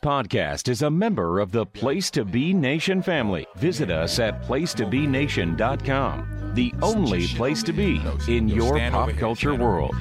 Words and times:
podcast 0.00 0.68
is 0.68 0.82
a 0.82 0.90
member 0.90 1.38
of 1.40 1.52
the 1.52 1.64
Place 1.66 2.10
to 2.12 2.24
Be 2.24 2.54
Nation 2.54 3.02
family. 3.02 3.46
Visit 3.56 3.90
us 3.90 4.18
at 4.18 4.42
placetobenation.com, 4.42 6.52
the 6.54 6.72
only 6.82 7.26
place 7.28 7.62
to 7.62 7.72
be 7.72 8.00
in 8.28 8.48
your 8.48 8.78
pop 8.90 9.10
culture 9.12 9.54
world. 9.54 9.94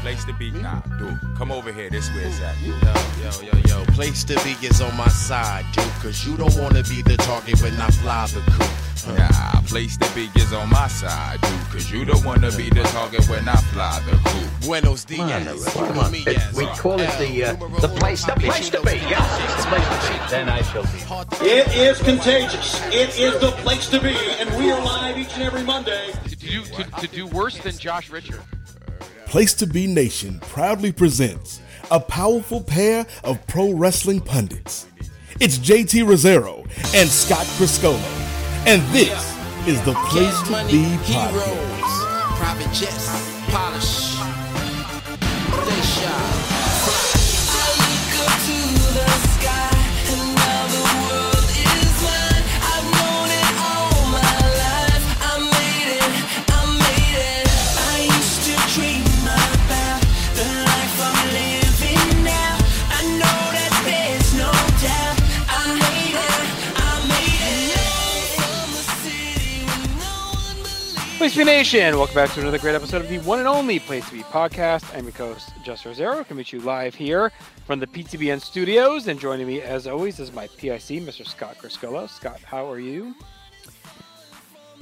Place 0.00 0.24
to 0.24 0.32
be, 0.32 0.50
nah, 0.52 0.80
dude. 0.98 1.18
Come 1.36 1.52
over 1.52 1.72
here. 1.72 1.90
This 1.90 2.08
where 2.10 2.26
it's 2.26 2.40
at. 2.40 2.56
Yo, 2.62 2.74
yo, 3.22 3.30
yo, 3.52 3.58
yo. 3.66 3.84
Place 3.92 4.24
to 4.24 4.34
be 4.44 4.52
is 4.66 4.80
on 4.80 4.96
my 4.96 5.08
side, 5.08 5.64
dude. 5.72 5.84
Cause 6.00 6.26
you 6.26 6.36
don't 6.36 6.56
wanna 6.56 6.82
be 6.84 7.02
the 7.02 7.16
target 7.18 7.60
when 7.60 7.74
I 7.80 7.88
fly 7.88 8.26
the 8.28 8.40
coop. 8.52 8.70
Nah, 9.06 9.60
place 9.62 9.96
to 9.96 10.14
be 10.14 10.28
is 10.40 10.52
on 10.52 10.68
my 10.70 10.88
side, 10.88 11.40
dude. 11.40 11.50
Cause 11.70 11.90
you 11.90 12.04
don't 12.04 12.24
wanna 12.24 12.50
be 12.56 12.68
the 12.68 12.82
target 12.84 13.26
when 13.28 13.48
I 13.48 13.56
fly 13.72 14.00
the 14.06 14.16
coop. 14.28 14.50
Buenos 14.66 15.04
Come 15.04 15.20
on, 15.20 15.28
dias. 15.44 15.64
come 15.74 15.98
on. 15.98 16.14
It- 16.14 16.38
we 16.54 16.66
call 16.66 17.00
it 17.00 17.10
the 17.18 17.44
uh, 17.44 17.52
the 17.80 17.88
place 17.88 18.24
the 18.24 18.32
place 18.32 18.68
to 18.70 18.80
be. 18.82 18.96
Yeah, 19.08 19.20
the 19.56 19.66
place 19.66 20.06
to 20.06 20.12
be. 20.12 20.30
Then 20.30 20.48
I 20.48 20.62
shall 20.62 20.82
be. 20.82 21.46
It 21.48 21.68
is 21.76 21.98
contagious. 22.02 22.80
It 22.86 23.18
is 23.18 23.38
the 23.40 23.52
place 23.62 23.88
to 23.90 24.00
be, 24.00 24.16
and 24.40 24.50
we 24.58 24.70
are 24.72 24.80
live 24.84 25.16
each 25.16 25.32
and 25.34 25.42
every 25.44 25.62
Monday. 25.62 26.10
to 26.28 26.36
do 26.36 26.62
to, 26.64 26.84
to 27.00 27.06
do 27.08 27.26
worse 27.28 27.56
than 27.58 27.76
Josh 27.78 28.10
Richard. 28.10 28.40
Place 29.26 29.54
to 29.54 29.66
Be 29.66 29.86
Nation 29.86 30.40
proudly 30.40 30.90
presents 30.90 31.60
a 31.90 32.00
powerful 32.00 32.62
pair 32.62 33.06
of 33.24 33.46
pro 33.46 33.72
wrestling 33.72 34.20
pundits. 34.20 34.86
It's 35.40 35.58
JT 35.58 36.04
Rosero 36.04 36.62
and 36.94 37.08
Scott 37.08 37.46
Criscuolo, 37.58 38.00
and 38.68 38.82
this 38.92 39.08
is 39.66 39.80
the 39.86 39.94
Place 40.10 40.42
to 40.42 40.50
money, 40.50 40.70
Be 40.72 40.82
heroes, 41.08 41.32
podcast. 41.32 42.36
private 42.36 42.72
jets, 42.74 43.08
polish, 43.50 44.07
Be 71.36 71.44
Nation, 71.44 71.98
welcome 71.98 72.14
back 72.14 72.32
to 72.32 72.40
another 72.40 72.58
great 72.58 72.74
episode 72.74 73.02
of 73.02 73.08
the 73.10 73.18
one 73.18 73.38
and 73.38 73.46
only 73.46 73.78
Place 73.78 74.06
to 74.06 74.14
Be 74.14 74.22
podcast. 74.22 74.96
I'm 74.96 75.04
your 75.04 75.12
host, 75.12 75.50
Just 75.62 75.84
Rosero. 75.84 76.26
Can 76.26 76.38
meet 76.38 76.54
you 76.54 76.60
live 76.60 76.94
here 76.94 77.30
from 77.66 77.80
the 77.80 77.86
PTBN 77.86 78.40
studios, 78.40 79.08
and 79.08 79.20
joining 79.20 79.46
me 79.46 79.60
as 79.60 79.86
always 79.86 80.20
is 80.20 80.32
my 80.32 80.46
PIC, 80.56 81.02
Mr. 81.02 81.26
Scott 81.26 81.58
Criscuolo. 81.58 82.08
Scott, 82.08 82.40
how 82.40 82.66
are 82.70 82.78
you? 82.78 83.14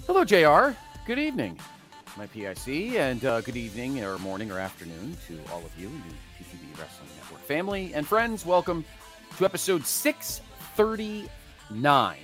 Hello, 0.07 0.25
JR. 0.25 0.77
Good 1.05 1.19
evening, 1.19 1.59
my 2.17 2.27
PIC, 2.27 2.95
and 2.95 3.25
uh, 3.25 3.41
good 3.41 3.57
evening, 3.57 4.05
or 4.05 4.17
morning, 4.19 4.53
or 4.53 4.61
afternoon 4.61 5.17
to 5.27 5.41
all 5.53 5.65
of 5.65 5.77
you, 5.77 5.89
the 5.89 6.45
PTB 6.45 6.79
Wrestling 6.79 7.09
Network 7.21 7.43
family 7.43 7.93
and 7.93 8.07
friends. 8.07 8.47
Welcome 8.47 8.85
to 9.39 9.45
episode 9.45 9.85
639 9.85 12.19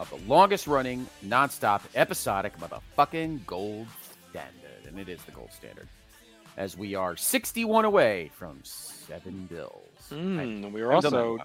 of 0.00 0.08
the 0.10 0.16
longest 0.26 0.66
running, 0.66 1.06
nonstop, 1.24 1.82
episodic 1.94 2.54
motherfucking 2.58 3.44
gold 3.46 3.86
standard. 4.30 4.86
And 4.88 4.98
it 4.98 5.08
is 5.08 5.22
the 5.24 5.32
gold 5.32 5.52
standard. 5.52 5.88
As 6.56 6.76
we 6.76 6.94
are 6.94 7.16
61 7.16 7.84
away 7.84 8.30
from 8.34 8.58
seven 8.64 9.46
bills. 9.50 9.86
Mm, 10.10 10.72
we 10.72 10.82
were 10.82 10.92
I've 10.94 11.02
done 11.02 11.14
also 11.14 11.38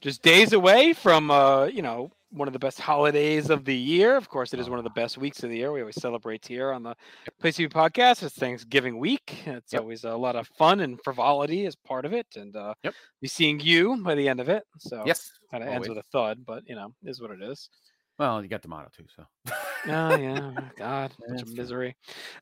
just 0.00 0.22
days 0.22 0.52
away 0.52 0.92
from, 0.94 1.30
uh, 1.30 1.66
you 1.66 1.82
know, 1.82 2.10
one 2.30 2.48
of 2.48 2.52
the 2.52 2.58
best 2.58 2.80
holidays 2.80 3.48
of 3.48 3.64
the 3.64 3.76
year. 3.76 4.16
Of 4.16 4.28
course, 4.28 4.52
it 4.52 4.58
is 4.60 4.68
one 4.68 4.78
of 4.78 4.84
the 4.84 4.90
best 4.90 5.16
weeks 5.18 5.44
of 5.44 5.50
the 5.50 5.56
year. 5.58 5.70
We 5.70 5.80
always 5.80 6.00
celebrate 6.00 6.44
here 6.46 6.72
on 6.72 6.82
the 6.82 6.96
Place 7.40 7.56
to 7.56 7.68
Be 7.68 7.72
podcast. 7.72 8.22
It's 8.24 8.34
Thanksgiving 8.34 8.98
week. 8.98 9.42
It's 9.46 9.72
Yep. 9.72 9.82
always 9.82 10.04
a 10.04 10.16
lot 10.16 10.34
of 10.36 10.48
fun 10.58 10.80
and 10.80 10.98
frivolity 11.04 11.64
as 11.66 11.76
part 11.76 12.04
of 12.04 12.12
it, 12.12 12.26
and 12.34 12.56
uh, 12.56 12.74
Yep. 12.82 12.94
be 13.22 13.28
seeing 13.28 13.60
you 13.60 13.96
by 14.02 14.14
the 14.16 14.28
end 14.28 14.40
of 14.40 14.48
it. 14.48 14.64
So 14.78 15.04
Yes. 15.06 15.30
Kind 15.54 15.68
of 15.68 15.74
ends 15.74 15.88
with 15.88 15.98
a 15.98 16.02
thud, 16.10 16.44
but 16.44 16.62
you 16.66 16.74
know, 16.74 16.92
is 17.04 17.20
what 17.20 17.30
it 17.30 17.40
is. 17.42 17.68
Well, 18.18 18.42
you 18.42 18.48
got 18.48 18.62
the 18.62 18.68
motto 18.68 18.88
too, 18.96 19.04
so. 19.14 19.24
Oh 19.88 20.14
yeah, 20.16 20.52
oh, 20.56 20.70
God, 20.76 21.12
such 21.28 21.42
a 21.42 21.50
misery. 21.50 21.96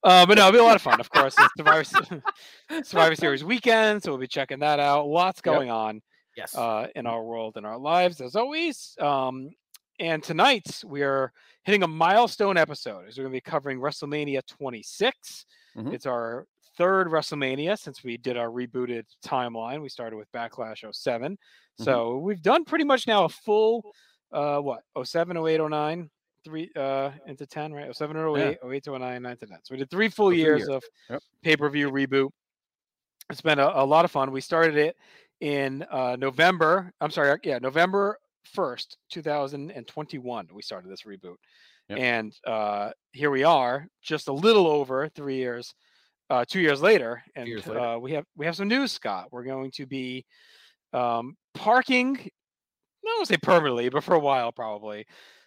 Uh, 0.04 0.26
but 0.26 0.36
no, 0.36 0.48
it'll 0.48 0.52
be 0.52 0.58
a 0.58 0.64
lot 0.64 0.76
of 0.76 0.82
fun. 0.82 1.00
Of 1.00 1.10
course, 1.10 1.34
it's 1.38 1.52
Survivor, 1.56 1.84
Survivor 2.84 3.14
Series 3.14 3.44
weekend, 3.44 4.02
so 4.02 4.10
we'll 4.12 4.18
be 4.20 4.26
checking 4.26 4.58
that 4.60 4.80
out. 4.80 5.06
Lots 5.06 5.38
Yep. 5.38 5.44
going 5.44 5.70
on 5.70 6.00
Yes. 6.36 6.56
uh, 6.56 6.86
in 6.94 7.06
our 7.06 7.22
world 7.22 7.56
and 7.56 7.66
our 7.66 7.78
lives, 7.78 8.20
as 8.20 8.36
always. 8.36 8.94
Um, 8.98 9.50
and 9.98 10.22
tonight 10.22 10.82
we 10.86 11.02
are 11.02 11.32
hitting 11.64 11.82
a 11.82 11.88
milestone 11.88 12.56
episode 12.56 13.06
as 13.08 13.16
we're 13.18 13.24
going 13.24 13.32
to 13.32 13.36
be 13.36 13.50
covering 13.50 13.78
WrestleMania 13.78 14.40
26. 14.46 15.46
Mhm. 15.76 15.92
It's 15.92 16.06
our 16.06 16.46
third 16.76 17.08
WrestleMania 17.08 17.78
since 17.78 18.02
we 18.02 18.16
did 18.16 18.36
our 18.36 18.48
rebooted 18.48 19.04
timeline. 19.24 19.82
We 19.82 19.88
started 19.88 20.16
with 20.16 20.30
Backlash 20.32 20.84
7 20.94 21.38
Mhm. 21.80 21.84
So 21.84 22.18
we've 22.18 22.42
done 22.42 22.64
pretty 22.64 22.84
much 22.84 23.06
now 23.06 23.24
a 23.24 23.28
full, 23.28 23.82
uh, 24.32 24.58
what, 24.60 24.82
07, 25.04 25.36
08, 25.36 25.60
09, 25.60 26.10
three 26.44 26.70
uh, 26.76 27.10
into 27.26 27.46
10, 27.46 27.72
right? 27.72 27.94
07 27.94 28.16
or 28.16 28.36
08, 28.36 28.58
08 28.64 28.84
to 28.84 28.94
09, 28.98 29.22
9 29.22 29.36
to 29.38 29.46
10. 29.46 29.58
So 29.62 29.74
we 29.74 29.78
did 29.78 29.90
three 29.90 30.08
full 30.08 30.30
three 30.30 30.38
years 30.38 30.60
years. 30.60 30.68
of 30.68 30.82
Yep. 31.10 31.22
pay 31.42 31.56
per 31.56 31.68
view 31.70 31.90
reboot. 31.90 32.30
It's 33.30 33.40
been 33.40 33.58
a, 33.58 33.68
a 33.74 33.84
lot 33.86 34.04
of 34.04 34.10
fun. 34.10 34.32
We 34.32 34.40
started 34.40 34.76
it 34.76 34.96
in 35.40 35.84
uh, 35.90 36.16
November. 36.16 36.92
I'm 37.00 37.10
sorry, 37.10 37.38
yeah, 37.44 37.58
November 37.58 38.18
1st, 38.56 38.96
2021. 39.10 40.48
We 40.52 40.62
started 40.62 40.90
this 40.90 41.02
reboot. 41.02 41.36
Yep. 41.88 41.98
And 41.98 42.34
uh, 42.46 42.90
here 43.12 43.30
we 43.30 43.44
are, 43.44 43.86
just 44.02 44.28
a 44.28 44.32
little 44.32 44.66
over 44.66 45.08
three 45.08 45.36
years, 45.36 45.74
uh, 46.30 46.44
two 46.46 46.60
years 46.60 46.80
later, 46.80 47.22
and 47.34 47.46
years 47.48 47.66
later. 47.66 47.80
Uh, 47.80 47.98
we 47.98 48.12
have 48.12 48.24
we 48.36 48.46
have 48.46 48.56
some 48.56 48.68
news, 48.68 48.92
Scott. 48.92 49.28
We're 49.30 49.44
going 49.44 49.70
to 49.72 49.86
be 49.86 50.24
um, 50.92 51.36
parking. 51.54 52.16
I 52.16 53.08
don't 53.08 53.18
want 53.18 53.28
to 53.28 53.34
say 53.34 53.38
permanently, 53.38 53.88
but 53.88 54.04
for 54.04 54.14
a 54.14 54.20
while 54.20 54.52
probably. 54.52 55.06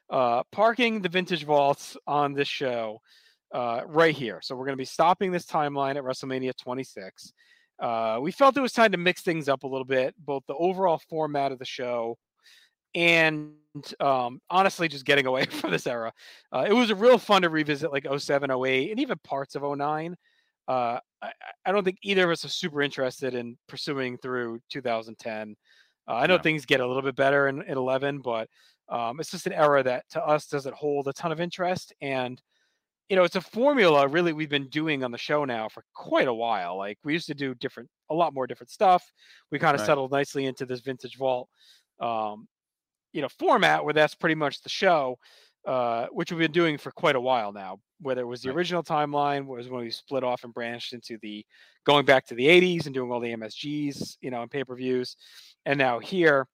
Uh, 0.09 0.43
parking 0.51 1.01
the 1.01 1.09
vintage 1.09 1.45
vaults 1.45 1.97
on 2.05 2.33
this 2.33 2.47
show 2.47 2.99
uh, 3.53 3.81
right 3.87 4.15
here. 4.15 4.39
So 4.43 4.55
we're 4.55 4.65
going 4.65 4.77
to 4.77 4.81
be 4.81 4.85
stopping 4.85 5.31
this 5.31 5.45
timeline 5.45 5.95
at 5.95 6.03
WrestleMania 6.03 6.51
26. 6.61 7.33
Uh, 7.79 8.19
we 8.21 8.31
felt 8.31 8.55
it 8.55 8.61
was 8.61 8.71
time 8.71 8.91
to 8.91 8.97
mix 8.97 9.21
things 9.21 9.49
up 9.49 9.63
a 9.63 9.67
little 9.67 9.85
bit, 9.85 10.13
both 10.17 10.43
the 10.47 10.55
overall 10.55 11.01
format 11.09 11.51
of 11.51 11.59
the 11.59 11.65
show 11.65 12.17
and 12.95 13.51
um, 13.99 14.39
honestly 14.49 14.87
just 14.87 15.05
getting 15.05 15.25
away 15.25 15.45
from 15.49 15.71
this 15.71 15.85
era. 15.85 16.11
Uh, 16.51 16.65
it 16.67 16.73
was 16.73 16.89
a 16.89 16.95
real 16.95 17.17
fun 17.17 17.43
to 17.43 17.49
revisit 17.49 17.91
like 17.91 18.07
07, 18.17 18.49
08, 18.49 18.91
and 18.91 18.99
even 18.99 19.17
parts 19.23 19.55
of 19.55 19.63
09. 19.63 20.15
Uh, 20.67 20.99
I, 21.21 21.31
I- 21.65 21.71
don't 21.71 21.83
think 21.83 21.97
either 22.03 22.23
of 22.25 22.29
us 22.31 22.45
are 22.45 22.49
super 22.49 22.81
interested 22.81 23.33
in 23.35 23.57
pursuing 23.67 24.17
through 24.17 24.59
2010. 24.69 25.55
Uh, 26.07 26.13
I 26.13 26.27
know 26.27 26.37
No. 26.37 26.41
things 26.43 26.65
get 26.65 26.79
a 26.81 26.87
little 26.87 27.01
bit 27.01 27.15
better 27.15 27.47
in, 27.47 27.61
in 27.63 27.77
11, 27.77 28.19
but 28.19 28.47
um, 28.89 29.19
it's 29.19 29.31
just 29.31 29.47
an 29.47 29.53
era 29.53 29.81
that 29.83 30.07
to 30.11 30.23
us 30.23 30.47
doesn't 30.47 30.75
hold 30.75 31.07
a 31.07 31.13
ton 31.13 31.31
of 31.31 31.39
interest. 31.41 31.93
And, 32.01 32.39
you 33.09 33.15
know, 33.15 33.23
it's 33.23 33.35
a 33.35 33.41
formula 33.41 34.07
really 34.07 34.33
we've 34.33 34.49
been 34.49 34.69
doing 34.69 35.03
on 35.03 35.11
the 35.11 35.17
show 35.17 35.45
now 35.45 35.67
for 35.69 35.83
quite 35.93 36.27
a 36.27 36.33
while. 36.33 36.77
Like 36.77 36.99
we 37.03 37.13
used 37.13 37.27
to 37.27 37.33
do 37.35 37.55
different, 37.55 37.89
a 38.09 38.13
lot 38.15 38.33
more 38.33 38.45
different 38.47 38.69
stuff. 38.69 39.03
We 39.51 39.57
kind 39.59 39.73
of 39.75 39.81
Right. 39.81 39.85
settled 39.87 40.11
nicely 40.11 40.45
into 40.45 40.65
this 40.67 40.81
vintage 40.81 41.17
vault, 41.17 41.49
um, 41.99 42.47
you 43.13 43.21
know, 43.21 43.29
format 43.39 43.83
where 43.83 43.93
that's 43.93 44.13
pretty 44.15 44.35
much 44.35 44.61
the 44.61 44.69
show, 44.69 45.17
uh, 45.65 46.07
which 46.11 46.31
we've 46.31 46.39
been 46.39 46.51
doing 46.51 46.77
for 46.77 46.91
quite 46.91 47.15
a 47.15 47.21
while 47.21 47.51
now. 47.51 47.79
Whether 48.01 48.21
it 48.21 48.25
was 48.25 48.41
the 48.41 48.49
Right. 48.49 48.57
original 48.57 48.83
timeline, 48.83 49.45
was 49.45 49.69
when 49.69 49.81
we 49.81 49.89
split 49.91 50.23
off 50.23 50.43
and 50.43 50.53
branched 50.53 50.93
into 50.93 51.17
the 51.21 51.45
going 51.85 52.05
back 52.05 52.25
to 52.27 52.35
the 52.35 52.47
80s 52.47 52.85
and 52.85 52.93
doing 52.93 53.11
all 53.11 53.19
the 53.19 53.31
MSGs, 53.35 54.17
you 54.21 54.31
know, 54.31 54.41
and 54.41 54.51
pay 54.51 54.63
per 54.63 54.75
views, 54.75 55.15
and 55.65 55.77
now 55.77 55.99
here, 55.99 56.47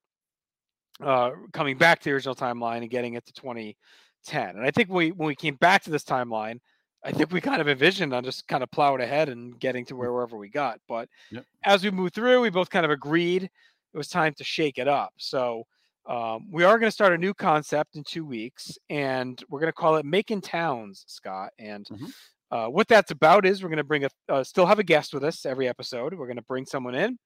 uh, 1.03 1.31
coming 1.53 1.77
back 1.77 1.99
to 1.99 2.09
the 2.09 2.13
original 2.13 2.35
timeline 2.35 2.77
and 2.77 2.89
getting 2.89 3.15
it 3.15 3.25
to 3.25 3.33
2010. 3.33 4.49
And 4.55 4.65
I 4.65 4.71
think 4.71 4.89
we 4.89 5.11
when 5.11 5.27
we 5.27 5.35
came 5.35 5.55
back 5.55 5.83
to 5.83 5.89
this 5.89 6.03
timeline, 6.03 6.59
I 7.03 7.11
think 7.11 7.31
we 7.31 7.41
kind 7.41 7.61
of 7.61 7.67
envisioned 7.67 8.13
on 8.13 8.23
just 8.23 8.47
kind 8.47 8.61
of 8.63 8.69
plowing 8.71 9.01
ahead 9.01 9.29
and 9.29 9.59
getting 9.59 9.85
to 9.85 9.95
where 9.95 10.13
wherever 10.13 10.37
we 10.37 10.49
got. 10.49 10.79
But 10.87 11.09
Yep. 11.31 11.45
as 11.63 11.83
we 11.83 11.91
moved 11.91 12.13
through, 12.13 12.41
we 12.41 12.49
both 12.51 12.69
kind 12.69 12.85
of 12.85 12.91
agreed 12.91 13.43
it 13.43 13.97
was 13.97 14.07
time 14.07 14.33
to 14.35 14.43
shake 14.43 14.77
it 14.77 14.87
up. 14.87 15.11
So 15.17 15.63
um, 16.07 16.47
we 16.51 16.63
are 16.63 16.79
going 16.79 16.87
to 16.87 16.93
start 16.93 17.13
a 17.13 17.17
new 17.17 17.33
concept 17.33 17.95
in 17.95 18.03
two 18.03 18.25
weeks, 18.25 18.77
and 18.89 19.41
we're 19.49 19.59
going 19.59 19.69
to 19.69 19.73
call 19.73 19.95
it 19.97 20.05
Making 20.05 20.41
Towns, 20.41 21.03
Scott. 21.07 21.51
And 21.59 21.85
Mhm. 21.87 22.13
uh, 22.49 22.67
what 22.67 22.87
that's 22.87 23.11
about 23.11 23.45
is 23.45 23.61
we're 23.63 23.69
going 23.69 23.77
to 23.77 23.83
bring 23.83 24.03
a 24.05 24.09
uh, 24.27 24.43
still 24.43 24.65
have 24.65 24.79
a 24.79 24.83
guest 24.83 25.13
with 25.13 25.23
us 25.23 25.45
every 25.45 25.67
episode. 25.67 26.13
We're 26.13 26.27
going 26.27 26.37
to 26.37 26.41
bring 26.43 26.65
someone 26.65 26.95
in. 26.95 27.17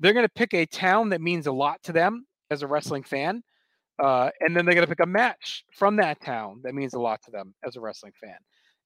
They're 0.00 0.12
going 0.14 0.26
to 0.26 0.32
pick 0.34 0.54
a 0.54 0.66
town 0.66 1.10
that 1.10 1.20
means 1.20 1.46
a 1.46 1.52
lot 1.52 1.82
to 1.84 1.92
them 1.92 2.26
as 2.50 2.62
a 2.62 2.66
wrestling 2.66 3.04
fan, 3.04 3.42
uh, 4.02 4.30
and 4.40 4.56
then 4.56 4.64
they're 4.64 4.74
going 4.74 4.86
to 4.86 4.90
pick 4.90 5.04
a 5.04 5.06
match 5.06 5.64
from 5.72 5.96
that 5.96 6.20
town 6.20 6.60
that 6.64 6.74
means 6.74 6.94
a 6.94 7.00
lot 7.00 7.22
to 7.24 7.30
them 7.30 7.54
as 7.64 7.76
a 7.76 7.80
wrestling 7.80 8.12
fan. 8.20 8.36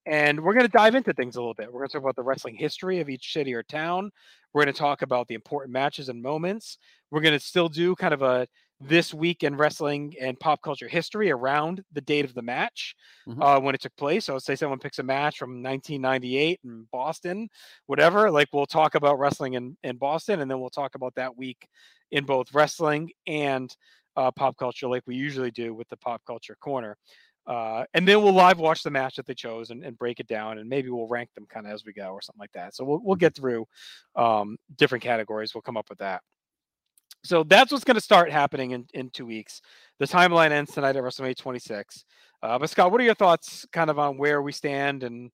And 0.07 0.43
we're 0.43 0.55
going 0.55 0.65
to 0.67 0.73
dive 0.73 0.95
into 0.95 1.13
things 1.13 1.37
a 1.37 1.41
little 1.41 1.55
bit. 1.55 1.71
We're 1.73 1.81
going 1.81 1.89
to 1.89 1.93
talk 1.95 2.03
about 2.03 2.17
the 2.17 2.23
wrestling 2.23 2.57
history 2.57 3.01
of 3.01 3.09
each 3.11 3.33
city 3.33 3.53
or 3.55 3.63
town. 3.63 4.11
We're 4.53 4.65
going 4.65 4.73
to 4.73 4.79
talk 4.79 5.03
about 5.03 5.29
the 5.29 5.35
important 5.35 5.73
matches 5.73 6.09
and 6.09 6.23
moments. 6.23 6.79
We're 7.11 7.21
going 7.21 7.39
to 7.39 7.45
still 7.45 7.69
do 7.69 7.95
kind 7.95 8.15
of 8.15 8.23
a 8.23 8.47
this 8.81 9.13
week 9.13 9.43
in 9.43 9.57
wrestling 9.57 10.15
and 10.21 10.39
pop 10.39 10.63
culture 10.63 10.89
history 10.89 11.31
around 11.31 11.83
the 11.93 12.01
date 12.01 12.25
of 12.25 12.35
the 12.35 12.43
match 12.43 12.95
Mhm. 13.27 13.43
uh, 13.43 13.61
when 13.61 13.75
it 13.75 13.81
took 13.81 13.97
place. 13.97 14.25
So, 14.27 14.39
say 14.39 14.55
someone 14.57 14.79
picks 14.79 14.99
a 14.99 15.03
match 15.03 15.39
from 15.39 15.63
1998 15.63 16.61
in 16.65 16.85
Boston, 16.93 17.49
whatever. 17.87 18.31
Like, 18.31 18.49
we'll 18.53 18.67
talk 18.67 18.95
about 18.95 19.19
wrestling 19.19 19.55
in, 19.55 19.77
in 19.83 19.97
Boston, 19.97 20.41
and 20.41 20.51
then 20.51 20.61
we'll 20.61 20.71
talk 20.71 20.95
about 20.95 21.15
that 21.17 21.37
week 21.37 21.69
in 22.11 22.25
both 22.25 22.55
wrestling 22.55 23.11
and 23.27 23.75
uh, 24.17 24.31
pop 24.31 24.57
culture, 24.57 24.89
like 24.89 25.03
we 25.07 25.15
usually 25.17 25.51
do 25.51 25.75
with 25.75 25.89
the 25.89 25.97
pop 25.97 26.23
culture 26.27 26.57
corner. 26.61 26.97
Uh, 27.47 27.85
and 27.95 28.07
then 28.07 28.23
we'll 28.23 28.33
live 28.33 28.59
watch 28.59 28.83
the 28.83 28.91
match 28.91 29.17
that 29.17 29.25
they 29.27 29.35
chose 29.35 29.71
and, 29.71 29.83
and 29.83 29.97
break 29.99 30.21
it 30.21 30.27
down, 30.27 30.59
and 30.59 30.69
maybe 30.69 30.91
we'll 30.91 31.09
rank 31.09 31.31
them 31.35 31.47
kind 31.49 31.67
of 31.67 31.73
as 31.73 31.85
we 31.85 31.93
go 31.95 32.11
or 32.13 32.21
something 32.21 32.41
like 32.41 32.53
that. 32.53 32.75
So 32.75 32.85
we'll 32.85 33.01
we'll 33.03 33.17
get 33.17 33.35
through 33.35 33.67
um, 34.17 34.59
different 34.77 35.03
categories. 35.03 35.55
We'll 35.55 35.63
come 35.63 35.77
up 35.79 35.89
with 35.89 35.99
that. 35.99 36.23
So 37.25 37.43
that's 37.43 37.73
what's 37.73 37.85
going 37.85 37.97
to 37.97 38.01
start 38.01 38.31
happening 38.31 38.71
in, 38.73 38.87
in 38.95 39.11
two 39.11 39.27
weeks. 39.27 39.61
The 39.99 40.07
timeline 40.07 40.51
ends 40.51 40.73
tonight 40.73 40.97
at 40.97 41.03
WrestleMania 41.03 41.37
26. 41.37 42.05
Uh, 42.43 42.59
but 42.59 42.71
Scott, 42.71 42.93
what 42.93 43.01
are 43.01 43.05
your 43.05 43.15
thoughts, 43.15 43.67
kind 43.73 43.91
of 43.91 43.99
on 43.99 44.17
where 44.17 44.41
we 44.41 44.53
stand 44.53 45.03
and 45.03 45.31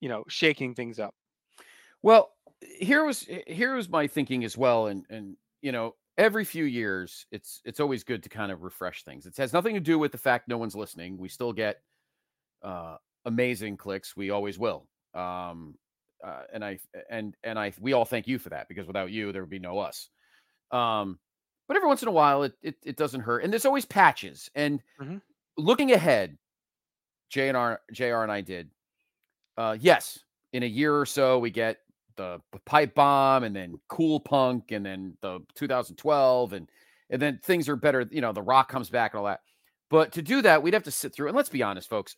you 0.00 0.08
know 0.08 0.24
shaking 0.28 0.74
things 0.74 0.98
up? 0.98 1.14
Well, 2.02 2.30
here 2.60 3.04
was 3.04 3.26
here 3.46 3.74
was 3.74 3.88
my 3.88 4.06
thinking 4.06 4.44
as 4.44 4.56
well, 4.56 4.86
and 4.86 5.04
and 5.10 5.36
you 5.62 5.72
know 5.72 5.94
every 6.16 6.44
few 6.44 6.64
years 6.64 7.26
it's 7.32 7.60
it's 7.64 7.80
always 7.80 8.04
good 8.04 8.22
to 8.22 8.28
kind 8.28 8.52
of 8.52 8.62
refresh 8.62 9.02
things. 9.02 9.26
It 9.26 9.36
has 9.38 9.52
nothing 9.52 9.74
to 9.74 9.80
do 9.80 9.98
with 9.98 10.12
the 10.12 10.18
fact 10.18 10.48
no 10.48 10.58
one's 10.58 10.76
listening. 10.76 11.18
We 11.18 11.28
still 11.28 11.52
get 11.52 11.80
uh, 12.62 12.96
amazing 13.24 13.76
clicks. 13.76 14.16
We 14.16 14.30
always 14.30 14.58
will. 14.58 14.86
Um, 15.14 15.74
uh, 16.24 16.42
and 16.52 16.64
I 16.64 16.78
and 17.10 17.34
and 17.42 17.58
I 17.58 17.72
we 17.80 17.92
all 17.92 18.04
thank 18.04 18.26
you 18.26 18.38
for 18.38 18.50
that 18.50 18.68
because 18.68 18.86
without 18.86 19.10
you 19.10 19.32
there 19.32 19.42
would 19.42 19.50
be 19.50 19.58
no 19.58 19.78
us. 19.78 20.08
Um, 20.72 21.18
but 21.68 21.76
every 21.76 21.88
once 21.88 22.02
in 22.02 22.08
a 22.08 22.12
while 22.12 22.42
it 22.44 22.54
it, 22.62 22.76
it 22.84 22.96
doesn't 22.96 23.20
hurt, 23.22 23.44
and 23.44 23.52
there's 23.52 23.66
always 23.66 23.84
patches. 23.84 24.50
And 24.54 24.82
Mhm. 25.00 25.20
looking 25.56 25.92
ahead, 25.92 26.38
JR 27.30 27.80
JR 27.92 28.22
and 28.22 28.32
I 28.32 28.40
did. 28.40 28.70
Uh, 29.56 29.76
yes, 29.80 30.18
in 30.52 30.62
a 30.62 30.66
year 30.66 30.96
or 30.98 31.06
so 31.06 31.38
we 31.38 31.50
get 31.50 31.78
the 32.16 32.40
pipe 32.64 32.94
bomb 32.94 33.44
and 33.44 33.54
then 33.54 33.78
cool 33.88 34.20
punk 34.20 34.72
and 34.72 34.84
then 34.86 35.16
the 35.20 35.40
2012 35.54 36.52
and 36.54 36.70
and 37.10 37.20
then 37.20 37.38
things 37.42 37.68
are 37.68 37.76
better 37.76 38.06
you 38.10 38.22
know 38.22 38.32
the 38.32 38.42
rock 38.42 38.68
comes 38.70 38.88
back 38.88 39.12
and 39.12 39.18
all 39.20 39.26
that 39.26 39.40
but 39.90 40.12
to 40.12 40.22
do 40.22 40.40
that 40.40 40.62
we'd 40.62 40.72
have 40.74 40.82
to 40.84 40.90
sit 40.90 41.14
through 41.14 41.28
and 41.28 41.36
let's 41.36 41.50
be 41.50 41.62
honest 41.62 41.90
folks 41.90 42.16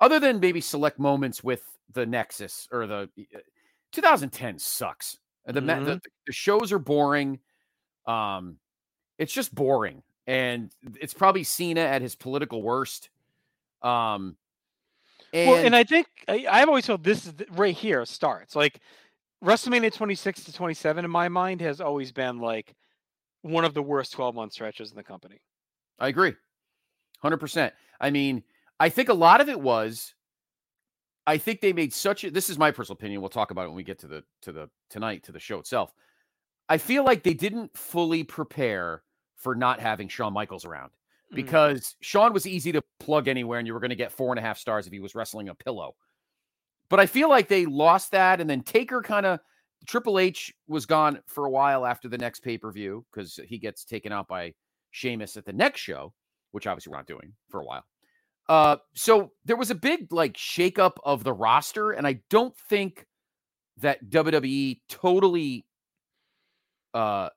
other 0.00 0.20
than 0.20 0.40
maybe 0.40 0.60
select 0.60 0.98
moments 0.98 1.42
with 1.42 1.62
the 1.92 2.06
nexus 2.06 2.68
or 2.70 2.86
the 2.86 3.10
uh, 3.34 3.38
2010 3.92 4.58
sucks 4.58 5.18
the, 5.46 5.60
ma- 5.60 5.80
the 5.80 6.00
the 6.26 6.32
shows 6.32 6.72
are 6.72 6.78
boring 6.78 7.38
um 8.06 8.58
it's 9.18 9.32
just 9.32 9.54
boring 9.54 10.02
and 10.26 10.70
it's 11.00 11.14
probably 11.14 11.44
cena 11.44 11.80
at 11.80 12.02
his 12.02 12.14
political 12.14 12.62
worst 12.62 13.10
um 13.82 14.36
well, 15.32 15.64
and 15.64 15.76
I 15.76 15.84
think 15.84 16.06
I, 16.28 16.46
I've 16.50 16.68
always 16.68 16.86
felt 16.86 17.02
this 17.02 17.26
is 17.26 17.34
the- 17.34 17.46
right 17.52 17.74
here 17.74 18.04
starts 18.04 18.56
like 18.56 18.80
WrestleMania 19.44 19.92
26 19.92 20.44
to 20.44 20.52
27 20.52 21.04
in 21.04 21.10
my 21.10 21.28
mind 21.28 21.60
has 21.60 21.80
always 21.80 22.12
been 22.12 22.38
like 22.38 22.74
one 23.42 23.64
of 23.64 23.72
the 23.74 23.82
worst 23.82 24.12
12 24.12 24.34
month 24.34 24.52
stretches 24.52 24.90
in 24.90 24.96
the 24.96 25.02
company. 25.02 25.40
I 25.98 26.08
agree. 26.08 26.34
100%. 27.24 27.72
I 28.00 28.10
mean, 28.10 28.42
I 28.78 28.88
think 28.88 29.08
a 29.08 29.14
lot 29.14 29.40
of 29.40 29.48
it 29.48 29.60
was 29.60 30.14
I 31.30 31.38
think 31.38 31.60
they 31.60 31.72
made 31.72 31.94
such 31.94 32.24
a 32.24 32.30
this 32.30 32.50
is 32.50 32.58
my 32.58 32.70
personal 32.72 32.96
opinion. 32.96 33.20
We'll 33.20 33.30
talk 33.30 33.52
about 33.52 33.64
it 33.64 33.68
when 33.68 33.76
we 33.76 33.84
get 33.84 33.98
to 34.00 34.08
the 34.08 34.24
to 34.42 34.52
the 34.52 34.68
tonight 34.88 35.22
to 35.24 35.32
the 35.32 35.38
show 35.38 35.58
itself. 35.58 35.94
I 36.68 36.76
feel 36.78 37.04
like 37.04 37.22
they 37.22 37.34
didn't 37.34 37.76
fully 37.76 38.24
prepare 38.24 39.02
for 39.36 39.54
not 39.54 39.80
having 39.80 40.08
Shawn 40.08 40.32
Michaels 40.32 40.64
around 40.64 40.90
Mm. 41.32 41.36
because 41.36 41.94
Shawn 42.00 42.32
was 42.32 42.46
easy 42.46 42.72
to 42.72 42.82
plug 42.98 43.28
anywhere 43.28 43.58
and 43.60 43.66
you 43.66 43.72
were 43.74 43.80
going 43.80 43.90
to 43.90 43.96
get 43.96 44.10
four 44.12 44.32
and 44.32 44.38
a 44.38 44.42
half 44.42 44.58
stars 44.58 44.86
if 44.86 44.92
he 44.92 44.98
was 44.98 45.14
wrestling 45.14 45.48
a 45.48 45.54
pillow. 45.54 45.94
But 46.88 46.98
I 46.98 47.06
feel 47.06 47.28
like 47.28 47.46
they 47.46 47.66
lost 47.66 48.10
that. 48.10 48.40
And 48.40 48.50
then 48.50 48.62
Taker 48.62 49.00
kind 49.00 49.24
of 49.24 49.38
Triple 49.86 50.18
H 50.18 50.52
was 50.66 50.86
gone 50.86 51.20
for 51.26 51.46
a 51.46 51.50
while 51.50 51.86
after 51.86 52.08
the 52.08 52.18
next 52.18 52.40
pay 52.40 52.58
per 52.58 52.72
view 52.72 53.04
because 53.12 53.38
he 53.46 53.58
gets 53.58 53.84
taken 53.84 54.12
out 54.12 54.26
by 54.26 54.54
Sheamus 54.90 55.36
at 55.36 55.44
the 55.44 55.52
next 55.52 55.80
show, 55.80 56.12
which 56.50 56.66
obviously 56.66 56.90
we're 56.90 56.98
not 56.98 57.06
doing 57.06 57.32
for 57.48 57.60
a 57.60 57.64
while. 57.64 57.84
Uh, 58.50 58.78
so 58.96 59.30
there 59.44 59.54
was 59.54 59.70
a 59.70 59.76
big 59.76 60.12
like 60.12 60.32
shakeup 60.34 60.94
of 61.04 61.22
the 61.22 61.32
roster, 61.32 61.92
and 61.92 62.04
I 62.04 62.18
don't 62.30 62.54
think 62.68 63.06
that 63.76 64.10
WWE 64.10 64.80
totally 64.88 65.64
uh 66.92 67.28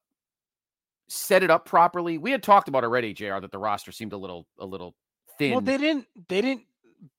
set 1.07 1.43
it 1.43 1.51
up 1.51 1.65
properly. 1.65 2.17
We 2.17 2.31
had 2.31 2.41
talked 2.41 2.67
about 2.67 2.83
already, 2.83 3.13
Jr. 3.13 3.39
That 3.39 3.51
the 3.51 3.59
roster 3.59 3.91
seemed 3.91 4.13
a 4.13 4.17
little 4.17 4.47
a 4.57 4.65
little 4.65 4.95
thin. 5.37 5.51
Well, 5.51 5.61
they 5.61 5.77
didn't 5.77 6.07
they 6.29 6.41
didn't 6.41 6.65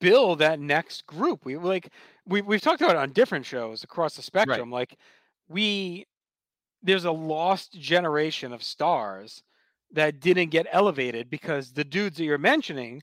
build 0.01 0.41
that 0.41 0.59
next 0.59 1.07
group. 1.07 1.45
We 1.45 1.57
like 1.57 1.93
we 2.27 2.43
we've 2.43 2.61
talked 2.61 2.83
about 2.83 2.97
it 2.97 2.99
on 2.99 3.13
different 3.13 3.47
shows 3.47 3.85
across 3.85 4.17
the 4.17 4.23
spectrum. 4.23 4.73
Like 4.73 4.99
we 5.49 6.05
there's 6.83 7.05
a 7.05 7.13
lost 7.13 7.75
generation 7.75 8.53
of 8.53 8.61
stars 8.61 9.45
that 9.93 10.19
didn't 10.19 10.51
get 10.51 10.67
elevated 10.73 11.31
because 11.31 11.73
the 11.73 11.85
dudes 11.85 12.17
that 12.17 12.25
you're 12.25 12.39
mentioning 12.39 13.01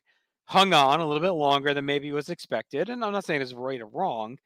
hung 0.51 0.73
on 0.73 0.99
a 0.99 1.05
little 1.05 1.21
bit 1.21 1.31
longer 1.31 1.73
than 1.73 1.85
maybe 1.85 2.11
was 2.11 2.27
expected. 2.27 2.89
And 2.89 3.05
I'm 3.05 3.13
not 3.13 3.23
saying 3.23 3.41
it's 3.41 3.53
right 3.53 3.79
or 3.79 3.85
wrong, 3.87 4.37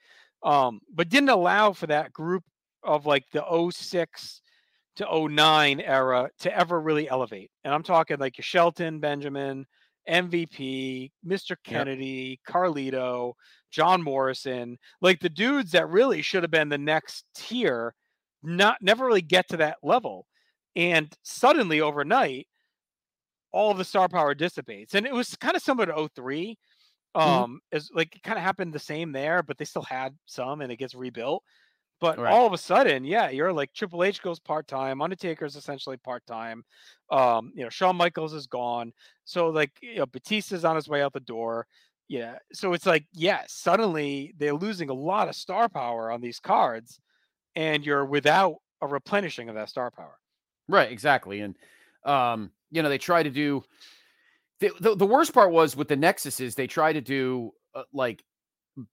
um, 0.44 0.80
but 0.94 1.10
didn't 1.10 1.30
allow 1.30 1.74
for 1.74 1.88
that 1.88 2.14
group 2.14 2.44
of 2.84 3.08
like 3.08 3.24
the 3.32 3.44
06 3.72 4.42
to 4.98 5.28
09 5.28 5.82
era 5.82 6.30
to 6.42 6.56
ever 6.56 6.80
really 6.80 7.10
elevate. 7.10 7.50
And 7.64 7.74
I'm 7.74 7.82
talking 7.82 8.20
like 8.20 8.38
your 8.38 8.44
Shelton, 8.44 9.00
Benjamin, 9.00 9.66
MVP, 10.08 11.10
Mr. 11.28 11.56
Kennedy, 11.64 12.40
Carlito, 12.48 13.34
John 13.72 14.04
Morrison, 14.04 14.78
like 15.02 15.20
the 15.20 15.28
dudes 15.28 15.72
that 15.72 15.90
really 15.90 16.22
should 16.22 16.44
have 16.44 16.52
been 16.52 16.70
the 16.70 16.78
next 16.78 17.26
tier, 17.34 17.96
not 18.44 18.78
never 18.80 19.08
really 19.08 19.24
get 19.24 19.50
to 19.50 19.58
that 19.58 19.78
level. 19.82 20.28
And 20.76 21.12
suddenly 21.24 21.82
overnight, 21.82 22.48
all 23.56 23.72
of 23.72 23.78
the 23.80 23.86
star 23.86 24.10
power 24.10 24.36
dissipates. 24.36 24.96
And 24.96 25.06
it 25.08 25.14
was 25.14 25.36
kind 25.38 25.56
of 25.56 25.64
similar 25.64 25.88
to 25.88 26.10
3 26.16 26.58
Um, 27.16 27.62
as 27.72 27.90
like 27.94 28.16
it 28.18 28.24
kind 28.24 28.38
of 28.38 28.44
happened 28.44 28.74
the 28.74 28.80
same 28.80 29.14
there, 29.14 29.44
but 29.44 29.58
they 29.58 29.66
still 29.66 29.84
had 29.84 30.18
some 30.28 30.62
and 30.62 30.72
it 30.72 30.78
gets 30.78 30.96
rebuilt. 30.96 31.44
But 32.02 32.18
Right. 32.18 32.28
all 32.28 32.46
of 32.46 32.54
a 32.54 32.58
sudden, 32.58 33.06
yeah, 33.06 33.30
you're 33.30 33.54
like 33.54 33.74
Triple 33.74 34.04
H 34.04 34.22
goes 34.22 34.40
part 34.40 34.68
time, 34.68 35.02
Undertaker's 35.02 35.56
essentially 35.56 35.98
part 35.98 36.26
time. 36.26 36.64
Um, 37.10 37.54
you 37.56 37.64
know, 37.64 37.70
Shawn 37.70 37.96
Michaels 37.96 38.34
is 38.34 38.48
gone. 38.48 38.92
So 39.24 39.50
like 39.50 39.72
you 39.82 39.98
know, 39.98 40.06
Batista's 40.06 40.66
on 40.66 40.76
his 40.76 40.90
way 40.90 41.02
out 41.02 41.14
the 41.14 41.20
door. 41.22 41.68
Yeah. 42.10 42.40
So 42.54 42.74
it's 42.74 42.86
like, 42.86 43.08
yeah, 43.14 43.46
suddenly 43.48 44.34
they're 44.38 44.54
losing 44.56 44.90
a 44.90 44.94
lot 44.94 45.30
of 45.30 45.36
star 45.36 45.70
power 45.70 46.12
on 46.12 46.22
these 46.22 46.40
cards, 46.40 47.00
and 47.56 47.86
you're 47.86 48.06
without 48.06 48.58
a 48.82 48.88
replenishing 48.88 49.50
of 49.50 49.56
that 49.56 49.70
star 49.70 49.92
power. 49.92 50.20
Right, 50.68 50.92
exactly. 50.92 51.42
And 51.42 51.58
um, 52.04 52.52
you 52.76 52.84
know, 52.84 52.90
they 52.90 52.98
try 52.98 53.24
to 53.24 53.30
do 53.30 53.64
the, 54.60 54.72
the 54.80 54.96
the 54.96 55.06
worst 55.06 55.34
part 55.34 55.52
was 55.52 55.76
with 55.76 55.88
the 55.88 55.96
Nexus 55.96 56.40
is 56.40 56.56
they 56.56 56.68
try 56.68 56.94
to 56.94 57.02
do 57.02 57.52
uh, 57.74 57.84
like 57.94 58.24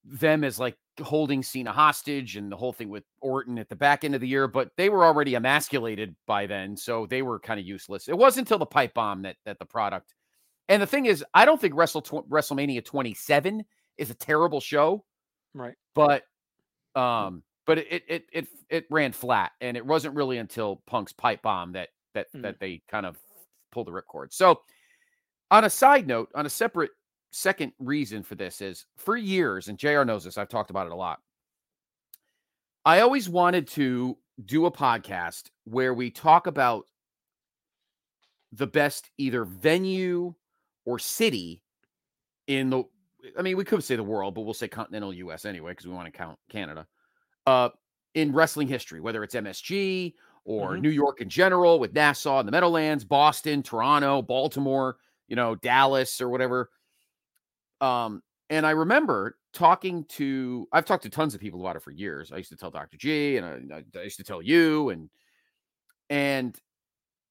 them 0.05 0.45
as 0.45 0.59
like 0.59 0.77
holding 1.01 1.43
Cena 1.43 1.73
hostage 1.73 2.37
and 2.37 2.51
the 2.51 2.57
whole 2.57 2.73
thing 2.73 2.89
with 2.89 3.05
Orton 3.21 3.59
at 3.59 3.69
the 3.69 3.77
back 3.77 4.05
end 4.05 4.15
of 4.15 4.21
the 4.21 4.29
year, 4.29 4.47
but 4.47 4.71
they 4.77 4.89
were 4.89 5.05
already 5.05 5.35
emasculated 5.35 6.15
by 6.27 6.47
then, 6.47 6.77
so 6.77 7.07
they 7.07 7.23
were 7.23 7.41
kind 7.41 7.59
of 7.59 7.67
useless. 7.67 8.09
It 8.09 8.17
wasn't 8.17 8.47
until 8.47 8.59
the 8.59 8.67
pipe 8.67 8.95
bomb 8.95 9.23
that 9.23 9.37
that 9.45 9.59
the 9.59 9.65
product. 9.67 10.15
And 10.69 10.81
the 10.81 10.87
thing 10.87 11.07
is, 11.07 11.25
I 11.35 11.45
don't 11.45 11.61
think 11.61 11.75
Wrestle 11.75 12.03
tw- 12.03 12.29
WrestleMania 12.31 12.85
27 12.85 13.65
is 13.99 14.11
a 14.11 14.15
terrible 14.15 14.61
show, 14.61 15.05
Right. 15.55 15.75
but 15.95 16.23
um 16.95 17.43
but 17.67 17.79
it 17.79 18.03
it 18.09 18.25
it 18.33 18.47
it, 18.69 18.85
ran 18.91 19.13
flat 19.13 19.53
and 19.61 19.77
it 19.77 19.85
wasn't 19.87 20.15
really 20.15 20.39
until 20.39 20.83
Punk's 20.87 21.13
pipe 21.13 21.43
bomb 21.43 21.73
that 21.73 21.89
that 22.15 22.27
Mm. 22.35 22.43
that 22.43 22.61
they 22.61 22.83
kind 22.89 23.07
of 23.07 23.17
pulled 23.73 23.89
the 23.89 23.93
ripcord. 23.93 24.33
So 24.33 24.61
on 25.51 25.65
a 25.65 25.71
side 25.71 26.07
note, 26.07 26.29
on 26.35 26.47
a 26.47 26.51
separate 26.51 26.91
second 27.33 27.73
reason 27.79 28.23
for 28.23 28.37
this 28.37 28.61
is 28.61 28.87
for 28.97 29.17
years, 29.17 29.69
and 29.69 29.79
JR 29.79 30.05
knows 30.05 30.25
this, 30.25 30.39
I've 30.39 30.49
talked 30.49 30.71
about 30.71 30.87
it 30.87 30.93
a 30.93 30.97
lot. 30.97 31.21
I 32.85 33.01
always 33.01 33.29
wanted 33.29 33.69
to 33.69 34.19
do 34.45 34.67
a 34.67 34.73
podcast 34.73 35.51
where 35.65 35.95
we 35.95 36.11
talk 36.11 36.47
about 36.47 36.87
the 38.53 38.67
best 38.67 39.11
either 39.19 39.45
venue 39.45 40.35
or 40.85 40.99
city 40.99 41.63
in 42.47 42.71
the 42.71 42.85
I 43.39 43.43
mean, 43.43 43.57
we 43.57 43.65
could 43.65 43.85
say 43.85 43.95
the 43.95 44.03
world, 44.03 44.35
but 44.35 44.41
we'll 44.41 44.53
say 44.53 44.67
continental 44.67 45.13
US 45.13 45.45
anyway, 45.45 45.73
because 45.73 45.87
we 45.87 45.93
want 45.93 46.13
to 46.13 46.17
count 46.17 46.39
Canada. 46.51 46.87
Uh 47.47 47.71
in 48.15 48.33
wrestling 48.33 48.69
history, 48.69 49.01
whether 49.01 49.23
it's 49.25 49.35
MSG 49.35 50.13
or 50.45 50.77
Mhm. 50.77 50.81
New 50.83 50.91
York 50.91 51.21
in 51.21 51.29
general 51.29 51.79
with 51.79 51.93
Nassau 51.95 52.39
and 52.41 52.49
the 52.49 52.53
Meadowlands, 52.53 53.05
Boston, 53.05 53.63
Toronto, 53.63 54.23
Baltimore, 54.23 54.97
you 55.29 55.37
know, 55.37 55.55
Dallas 55.57 56.21
or 56.21 56.29
whatever. 56.29 56.71
Um, 57.81 58.23
And 58.51 58.67
I 58.67 58.73
remember 58.73 59.39
talking 59.55 60.05
to, 60.11 60.69
I've 60.73 60.85
talked 60.85 61.05
to 61.05 61.11
tons 61.11 61.35
of 61.35 61.41
people 61.41 61.61
about 61.61 61.77
it 61.77 61.83
for 61.83 61.91
years. 61.91 62.33
I 62.33 62.37
used 62.37 62.51
to 62.51 62.57
tell 62.57 62.71
Dr. 62.71 62.99
G 62.99 63.39
and 63.39 63.73
I, 63.73 63.83
I 63.99 64.03
used 64.03 64.19
to 64.19 64.25
tell 64.25 64.43
you. 64.43 64.91
And, 64.91 65.09
and 66.11 66.59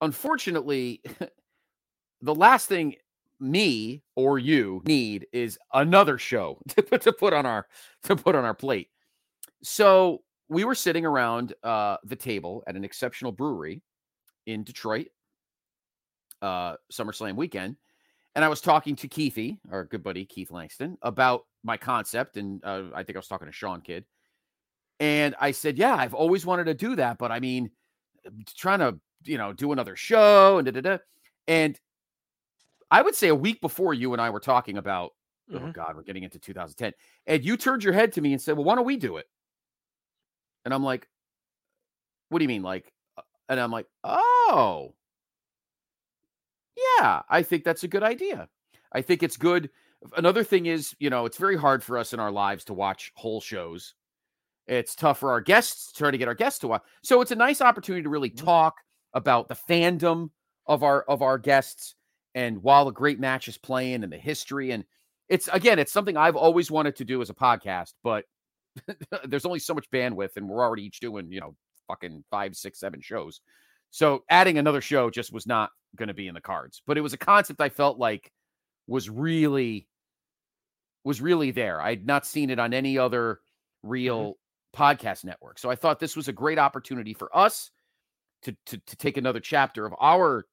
unfortunately, 0.01 1.01
the 2.21 2.35
last 2.35 2.67
thing 2.67 2.95
me 3.39 4.03
or 4.15 4.39
you 4.39 4.81
need 4.85 5.27
is 5.33 5.59
another 5.73 6.17
show 6.17 6.59
to, 6.69 6.83
put- 6.83 7.01
to 7.01 7.13
put 7.13 7.33
on 7.33 7.45
our 7.45 7.67
to 8.03 8.15
put 8.15 8.35
on 8.35 8.45
our 8.45 8.53
plate. 8.55 8.89
So 9.63 10.23
we 10.51 10.65
were 10.65 10.75
sitting 10.75 11.05
around 11.07 11.55
uh, 11.63 11.97
the 12.05 12.17
table 12.17 12.63
at 12.67 12.75
an 12.77 12.85
exceptional 12.85 13.33
brewery 13.33 13.83
in 14.47 14.63
Detroit, 14.63 15.09
uh, 16.41 16.75
SummerSlam 16.91 17.35
weekend, 17.35 17.77
and 18.35 18.45
I 18.45 18.49
was 18.49 18.61
talking 18.61 18.95
to 18.97 19.09
Keithy, 19.09 19.59
our 19.71 19.85
good 19.85 20.03
buddy 20.03 20.25
Keith 20.25 20.51
Langston, 20.51 20.97
about 21.01 21.43
my 21.63 21.77
concept, 21.77 22.37
and 22.37 22.63
uh, 22.65 22.85
I 22.95 23.03
think 23.03 23.17
I 23.17 23.19
was 23.19 23.27
talking 23.27 23.47
to 23.47 23.53
Sean 23.53 23.81
Kidd, 23.81 24.05
and 24.99 25.35
I 25.39 25.51
said, 25.51 25.77
"Yeah, 25.77 25.95
I've 25.95 26.13
always 26.15 26.45
wanted 26.45 26.65
to 26.65 26.73
do 26.73 26.95
that, 26.97 27.17
but 27.19 27.31
I 27.31 27.39
mean, 27.39 27.71
trying 28.55 28.79
to 28.79 28.99
you 29.25 29.37
know 29.37 29.53
do 29.53 29.71
another 29.73 29.95
show 29.95 30.59
and 30.59 30.65
da 30.65 30.71
da 30.73 30.81
da," 30.81 30.97
and 31.47 31.79
I 32.89 33.01
would 33.01 33.15
say 33.15 33.29
a 33.29 33.35
week 33.35 33.61
before 33.61 33.93
you 33.93 34.13
and 34.13 34.21
I 34.21 34.29
were 34.29 34.39
talking 34.39 34.77
about, 34.77 35.11
oh 35.53 35.67
Mhm. 35.67 35.73
God, 35.73 35.95
we're 35.95 36.03
getting 36.03 36.23
into 36.23 36.39
2010, 36.39 36.93
and 37.25 37.43
you 37.43 37.57
turned 37.57 37.83
your 37.83 37.93
head 37.93 38.13
to 38.13 38.21
me 38.21 38.33
and 38.33 38.41
said, 38.41 38.55
"Well, 38.57 38.65
why 38.65 38.75
don't 38.75 38.85
we 38.85 38.97
do 38.97 39.17
it?" 39.17 39.27
And 40.65 40.73
I'm 40.73 40.83
like, 40.83 41.07
"What 42.29 42.39
do 42.39 42.43
you 42.45 42.49
mean?" 42.49 42.63
Like, 42.63 42.91
uh," 43.17 43.21
and 43.49 43.59
I'm 43.59 43.71
like, 43.71 43.87
"Oh, 44.03 44.95
yeah, 46.75 47.21
I 47.29 47.43
think 47.43 47.63
that's 47.63 47.83
a 47.83 47.87
good 47.87 48.03
idea. 48.03 48.49
I 48.91 49.01
think 49.01 49.23
it's 49.23 49.37
good." 49.37 49.69
Another 50.17 50.43
thing 50.43 50.65
is, 50.65 50.95
you 50.99 51.09
know, 51.09 51.25
it's 51.25 51.37
very 51.37 51.57
hard 51.57 51.83
for 51.83 51.97
us 51.97 52.13
in 52.13 52.19
our 52.19 52.31
lives 52.31 52.65
to 52.65 52.73
watch 52.73 53.11
whole 53.15 53.41
shows. 53.41 53.93
It's 54.67 54.95
tough 54.95 55.19
for 55.19 55.31
our 55.31 55.41
guests 55.41 55.91
to 55.91 55.97
try 55.99 56.11
to 56.11 56.17
get 56.17 56.27
our 56.27 56.35
guests 56.35 56.59
to 56.59 56.67
watch. 56.67 56.83
So 57.03 57.21
it's 57.21 57.31
a 57.31 57.35
nice 57.35 57.61
opportunity 57.61 58.03
to 58.03 58.09
really 58.09 58.29
talk 58.29 58.75
about 59.13 59.47
the 59.49 59.55
fandom 59.55 60.29
of 60.67 60.83
our 60.83 61.03
of 61.03 61.21
our 61.21 61.37
guests 61.37 61.95
and 62.35 62.63
while 62.63 62.85
the 62.85 62.91
great 62.91 63.19
match 63.19 63.47
is 63.47 63.57
playing 63.57 64.03
and 64.03 64.13
the 64.13 64.17
history 64.17 64.71
and 64.71 64.85
it's 65.29 65.49
again 65.49 65.79
it's 65.79 65.91
something 65.91 66.17
I've 66.17 66.35
always 66.35 66.71
wanted 66.71 66.95
to 66.97 67.05
do 67.05 67.21
as 67.21 67.29
a 67.29 67.33
podcast, 67.33 67.93
but 68.03 68.25
there's 69.25 69.45
only 69.45 69.59
so 69.59 69.73
much 69.73 69.89
bandwidth 69.91 70.37
and 70.37 70.47
we're 70.47 70.63
already 70.63 70.83
each 70.83 70.99
doing, 70.99 71.31
you 71.31 71.39
know, 71.39 71.55
fucking 71.87 72.23
five, 72.31 72.55
six, 72.55 72.79
seven 72.79 73.01
shows. 73.01 73.41
So 73.91 74.23
adding 74.29 74.57
another 74.57 74.81
show 74.81 75.09
just 75.09 75.33
was 75.33 75.45
not 75.45 75.69
going 75.95 76.07
to 76.07 76.13
be 76.13 76.27
in 76.27 76.33
the 76.33 76.41
cards. 76.41 76.81
But 76.87 76.97
it 76.97 77.01
was 77.01 77.13
a 77.13 77.17
concept 77.17 77.61
I 77.61 77.69
felt 77.69 77.97
like 77.97 78.31
was 78.87 79.09
really 79.09 79.87
was 81.03 81.21
really 81.21 81.51
there. 81.51 81.81
I'd 81.81 82.05
not 82.05 82.25
seen 82.25 82.49
it 82.49 82.59
on 82.59 82.73
any 82.73 82.97
other 82.97 83.39
real 83.83 84.37
podcast 84.75 85.25
network. 85.25 85.59
So 85.59 85.69
I 85.69 85.75
thought 85.75 85.99
this 85.99 86.15
was 86.15 86.27
a 86.27 86.33
great 86.33 86.59
opportunity 86.59 87.13
for 87.13 87.35
us 87.35 87.71
to 88.43 88.55
to, 88.67 88.77
to 88.77 88.95
take 88.95 89.17
another 89.17 89.39
chapter 89.39 89.85
of 89.85 89.93
our 89.99 90.45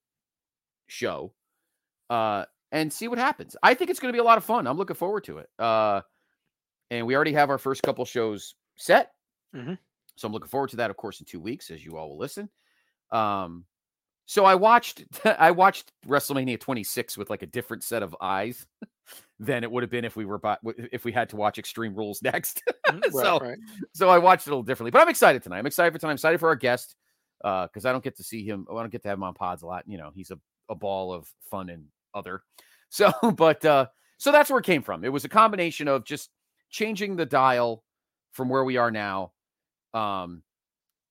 show 0.88 1.32
uh 2.10 2.44
and 2.72 2.92
see 2.92 3.08
what 3.08 3.18
happens. 3.18 3.56
I 3.62 3.74
think 3.74 3.90
it's 3.90 4.00
going 4.00 4.12
to 4.12 4.16
be 4.16 4.20
a 4.20 4.24
lot 4.24 4.38
of 4.38 4.44
fun. 4.44 4.66
I'm 4.66 4.76
looking 4.76 4.96
forward 4.96 5.24
to 5.24 5.38
it. 5.38 5.48
Uh 5.58 6.02
and 6.90 7.06
we 7.06 7.14
already 7.14 7.32
have 7.32 7.50
our 7.50 7.58
first 7.58 7.82
couple 7.82 8.04
shows 8.04 8.54
set. 8.76 9.12
Mhm. 9.54 9.78
So 10.16 10.26
I'm 10.26 10.32
looking 10.32 10.48
forward 10.48 10.70
to 10.70 10.76
that 10.76 10.90
of 10.90 10.96
course 10.96 11.20
in 11.20 11.26
2 11.26 11.40
weeks 11.40 11.70
as 11.70 11.84
you 11.84 11.96
all 11.96 12.10
will 12.10 12.18
listen. 12.18 12.48
Um 13.10 13.64
so 14.26 14.44
I 14.44 14.54
watched 14.56 15.04
I 15.24 15.50
watched 15.50 15.92
WrestleMania 16.06 16.60
26 16.60 17.16
with 17.16 17.30
like 17.30 17.42
a 17.42 17.46
different 17.46 17.82
set 17.82 18.02
of 18.02 18.14
eyes 18.20 18.66
than 19.38 19.64
it 19.64 19.70
would 19.70 19.82
have 19.82 19.90
been 19.90 20.04
if 20.04 20.16
we 20.16 20.24
were 20.26 20.40
if 20.92 21.04
we 21.04 21.12
had 21.12 21.28
to 21.30 21.36
watch 21.36 21.58
Extreme 21.58 21.94
Rules 21.94 22.22
next. 22.22 22.62
Mhm, 22.88 23.02
right, 23.12 23.12
so 23.12 23.38
right. 23.38 23.58
so 23.92 24.08
I 24.08 24.18
watched 24.18 24.46
it 24.46 24.50
a 24.50 24.52
little 24.52 24.62
differently, 24.62 24.90
but 24.90 25.00
I'm 25.00 25.08
excited 25.08 25.42
tonight. 25.42 25.58
I'm 25.58 25.66
excited 25.66 25.92
for 25.92 25.98
tonight. 25.98 26.10
I'm 26.10 26.16
excited 26.16 26.38
for 26.40 26.48
our 26.48 26.56
guest 26.56 26.96
uh, 27.44 27.66
because 27.66 27.86
I 27.86 27.92
don't 27.92 28.04
get 28.04 28.16
to 28.16 28.24
see 28.24 28.44
him. 28.44 28.66
I 28.70 28.74
don't 28.74 28.90
get 28.90 29.02
to 29.02 29.08
have 29.08 29.18
him 29.18 29.22
on 29.24 29.34
pods 29.34 29.62
a 29.62 29.66
lot. 29.66 29.84
You 29.86 29.98
know, 29.98 30.10
he's 30.14 30.30
a, 30.30 30.38
a 30.68 30.74
ball 30.74 31.12
of 31.12 31.28
fun 31.50 31.68
and 31.70 31.86
other. 32.14 32.42
So, 32.90 33.12
but 33.36 33.64
uh, 33.64 33.86
so 34.18 34.32
that's 34.32 34.50
where 34.50 34.58
it 34.60 34.64
came 34.66 34.82
from. 34.82 35.04
It 35.04 35.12
was 35.12 35.24
a 35.24 35.28
combination 35.28 35.88
of 35.88 36.04
just 36.04 36.30
changing 36.70 37.16
the 37.16 37.26
dial 37.26 37.82
from 38.32 38.48
where 38.48 38.64
we 38.64 38.76
are 38.76 38.90
now, 38.90 39.32
um, 39.94 40.42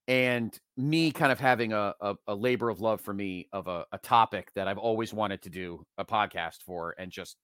and 0.06 0.58
me 0.76 1.10
kind 1.10 1.30
of 1.30 1.38
having 1.38 1.72
a, 1.72 1.94
a, 2.00 2.14
a 2.28 2.34
labor 2.34 2.70
of 2.70 2.80
love 2.80 3.00
for 3.00 3.12
me 3.12 3.48
of 3.52 3.66
a, 3.68 3.84
a 3.92 3.98
topic 3.98 4.50
that 4.54 4.66
I've 4.68 4.78
always 4.78 5.12
wanted 5.12 5.42
to 5.42 5.50
do 5.50 5.84
a 5.98 6.04
podcast 6.04 6.62
for, 6.64 6.94
and 6.98 7.10
just 7.10 7.36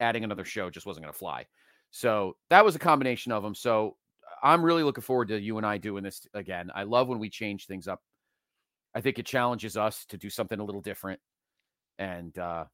adding 0.00 0.24
another 0.24 0.44
show 0.44 0.70
just 0.70 0.86
wasn't 0.86 1.04
going 1.04 1.12
to 1.12 1.18
fly. 1.18 1.46
So 1.90 2.36
that 2.50 2.64
was 2.64 2.74
a 2.74 2.80
combination 2.80 3.30
of 3.30 3.42
them. 3.42 3.54
So 3.54 3.96
I'm 4.42 4.64
really 4.64 4.82
looking 4.82 5.02
forward 5.02 5.28
to 5.28 5.40
you 5.40 5.56
and 5.58 5.66
I 5.66 5.78
doing 5.78 6.02
this 6.02 6.26
again. 6.34 6.70
I 6.74 6.82
love 6.82 7.08
when 7.08 7.18
we 7.18 7.30
change 7.30 7.66
things 7.66 7.86
up. 7.86 8.02
I 8.94 9.00
think 9.00 9.18
it 9.18 9.26
challenges 9.26 9.76
us 9.76 10.04
to 10.06 10.18
do 10.18 10.28
something 10.28 10.58
a 10.58 10.64
little 10.64 10.80
different. 10.80 11.20
And 11.98 12.36
uh 12.38 12.64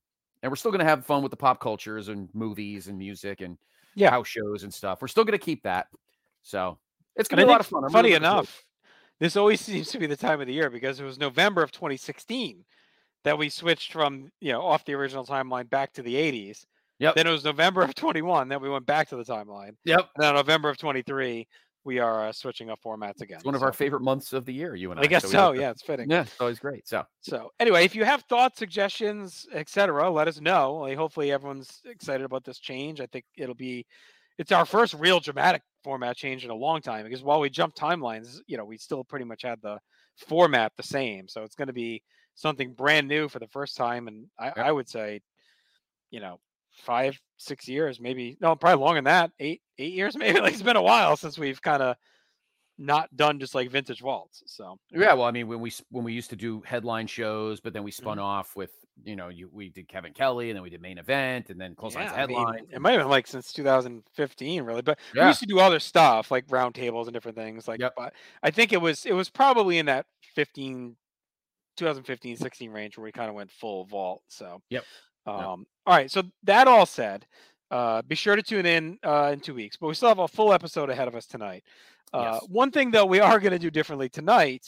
and 0.43 0.51
we're 0.51 0.57
still 0.57 0.73
gonna 0.73 0.85
have 0.85 1.05
fun 1.05 1.23
with 1.23 1.31
the 1.31 1.37
pop 1.37 1.61
cultures 1.61 2.09
and 2.09 2.29
movies 2.35 2.89
and 2.89 2.97
music 2.99 3.43
and 3.43 3.59
Yeah. 3.95 4.11
house 4.11 4.29
shows 4.29 4.63
and 4.63 4.73
stuff. 4.73 5.03
We're 5.03 5.09
still 5.09 5.25
gonna 5.25 5.39
keep 5.39 5.63
that. 5.65 5.87
So 6.43 6.79
it's 7.17 7.29
gonna 7.29 7.43
be 7.43 7.49
a 7.49 7.51
lot 7.51 7.61
of 7.61 7.67
fun. 7.67 7.85
I'm 7.85 7.91
funny 7.91 8.11
really 8.11 8.17
enough, 8.17 8.65
this 9.21 9.37
always 9.37 9.61
seems 9.65 9.91
to 9.91 9.99
be 9.99 10.07
the 10.07 10.17
time 10.17 10.41
of 10.41 10.47
the 10.47 10.53
year 10.53 10.71
because 10.71 10.99
it 10.99 11.05
was 11.05 11.19
November 11.19 11.63
of 11.63 11.71
2016 11.71 12.65
that 13.25 13.39
we 13.39 13.49
switched 13.49 13.93
from 13.93 14.31
you 14.41 14.53
know 14.53 14.63
off 14.63 14.85
the 14.85 14.95
original 14.95 15.25
timeline 15.25 15.69
back 15.71 15.93
to 15.93 16.03
the 16.03 16.15
80s. 16.15 16.65
Yep. 16.99 17.15
Then 17.15 17.27
it 17.27 17.31
was 17.31 17.45
November 17.45 17.83
of 17.83 17.95
21 17.95 18.49
that 18.49 18.61
we 18.61 18.69
went 18.69 18.85
back 18.85 19.09
to 19.09 19.17
the 19.17 19.25
timeline. 19.25 19.75
Yep. 19.85 20.11
And 20.17 20.23
then 20.23 20.35
November 20.35 20.69
of 20.69 20.77
23 20.77 21.49
we 21.85 21.99
are 21.99 22.29
uh, 22.29 22.33
switching 22.33 22.71
up 22.71 22.81
formats 22.85 23.21
again. 23.21 23.37
It's 23.37 23.45
one 23.45 23.55
of 23.55 23.61
So, 23.61 23.67
our 23.67 23.73
favorite 23.73 24.03
months 24.03 24.33
of 24.33 24.45
the 24.45 24.53
year, 24.53 24.75
you 24.75 24.91
and 24.91 25.01
I. 25.01 25.05
I 25.05 25.07
guess 25.07 25.25
we 25.25 25.31
so. 25.31 25.53
Yeah, 25.53 25.71
it's 25.71 25.83
fitting. 25.83 26.11
Yeah, 26.11 26.23
it's 26.23 26.41
always 26.41 26.59
great. 26.59 26.87
So 26.87 27.05
So 27.21 27.51
anyway, 27.59 27.85
if 27.85 27.95
you 27.95 28.05
have 28.05 28.23
thoughts, 28.23 28.59
suggestions, 28.59 29.47
etc., 29.53 30.11
let 30.11 30.29
us 30.29 30.41
know. 30.41 30.75
Like, 30.75 30.97
hopefully 30.97 31.33
everyone's 31.33 31.81
excited 31.85 32.25
about 32.25 32.45
this 32.45 32.59
change. 32.59 33.01
I 33.01 33.07
think 33.07 33.25
it'll 33.37 33.55
be 33.55 33.87
it's 34.39 34.53
our 34.53 34.65
first 34.65 34.95
real 34.95 35.21
dramatic 35.21 35.63
format 35.85 36.17
change 36.17 36.45
in 36.45 36.51
a 36.51 36.55
long 36.55 36.81
time 36.81 37.05
because 37.05 37.23
while 37.23 37.41
we 37.41 37.51
jumped 37.51 37.79
timelines, 37.79 38.41
you 38.47 38.57
know, 38.57 38.65
we 38.65 38.77
still 38.79 39.05
pretty 39.05 39.25
much 39.25 39.43
had 39.43 39.61
the 39.63 39.79
format 40.17 40.73
the 40.77 40.83
same. 40.83 41.29
So 41.29 41.43
it's 41.43 41.55
going 41.55 41.69
to 41.69 41.75
be 41.75 42.03
something 42.35 42.73
brand 42.73 43.09
new 43.09 43.29
for 43.29 43.39
the 43.39 43.49
first 43.49 43.77
time 43.77 44.09
and 44.09 44.27
I, 44.39 44.53
I 44.57 44.73
would 44.73 44.89
say, 44.89 45.21
you 46.11 46.21
know, 46.21 46.41
five, 46.81 47.21
six 47.39 47.69
years, 47.69 48.01
maybe 48.01 48.37
no, 48.41 48.57
probably 48.57 48.83
longer 48.83 48.99
than 48.99 49.05
that, 49.05 49.33
eight, 49.41 49.63
eight 49.79 49.93
years, 49.95 50.17
maybe. 50.19 50.41
Like 50.41 50.55
it's 50.55 50.63
been 50.63 50.77
a 50.77 50.83
while 50.83 51.17
since 51.17 51.39
we've 51.39 51.61
kind 51.63 51.83
of 51.83 51.97
not 52.79 53.15
done 53.17 53.39
just 53.41 53.55
like 53.55 53.71
vintage 53.71 54.01
vaults. 54.01 54.43
So 54.47 54.79
Yeah, 54.91 55.13
well, 55.15 55.25
I 55.25 55.31
mean, 55.33 55.49
when 55.49 55.61
we 55.61 55.73
when 55.91 56.05
we 56.05 56.13
used 56.15 56.31
to 56.31 56.37
do 56.37 56.63
headline 56.63 57.07
shows, 57.07 57.61
but 57.61 57.73
then 57.73 57.83
we 57.85 57.91
spun 57.91 58.19
Mm-hmm. 58.19 58.25
off 58.25 58.57
with 58.57 58.73
you 59.05 59.17
know 59.17 59.29
you 59.29 59.49
we 59.53 59.69
did 59.71 59.89
Kevin 59.89 60.13
Kelly, 60.15 60.51
and 60.51 60.57
then 60.57 60.63
we 60.63 60.71
did 60.71 60.81
main 60.81 60.99
event, 60.99 61.51
and 61.51 61.61
then 61.61 61.75
close 61.75 61.95
lines 61.95 62.13
I 62.13 62.25
mean, 62.27 62.55
headline. 62.55 62.67
it 62.71 62.81
might 62.81 62.93
have 62.93 63.01
been 63.03 63.09
like 63.09 63.27
since 63.27 63.53
2015, 63.53 64.63
really. 64.65 64.83
But 64.83 64.99
we 65.19 65.27
used 65.27 65.41
to 65.41 65.47
do 65.47 65.59
other 65.59 65.81
stuff 65.81 66.31
like 66.31 66.47
roundtables 66.49 67.05
and 67.07 67.13
different 67.15 67.37
things. 67.37 67.69
Like, 67.69 67.81
Yep. 67.81 67.95
but 67.97 68.15
I 68.43 68.51
think 68.51 68.73
it 68.73 68.81
was 68.81 69.07
it 69.07 69.13
was 69.13 69.31
probably 69.31 69.79
in 69.79 69.87
that 69.87 70.07
15, 70.35 70.97
2015, 71.77 72.37
16 72.37 72.71
range 72.71 72.97
where 72.97 73.05
we 73.05 73.13
kind 73.13 73.29
of 73.29 73.35
went 73.37 73.51
full 73.53 73.85
vault. 73.87 74.23
So, 74.29 74.63
Yep. 74.71 74.87
Um, 75.27 75.67
all 75.87 75.97
right. 75.97 76.11
So 76.11 76.23
that 76.45 76.67
all 76.69 76.87
said, 76.87 77.27
uh, 77.71 78.03
be 78.03 78.15
sure 78.15 78.37
to 78.37 78.43
tune 78.43 78.67
in 78.67 78.99
uh, 79.05 79.31
in 79.33 79.41
two 79.41 79.55
weeks. 79.55 79.77
But 79.77 79.89
we 79.89 79.95
still 79.95 80.09
have 80.09 80.19
a 80.19 80.29
full 80.29 80.53
episode 80.53 80.91
ahead 80.91 81.09
of 81.09 81.15
us 81.15 81.27
tonight. 81.27 81.65
Uh, 82.13 82.39
Yes. 82.41 82.49
One 82.49 82.71
thing 82.71 82.91
though 82.91 83.07
we 83.07 83.21
are 83.21 83.39
going 83.39 83.53
to 83.53 83.59
do 83.59 83.71
differently 83.71 84.09
tonight 84.09 84.67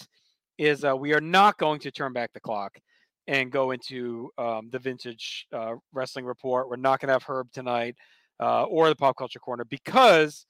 is 0.59 0.85
uh, 0.85 0.97
we 0.97 1.15
are 1.15 1.21
not 1.21 1.59
going 1.59 1.81
to 1.81 1.91
turn 1.91 2.13
back 2.13 2.33
the 2.33 2.41
clock 2.41 2.79
and 3.27 3.51
go 3.51 3.71
into 3.71 4.31
um, 4.39 4.69
the 4.71 4.79
vintage 4.79 5.47
uh, 5.53 5.75
wrestling 5.93 6.25
report. 6.25 6.69
We're 6.69 6.77
not 6.77 7.01
going 7.01 7.09
to 7.09 7.15
have 7.15 7.23
Herb 7.25 7.51
tonight 7.53 7.97
uh, 8.41 8.65
or 8.65 8.89
the 8.89 8.97
pop 8.97 9.17
culture 9.17 9.39
corner 9.39 9.65
because 9.65 10.47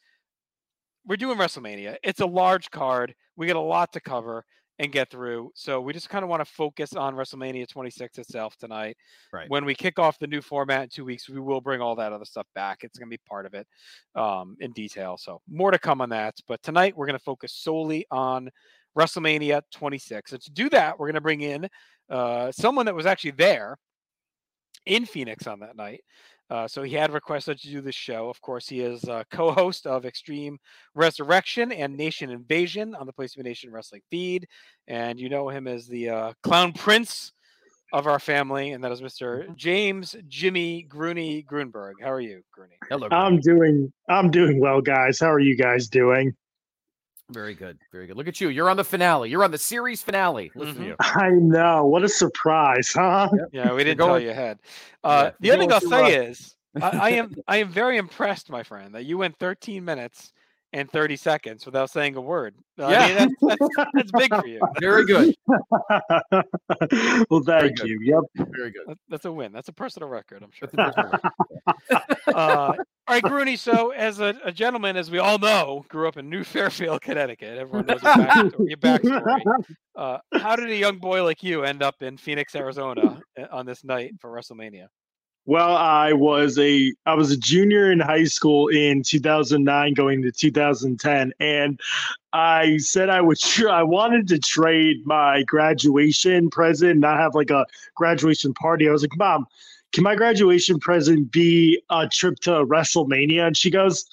we're 1.07 1.17
doing 1.17 1.39
WrestleMania. 1.39 1.97
It's 2.03 2.21
a 2.21 2.27
large 2.27 2.71
card. 2.71 3.15
We 3.37 3.47
got 3.47 3.57
a 3.57 3.61
lot 3.61 3.93
to 3.95 4.01
cover 4.01 4.45
and 4.79 4.91
get 4.91 5.11
through. 5.11 5.51
So 5.55 5.81
we 5.81 5.93
just 5.93 6.09
kind 6.09 6.23
of 6.23 6.29
want 6.29 6.41
to 6.41 6.51
focus 6.51 6.95
on 6.95 7.15
WrestleMania 7.15 7.69
26 7.69 8.19
itself 8.19 8.57
tonight. 8.57 8.97
Right. 9.33 9.49
When 9.49 9.65
we 9.65 9.75
kick 9.75 9.99
off 9.99 10.19
the 10.19 10.27
new 10.27 10.41
format 10.41 10.85
in 10.85 10.89
two 10.89 11.05
weeks, 11.05 11.29
we 11.29 11.41
will 11.41 11.61
bring 11.61 11.81
all 11.81 11.95
that 11.97 12.13
other 12.13 12.25
stuff 12.25 12.47
back. 12.55 12.79
It's 12.83 12.99
going 12.99 13.09
to 13.09 13.15
be 13.15 13.21
part 13.29 13.47
of 13.47 13.55
it 13.55 13.67
um, 14.15 14.57
in 14.61 14.73
detail. 14.73 15.17
So 15.19 15.41
more 15.49 15.71
to 15.71 15.79
come 15.79 16.01
on 16.01 16.09
that. 16.11 16.35
But 16.49 16.63
tonight 16.63 16.97
we're 16.97 17.07
going 17.07 17.19
to 17.19 17.25
focus 17.25 17.53
solely 17.55 18.07
on 18.11 18.51
WrestleMania 18.99 19.63
26. 19.73 20.33
And 20.33 20.43
to 20.43 20.51
do 20.51 20.69
that, 20.71 20.99
we're 20.99 21.07
going 21.07 21.15
to 21.15 21.21
bring 21.21 21.43
in 21.43 21.69
uh, 22.11 22.51
someone 22.53 22.87
that 22.87 22.95
was 22.95 23.07
actually 23.07 23.33
there 23.33 23.79
in 24.87 25.07
Phoenix 25.07 25.47
on 25.47 25.61
that 25.61 25.77
night. 25.77 26.01
Uh, 26.53 26.69
so 26.69 26.83
he 26.83 26.93
had 26.93 27.15
requested 27.15 27.59
to 27.59 27.69
do 27.69 27.81
this 27.81 27.95
show. 27.95 28.29
Of 28.29 28.39
course, 28.43 28.69
he 28.69 28.81
is 28.81 29.03
uh, 29.05 29.25
co-host 29.31 29.87
of 29.87 30.05
Extreme 30.05 30.59
Resurrection 30.95 31.73
and 31.73 31.97
Nation 31.97 32.29
Invasion 32.29 32.95
on 32.95 33.07
the 33.07 33.13
Place 33.15 33.35
of 33.35 33.43
Nation 33.43 33.73
Wrestling 33.73 34.03
feed, 34.11 34.47
and 34.87 35.19
you 35.19 35.31
know 35.31 35.49
him 35.49 35.67
as 35.67 35.87
the 35.87 36.11
uh, 36.11 36.33
Clown 36.43 36.75
Prince 36.75 37.33
of 37.95 38.07
our 38.07 38.19
family, 38.19 38.73
and 38.73 38.85
that 38.85 38.93
is 38.93 39.01
Mr. 39.01 39.45
Mm-hmm. 39.45 39.53
James 39.57 40.15
Jimmy 40.29 40.87
Grueny 40.87 41.43
Gruenberg. 41.47 41.95
How 42.03 42.11
are 42.11 42.21
you, 42.21 42.43
Grueny? 42.55 42.77
Hello. 42.91 43.09
I'm 43.11 43.41
doing 43.41 43.91
I'm 44.11 44.31
doing 44.31 44.61
well, 44.61 44.83
guys. 44.83 45.19
How 45.21 45.33
are 45.33 45.41
you 45.41 45.57
guys 45.57 45.89
doing? 45.89 46.35
Very 47.33 47.55
good. 47.55 47.79
Very 47.93 48.07
good. 48.07 48.17
Look 48.17 48.29
at 48.29 48.41
you. 48.41 48.49
You're 48.49 48.69
on 48.71 48.77
the 48.77 48.85
finale. 48.85 49.31
You're 49.31 49.45
on 49.45 49.51
the 49.51 49.59
series 49.59 50.03
finale. 50.03 50.51
Listen 50.55 50.77
to 50.77 50.85
you. 50.85 50.97
I 51.01 51.31
know. 51.31 51.87
What 51.87 52.05
a 52.05 52.09
surprise, 52.09 52.91
huh? 52.93 53.29
Yeah, 53.53 53.73
we 53.73 53.85
didn't 53.85 53.99
going- 53.99 54.11
tell 54.11 54.21
you 54.21 54.31
ahead. 54.31 54.59
Uh, 55.03 55.25
Yeah, 55.25 55.31
the 55.41 55.51
other 55.51 55.61
thing 55.61 55.73
I'll 55.73 55.81
say 55.81 56.27
is, 56.27 56.55
I, 56.81 56.89
I 56.89 57.11
am 57.11 57.35
I 57.49 57.57
am 57.59 57.69
very 57.69 57.97
impressed, 57.99 58.51
my 58.51 58.63
friend, 58.63 58.95
that 58.95 59.05
you 59.05 59.19
went 59.19 59.39
13 59.39 59.85
minutes 59.85 60.33
and 60.75 60.91
30 60.91 61.17
seconds 61.17 61.67
without 61.67 61.91
saying 61.91 62.17
a 62.17 62.21
word. 62.21 62.55
I 62.79 62.93
Yeah. 62.93 63.07
mean, 63.27 63.37
that's, 63.43 63.59
that's, 63.77 63.87
that's 63.95 64.11
big 64.13 64.35
for 64.35 64.47
you. 64.47 64.59
Very 64.81 65.05
good. 65.05 65.35
well, 67.29 67.43
thank 67.45 67.77
good. 67.77 67.89
you. 67.89 67.99
Yep. 68.03 68.47
Very 68.57 68.71
good. 68.71 68.97
That's 69.09 69.27
a 69.27 69.33
win. 69.33 69.53
That's 69.53 69.69
a 69.69 69.73
personal 69.73 70.09
record, 70.09 70.43
I'm 70.43 70.51
sure. 70.51 70.69
That's 70.73 70.97
a 70.97 71.03
personal 71.03 71.21
record. 71.91 72.13
uh, 72.35 72.73
all 73.09 73.15
right, 73.17 73.23
Grueny. 73.23 73.59
So, 73.59 73.91
as 73.91 74.21
a, 74.21 74.35
a 74.45 74.53
gentleman, 74.53 74.97
as 74.97 75.11
we 75.11 75.19
all 75.19 75.39
know, 75.39 75.85
grew 75.89 76.07
up 76.07 76.17
in 76.17 76.31
New 76.31 76.45
Fairfield, 76.45 77.01
Connecticut. 77.01 77.59
Everyone 77.59 77.87
knows 77.87 78.03
your 78.03 78.13
backstory. 78.13 78.77
backstory. 78.77 79.77
Uh, 79.97 80.19
how 80.35 80.57
did 80.57 80.71
a 80.71 80.77
young 80.77 80.99
boy 80.99 81.25
like 81.25 81.43
you 81.43 81.65
end 81.65 81.83
up 81.83 82.03
in 82.03 82.17
Phoenix, 82.17 82.55
Arizona, 82.55 83.21
uh, 83.39 83.47
on 83.51 83.67
this 83.67 83.83
night 83.85 84.15
for 84.21 84.31
WrestleMania? 84.31 84.87
Well, 85.45 85.75
I 85.77 86.13
was 86.13 86.57
a 86.61 86.95
I 87.05 87.15
was 87.15 87.33
a 87.33 87.37
junior 87.37 87.91
in 87.91 87.99
high 87.99 88.25
school 88.25 88.69
in 88.69 89.03
2009, 89.03 89.95
going 89.95 90.23
to 90.23 90.31
2010, 90.31 91.33
and 91.41 91.81
I 92.33 92.77
said 92.77 93.11
I 93.11 93.21
would 93.21 93.41
tr- 93.41 93.69
I 93.69 93.83
wanted 93.83 94.29
to 94.29 94.39
trade 94.39 95.05
my 95.05 95.43
graduation 95.43 96.49
present, 96.49 97.01
not 97.01 97.19
have 97.19 97.35
like 97.35 97.51
a 97.51 97.67
graduation 97.97 98.55
party. 98.55 98.89
I 98.89 98.93
was 98.93 99.03
like, 99.03 99.19
Mom, 99.19 99.47
can 99.93 100.05
my 100.05 100.15
graduation 100.15 100.79
present 100.79 101.31
be 101.31 101.83
a 101.91 102.09
trip 102.09 102.37
to 102.41 102.51
WrestleMania? 102.51 103.47
And 103.47 103.57
she 103.57 103.71
goes, 103.71 104.05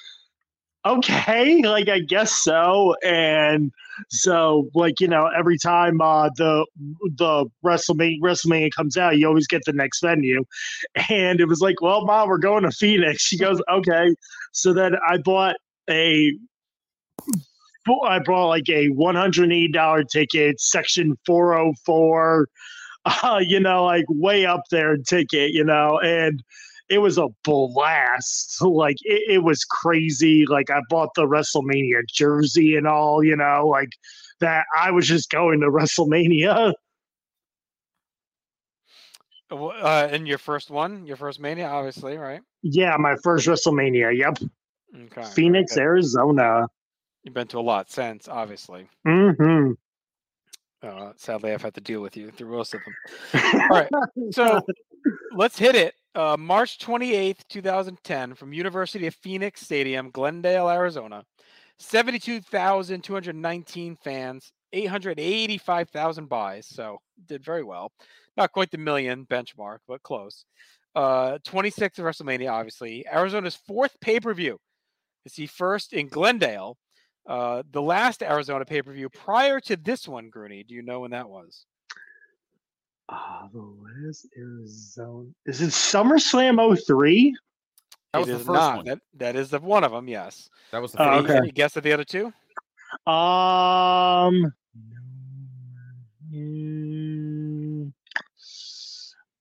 Okay, 0.86 1.62
like 1.62 1.90
I 1.90 2.00
guess 2.00 2.32
so. 2.32 2.96
And 3.04 3.72
so, 4.10 4.70
like 4.74 5.02
you 5.02 5.10
know, 5.10 5.30
every 5.38 5.58
time 5.58 6.00
uh, 6.00 6.30
the 6.38 6.66
the 7.18 7.46
WrestleMania 7.66 8.22
WrestleMania 8.22 8.70
comes 8.76 8.96
out, 8.96 9.18
you 9.18 9.28
always 9.28 9.46
get 9.46 9.62
the 9.66 9.74
next 9.74 10.00
venue 10.02 10.46
and 11.10 11.42
it 11.42 11.46
was 11.46 11.60
like, 11.60 11.82
"Well, 11.82 12.06
mom, 12.06 12.30
we're 12.30 12.38
going 12.38 12.64
to 12.64 12.72
Phoenix." 12.72 13.24
She 13.24 13.38
goes, 13.38 13.62
"Okay." 13.70 14.16
So 14.54 14.74
then 14.74 14.96
I 15.08 15.18
bought 15.18 15.58
a, 15.90 16.32
I 18.06 18.20
bought 18.20 18.48
like 18.48 18.70
a 18.70 18.88
one 18.90 19.16
hundred 19.16 19.52
eighty 19.52 19.72
dollar 19.72 20.04
ticket, 20.06 20.62
section 20.62 21.18
four 21.26 21.58
hundred 21.58 21.76
four, 21.86 22.48
uh, 23.06 23.42
you 23.46 23.60
know, 23.60 23.86
like 23.86 24.06
way 24.10 24.46
up 24.46 24.64
there 24.72 24.94
and 24.94 25.06
ticket, 25.06 25.52
you 25.52 25.64
know, 25.64 26.00
and 26.00 26.44
it 26.90 27.00
was 27.00 27.18
a 27.18 27.28
blast. 27.44 28.62
Like 28.62 28.98
it, 29.02 29.24
it 29.30 29.44
was 29.44 29.64
crazy. 29.66 30.46
Like 30.46 30.70
I 30.70 30.82
bought 30.90 31.10
the 31.16 31.28
WrestleMania 31.28 32.02
jersey 32.08 32.76
and 32.76 32.88
all, 32.88 33.24
you 33.24 33.36
know, 33.36 33.68
like 33.68 33.92
that. 34.40 34.66
I 34.78 34.92
was 34.92 35.08
just 35.08 35.30
going 35.30 35.60
to 35.62 35.68
WrestleMania. 35.68 36.74
Uh, 39.52 40.08
and 40.12 40.28
your 40.28 40.38
first 40.38 40.70
one, 40.70 41.08
your 41.08 41.18
first 41.18 41.40
Mania, 41.40 41.68
obviously, 41.68 42.18
right? 42.18 42.42
Yeah, 42.62 42.96
my 43.00 43.16
first 43.24 43.48
WrestleMania. 43.48 44.16
Yep, 44.16 44.48
Okay. 44.96 45.24
Phoenix, 45.24 45.76
good. 45.76 45.82
Arizona. 45.82 46.68
You've 47.24 47.34
been 47.34 47.48
to 47.48 47.60
a 47.60 47.62
lot 47.62 47.92
since, 47.92 48.28
obviously. 48.28 48.88
Mm-hmm. 49.06 49.74
Uh, 50.82 51.12
sadly, 51.18 51.52
I've 51.52 51.62
had 51.62 51.74
to 51.76 51.82
deal 51.82 52.02
with 52.02 52.16
you 52.16 52.32
through 52.32 52.52
most 52.52 52.74
of 52.74 52.80
them. 52.84 52.96
All 53.70 53.70
right, 53.70 53.90
so 54.32 54.62
let's 55.34 55.60
hit 55.60 55.76
it. 55.76 55.96
Uh, 56.16 56.38
March 56.40 56.80
28th, 56.80 57.40
2010, 57.50 58.36
from 58.36 58.54
University 58.54 59.06
of 59.08 59.16
Phoenix 59.16 59.60
Stadium, 59.62 60.10
Glendale, 60.12 60.70
Arizona. 60.70 61.26
72,219 61.80 63.96
fans, 63.96 64.52
885,000 64.74 66.28
buys. 66.28 66.68
So 66.68 67.00
did 67.28 67.44
very 67.44 67.64
well. 67.64 67.92
Not 68.38 68.52
quite 68.52 68.70
the 68.72 68.78
million 68.78 69.26
benchmark, 69.26 69.80
but 69.88 70.04
close. 70.04 70.46
Uh, 70.96 71.38
26th 71.48 72.00
of 72.00 72.06
WrestleMania, 72.06 72.52
obviously. 72.52 73.06
Arizona's 73.08 73.56
fourth 73.56 73.96
pay 74.02 74.20
per 74.20 74.34
view. 74.34 74.60
It's 75.26 75.36
the 75.36 75.48
first 75.48 75.94
in 75.94 76.08
Glendale. 76.08 76.78
Uh, 77.30 77.62
the 77.72 77.82
last 77.82 78.24
Arizona 78.24 78.66
pay 78.66 78.82
per 78.82 78.92
view 78.92 79.08
prior 79.08 79.60
to 79.60 79.76
this 79.78 80.08
one, 80.08 80.32
Grueny. 80.32 80.66
Do 80.68 80.74
you 80.74 80.82
know 80.82 81.02
when 81.02 81.12
that 81.12 81.30
was? 81.30 81.66
Ah, 83.08 83.48
the 83.54 83.60
last 83.62 84.28
Arizona. 84.36 85.30
Is 85.46 85.62
it 85.62 85.70
SummerSlam 85.70 86.76
03? 86.88 87.36
That 88.14 88.20
was 88.20 88.30
It 88.30 88.32
the 88.32 88.40
is 88.40 88.46
first 88.48 88.54
not. 88.60 88.76
one. 88.78 88.86
That, 88.86 89.00
that 89.18 89.36
is 89.36 89.52
the 89.52 89.60
one 89.60 89.84
of 89.84 89.92
them. 89.92 90.08
Yes. 90.08 90.50
That 90.72 90.82
was 90.82 90.92
the 90.94 90.98
first. 90.98 91.10
Any- 91.12 91.24
okay. 91.26 91.38
Any 91.38 91.52
guess 91.52 91.78
at 91.78 91.84
the 91.84 91.94
other 91.94 92.04
two? 92.04 92.34
Um, 93.06 94.52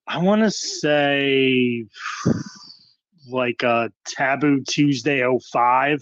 I 0.07 0.19
want 0.19 0.43
to 0.43 0.51
say 0.51 1.85
like 3.31 3.63
a 3.63 3.91
Taboo 4.07 4.63
Tuesday 4.65 5.23
05. 5.23 6.01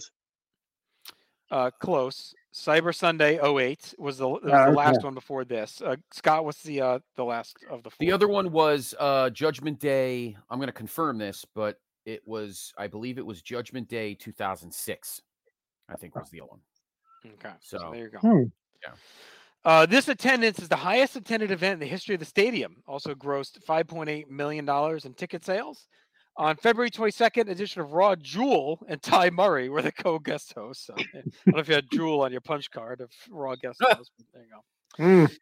Uh, 1.49 1.71
close. 1.79 2.33
Cyber 2.53 2.93
Sunday 2.93 3.39
08 3.41 3.95
was 3.97 4.17
the, 4.17 4.27
was 4.27 4.41
the 4.43 4.53
okay. 4.53 4.71
last 4.75 5.03
one 5.03 5.13
before 5.13 5.45
this. 5.45 5.81
Uh, 5.81 5.95
Scott, 6.11 6.43
what's 6.43 6.61
the 6.63 6.81
uh, 6.81 6.99
the 7.15 7.23
last 7.23 7.55
of 7.69 7.83
the 7.83 7.89
four? 7.89 7.97
The 7.99 8.11
other 8.11 8.27
one 8.27 8.51
was 8.51 8.93
uh, 8.99 9.29
Judgment 9.29 9.79
Day. 9.79 10.35
I'm 10.49 10.57
going 10.57 10.67
to 10.67 10.73
confirm 10.73 11.17
this, 11.17 11.45
but 11.55 11.79
it 12.05 12.21
was, 12.25 12.73
I 12.77 12.87
believe 12.87 13.17
it 13.17 13.25
was 13.25 13.41
Judgment 13.41 13.87
Day 13.87 14.15
2006. 14.15 15.21
I 15.89 15.95
think 15.95 16.15
was 16.15 16.29
the 16.29 16.41
other 16.41 16.49
one. 16.49 16.59
Okay. 17.25 17.55
So, 17.61 17.77
So- 17.77 17.91
there 17.91 18.05
you 18.05 18.09
go. 18.09 18.19
Hmm. 18.19 18.43
Yeah. 18.83 18.93
Uh, 19.65 19.85
this 19.85 20.07
attendance 20.07 20.59
is 20.59 20.69
the 20.69 20.77
highest 20.77 21.17
attended 21.17 21.51
event 21.51 21.73
in 21.73 21.79
the 21.79 21.85
history 21.85 22.15
of 22.15 22.19
the 22.19 22.25
stadium. 22.25 22.77
Also 22.87 23.13
grossed 23.13 23.61
5.8 23.65 24.29
million 24.29 24.63
dollars 24.63 25.03
in 25.03 25.13
ticket 25.13 25.43
sales. 25.43 25.87
On 26.37 26.55
February 26.55 26.91
22nd, 26.91 27.49
edition 27.49 27.81
of 27.81 27.93
Raw, 27.93 28.15
Jewel 28.15 28.79
and 28.87 29.01
Ty 29.01 29.31
Murray 29.31 29.69
were 29.69 29.81
the 29.81 29.91
co-guest 30.03 30.53
hosts. 30.53 30.85
So, 30.85 30.93
I 30.97 31.03
don't 31.13 31.33
know 31.47 31.59
if 31.59 31.67
you 31.67 31.73
had 31.73 31.89
Jewel 31.91 32.21
on 32.21 32.31
your 32.31 32.41
punch 32.41 32.69
card 32.69 33.01
of 33.01 33.09
Raw 33.29 33.55
guest 33.55 33.79
host. 33.81 34.11
but 34.17 34.25
there 34.33 34.43
you 34.43 34.49
go. 34.49 35.03
Hmm. 35.03 35.33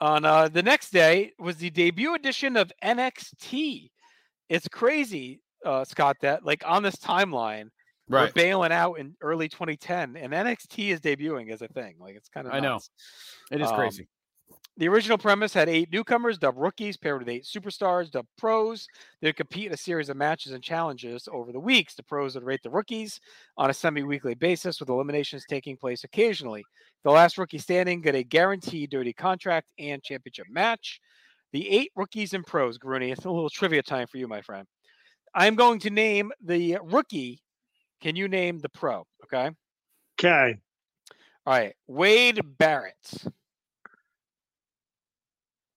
On 0.00 0.24
uh, 0.24 0.48
the 0.48 0.62
next 0.62 0.90
day 0.92 1.32
was 1.38 1.56
the 1.56 1.70
debut 1.70 2.14
edition 2.14 2.56
of 2.56 2.70
NXT. 2.84 3.90
It's 4.48 4.68
crazy, 4.68 5.40
uh, 5.64 5.84
Scott, 5.84 6.16
that 6.20 6.44
like 6.44 6.64
on 6.66 6.82
this 6.82 6.96
timeline, 6.96 7.68
right. 8.08 8.26
we're 8.26 8.32
bailing 8.32 8.72
out 8.72 8.94
in 8.94 9.14
early 9.22 9.48
2010, 9.48 10.16
and 10.16 10.32
NXT 10.32 10.88
is 10.92 11.00
debuting 11.00 11.50
as 11.50 11.62
a 11.62 11.68
thing. 11.68 11.94
Like 11.98 12.16
it's 12.16 12.28
kind 12.28 12.46
of 12.46 12.52
I 12.52 12.60
know. 12.60 12.80
It 13.50 13.60
is 13.60 13.70
Um, 13.70 13.76
crazy. 13.76 14.08
The 14.78 14.88
original 14.88 15.18
premise 15.18 15.52
had 15.52 15.68
eight 15.68 15.92
newcomers, 15.92 16.38
dubbed 16.38 16.58
rookies, 16.58 16.96
paired 16.96 17.18
with 17.18 17.28
eight 17.28 17.44
superstars, 17.44 18.10
dubbed 18.10 18.28
pros. 18.38 18.88
They'd 19.20 19.36
compete 19.36 19.66
in 19.66 19.72
a 19.74 19.76
series 19.76 20.08
of 20.08 20.16
matches 20.16 20.52
and 20.52 20.64
challenges 20.64 21.28
over 21.30 21.52
the 21.52 21.60
weeks. 21.60 21.94
The 21.94 22.02
pros 22.02 22.34
would 22.34 22.44
rate 22.44 22.62
the 22.62 22.70
rookies 22.70 23.20
on 23.58 23.68
a 23.68 23.74
semi 23.74 24.02
weekly 24.02 24.34
basis, 24.34 24.80
with 24.80 24.88
eliminations 24.88 25.44
taking 25.46 25.76
place 25.76 26.04
occasionally. 26.04 26.64
The 27.04 27.10
last 27.10 27.36
rookie 27.36 27.58
standing 27.58 28.00
got 28.00 28.14
a 28.14 28.24
guaranteed 28.24 28.90
dirty 28.90 29.12
contract 29.12 29.68
and 29.78 30.02
championship 30.02 30.46
match. 30.48 31.00
The 31.52 31.68
eight 31.68 31.92
rookies 31.94 32.32
and 32.32 32.46
pros, 32.46 32.78
Grueny, 32.78 33.12
it's 33.12 33.26
a 33.26 33.30
little 33.30 33.50
trivia 33.50 33.82
time 33.82 34.06
for 34.06 34.16
you, 34.16 34.26
my 34.26 34.40
friend. 34.40 34.66
I'm 35.34 35.54
going 35.54 35.80
to 35.80 35.90
name 35.90 36.32
the 36.42 36.78
rookie. 36.82 37.42
Can 38.00 38.16
you 38.16 38.26
name 38.26 38.58
the 38.58 38.70
pro? 38.70 39.06
Okay. 39.24 39.50
Okay. 40.18 40.58
All 41.44 41.52
right. 41.52 41.74
Wade 41.86 42.40
Barrett. 42.58 43.26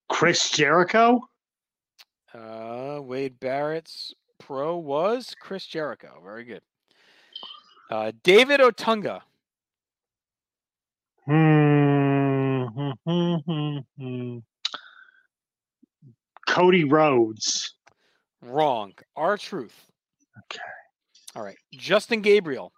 Chris 0.09 0.51
Jericho? 0.51 1.19
Uh, 2.33 2.99
Wade 3.01 3.39
Barrett's 3.39 4.13
pro 4.39 4.77
was 4.77 5.35
Chris 5.39 5.65
Jericho. 5.65 6.21
Very 6.23 6.43
good. 6.43 6.61
Uh, 7.89 8.11
David 8.23 8.59
Otunga. 8.59 9.21
Hmm. 11.25 12.65
hmm, 12.65 12.91
hmm, 13.05 13.35
hmm, 13.45 13.77
hmm. 13.97 14.37
Cody 16.47 16.83
Rhodes. 16.83 17.73
Wrong. 18.41 18.93
R 19.15 19.37
Truth. 19.37 19.85
Okay. 20.45 20.59
All 21.35 21.43
right. 21.43 21.57
Justin 21.73 22.21
Gabriel. 22.21 22.71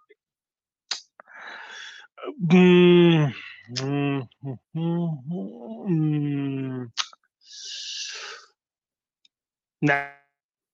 Mm, 2.46 3.32
mm, 3.74 4.28
mm. 4.76 6.90
No, 9.80 10.06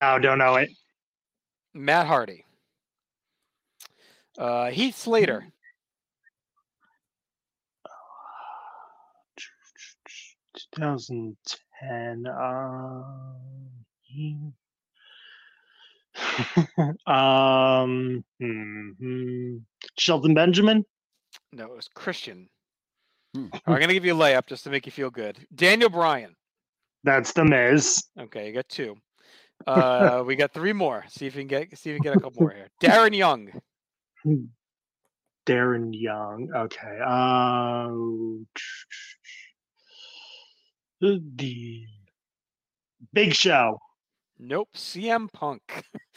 no, 0.00 0.18
don't 0.18 0.38
know 0.38 0.56
it. 0.56 0.70
Matt 1.74 2.06
Hardy. 2.06 2.44
Uh, 4.38 4.70
Heath 4.70 4.96
Slater. 4.96 5.46
2010. 10.72 11.56
10. 11.80 12.26
Um, 12.26 13.34
um, 17.06 18.24
hmm, 18.40 19.56
Shelton 19.98 20.34
Benjamin. 20.34 20.84
No, 21.52 21.64
it 21.64 21.76
was 21.76 21.88
Christian. 21.94 22.48
Hmm. 23.34 23.46
I'm 23.52 23.74
going 23.74 23.88
to 23.88 23.94
give 23.94 24.04
you 24.04 24.14
a 24.14 24.18
layup 24.18 24.46
just 24.46 24.64
to 24.64 24.70
make 24.70 24.86
you 24.86 24.92
feel 24.92 25.10
good. 25.10 25.46
Daniel 25.54 25.90
Bryan. 25.90 26.36
That's 27.04 27.32
the 27.32 27.44
Miz. 27.44 28.02
Okay, 28.18 28.48
you 28.48 28.52
got 28.54 28.68
two. 28.68 28.96
Uh, 29.66 30.22
we 30.26 30.36
got 30.36 30.52
three 30.52 30.72
more. 30.72 31.04
See 31.08 31.26
if 31.26 31.34
you 31.36 31.42
can 31.42 31.48
get 31.48 31.78
see 31.78 31.90
if 31.90 31.94
you 31.94 32.00
can 32.00 32.12
get 32.12 32.16
a 32.16 32.20
couple 32.20 32.42
more 32.42 32.50
here. 32.50 32.68
Darren 32.82 33.16
Young. 33.16 33.50
Darren 35.46 35.90
Young. 35.92 36.50
Okay. 36.54 36.98
Uh, 37.06 37.88
the 41.00 41.84
Big 43.12 43.34
Show. 43.34 43.78
Nope. 44.38 44.68
CM 44.74 45.32
Punk, 45.32 45.62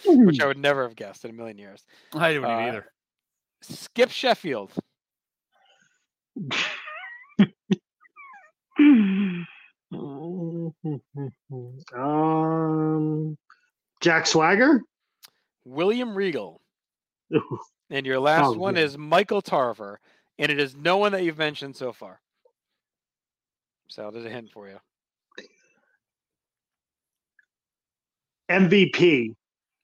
which 0.05 0.39
I 0.41 0.47
would 0.47 0.57
never 0.57 0.83
have 0.83 0.95
guessed 0.95 1.23
in 1.25 1.31
a 1.31 1.33
million 1.33 1.57
years. 1.57 1.83
I 2.13 2.33
didn't 2.33 2.45
Uh, 2.45 2.49
either. 2.49 2.85
Skip 3.61 4.09
Sheffield. 4.09 4.71
um, 11.95 13.37
Jack 14.01 14.27
Swagger. 14.27 14.81
William 15.65 16.15
Regal. 16.15 16.61
And 17.89 18.05
your 18.05 18.19
last 18.19 18.47
Oh, 18.47 18.53
one 18.53 18.75
yeah. 18.75 18.83
is 18.83 18.97
Michael 18.97 19.41
Tarver, 19.41 19.99
and 20.39 20.51
it 20.51 20.59
is 20.59 20.75
no 20.75 20.97
one 20.97 21.11
that 21.13 21.23
you've 21.23 21.37
mentioned 21.37 21.75
so 21.75 21.91
far. 21.91 22.19
So 23.89 24.09
there's 24.11 24.25
a 24.25 24.29
hint 24.29 24.51
for 24.51 24.67
you. 24.69 24.77
MVP. 28.49 29.35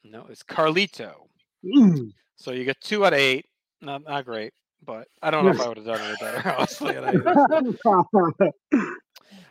No, 0.05 0.25
it's 0.29 0.43
Carlito. 0.43 1.13
Mm. 1.65 2.11
So 2.35 2.51
you 2.51 2.65
get 2.65 2.79
two 2.81 3.05
out 3.05 3.13
of 3.13 3.19
eight. 3.19 3.45
Not 3.81 4.03
not 4.05 4.25
great, 4.25 4.53
but 4.85 5.07
I 5.21 5.29
don't 5.31 5.45
know 5.45 5.51
if 5.51 5.59
I 5.61 5.67
would 5.69 5.77
have 5.77 5.85
done 5.85 6.01
any 6.01 6.15
better, 6.17 6.49
honestly. 6.57 6.97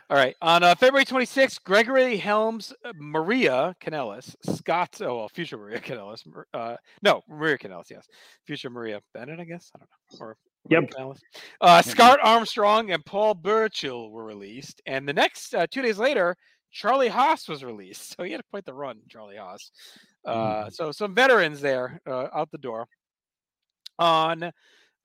All 0.09 0.17
right. 0.17 0.35
On 0.41 0.63
uh, 0.63 0.75
February 0.75 1.05
26th, 1.05 1.63
Gregory 1.63 2.17
Helms, 2.17 2.73
uh, 2.85 2.93
Maria 2.97 3.75
Kanellis, 3.81 4.35
Scott, 4.55 4.99
oh, 5.01 5.17
well, 5.17 5.29
future 5.29 5.57
Maria 5.57 5.79
Kanellis. 5.79 6.23
Uh, 6.53 6.75
no, 7.01 7.21
Maria 7.27 7.57
Kanellis, 7.57 7.89
yes. 7.89 8.05
Future 8.45 8.69
Maria 8.69 9.01
Bennett, 9.13 9.39
I 9.39 9.45
guess. 9.45 9.71
I 9.75 9.79
don't 9.79 9.89
know. 10.19 10.25
Or 10.25 10.37
Yep. 10.69 10.91
Kanellis. 10.91 11.19
Uh, 11.61 11.81
Scott 11.81 12.19
Armstrong 12.23 12.91
and 12.91 13.03
Paul 13.05 13.33
Burchill 13.33 14.11
were 14.11 14.23
released. 14.23 14.81
And 14.85 15.07
the 15.07 15.13
next, 15.13 15.53
uh, 15.55 15.67
two 15.69 15.81
days 15.81 15.97
later, 15.97 16.35
Charlie 16.71 17.09
Haas 17.09 17.47
was 17.47 17.63
released. 17.63 18.15
So 18.17 18.23
he 18.23 18.31
had 18.31 18.41
quite 18.49 18.65
the 18.65 18.73
run, 18.73 18.99
Charlie 19.09 19.37
Haas. 19.37 19.71
Uh, 20.25 20.69
So 20.69 20.91
some 20.91 21.15
veterans 21.15 21.59
there 21.61 21.99
uh, 22.07 22.27
out 22.33 22.51
the 22.51 22.57
door. 22.57 22.87
On 23.99 24.51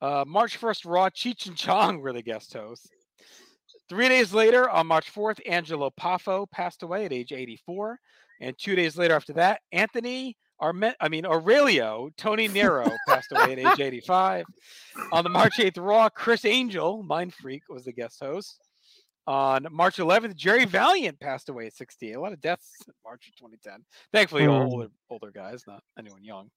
uh, 0.01 0.23
March 0.27 0.59
1st, 0.59 0.85
Raw, 0.85 1.09
Cheech 1.09 1.47
and 1.47 1.55
Chong 1.57 1.99
were 1.99 2.13
the 2.13 2.21
guest 2.23 2.53
hosts. 2.53 2.89
Three 3.89 4.07
days 4.07 4.33
later, 4.33 4.69
on 4.69 4.87
March 4.87 5.11
4th, 5.13 5.39
Angelo 5.47 5.91
Poffo 5.99 6.49
passed 6.51 6.83
away 6.83 7.05
at 7.05 7.13
age 7.13 7.31
84. 7.31 7.99
And 8.41 8.55
two 8.57 8.75
days 8.75 8.97
later 8.97 9.15
after 9.15 9.33
that, 9.33 9.61
Anthony 9.71 10.37
Arme- 10.61 10.95
I 10.99 11.09
mean 11.09 11.25
Aurelio 11.25 12.09
Tony 12.17 12.47
Nero 12.47 12.89
passed 13.07 13.31
away 13.31 13.53
at 13.53 13.59
age 13.59 13.79
85. 13.79 14.45
On 15.11 15.23
the 15.23 15.29
March 15.29 15.55
8th 15.57 15.77
Raw, 15.83 16.09
Criss 16.09 16.45
Angel, 16.45 17.01
Mind 17.03 17.33
Freak, 17.33 17.63
was 17.69 17.85
the 17.85 17.91
guest 17.93 18.19
host. 18.21 18.59
On 19.27 19.67
March 19.71 19.97
11th, 19.97 20.35
Jerry 20.35 20.65
Valiant 20.65 21.19
passed 21.19 21.49
away 21.49 21.67
at 21.67 21.73
68. 21.75 22.13
A 22.13 22.19
lot 22.19 22.33
of 22.33 22.41
deaths 22.41 22.71
in 22.87 22.93
March 23.05 23.27
of 23.27 23.35
2010. 23.35 23.85
Thankfully, 24.11 24.47
all 24.47 24.61
Mm. 24.61 24.71
older, 24.71 24.87
older 25.09 25.31
guys, 25.31 25.63
not 25.67 25.83
anyone 25.99 26.23
young. 26.23 26.49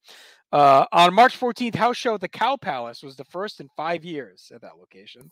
Uh, 0.53 0.87
on 0.91 1.13
March 1.13 1.39
14th, 1.39 1.75
House 1.75 1.97
Show 1.99 2.15
at 2.15 2.21
the 2.23 2.29
Cow 2.29 2.57
Palace 2.57 3.03
was 3.03 3.17
the 3.17 3.25
first 3.27 3.61
in 3.61 3.69
five 3.77 4.05
years 4.05 4.51
at 4.55 4.63
that 4.63 4.79
location. 4.79 5.31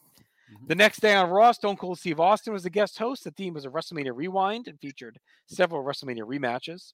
The 0.67 0.75
next 0.75 1.01
day 1.01 1.15
on 1.15 1.31
Raw, 1.31 1.53
Stone 1.53 1.77
Cold 1.77 1.99
Steve 1.99 2.21
Austin 2.21 2.53
was 2.53 2.63
the 2.63 2.71
guest 2.71 2.99
host. 2.99 3.25
The 3.25 3.31
theme 3.31 3.55
was 3.55 3.65
a 3.65 3.71
WrestleMania 3.71 4.15
Rewind 4.15 4.69
and 4.69 4.79
featured 4.81 5.19
several 5.47 5.85
WrestleMania 5.85 6.23
rematches. 6.23 6.93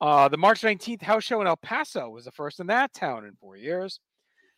Uh, 0.00 0.28
the 0.28 0.38
March 0.38 0.62
19th 0.62 1.02
house 1.02 1.24
show 1.24 1.40
in 1.40 1.46
El 1.46 1.56
Paso 1.56 2.08
was 2.08 2.24
the 2.24 2.32
first 2.32 2.58
in 2.58 2.66
that 2.68 2.92
town 2.94 3.24
in 3.24 3.36
four 3.40 3.56
years. 3.56 4.00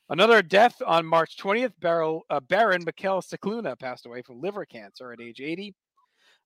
Another 0.09 0.43
death 0.43 0.81
on 0.87 1.07
March 1.07 1.37
20th, 1.39 1.73
Barrel, 1.81 2.25
uh, 2.31 2.41
Baron 2.41 2.83
Mikel 2.85 3.23
Scicluna 3.23 3.79
passed 3.79 4.07
away 4.07 4.23
from 4.23 4.41
liver 4.41 4.65
cancer 4.65 5.13
at 5.13 5.21
age 5.21 5.41
80. 5.41 5.75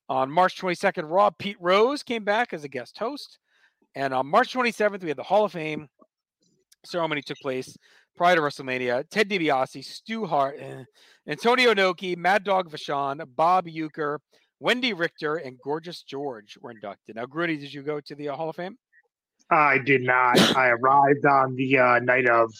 On 0.08 0.30
March 0.30 0.60
22nd, 0.60 1.10
Raw, 1.10 1.30
Pete 1.30 1.56
Rose 1.60 2.02
came 2.02 2.24
back 2.24 2.52
as 2.52 2.64
a 2.64 2.68
guest 2.68 2.96
host. 2.98 3.38
And 3.94 4.14
on 4.14 4.26
March 4.26 4.54
27th, 4.54 5.02
we 5.02 5.08
had 5.08 5.18
the 5.18 5.22
Hall 5.22 5.44
of 5.44 5.52
Fame 5.52 5.88
ceremony 6.86 7.22
took 7.22 7.38
place 7.38 7.76
prior 8.16 8.36
to 8.36 8.40
WrestleMania. 8.40 9.04
Ted 9.10 9.28
DiBiase, 9.28 9.84
Stu 9.84 10.26
Hart, 10.26 10.56
eh, 10.58 10.84
Antonio 11.28 11.74
Inoki, 11.74 12.16
Mad 12.16 12.44
Dog 12.44 12.70
Vachon, 12.70 13.24
Bob 13.36 13.66
Uecker, 13.66 14.18
Wendi 14.62 14.98
Richter, 14.98 15.36
and 15.36 15.58
Gorgeous 15.62 16.02
George 16.02 16.56
were 16.60 16.70
inducted. 16.70 17.16
Now, 17.16 17.26
Grueny, 17.26 17.60
did 17.60 17.72
you 17.72 17.82
go 17.82 18.00
to 18.00 18.14
the 18.14 18.30
uh, 18.30 18.36
Hall 18.36 18.50
of 18.50 18.56
Fame? 18.56 18.76
I 19.50 19.78
did 19.78 20.02
not. 20.02 20.38
I 20.56 20.68
arrived 20.68 21.26
on 21.26 21.54
the 21.54 21.78
uh, 21.78 21.98
night 22.00 22.28
of 22.28 22.52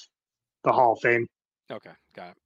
the 0.63 0.73
Hall 0.73 0.93
of 0.93 1.01
Fame. 1.01 1.27
Okay, 1.71 1.91
got 2.15 2.31
it. 2.31 2.37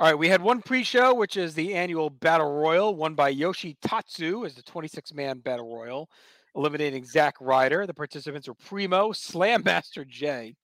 All 0.00 0.08
right, 0.08 0.18
we 0.18 0.28
had 0.28 0.42
one 0.42 0.60
pre-show, 0.60 1.14
which 1.14 1.36
is 1.36 1.54
the 1.54 1.74
annual 1.74 2.10
Battle 2.10 2.52
Royal, 2.52 2.96
won 2.96 3.14
by 3.14 3.28
Yoshi 3.28 3.76
Tatsu 3.80 4.44
as 4.44 4.54
the 4.54 4.62
26-man 4.62 5.38
Battle 5.38 5.72
Royal, 5.72 6.10
eliminating 6.56 7.04
Zack 7.04 7.36
Ryder. 7.40 7.86
The 7.86 7.94
participants 7.94 8.48
were 8.48 8.54
Primo, 8.54 9.12
Slam 9.12 9.62
Master 9.64 10.04
J, 10.04 10.56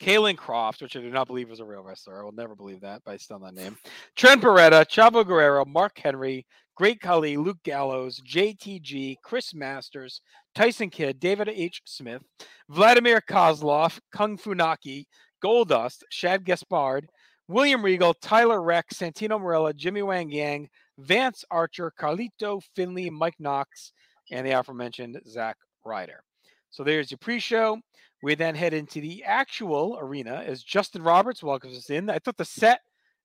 Caylen 0.00 0.36
Croft, 0.36 0.80
which 0.80 0.96
I 0.96 1.00
do 1.00 1.10
not 1.10 1.26
believe 1.26 1.50
is 1.50 1.60
a 1.60 1.64
real 1.64 1.82
wrestler. 1.82 2.20
I 2.20 2.24
will 2.24 2.32
never 2.32 2.54
believe 2.54 2.80
that, 2.80 3.02
but 3.04 3.12
I 3.12 3.16
still 3.18 3.38
that 3.40 3.54
name. 3.54 3.76
Trent 4.16 4.42
Barreta, 4.42 4.86
Chavo 4.86 5.26
Guerrero, 5.26 5.64
Mark 5.64 5.98
Henry, 5.98 6.46
Great 6.74 7.00
Khali, 7.00 7.36
Luke 7.36 7.62
Gallows, 7.62 8.20
JTG, 8.26 9.16
Chris 9.22 9.52
Masters, 9.52 10.22
Tyson 10.54 10.88
Kidd, 10.88 11.20
David 11.20 11.50
H. 11.50 11.82
Smith, 11.84 12.22
Vladimir 12.70 13.20
Kozlov, 13.20 14.00
Kung 14.10 14.38
Funaki, 14.38 15.04
Goldust, 15.44 16.02
Shad 16.10 16.44
Gaspard, 16.44 17.08
William 17.48 17.84
Regal, 17.84 18.14
Tyler 18.14 18.62
Reks, 18.62 18.98
Santino 18.98 19.38
Marella, 19.38 19.74
Jimmy 19.74 20.02
Wang 20.02 20.30
Yang, 20.30 20.70
Vance 20.98 21.44
Archer, 21.50 21.92
Carlito 21.98 22.62
Finley, 22.74 23.10
Mike 23.10 23.34
Knox, 23.38 23.92
and 24.30 24.46
the 24.46 24.52
aforementioned 24.52 25.20
Zack 25.28 25.56
Ryder. 25.84 26.22
So 26.70 26.84
there's 26.84 27.10
your 27.10 27.18
pre-show. 27.18 27.78
We 28.22 28.34
then 28.34 28.54
head 28.54 28.74
into 28.74 29.00
the 29.00 29.24
actual 29.24 29.96
arena 30.00 30.42
as 30.46 30.62
Justin 30.62 31.02
Roberts 31.02 31.42
welcomes 31.42 31.76
us 31.76 31.88
in. 31.90 32.10
I 32.10 32.18
thought 32.18 32.36
the 32.36 32.44
set 32.44 32.80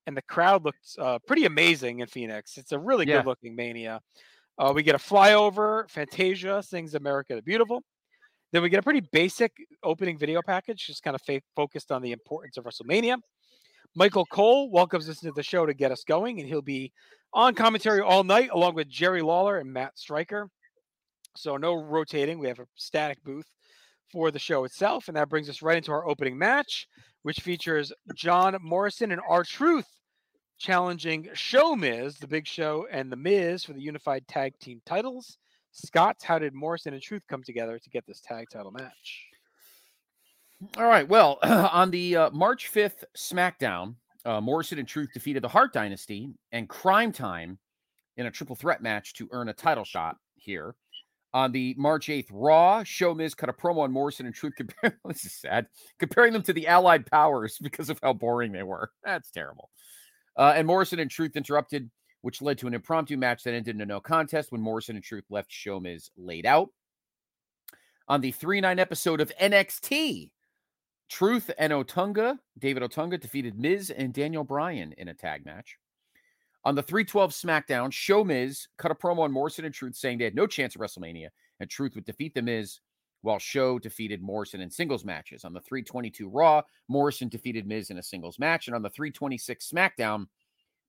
and 0.08 0.16
the 0.16 0.22
crowd 0.22 0.64
looked 0.64 0.96
uh, 1.00 1.20
pretty 1.28 1.46
amazing 1.46 2.00
in 2.00 2.08
Phoenix. 2.08 2.58
It's 2.58 2.72
a 2.72 2.80
really 2.80 3.06
Yeah. 3.08 3.18
good-looking 3.18 3.56
Mania. 3.56 4.02
Uh, 4.58 4.72
we 4.74 4.84
get 4.84 4.96
a 4.96 5.00
flyover. 5.00 5.90
Fantasia 5.90 6.64
sings 6.64 6.96
"America 6.96 7.36
the 7.36 7.42
Beautiful." 7.42 7.84
Then 8.54 8.62
we 8.62 8.70
get 8.70 8.80
a 8.80 8.84
pretty 8.84 9.02
basic 9.12 9.52
opening 9.84 10.18
video 10.18 10.42
package, 10.42 10.86
just 10.88 11.04
kind 11.04 11.16
of 11.16 11.22
fa- 11.24 11.42
focused 11.56 11.92
on 11.92 12.02
the 12.02 12.14
importance 12.14 12.56
of 12.56 12.64
WrestleMania. 12.64 13.18
Michael 13.96 14.26
Cole 14.26 14.70
welcomes 14.72 15.10
us 15.10 15.22
into 15.24 15.34
the 15.34 15.44
show 15.44 15.66
to 15.66 15.74
get 15.74 15.92
us 15.92 16.04
going, 16.06 16.40
and 16.40 16.48
he'll 16.48 16.62
be 16.62 16.94
on 17.34 17.54
commentary 17.54 18.00
all 18.00 18.24
night 18.24 18.50
along 18.52 18.76
with 18.76 18.88
Jerry 18.88 19.22
Lawler 19.22 19.58
and 19.58 19.74
Matt 19.74 19.98
Striker. 19.98 20.50
So 21.36 21.58
no 21.58 21.74
rotating. 21.74 22.40
We 22.40 22.48
have 22.48 22.60
a 22.60 22.68
static 22.76 23.22
booth 23.26 23.50
for 24.12 24.32
the 24.32 24.39
show 24.39 24.63
itself, 24.63 25.08
and 25.08 25.18
that 25.18 25.30
brings 25.30 25.50
us 25.50 25.62
right 25.62 25.78
into 25.78 25.91
our 25.91 26.08
opening 26.08 26.38
match, 26.38 26.88
which 27.24 27.39
features 27.39 27.91
John 28.15 28.58
Morrison 28.62 29.12
and 29.12 29.22
R 29.28 29.44
Truth 29.44 29.88
challenging 30.58 31.30
Show 31.34 31.76
Miz, 31.76 32.18
the 32.18 32.28
Big 32.28 32.48
Show, 32.48 32.88
and 32.91 33.12
the 33.12 33.18
Miz 33.18 33.63
for 33.63 33.74
the 33.74 33.82
unified 33.82 34.28
tag 34.28 34.54
team 34.60 34.82
titles. 34.86 35.38
Scott, 35.72 36.18
how 36.24 36.39
did 36.39 36.54
Morrison 36.54 36.94
and 36.94 37.04
Truth 37.04 37.24
come 37.30 37.44
together 37.44 37.78
to 37.78 37.89
get 37.89 38.06
this 38.08 38.22
tag 38.22 38.48
title 38.50 38.72
match? 38.72 39.26
All 40.78 40.88
right. 40.88 41.08
Well, 41.08 41.39
on 41.44 41.91
the 41.91 42.15
uh, 42.15 42.30
March 42.32 42.72
5th 42.74 43.04
SmackDown, 43.18 43.96
uh, 44.24 44.39
Morrison 44.39 44.80
and 44.80 44.88
Truth 44.88 45.10
defeated 45.13 45.44
the 45.44 45.50
Hart 45.50 45.74
Dynasty 45.74 46.34
and 46.52 46.70
Crime 46.70 47.12
Time 47.12 47.60
in 48.18 48.26
a 48.26 48.32
triple 48.32 48.56
threat 48.56 48.82
match 48.82 49.13
to 49.15 49.28
earn 49.32 49.50
a 49.50 49.54
title 49.54 49.84
shot 49.84 50.15
here. 50.36 50.76
On 51.36 51.52
the 51.52 51.76
March 51.78 52.08
8th 52.08 52.30
Raw, 52.32 52.82
Show 52.86 53.13
Miz 53.13 53.36
cut 53.36 53.50
a 53.50 53.54
promo 53.54 53.80
on 53.80 53.91
Morrison 53.91 54.26
and 54.26 54.34
Truth. 54.34 54.54
Compare- 54.56 54.98
this 55.06 55.26
is 55.26 55.34
sad. 55.34 55.67
Comparing 56.00 56.32
them 56.32 56.43
to 56.43 56.54
the 56.54 56.65
Allied 56.65 57.06
Powers 57.12 57.58
because 57.62 57.89
of 57.89 58.00
how 58.02 58.13
boring 58.13 58.54
they 58.54 58.63
were. 58.63 58.89
That's 59.04 59.32
terrible. 59.32 59.69
Uh, 60.38 60.54
and 60.56 60.65
Morrison 60.65 61.00
and 61.00 61.12
Truth 61.12 61.36
interrupted, 61.36 61.91
which 62.21 62.41
led 62.41 62.58
to 62.60 62.67
an 62.67 62.74
impromptu 62.74 63.17
match 63.17 63.43
that 63.43 63.54
ended 63.54 63.76
in 63.76 63.82
a 63.82 63.86
no 63.86 64.00
contest 64.00 64.54
when 64.54 64.62
Morrison 64.62 64.95
and 64.95 65.04
Truth 65.04 65.26
left 65.30 65.52
Show 65.52 65.78
Miz 65.78 66.10
laid 66.15 66.45
out. 66.45 66.69
On 68.08 68.21
the 68.21 68.32
3 68.32 68.62
9 68.62 68.80
episode 68.80 69.19
of 69.19 69.30
NXT, 69.41 70.32
Truth 71.10 71.52
and 71.58 71.74
Otunga, 71.74 72.39
David 72.58 72.82
Otunga 72.82 73.19
defeated 73.19 73.60
Miz 73.60 73.89
and 73.89 74.13
Daniel 74.13 74.45
Bryan 74.45 74.93
in 74.98 75.10
a 75.10 75.13
tag 75.13 75.45
match. 75.45 75.78
On 76.65 76.73
the 76.73 76.82
312 76.82 77.32
SmackDown, 77.32 77.91
Show 77.93 78.23
Miz 78.23 78.67
cut 78.80 78.89
a 78.89 78.95
promo 78.95 79.19
on 79.19 79.32
Morrison 79.32 79.65
and 79.65 79.73
Truth 79.73 79.95
saying 79.95 80.17
they 80.17 80.23
had 80.23 80.36
no 80.36 80.47
chance 80.47 80.75
at 80.75 80.82
WrestleMania 80.82 81.28
and 81.60 81.69
Truth 81.69 81.93
would 81.93 82.06
defeat 82.06 82.34
The 82.34 82.41
Miz 82.41 82.80
while 83.21 83.38
Show 83.38 83.78
defeated 83.78 84.21
Morrison 84.21 84.62
in 84.62 84.71
singles 84.71 85.06
matches. 85.06 85.45
On 85.45 85.54
the 85.54 85.62
322 85.62 86.28
Raw, 86.28 86.63
Morrison 86.88 87.30
defeated 87.30 87.67
Miz 87.67 87.91
in 87.91 87.99
a 87.99 88.04
singles 88.04 88.39
match. 88.39 88.67
And 88.67 88.75
on 88.75 88.82
the 88.82 88.89
326 88.89 89.69
SmackDown, 89.69 90.25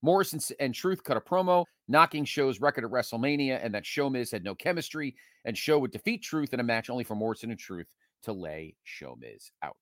Morrison 0.00 0.40
and 0.60 0.74
Truth 0.74 1.04
cut 1.04 1.16
a 1.18 1.20
promo, 1.20 1.64
knocking 1.88 2.24
Show's 2.24 2.60
record 2.60 2.84
at 2.84 2.90
WrestleMania, 2.90 3.62
and 3.62 3.74
that 3.74 3.84
Show 3.84 4.08
Miz 4.08 4.30
had 4.30 4.44
no 4.44 4.54
chemistry, 4.54 5.14
and 5.44 5.56
Show 5.56 5.78
would 5.78 5.90
defeat 5.90 6.22
Truth 6.22 6.54
in 6.54 6.60
a 6.60 6.64
match 6.64 6.88
only 6.88 7.04
for 7.04 7.14
Morrison 7.14 7.50
and 7.50 7.60
Truth 7.60 7.88
to 8.22 8.32
lay 8.32 8.76
Show 8.84 9.16
Miz 9.20 9.50
out. 9.62 9.76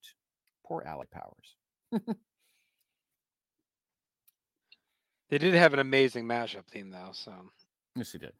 Poor 0.66 0.82
Allied 0.86 1.10
Powers. 1.10 2.16
They 5.34 5.38
did 5.38 5.54
have 5.54 5.72
an 5.72 5.80
amazing 5.80 6.26
mashup 6.26 6.64
theme 6.70 6.90
though, 6.90 7.10
so 7.10 7.32
yes, 7.96 8.12
he 8.12 8.18
did. 8.18 8.30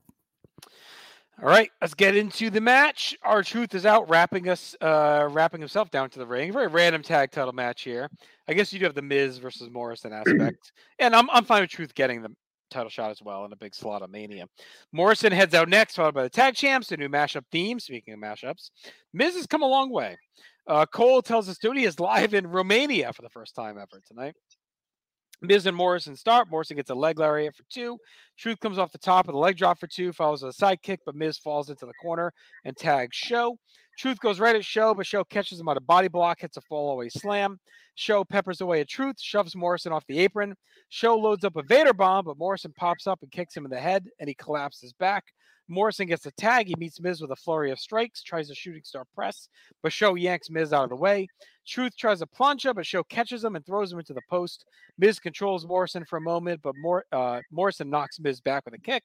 All 1.42 1.48
right, 1.48 1.68
let's 1.80 1.92
get 1.92 2.16
into 2.16 2.50
the 2.50 2.60
match. 2.60 3.18
R 3.24 3.42
Truth 3.42 3.74
is 3.74 3.84
out, 3.84 4.08
wrapping 4.08 4.48
us, 4.48 4.76
uh, 4.80 5.28
wrapping 5.28 5.58
himself 5.60 5.90
down 5.90 6.08
to 6.10 6.20
the 6.20 6.26
ring. 6.28 6.52
Very 6.52 6.68
random 6.68 7.02
tag 7.02 7.32
title 7.32 7.52
match 7.52 7.82
here. 7.82 8.08
I 8.46 8.54
guess 8.54 8.72
you 8.72 8.78
do 8.78 8.84
have 8.84 8.94
the 8.94 9.02
Miz 9.02 9.38
versus 9.38 9.70
Morrison 9.72 10.12
aspect, 10.12 10.70
and 11.00 11.16
I'm 11.16 11.28
I'm 11.30 11.44
fine 11.44 11.62
with 11.62 11.70
Truth 11.70 11.96
getting 11.96 12.22
the 12.22 12.30
title 12.70 12.90
shot 12.90 13.10
as 13.10 13.20
well 13.20 13.44
in 13.44 13.52
a 13.52 13.56
big 13.56 13.74
slot 13.74 14.02
of 14.02 14.10
Mania. 14.10 14.46
Morrison 14.92 15.32
heads 15.32 15.52
out 15.52 15.68
next, 15.68 15.96
followed 15.96 16.14
by 16.14 16.22
the 16.22 16.30
tag 16.30 16.54
champs. 16.54 16.92
A 16.92 16.96
new 16.96 17.08
mashup 17.08 17.42
theme. 17.50 17.80
Speaking 17.80 18.14
of 18.14 18.20
mashups, 18.20 18.70
Miz 19.12 19.34
has 19.34 19.48
come 19.48 19.62
a 19.62 19.66
long 19.66 19.90
way. 19.90 20.16
Uh, 20.68 20.86
Cole 20.86 21.22
tells 21.22 21.48
the 21.48 21.54
studio 21.54 21.88
is 21.88 21.98
live 21.98 22.34
in 22.34 22.46
Romania 22.46 23.12
for 23.12 23.22
the 23.22 23.30
first 23.30 23.56
time 23.56 23.78
ever 23.78 24.00
tonight. 24.06 24.36
Miz 25.42 25.66
and 25.66 25.76
Morrison 25.76 26.16
start. 26.16 26.50
Morrison 26.50 26.76
gets 26.76 26.90
a 26.90 26.94
leg 26.94 27.18
lariat 27.18 27.54
for 27.54 27.64
two. 27.70 27.98
Truth 28.38 28.60
comes 28.60 28.78
off 28.78 28.92
the 28.92 28.98
top 28.98 29.28
of 29.28 29.34
the 29.34 29.38
leg 29.38 29.56
drop 29.56 29.78
for 29.78 29.86
two, 29.86 30.12
follows 30.12 30.42
with 30.42 30.54
a 30.54 30.58
side 30.58 30.82
kick, 30.82 31.00
but 31.04 31.14
Miz 31.14 31.38
falls 31.38 31.70
into 31.70 31.86
the 31.86 31.92
corner 31.94 32.32
and 32.64 32.76
tags 32.76 33.16
Show. 33.16 33.58
Truth 33.98 34.20
goes 34.20 34.40
right 34.40 34.56
at 34.56 34.64
Show, 34.64 34.94
but 34.94 35.06
Show 35.06 35.24
catches 35.24 35.60
him 35.60 35.68
on 35.68 35.76
a 35.76 35.80
body 35.80 36.08
block, 36.08 36.40
hits 36.40 36.56
a 36.56 36.60
fall 36.62 36.92
away 36.92 37.08
slam. 37.08 37.58
Show 37.94 38.24
peppers 38.24 38.60
away 38.60 38.80
at 38.80 38.88
Truth, 38.88 39.20
shoves 39.20 39.54
Morrison 39.54 39.92
off 39.92 40.06
the 40.08 40.18
apron. 40.18 40.54
Show 40.88 41.16
loads 41.16 41.44
up 41.44 41.56
a 41.56 41.62
Vader 41.62 41.94
bomb, 41.94 42.24
but 42.24 42.38
Morrison 42.38 42.72
pops 42.76 43.06
up 43.06 43.20
and 43.22 43.30
kicks 43.30 43.56
him 43.56 43.64
in 43.64 43.70
the 43.70 43.78
head, 43.80 44.06
and 44.18 44.28
he 44.28 44.34
collapses 44.34 44.92
back. 44.92 45.24
Morrison 45.68 46.06
gets 46.06 46.26
a 46.26 46.30
tag. 46.32 46.66
He 46.66 46.74
meets 46.78 47.00
Miz 47.00 47.20
with 47.20 47.30
a 47.30 47.36
flurry 47.36 47.70
of 47.70 47.78
strikes, 47.78 48.22
tries 48.22 48.50
a 48.50 48.54
shooting 48.54 48.82
star 48.84 49.04
press, 49.14 49.48
but 49.82 49.92
Show 49.92 50.14
yanks 50.14 50.50
Miz 50.50 50.72
out 50.72 50.84
of 50.84 50.90
the 50.90 50.96
way. 50.96 51.26
Truth 51.66 51.96
tries 51.96 52.20
a 52.20 52.26
plancha, 52.26 52.74
but 52.74 52.86
Show 52.86 53.02
catches 53.04 53.42
him 53.42 53.56
and 53.56 53.64
throws 53.64 53.92
him 53.92 53.98
into 53.98 54.12
the 54.12 54.20
post. 54.28 54.66
Miz 54.98 55.18
controls 55.18 55.66
Morrison 55.66 56.04
for 56.04 56.18
a 56.18 56.20
moment, 56.20 56.60
but 56.62 56.74
Mor- 56.76 57.06
uh, 57.12 57.40
Morrison 57.50 57.88
knocks 57.88 58.20
Miz 58.20 58.40
back 58.40 58.64
with 58.64 58.74
a 58.74 58.78
kick. 58.78 59.04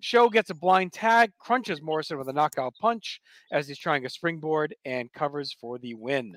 Show 0.00 0.28
gets 0.28 0.50
a 0.50 0.54
blind 0.54 0.92
tag, 0.92 1.32
crunches 1.38 1.80
Morrison 1.80 2.18
with 2.18 2.28
a 2.28 2.32
knockout 2.32 2.74
punch 2.80 3.20
as 3.50 3.66
he's 3.66 3.78
trying 3.78 4.04
a 4.04 4.10
springboard 4.10 4.74
and 4.84 5.12
covers 5.12 5.56
for 5.58 5.78
the 5.78 5.94
win. 5.94 6.36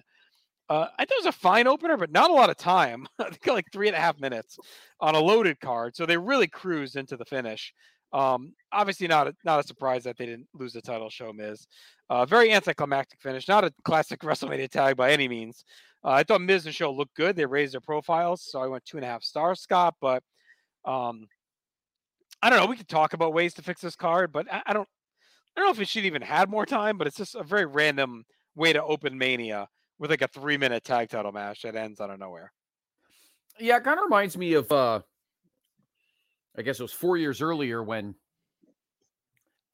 Uh, 0.69 0.87
I 0.97 1.05
thought 1.05 1.17
it 1.17 1.25
was 1.25 1.35
a 1.35 1.39
fine 1.39 1.65
opener, 1.67 1.95
but 1.95 2.11
not 2.11 2.29
a 2.29 2.33
lot 2.33 2.49
of 2.49 2.57
time. 2.57 3.07
I 3.19 3.23
think 3.29 3.47
like 3.47 3.71
three 3.71 3.87
and 3.87 3.95
a 3.95 3.99
half 3.99 4.19
minutes 4.19 4.57
on 4.99 5.15
a 5.15 5.19
loaded 5.19 5.59
card. 5.59 5.95
So 5.95 6.05
they 6.05 6.17
really 6.17 6.47
cruised 6.47 6.97
into 6.97 7.15
the 7.15 7.25
finish. 7.25 7.73
Um, 8.13 8.53
obviously 8.71 9.07
not 9.07 9.27
a, 9.27 9.35
not 9.43 9.59
a 9.59 9.67
surprise 9.67 10.03
that 10.03 10.17
they 10.17 10.25
didn't 10.25 10.47
lose 10.53 10.73
the 10.73 10.81
title. 10.81 11.09
Show 11.09 11.33
Miz, 11.33 11.67
uh, 12.09 12.25
very 12.25 12.51
anticlimactic 12.51 13.21
finish. 13.21 13.47
Not 13.47 13.63
a 13.63 13.73
classic 13.83 14.19
WrestleMania 14.23 14.69
tag 14.69 14.95
by 14.95 15.11
any 15.11 15.27
means. 15.27 15.63
Uh, 16.03 16.11
I 16.11 16.23
thought 16.23 16.41
Miz 16.41 16.65
and 16.65 16.73
Show 16.73 16.91
looked 16.91 17.15
good. 17.15 17.35
They 17.35 17.45
raised 17.45 17.73
their 17.73 17.81
profiles, 17.81 18.43
so 18.49 18.61
I 18.61 18.67
went 18.67 18.85
two 18.85 18.97
and 18.97 19.05
a 19.05 19.09
half 19.09 19.23
stars, 19.23 19.61
Scott. 19.61 19.95
But 19.99 20.23
um, 20.85 21.27
I 22.41 22.49
don't 22.49 22.59
know. 22.59 22.67
We 22.67 22.77
could 22.77 22.87
talk 22.87 23.13
about 23.13 23.33
ways 23.33 23.53
to 23.55 23.61
fix 23.61 23.81
this 23.81 23.95
card, 23.95 24.31
but 24.31 24.51
I, 24.51 24.61
I 24.67 24.73
don't. 24.73 24.87
I 25.55 25.61
don't 25.61 25.69
know 25.69 25.71
if 25.71 25.81
it 25.81 25.87
should 25.87 26.05
even 26.05 26.21
had 26.21 26.51
more 26.51 26.67
time, 26.67 26.99
but 26.99 27.07
it's 27.07 27.17
just 27.17 27.33
a 27.33 27.41
very 27.41 27.65
random 27.65 28.25
way 28.55 28.73
to 28.73 28.83
open 28.83 29.17
Mania 29.17 29.67
with 29.97 30.11
like 30.11 30.21
a 30.21 30.27
three 30.27 30.55
minute 30.55 30.83
tag 30.83 31.09
title 31.09 31.31
match 31.31 31.63
that 31.63 31.75
ends 31.75 31.99
out 31.99 32.11
of 32.11 32.19
nowhere. 32.19 32.51
Yeah, 33.59 33.77
it 33.77 33.83
kind 33.83 33.97
of 33.97 34.03
reminds 34.03 34.37
me 34.37 34.53
of 34.53 34.71
uh 34.71 35.01
I 36.57 36.61
guess 36.61 36.79
it 36.79 36.83
was 36.83 36.93
four 36.93 37.17
years 37.17 37.41
earlier 37.41 37.83
when 37.83 38.15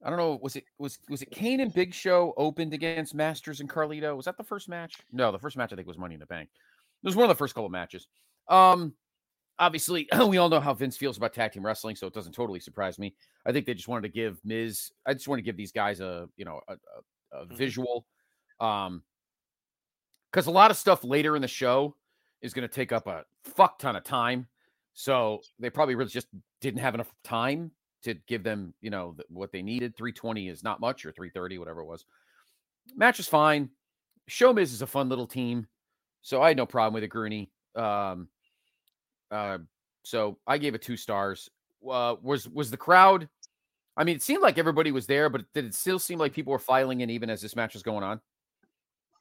I 0.04 0.10
don't 0.10 0.20
know, 0.20 0.38
was 0.42 0.56
it 0.56 0.66
was 0.78 1.00
was 1.10 1.22
it 1.22 1.32
Kane 1.32 1.62
and 1.62 1.74
Big 1.74 1.94
Show 1.94 2.34
opened 2.36 2.74
against 2.74 3.16
Masters 3.16 3.62
and 3.62 3.70
Carlito? 3.70 4.16
Was 4.16 4.26
that 4.26 4.38
the 4.38 4.44
first 4.44 4.68
match? 4.68 4.96
No, 5.12 5.32
the 5.32 5.40
first 5.40 5.56
match 5.56 5.72
I 5.72 5.76
think 5.76 5.88
was 5.88 5.98
Money 5.98 6.16
in 6.16 6.20
the 6.20 6.26
Bank. 6.26 6.50
It 6.52 7.08
was 7.08 7.16
one 7.16 7.24
of 7.24 7.30
the 7.30 7.36
first 7.36 7.54
couple 7.54 7.66
of 7.66 7.72
matches. 7.72 8.08
Um 8.50 8.94
obviously 9.60 10.10
we 10.28 10.38
all 10.38 10.50
know 10.50 10.60
how 10.60 10.74
Vince 10.74 10.98
feels 10.98 11.18
about 11.18 11.34
tag 11.34 11.54
team 11.54 11.66
wrestling, 11.66 11.96
so 11.96 12.08
it 12.08 12.14
doesn't 12.14 12.34
totally 12.34 12.60
surprise 12.60 13.00
me. 13.00 13.16
I 13.46 13.52
think 13.52 13.66
they 13.66 13.74
just 13.74 13.88
wanted 13.88 14.04
to 14.04 14.14
give 14.14 14.40
Miz, 14.44 14.92
I 15.06 15.14
just 15.14 15.28
want 15.28 15.40
to 15.40 15.44
give 15.44 15.56
these 15.56 15.72
guys 15.72 16.02
a 16.02 16.28
you 16.36 16.44
know 16.44 16.60
a, 16.68 16.74
a, 16.74 17.42
a 17.42 17.46
visual. 17.46 18.06
Um 18.60 19.04
because 20.32 20.48
a 20.48 20.52
lot 20.52 20.72
of 20.72 20.78
stuff 20.78 21.04
later 21.04 21.36
in 21.36 21.42
the 21.44 21.48
show 21.48 21.96
is 22.42 22.54
going 22.54 22.68
to 22.68 22.74
take 22.74 22.92
up 22.92 23.06
a 23.06 23.24
fuck 23.44 23.78
ton 23.78 23.96
of 23.96 24.04
time. 24.04 24.48
So 24.94 25.42
they 25.60 25.70
probably 25.70 25.96
really 25.96 26.12
just 26.12 26.28
didn't 26.62 26.80
have 26.80 26.94
enough 26.94 27.12
time 27.24 27.72
to 28.04 28.14
give 28.28 28.44
them, 28.44 28.74
you 28.82 28.90
know, 28.90 29.16
what 29.30 29.52
they 29.52 29.62
needed. 29.62 29.96
320 29.96 30.50
is 30.50 30.64
not 30.64 30.80
much, 30.80 31.06
or 31.06 31.12
330, 31.12 31.58
whatever 31.58 31.82
it 31.82 31.86
was. 31.86 32.06
Match 32.96 33.20
is 33.20 33.28
fine. 33.28 33.70
Show 34.28 34.54
Miz 34.54 34.72
is 34.72 34.82
a 34.82 34.88
fun 34.88 35.10
little 35.10 35.28
team, 35.28 35.68
so 36.22 36.42
I 36.42 36.50
had 36.50 36.58
no 36.58 36.66
problem 36.66 36.94
with 36.94 37.04
it, 37.04 37.10
Grueny. 37.10 37.50
Um, 37.76 38.28
uh, 39.32 39.58
so 40.04 40.38
I 40.48 40.58
gave 40.58 40.76
it 40.76 40.82
two 40.82 40.98
stars. 40.98 41.50
Uh, 41.90 42.16
was 42.22 42.48
was 42.48 42.72
the 42.72 42.78
crowd? 42.78 43.28
I 43.98 44.04
mean, 44.04 44.16
it 44.16 44.22
seemed 44.22 44.42
like 44.42 44.58
everybody 44.58 44.92
was 44.92 45.06
there, 45.06 45.30
but 45.30 45.44
did 45.54 45.66
it 45.66 45.76
still 45.76 46.00
seem 46.00 46.20
like 46.20 46.34
people 46.34 46.52
were 46.52 46.60
filing 46.60 47.02
in 47.02 47.10
even 47.10 47.30
as 47.30 47.42
this 47.42 47.56
match 47.56 47.74
was 47.74 47.84
going 47.84 48.04
on? 48.04 48.22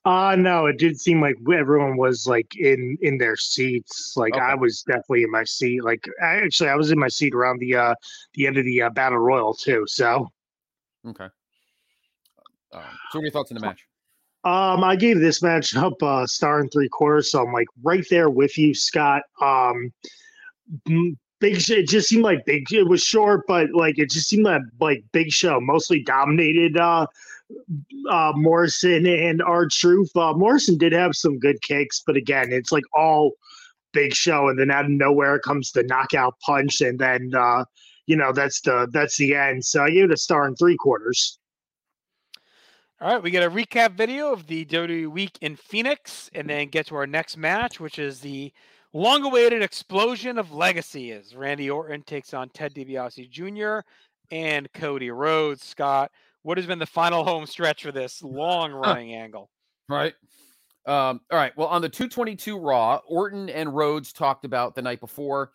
Uh 0.04 0.34
no, 0.36 0.66
it 0.66 0.78
did 0.78 1.00
seem 1.00 1.20
like 1.20 1.36
everyone 1.52 1.96
was 1.96 2.26
like 2.26 2.56
in 2.56 2.98
in 3.02 3.18
their 3.18 3.36
seats. 3.36 4.14
Like 4.16 4.34
Okay. 4.34 4.42
I 4.42 4.54
was 4.54 4.82
definitely 4.82 5.22
in 5.22 5.30
my 5.30 5.44
seat. 5.44 5.84
Like 5.84 6.04
I, 6.20 6.36
actually, 6.36 6.70
I 6.70 6.74
was 6.74 6.90
in 6.90 6.98
my 6.98 7.08
seat 7.08 7.34
around 7.34 7.60
the 7.60 7.76
uh 7.76 7.94
the 8.34 8.46
end 8.46 8.58
of 8.58 8.64
the 8.64 8.82
uh, 8.82 8.90
battle 8.90 9.18
royal 9.18 9.54
too. 9.54 9.84
So 9.86 10.28
Okay. 11.06 11.28
Um, 12.72 12.82
so, 13.10 13.18
what 13.18 13.20
are 13.20 13.22
your 13.22 13.30
thoughts 13.32 13.52
on 13.52 13.56
the 13.56 13.60
match? 13.60 13.86
um, 14.44 14.82
I 14.82 14.96
gave 14.96 15.20
this 15.20 15.42
match 15.42 15.76
up 15.76 16.00
a 16.02 16.26
star 16.26 16.60
and 16.60 16.70
three 16.72 16.88
quarters. 16.88 17.30
So 17.30 17.44
I'm 17.44 17.52
like 17.52 17.68
right 17.82 18.04
there 18.10 18.30
with 18.30 18.58
you, 18.58 18.74
Scott. 18.74 19.22
Um, 19.40 19.92
big. 21.40 21.70
It 21.70 21.88
just 21.88 22.08
seemed 22.08 22.24
like 22.24 22.44
big. 22.44 22.72
It 22.72 22.88
was 22.88 23.02
short, 23.02 23.42
but 23.46 23.68
like 23.72 23.98
it 23.98 24.10
just 24.10 24.28
seemed 24.28 24.44
like 24.44 24.62
like 24.80 25.04
Big 25.12 25.30
Show 25.30 25.60
mostly 25.60 26.02
dominated. 26.02 26.76
Uh, 26.76 27.06
uh, 28.10 28.32
Morrison 28.34 29.06
and 29.06 29.42
R 29.42 29.66
Truth. 29.66 30.10
Uh, 30.16 30.34
Morrison 30.34 30.78
did 30.78 30.92
have 30.92 31.14
some 31.14 31.38
good 31.38 31.60
kicks, 31.62 32.02
but 32.06 32.16
again, 32.16 32.52
it's 32.52 32.72
like 32.72 32.84
all 32.94 33.32
big 33.92 34.14
show, 34.14 34.48
and 34.48 34.58
then 34.58 34.70
out 34.70 34.84
of 34.84 34.90
nowhere 34.90 35.38
comes 35.38 35.72
the 35.72 35.82
knockout 35.82 36.34
punch, 36.44 36.80
and 36.80 36.98
then 36.98 37.32
uh, 37.36 37.64
you 38.06 38.16
know 38.16 38.32
that's 38.32 38.60
the 38.62 38.88
that's 38.92 39.16
the 39.16 39.34
end. 39.34 39.64
So 39.64 39.82
I 39.82 39.90
gave 39.90 40.04
it 40.04 40.12
a 40.12 40.16
star 40.16 40.46
and 40.46 40.56
three 40.58 40.76
quarters. 40.76 41.38
All 43.00 43.12
right, 43.12 43.22
we 43.22 43.32
get 43.32 43.42
a 43.42 43.50
recap 43.50 43.96
video 43.96 44.32
of 44.32 44.46
the 44.46 44.64
WWE 44.64 45.08
week 45.08 45.36
in 45.40 45.56
Phoenix, 45.56 46.30
and 46.34 46.48
then 46.48 46.68
get 46.68 46.86
to 46.86 46.94
our 46.94 47.06
next 47.06 47.36
match, 47.36 47.80
which 47.80 47.98
is 47.98 48.20
the 48.20 48.52
long-awaited 48.92 49.60
explosion 49.60 50.38
of 50.38 50.52
legacy 50.52 51.10
as 51.10 51.34
Randy 51.34 51.68
Orton 51.68 52.02
takes 52.02 52.32
on 52.32 52.50
Ted 52.50 52.74
DiBiase 52.74 53.28
Jr. 53.28 53.80
and 54.30 54.72
Cody 54.72 55.10
Rhodes. 55.10 55.64
Scott, 55.64 56.12
what 56.42 56.58
has 56.58 56.66
been 56.66 56.78
the 56.78 56.86
final 56.86 57.24
home 57.26 57.46
stretch 57.46 57.82
for 57.82 57.92
this 57.92 58.22
long-running 58.22 59.14
angle? 59.14 59.50
Right. 59.88 60.14
Um, 60.86 61.20
all 61.30 61.38
right. 61.38 61.52
Well, 61.56 61.68
on 61.68 61.82
the 61.82 61.88
222 61.88 62.58
Raw, 62.58 63.00
Orton 63.06 63.48
and 63.48 63.74
Rhodes 63.74 64.12
talked 64.12 64.44
about 64.44 64.74
the 64.74 64.82
night 64.82 65.00
before 65.00 65.52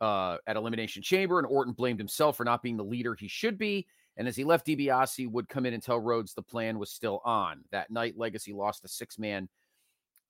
uh, 0.00 0.38
at 0.46 0.56
Elimination 0.56 1.02
Chamber, 1.02 1.38
and 1.38 1.46
Orton 1.46 1.72
blamed 1.72 2.00
himself 2.00 2.36
for 2.36 2.44
not 2.44 2.62
being 2.62 2.76
the 2.76 2.84
leader 2.84 3.14
he 3.14 3.28
should 3.28 3.56
be. 3.56 3.86
And 4.16 4.28
as 4.28 4.36
he 4.36 4.44
left, 4.44 4.66
DiBiase 4.66 5.30
would 5.30 5.48
come 5.48 5.66
in 5.66 5.74
and 5.74 5.82
tell 5.82 5.98
Rhodes 5.98 6.34
the 6.34 6.42
plan 6.42 6.78
was 6.78 6.90
still 6.90 7.20
on. 7.24 7.64
That 7.72 7.90
night, 7.90 8.14
Legacy 8.16 8.52
lost 8.52 8.84
a 8.84 8.88
six 8.88 9.18
man 9.18 9.48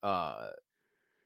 uh, 0.01 0.47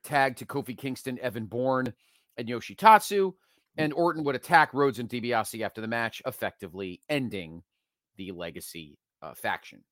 tag 0.03 0.37
to 0.37 0.45
Kofi 0.45 0.77
Kingston, 0.77 1.19
Evan 1.19 1.45
Bourne, 1.45 1.93
and 2.37 2.47
Yoshitatsu. 2.47 3.33
And 3.77 3.93
Orton 3.93 4.25
would 4.25 4.35
attack 4.35 4.73
Rhodes 4.73 4.99
and 4.99 5.07
DiBiase 5.07 5.61
after 5.61 5.79
the 5.79 5.87
match, 5.87 6.21
effectively 6.25 6.99
ending 7.07 7.63
the 8.19 8.31
Legacy 8.31 8.99
uh, 9.23 9.33
faction. 9.33 9.83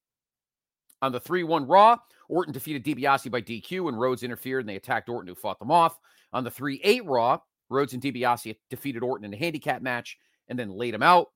On 1.02 1.12
the 1.12 1.20
3 1.20 1.44
1 1.44 1.68
Raw, 1.68 1.98
Orton 2.28 2.54
defeated 2.54 2.84
DiBiase 2.84 3.32
by 3.32 3.42
DQ 3.42 3.88
and 3.88 4.00
Rhodes 4.00 4.24
interfered 4.24 4.62
and 4.62 4.70
they 4.70 4.76
attacked 4.76 5.10
Orton, 5.10 5.28
who 5.28 5.36
fought 5.36 5.60
them 5.60 5.72
off. 5.72 5.98
On 6.34 6.44
the 6.44 6.52
3 6.52 6.82
8 6.84 7.06
Raw, 7.06 7.40
Rhodes 7.70 7.94
and 7.94 8.02
DiBiase 8.02 8.56
defeated 8.70 9.04
Orton 9.04 9.26
in 9.26 9.34
a 9.34 9.38
handicap 9.38 9.82
match 9.82 10.18
and 10.48 10.58
then 10.58 10.70
laid 10.70 10.94
him 10.94 11.04
out. 11.04 11.28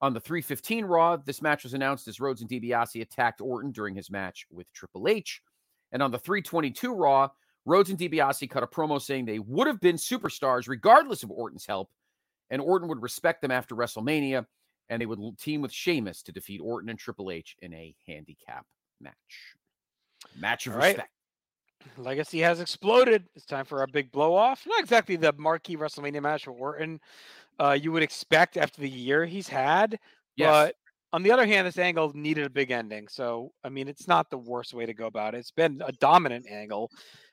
On 0.00 0.12
the 0.12 0.20
315 0.20 0.84
Raw, 0.84 1.16
this 1.16 1.42
match 1.42 1.62
was 1.62 1.74
announced 1.74 2.08
as 2.08 2.20
Rhodes 2.20 2.40
and 2.40 2.50
DiBiase 2.50 3.00
attacked 3.00 3.40
Orton 3.40 3.70
during 3.70 3.94
his 3.94 4.10
match 4.10 4.46
with 4.50 4.72
Triple 4.72 5.06
H. 5.08 5.40
And 5.92 6.02
on 6.02 6.10
the 6.10 6.18
322 6.18 6.92
Raw, 6.92 7.28
Rhodes 7.64 7.90
and 7.90 7.98
DiBiase 7.98 8.50
cut 8.50 8.64
a 8.64 8.66
promo 8.66 9.00
saying 9.00 9.26
they 9.26 9.38
would 9.38 9.66
have 9.66 9.80
been 9.80 9.96
superstars 9.96 10.68
regardless 10.68 11.22
of 11.22 11.30
Orton's 11.30 11.66
help. 11.66 11.90
and 12.50 12.60
Orton 12.60 12.88
would 12.88 13.02
respect 13.02 13.40
them 13.42 13.50
after 13.50 13.74
WrestleMania, 13.74 14.44
and 14.88 15.00
they 15.00 15.06
would 15.06 15.38
team 15.38 15.62
with 15.62 15.72
Sheamus 15.72 16.22
to 16.24 16.32
defeat 16.32 16.60
Orton 16.60 16.90
and 16.90 16.98
Triple 16.98 17.30
H 17.30 17.56
in 17.60 17.72
a 17.72 17.94
handicap 18.06 18.66
match. 19.00 19.14
Match 20.38 20.66
of 20.66 20.76
respect. 20.76 21.10
Legacy 21.96 22.38
has 22.38 22.60
exploded. 22.60 23.24
It's 23.34 23.44
time 23.44 23.64
for 23.64 23.80
our 23.80 23.88
big 23.88 24.12
blow 24.12 24.34
off. 24.34 24.64
Not 24.66 24.80
exactly 24.80 25.16
the 25.16 25.32
marquee 25.36 25.76
WrestleMania 25.76 26.22
match 26.22 26.44
for 26.44 26.52
Orton 26.52 27.00
uh, 27.58 27.78
you 27.80 27.92
would 27.92 28.02
expect 28.02 28.56
after 28.56 28.80
the 28.80 28.88
year 28.88 29.24
he's 29.24 29.48
had. 29.48 29.98
Yes. 30.36 30.48
But 30.48 30.74
on 31.12 31.22
the 31.22 31.30
other 31.30 31.46
hand, 31.46 31.66
this 31.66 31.78
angle 31.78 32.12
needed 32.14 32.44
a 32.44 32.50
big 32.50 32.70
ending. 32.70 33.08
So, 33.08 33.52
I 33.64 33.68
mean, 33.68 33.88
it's 33.88 34.08
not 34.08 34.30
the 34.30 34.38
worst 34.38 34.74
way 34.74 34.86
to 34.86 34.94
go 34.94 35.06
about 35.06 35.34
it. 35.34 35.38
It's 35.38 35.50
been 35.50 35.82
a 35.84 35.92
dominant 35.92 36.46
angle. 36.50 36.90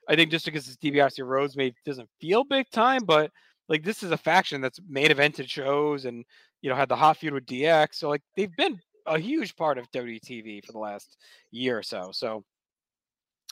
I 0.08 0.16
think 0.16 0.32
just 0.32 0.46
because 0.46 0.68
it's 0.68 0.78
DiBiase 0.78 1.26
Rhodes 1.26 1.56
maybe 1.56 1.76
doesn't 1.86 2.10
feel 2.20 2.44
big 2.44 2.70
time, 2.72 3.04
but 3.06 3.32
like 3.70 3.84
this 3.84 4.04
is 4.04 4.12
a 4.12 4.18
faction 4.18 4.62
that's 4.62 4.80
main 4.90 5.08
evented 5.08 5.48
shows 5.48 6.06
and, 6.06 6.26
you 6.62 6.70
know, 6.70 6.76
had 6.76 6.90
the 6.90 6.96
hot 6.96 7.18
feud 7.18 7.34
with 7.34 7.46
DX. 7.46 7.96
So, 7.96 8.10
like, 8.10 8.22
they've 8.36 8.56
been 8.56 8.80
a 9.06 9.20
huge 9.20 9.56
part 9.56 9.78
of 9.78 9.90
WTV 9.92 10.66
for 10.66 10.72
the 10.72 10.80
last 10.80 11.18
year 11.52 11.78
or 11.78 11.84
so. 11.84 12.12
So, 12.14 12.44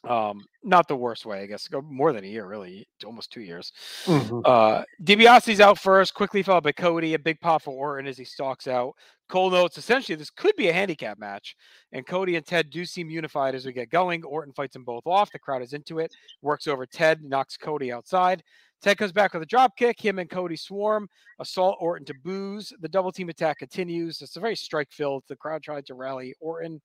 um, 0.04 0.46
not 0.64 0.88
the 0.88 0.96
worst 0.96 1.26
way, 1.26 1.42
I 1.42 1.46
guess. 1.48 1.68
Go 1.68 1.82
more 1.82 2.14
than 2.14 2.24
a 2.24 2.28
year, 2.28 2.46
really, 2.46 2.88
almost 3.04 3.32
two 3.32 3.42
years. 3.42 3.72
Mm-hmm. 4.06 4.42
Uh, 4.46 4.84
DiBiase's 5.04 5.60
out 5.60 5.80
first, 5.80 6.14
quickly 6.14 6.44
followed 6.44 6.64
by 6.64 6.72
Cody. 6.72 7.16
A 7.16 7.20
big 7.20 7.40
pop 7.42 7.64
for 7.64 7.74
Orton 7.74 8.08
as 8.08 8.18
he 8.18 8.24
stalks 8.24 8.68
out. 8.68 8.94
Cole 9.28 9.50
notes 9.50 9.78
essentially 9.78 10.16
this 10.16 10.30
could 10.30 10.56
be 10.56 10.70
a 10.70 10.74
handicap 10.74 11.20
match, 11.20 11.56
and 11.92 12.06
Cody 12.06 12.36
and 12.36 12.46
Ted 12.46 12.70
do 12.70 12.86
seem 12.86 13.10
unified 13.10 13.56
as 13.56 13.66
we 13.66 13.74
get 13.74 13.90
going. 13.90 14.24
Orton 14.24 14.54
fights 14.54 14.74
them 14.74 14.84
both 14.84 15.06
off. 15.06 15.32
The 15.32 15.40
crowd 15.40 15.64
is 15.64 15.74
into 15.74 16.00
it. 16.00 16.14
Works 16.42 16.68
over 16.68 16.86
Ted, 16.86 17.24
knocks 17.24 17.58
Cody 17.58 17.92
outside. 17.92 18.44
Ted 18.82 18.98
comes 18.98 19.12
back 19.12 19.34
with 19.34 19.44
a 19.44 19.48
drop 19.48 19.76
kick. 19.76 20.00
Him 20.00 20.20
and 20.20 20.30
Cody 20.30 20.56
swarm, 20.56 21.10
assault 21.40 21.78
Orton 21.80 22.06
to 22.06 22.14
booze. 22.24 22.74
The 22.80 22.88
double 22.88 23.12
team 23.12 23.30
attack 23.30 23.60
continues. 23.60 24.22
It's 24.22 24.36
a 24.36 24.40
very 24.40 24.56
strike 24.56 24.92
filled. 24.92 25.24
The 25.28 25.36
crowd 25.36 25.64
tried 25.64 25.86
to 25.88 25.96
rally 25.96 26.36
Orton. 26.40 26.82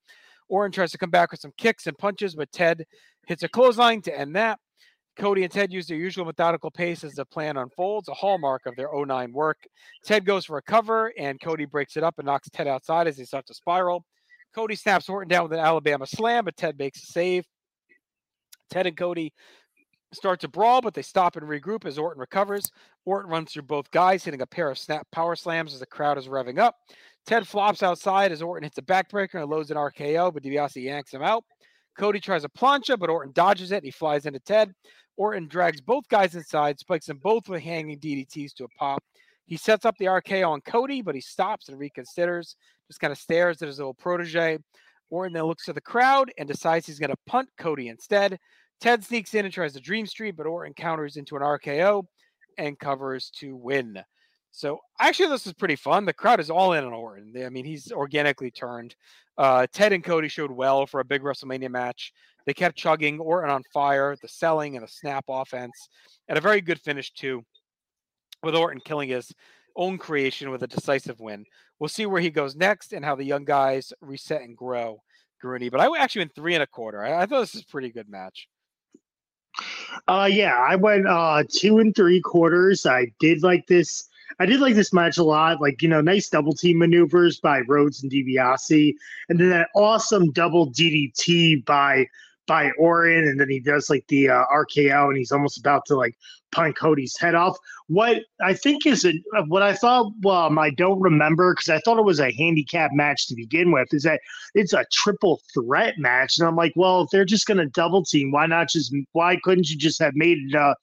Orton 0.48 0.72
tries 0.72 0.90
to 0.92 0.98
come 0.98 1.11
back 1.11 1.31
with 1.31 1.40
some 1.40 1.52
kicks 1.59 1.87
and 1.87 1.96
punches, 1.96 2.35
but 2.35 2.50
Ted 2.52 2.85
hits 3.26 3.42
a 3.42 3.48
clothesline 3.48 4.02
to 4.02 4.18
end 4.18 4.37
that. 4.37 4.59
Cody 5.16 5.42
and 5.44 5.52
Ted 5.52 5.72
use 5.72 5.87
their 5.87 5.98
usual 5.98 6.24
methodical 6.24 6.70
pace 6.70 7.05
as 7.05 7.12
the 7.12 7.26
plan 7.26 7.59
unfolds, 7.59 8.09
a 8.09 8.14
hallmark 8.14 8.64
of 8.64 8.76
their 8.76 8.88
09 8.92 9.33
work. 9.33 9.59
Ted 10.05 10.24
goes 10.24 10.46
for 10.46 10.57
a 10.57 10.62
cover, 10.62 11.12
and 11.18 11.40
Cody 11.40 11.66
breaks 11.66 11.96
it 11.98 12.02
up 12.02 12.14
and 12.18 12.26
knocks 12.26 12.48
Ted 12.50 12.66
outside 12.66 13.07
as 13.07 13.18
they 13.18 13.24
start 13.24 13.46
to 13.46 13.55
spiral. 13.55 14.05
Cody 14.55 14.74
snaps 14.74 15.09
Orton 15.09 15.28
down 15.28 15.44
with 15.44 15.52
an 15.52 15.64
Alabama 15.64 16.07
slam, 16.07 16.44
but 16.44 16.57
Ted 16.57 16.78
makes 16.78 17.02
a 17.02 17.07
save. 17.07 17.44
Ted 18.70 18.87
and 18.87 18.96
Cody 18.96 19.35
start 20.12 20.40
to 20.40 20.48
brawl, 20.48 20.81
but 20.81 20.94
they 20.94 21.03
stop 21.03 21.37
and 21.37 21.46
regroup 21.46 21.85
as 21.85 21.98
Orton 21.98 22.20
recovers. 22.20 22.70
Orton 23.05 23.31
runs 23.31 23.53
through 23.53 23.62
both 23.62 23.90
guys, 23.90 24.25
hitting 24.25 24.42
a 24.42 24.46
pair 24.46 24.70
of 24.70 24.79
snap 24.79 25.07
power 25.11 25.37
slams 25.37 25.75
as 25.75 25.81
the 25.81 25.87
crowd 25.87 26.18
is 26.18 26.29
revving 26.29 26.59
up. 26.59 26.77
Ted 27.27 27.46
flops 27.46 27.83
outside 27.83 28.33
as 28.33 28.42
Orton 28.42 28.64
hits 28.64 28.79
a 28.79 28.83
backbreaker 28.83 29.40
and 29.40 29.51
loads 29.51 29.70
an 29.70 29.77
RKO, 29.77 30.33
but 30.33 30.42
DiBiase 30.42 30.83
yanks 30.83 31.12
him 31.14 31.22
out. 31.22 31.44
Cody 31.98 32.20
tries 32.20 32.44
a 32.44 32.48
plancha, 32.48 32.98
but 32.98 33.11
Orton 33.11 33.33
dodges 33.33 33.72
it 33.72 33.77
and 33.77 33.85
he 33.85 33.90
flies 33.90 34.27
into 34.27 34.40
Ted. 34.40 34.72
Orton 35.16 35.46
drags 35.46 35.81
both 35.81 36.09
guys 36.09 36.35
inside, 36.35 36.79
spikes 36.79 37.07
them 37.07 37.18
both 37.22 37.48
with 37.48 37.62
hanging 37.62 37.98
DDTs 37.98 38.55
to 38.55 38.64
a 38.64 38.68
pop. 38.79 39.03
He 39.46 39.57
sets 39.57 39.85
up 39.85 39.96
the 39.98 40.07
RKO 40.07 40.48
on 40.48 40.61
Cody, 40.62 41.03
but 41.03 41.14
he 41.14 41.20
stops 41.20 41.68
and 41.68 41.79
reconsiders, 41.79 42.55
just 42.88 43.01
kind 43.01 43.12
of 43.12 43.18
stares 43.18 43.61
at 43.61 43.68
his 43.68 43.79
little 43.79 43.94
protege. 43.94 44.59
Orton 45.11 45.35
then 45.35 45.44
looks 45.44 45.66
to 45.66 45.75
the 45.75 45.81
crowd 45.81 46.33
and 46.38 46.48
decides 46.48 46.87
he's 46.87 46.98
going 46.98 47.11
to 47.11 47.16
punt 47.27 47.51
Cody 47.59 47.88
instead. 47.88 48.38
Ted 48.83 49.05
sneaks 49.05 49.33
in 49.35 49.45
and 49.45 49.55
tries 49.55 49.75
the 49.75 49.81
Dream 49.81 50.07
Street, 50.07 50.37
but 50.37 50.45
Orton 50.45 50.75
counters 50.75 51.16
into 51.16 51.37
an 51.37 51.42
RKO 51.42 52.05
and 52.59 52.77
covers 52.77 53.31
to 53.37 53.55
win. 53.55 54.03
So 54.51 54.81
actually, 54.99 55.29
this 55.29 55.47
is 55.47 55.53
pretty 55.53 55.77
fun. 55.77 56.05
The 56.05 56.12
crowd 56.12 56.40
is 56.40 56.51
all 56.51 56.73
in 56.73 56.83
on 56.83 56.92
Orton. 56.92 57.33
I 57.47 57.49
mean, 57.49 57.64
he's 57.64 57.92
organically 57.92 58.51
turned. 58.51 58.97
Uh, 59.38 59.68
Ted 59.73 59.92
and 59.92 60.03
Cody 60.03 60.27
showed 60.27 60.51
well 60.51 60.85
for 60.85 60.99
a 60.99 61.05
big 61.05 61.23
WrestleMania 61.23 61.71
match. 61.71 62.12
They 62.45 62.53
kept 62.53 62.77
chugging 62.77 63.21
Orton 63.21 63.51
on 63.51 63.62
fire, 63.73 64.16
the 64.21 64.27
selling 64.27 64.75
and 64.75 64.85
the 64.85 64.90
snap 64.90 65.27
offense, 65.29 65.88
and 66.29 66.37
a 66.37 66.40
very 66.40 66.61
good 66.61 66.81
finish 66.81 67.12
too, 67.12 67.45
with 68.42 68.57
Orton 68.57 68.83
killing 68.85 69.11
his 69.11 69.33
own 69.77 69.97
creation 69.97 70.51
with 70.51 70.64
a 70.64 70.66
decisive 70.66 71.21
win. 71.21 71.45
We'll 71.79 71.87
see 71.87 72.07
where 72.07 72.21
he 72.21 72.31
goes 72.31 72.57
next 72.57 72.92
and 72.92 73.05
how 73.05 73.14
the 73.14 73.25
young 73.25 73.45
guys 73.45 73.92
reset 74.01 74.42
and 74.42 74.57
grow. 74.57 75.03
Grueny, 75.42 75.71
but 75.71 75.81
I 75.81 75.88
actually 76.01 76.21
went 76.21 76.35
three 76.35 76.55
and 76.55 76.62
a 76.62 76.68
quarter. 76.68 77.03
I, 77.03 77.23
I 77.23 77.27
thought 77.27 77.40
this 77.40 77.55
was 77.55 77.62
a 77.62 77.66
pretty 77.66 77.90
good 77.90 78.09
match. 78.09 78.49
Uh, 80.09 80.28
yeah, 80.31 80.57
I 80.57 80.76
went 80.76 81.07
uh 81.07 81.44
two 81.48 81.78
and 81.78 81.94
three 81.94 82.20
quarters. 82.20 82.87
I 82.87 83.12
did 83.20 83.42
like 83.42 83.66
this 83.66 84.09
I 84.40 84.46
did 84.46 84.61
like 84.61 84.74
this 84.74 84.92
match 84.92 85.18
a 85.18 85.24
lot. 85.24 85.61
Like, 85.61 85.83
you 85.83 85.88
know, 85.88 86.00
nice 86.00 86.28
double 86.28 86.52
team 86.52 86.78
maneuvers 86.78 87.38
by 87.40 87.61
Rhodes 87.68 88.02
and 88.02 88.11
DiBiase. 88.11 88.94
And 89.28 89.38
then 89.38 89.50
that 89.50 89.68
awesome 89.74 90.33
double 90.33 90.70
DDT 90.70 91.64
by 91.64 92.07
by 92.46 92.70
Orton, 92.78 93.28
and 93.28 93.40
then 93.40 93.48
he 93.48 93.61
does 93.61 93.88
like 93.88 94.05
the 94.09 94.28
uh, 94.28 94.44
RKO, 94.52 95.09
and 95.09 95.16
he's 95.16 95.33
almost 95.33 95.59
about 95.59 95.85
to 95.87 95.96
like 95.96 96.16
punt 96.50 96.76
Cody's 96.76 97.16
head 97.16 97.35
off. 97.35 97.57
What 97.88 98.22
I 98.40 98.55
think 98.55 98.87
is 98.87 99.05
a, 99.05 99.12
what 99.46 99.62
I 99.62 99.74
thought, 99.74 100.12
um, 100.26 100.59
I 100.59 100.70
don't 100.70 101.00
remember 101.00 101.55
because 101.55 101.68
I 101.68 101.78
thought 101.81 101.98
it 101.98 102.05
was 102.05 102.20
a 102.20 102.33
handicap 102.33 102.90
match 102.92 103.26
to 103.28 103.35
begin 103.35 103.72
with, 103.72 103.88
is 103.92 104.02
that 104.02 104.20
it's 104.55 104.72
a 104.72 104.85
triple 104.92 105.40
threat 105.55 105.94
match, 105.98 106.38
and 106.38 106.46
I'm 106.46 106.57
like, 106.57 106.72
well, 106.76 107.02
if 107.02 107.11
they're 107.11 107.24
just 107.24 107.46
gonna 107.46 107.66
double 107.66 108.05
team, 108.05 108.33
why 108.33 108.46
not 108.46 108.68
just 108.68 108.94
why 109.12 109.38
couldn't 109.42 109.70
you 109.70 109.76
just 109.76 110.00
have 110.00 110.14
made 110.14 110.38
it 110.38 110.55
a 110.55 110.74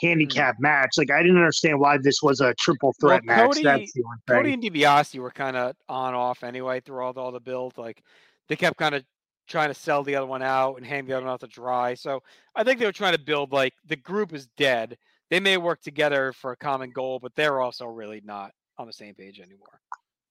handicap 0.00 0.54
mm-hmm. 0.54 0.62
match? 0.62 0.90
Like 0.96 1.10
I 1.10 1.22
didn't 1.22 1.38
understand 1.38 1.80
why 1.80 1.98
this 1.98 2.22
was 2.22 2.40
a 2.40 2.54
triple 2.54 2.94
threat 3.00 3.22
well, 3.26 3.36
match. 3.36 3.46
Cody, 3.46 3.62
That's 3.62 3.92
the 3.92 4.02
one 4.02 4.18
thing. 4.26 4.36
Cody 4.36 4.52
and 4.54 4.62
DiBiase 4.62 5.18
were 5.18 5.30
kind 5.30 5.56
of 5.56 5.76
on 5.88 6.14
off 6.14 6.42
anyway 6.42 6.80
through 6.80 7.02
all 7.02 7.12
the, 7.12 7.20
all 7.20 7.32
the 7.32 7.40
build, 7.40 7.78
like. 7.78 8.02
They 8.46 8.56
kept 8.56 8.76
kind 8.76 8.94
of 8.94 9.02
trying 9.46 9.68
to 9.68 9.74
sell 9.74 10.02
the 10.02 10.16
other 10.16 10.26
one 10.26 10.42
out 10.42 10.76
and 10.76 10.86
hang 10.86 11.06
the 11.06 11.12
other 11.12 11.24
one 11.24 11.32
out 11.32 11.40
to 11.40 11.46
dry. 11.46 11.94
So 11.94 12.22
I 12.54 12.64
think 12.64 12.78
they 12.78 12.86
were 12.86 12.92
trying 12.92 13.14
to 13.14 13.20
build 13.20 13.52
like 13.52 13.74
the 13.86 13.96
group 13.96 14.32
is 14.32 14.48
dead. 14.56 14.96
They 15.30 15.40
may 15.40 15.56
work 15.56 15.82
together 15.82 16.32
for 16.32 16.52
a 16.52 16.56
common 16.56 16.90
goal, 16.90 17.18
but 17.18 17.34
they're 17.34 17.60
also 17.60 17.86
really 17.86 18.22
not 18.24 18.52
on 18.78 18.86
the 18.86 18.92
same 18.92 19.14
page 19.14 19.40
anymore. 19.40 19.80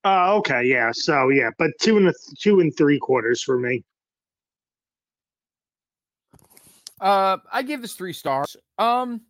Uh, 0.06 0.36
okay, 0.36 0.64
yeah. 0.66 0.92
So 0.94 1.30
yeah, 1.30 1.50
but 1.58 1.72
two 1.82 1.98
and 1.98 2.10
a, 2.10 2.14
two 2.38 2.60
and 2.60 2.76
three 2.76 3.00
quarters 3.00 3.42
for 3.42 3.58
me. 3.58 3.84
Uh, 7.00 7.38
I 7.52 7.64
give 7.64 7.82
this 7.82 7.94
three 7.94 8.14
stars. 8.14 8.56
Um, 8.78 9.22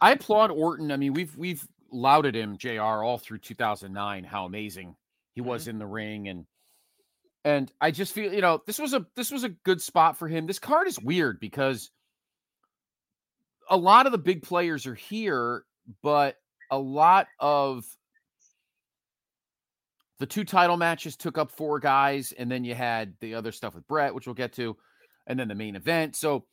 I 0.00 0.12
applaud 0.12 0.50
Orton. 0.50 0.90
I 0.90 0.96
mean, 0.96 1.12
we've 1.12 1.36
we've 1.36 1.66
lauded 1.92 2.34
him, 2.34 2.56
JR 2.56 2.80
all 2.80 3.18
through 3.18 3.38
2009. 3.38 4.24
How 4.24 4.46
amazing 4.46 4.96
he 5.34 5.40
was 5.40 5.62
mm-hmm. 5.62 5.70
in 5.70 5.78
the 5.78 5.86
ring, 5.86 6.28
and 6.28 6.46
and 7.44 7.72
I 7.80 7.90
just 7.90 8.12
feel, 8.12 8.32
you 8.32 8.40
know, 8.40 8.60
this 8.66 8.78
was 8.78 8.94
a 8.94 9.06
this 9.16 9.30
was 9.30 9.44
a 9.44 9.48
good 9.48 9.80
spot 9.80 10.18
for 10.18 10.28
him. 10.28 10.46
This 10.46 10.58
card 10.58 10.86
is 10.86 11.00
weird 11.00 11.40
because 11.40 11.90
a 13.68 13.76
lot 13.76 14.06
of 14.06 14.12
the 14.12 14.18
big 14.18 14.42
players 14.42 14.86
are 14.86 14.94
here, 14.94 15.64
but 16.02 16.36
a 16.70 16.78
lot 16.78 17.28
of 17.38 17.84
the 20.18 20.26
two 20.26 20.44
title 20.44 20.76
matches 20.76 21.16
took 21.16 21.38
up 21.38 21.50
four 21.50 21.80
guys, 21.80 22.32
and 22.32 22.50
then 22.50 22.62
you 22.62 22.74
had 22.74 23.14
the 23.20 23.34
other 23.34 23.52
stuff 23.52 23.74
with 23.74 23.88
Bret, 23.88 24.14
which 24.14 24.26
we'll 24.26 24.34
get 24.34 24.52
to, 24.54 24.76
and 25.26 25.38
then 25.38 25.48
the 25.48 25.54
main 25.54 25.76
event. 25.76 26.14
So 26.14 26.44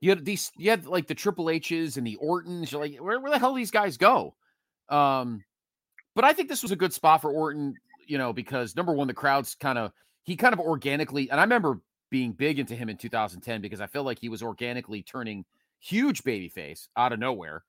you 0.00 0.10
had 0.10 0.24
these, 0.24 0.52
you 0.56 0.70
had 0.70 0.86
like 0.86 1.08
the 1.08 1.14
Triple 1.16 1.50
H's 1.50 1.96
and 1.96 2.06
the 2.06 2.16
Ortons. 2.16 2.70
You're 2.70 2.80
like, 2.80 2.96
where, 2.98 3.18
where 3.18 3.32
the 3.32 3.38
hell 3.38 3.54
these 3.54 3.72
guys 3.72 3.96
go? 3.96 4.36
Um, 4.88 5.42
but 6.14 6.24
I 6.24 6.32
think 6.32 6.48
this 6.48 6.62
was 6.62 6.70
a 6.70 6.76
good 6.76 6.92
spot 6.92 7.20
for 7.20 7.32
Orton, 7.32 7.74
you 8.06 8.18
know, 8.18 8.32
because 8.32 8.76
number 8.76 8.92
one, 8.92 9.08
the 9.08 9.14
crowd's 9.14 9.56
kind 9.56 9.78
of 9.78 9.90
he 10.28 10.36
kind 10.36 10.52
of 10.52 10.60
organically, 10.60 11.30
and 11.30 11.40
I 11.40 11.42
remember 11.42 11.80
being 12.10 12.32
big 12.32 12.58
into 12.58 12.74
him 12.74 12.90
in 12.90 12.98
2010 12.98 13.62
because 13.62 13.80
I 13.80 13.86
felt 13.86 14.04
like 14.04 14.18
he 14.18 14.28
was 14.28 14.42
organically 14.42 15.02
turning 15.02 15.46
huge 15.80 16.22
babyface 16.22 16.88
out 16.98 17.14
of 17.14 17.18
nowhere. 17.18 17.64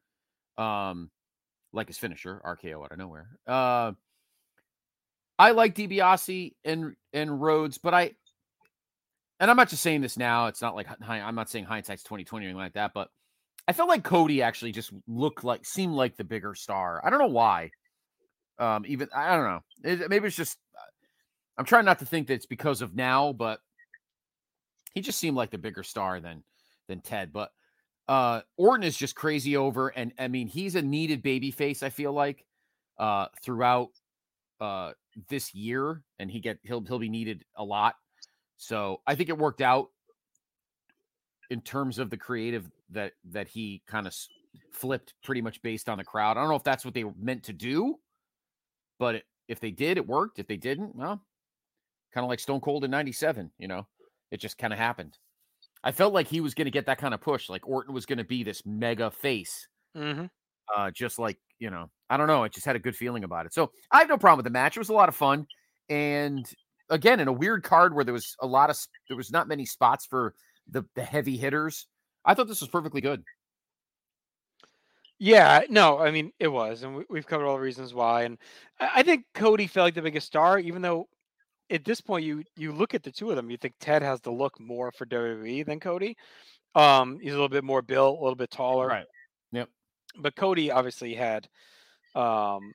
Um, 0.57 1.09
like 1.71 1.87
his 1.87 1.97
finisher, 1.97 2.41
RKO 2.45 2.83
out 2.83 2.91
of 2.91 2.97
nowhere. 2.97 3.29
Uh, 3.47 3.93
I 5.37 5.51
like 5.51 5.73
DiBiase 5.73 6.55
and 6.65 6.97
and 7.13 7.41
Rhodes, 7.41 7.77
but 7.77 7.93
I 7.93 8.11
and 9.39 9.49
I'm 9.49 9.55
not 9.55 9.69
just 9.69 9.81
saying 9.81 10.01
this 10.01 10.17
now. 10.17 10.47
It's 10.47 10.61
not 10.61 10.75
like 10.75 10.87
I'm 11.01 11.35
not 11.35 11.49
saying 11.49 11.63
hindsight's 11.63 12.03
2020 12.03 12.45
or 12.45 12.49
anything 12.49 12.59
like 12.59 12.73
that, 12.73 12.91
but 12.93 13.07
I 13.69 13.71
felt 13.71 13.87
like 13.87 14.03
Cody 14.03 14.41
actually 14.41 14.73
just 14.73 14.91
looked 15.07 15.45
like 15.45 15.65
seemed 15.65 15.93
like 15.93 16.17
the 16.17 16.25
bigger 16.25 16.55
star. 16.55 16.99
I 17.05 17.09
don't 17.09 17.19
know 17.19 17.27
why. 17.27 17.71
Um, 18.57 18.83
even 18.85 19.07
I 19.15 19.33
don't 19.37 19.45
know. 19.45 19.63
It, 19.89 20.09
maybe 20.09 20.27
it's 20.27 20.35
just 20.35 20.57
I'm 21.59 21.65
trying 21.65 21.83
not 21.83 21.99
to 21.99 22.05
think 22.05 22.27
that 22.27 22.35
it's 22.35 22.45
because 22.45 22.81
of 22.81 22.95
now, 22.95 23.33
but 23.33 23.59
he 24.93 25.01
just 25.01 25.19
seemed 25.19 25.35
like 25.35 25.51
the 25.51 25.57
bigger 25.57 25.83
star 25.83 26.21
than 26.21 26.41
than 26.87 27.01
Ted. 27.01 27.33
But 27.33 27.51
uh 28.07 28.41
Orton 28.55 28.83
is 28.83 28.95
just 28.97 29.13
crazy 29.13 29.57
over, 29.57 29.89
and 29.89 30.13
I 30.17 30.29
mean 30.29 30.47
he's 30.47 30.75
a 30.75 30.81
needed 30.81 31.21
baby 31.21 31.51
face. 31.51 31.83
I 31.83 31.89
feel 31.89 32.13
like 32.13 32.45
uh 32.97 33.27
throughout 33.43 33.89
uh 34.61 34.93
this 35.27 35.53
year, 35.53 36.01
and 36.17 36.31
he 36.31 36.39
get 36.39 36.59
he'll 36.63 36.81
he'll 36.85 36.97
be 36.97 37.09
needed 37.09 37.43
a 37.57 37.63
lot. 37.63 37.95
So 38.55 39.01
I 39.05 39.15
think 39.15 39.27
it 39.27 39.37
worked 39.37 39.61
out 39.61 39.89
in 41.49 41.59
terms 41.59 41.99
of 41.99 42.09
the 42.09 42.17
creative 42.17 42.71
that 42.91 43.11
that 43.31 43.49
he 43.49 43.81
kind 43.85 44.07
of 44.07 44.15
flipped 44.71 45.13
pretty 45.23 45.41
much 45.41 45.61
based 45.61 45.89
on 45.89 45.97
the 45.97 46.05
crowd. 46.05 46.37
I 46.37 46.39
don't 46.39 46.49
know 46.49 46.55
if 46.55 46.63
that's 46.63 46.85
what 46.85 46.93
they 46.93 47.03
were 47.03 47.13
meant 47.19 47.43
to 47.43 47.53
do, 47.53 47.99
but 48.97 49.15
it, 49.15 49.23
if 49.49 49.59
they 49.59 49.71
did, 49.71 49.97
it 49.97 50.07
worked. 50.07 50.39
If 50.39 50.47
they 50.47 50.57
didn't, 50.57 50.95
well, 50.95 51.21
kind 52.13 52.23
of 52.23 52.29
like 52.29 52.39
Stone 52.39 52.61
Cold 52.61 52.83
in 52.83 52.91
97, 52.91 53.51
you 53.57 53.67
know, 53.67 53.87
it 54.31 54.39
just 54.39 54.57
kind 54.57 54.73
of 54.73 54.79
happened. 54.79 55.17
I 55.83 55.91
felt 55.91 56.13
like 56.13 56.27
he 56.27 56.41
was 56.41 56.53
going 56.53 56.65
to 56.65 56.71
get 56.71 56.87
that 56.87 56.97
kind 56.97 57.13
of 57.13 57.21
push, 57.21 57.49
like 57.49 57.67
Orton 57.67 57.93
was 57.93 58.05
going 58.05 58.17
to 58.17 58.23
be 58.23 58.43
this 58.43 58.63
mega 58.65 59.11
face. 59.11 59.67
Mm-hmm. 59.95 60.25
Uh, 60.75 60.91
just 60.91 61.17
like, 61.17 61.37
you 61.57 61.69
know, 61.69 61.89
I 62.09 62.17
don't 62.17 62.27
know. 62.27 62.43
I 62.43 62.47
just 62.47 62.65
had 62.65 62.75
a 62.75 62.79
good 62.79 62.95
feeling 62.95 63.23
about 63.23 63.45
it. 63.45 63.53
So 63.53 63.71
I 63.91 63.99
have 63.99 64.09
no 64.09 64.17
problem 64.17 64.37
with 64.37 64.43
the 64.43 64.51
match. 64.51 64.75
It 64.75 64.79
was 64.79 64.89
a 64.89 64.93
lot 64.93 65.09
of 65.09 65.15
fun. 65.15 65.47
And 65.89 66.45
again, 66.89 67.19
in 67.19 67.27
a 67.27 67.33
weird 67.33 67.63
card 67.63 67.95
where 67.95 68.03
there 68.03 68.13
was 68.13 68.35
a 68.41 68.47
lot 68.47 68.69
of, 68.69 68.77
there 69.07 69.17
was 69.17 69.31
not 69.31 69.47
many 69.47 69.65
spots 69.65 70.05
for 70.05 70.35
the, 70.69 70.83
the 70.95 71.03
heavy 71.03 71.37
hitters. 71.37 71.87
I 72.25 72.33
thought 72.33 72.47
this 72.47 72.61
was 72.61 72.69
perfectly 72.69 73.01
good. 73.01 73.23
Yeah, 75.21 75.63
no, 75.69 75.99
I 75.99 76.11
mean 76.11 76.31
it 76.39 76.47
was, 76.47 76.83
and 76.83 76.95
we, 76.95 77.03
we've 77.09 77.27
covered 77.27 77.45
all 77.45 77.55
the 77.55 77.61
reasons 77.61 77.93
why. 77.93 78.23
And 78.23 78.37
I, 78.79 78.89
I 78.95 79.03
think 79.03 79.25
Cody 79.33 79.67
felt 79.67 79.87
like 79.87 79.93
the 79.93 80.01
biggest 80.01 80.27
star, 80.27 80.59
even 80.59 80.81
though 80.81 81.09
at 81.69 81.85
this 81.85 82.01
point 82.01 82.25
you 82.25 82.43
you 82.55 82.71
look 82.71 82.93
at 82.93 83.03
the 83.03 83.11
two 83.11 83.29
of 83.29 83.35
them, 83.35 83.49
you 83.49 83.57
think 83.57 83.75
Ted 83.79 84.01
has 84.01 84.21
the 84.21 84.31
look 84.31 84.59
more 84.59 84.91
for 84.91 85.05
WWE 85.05 85.65
than 85.65 85.79
Cody. 85.79 86.17
Um, 86.75 87.19
he's 87.19 87.31
a 87.31 87.35
little 87.35 87.49
bit 87.49 87.63
more 87.63 87.81
built, 87.81 88.19
a 88.19 88.21
little 88.21 88.35
bit 88.35 88.51
taller. 88.51 88.87
Right. 88.87 89.05
Yep. 89.51 89.69
But 90.17 90.35
Cody 90.35 90.71
obviously 90.71 91.13
had 91.13 91.47
um 92.15 92.73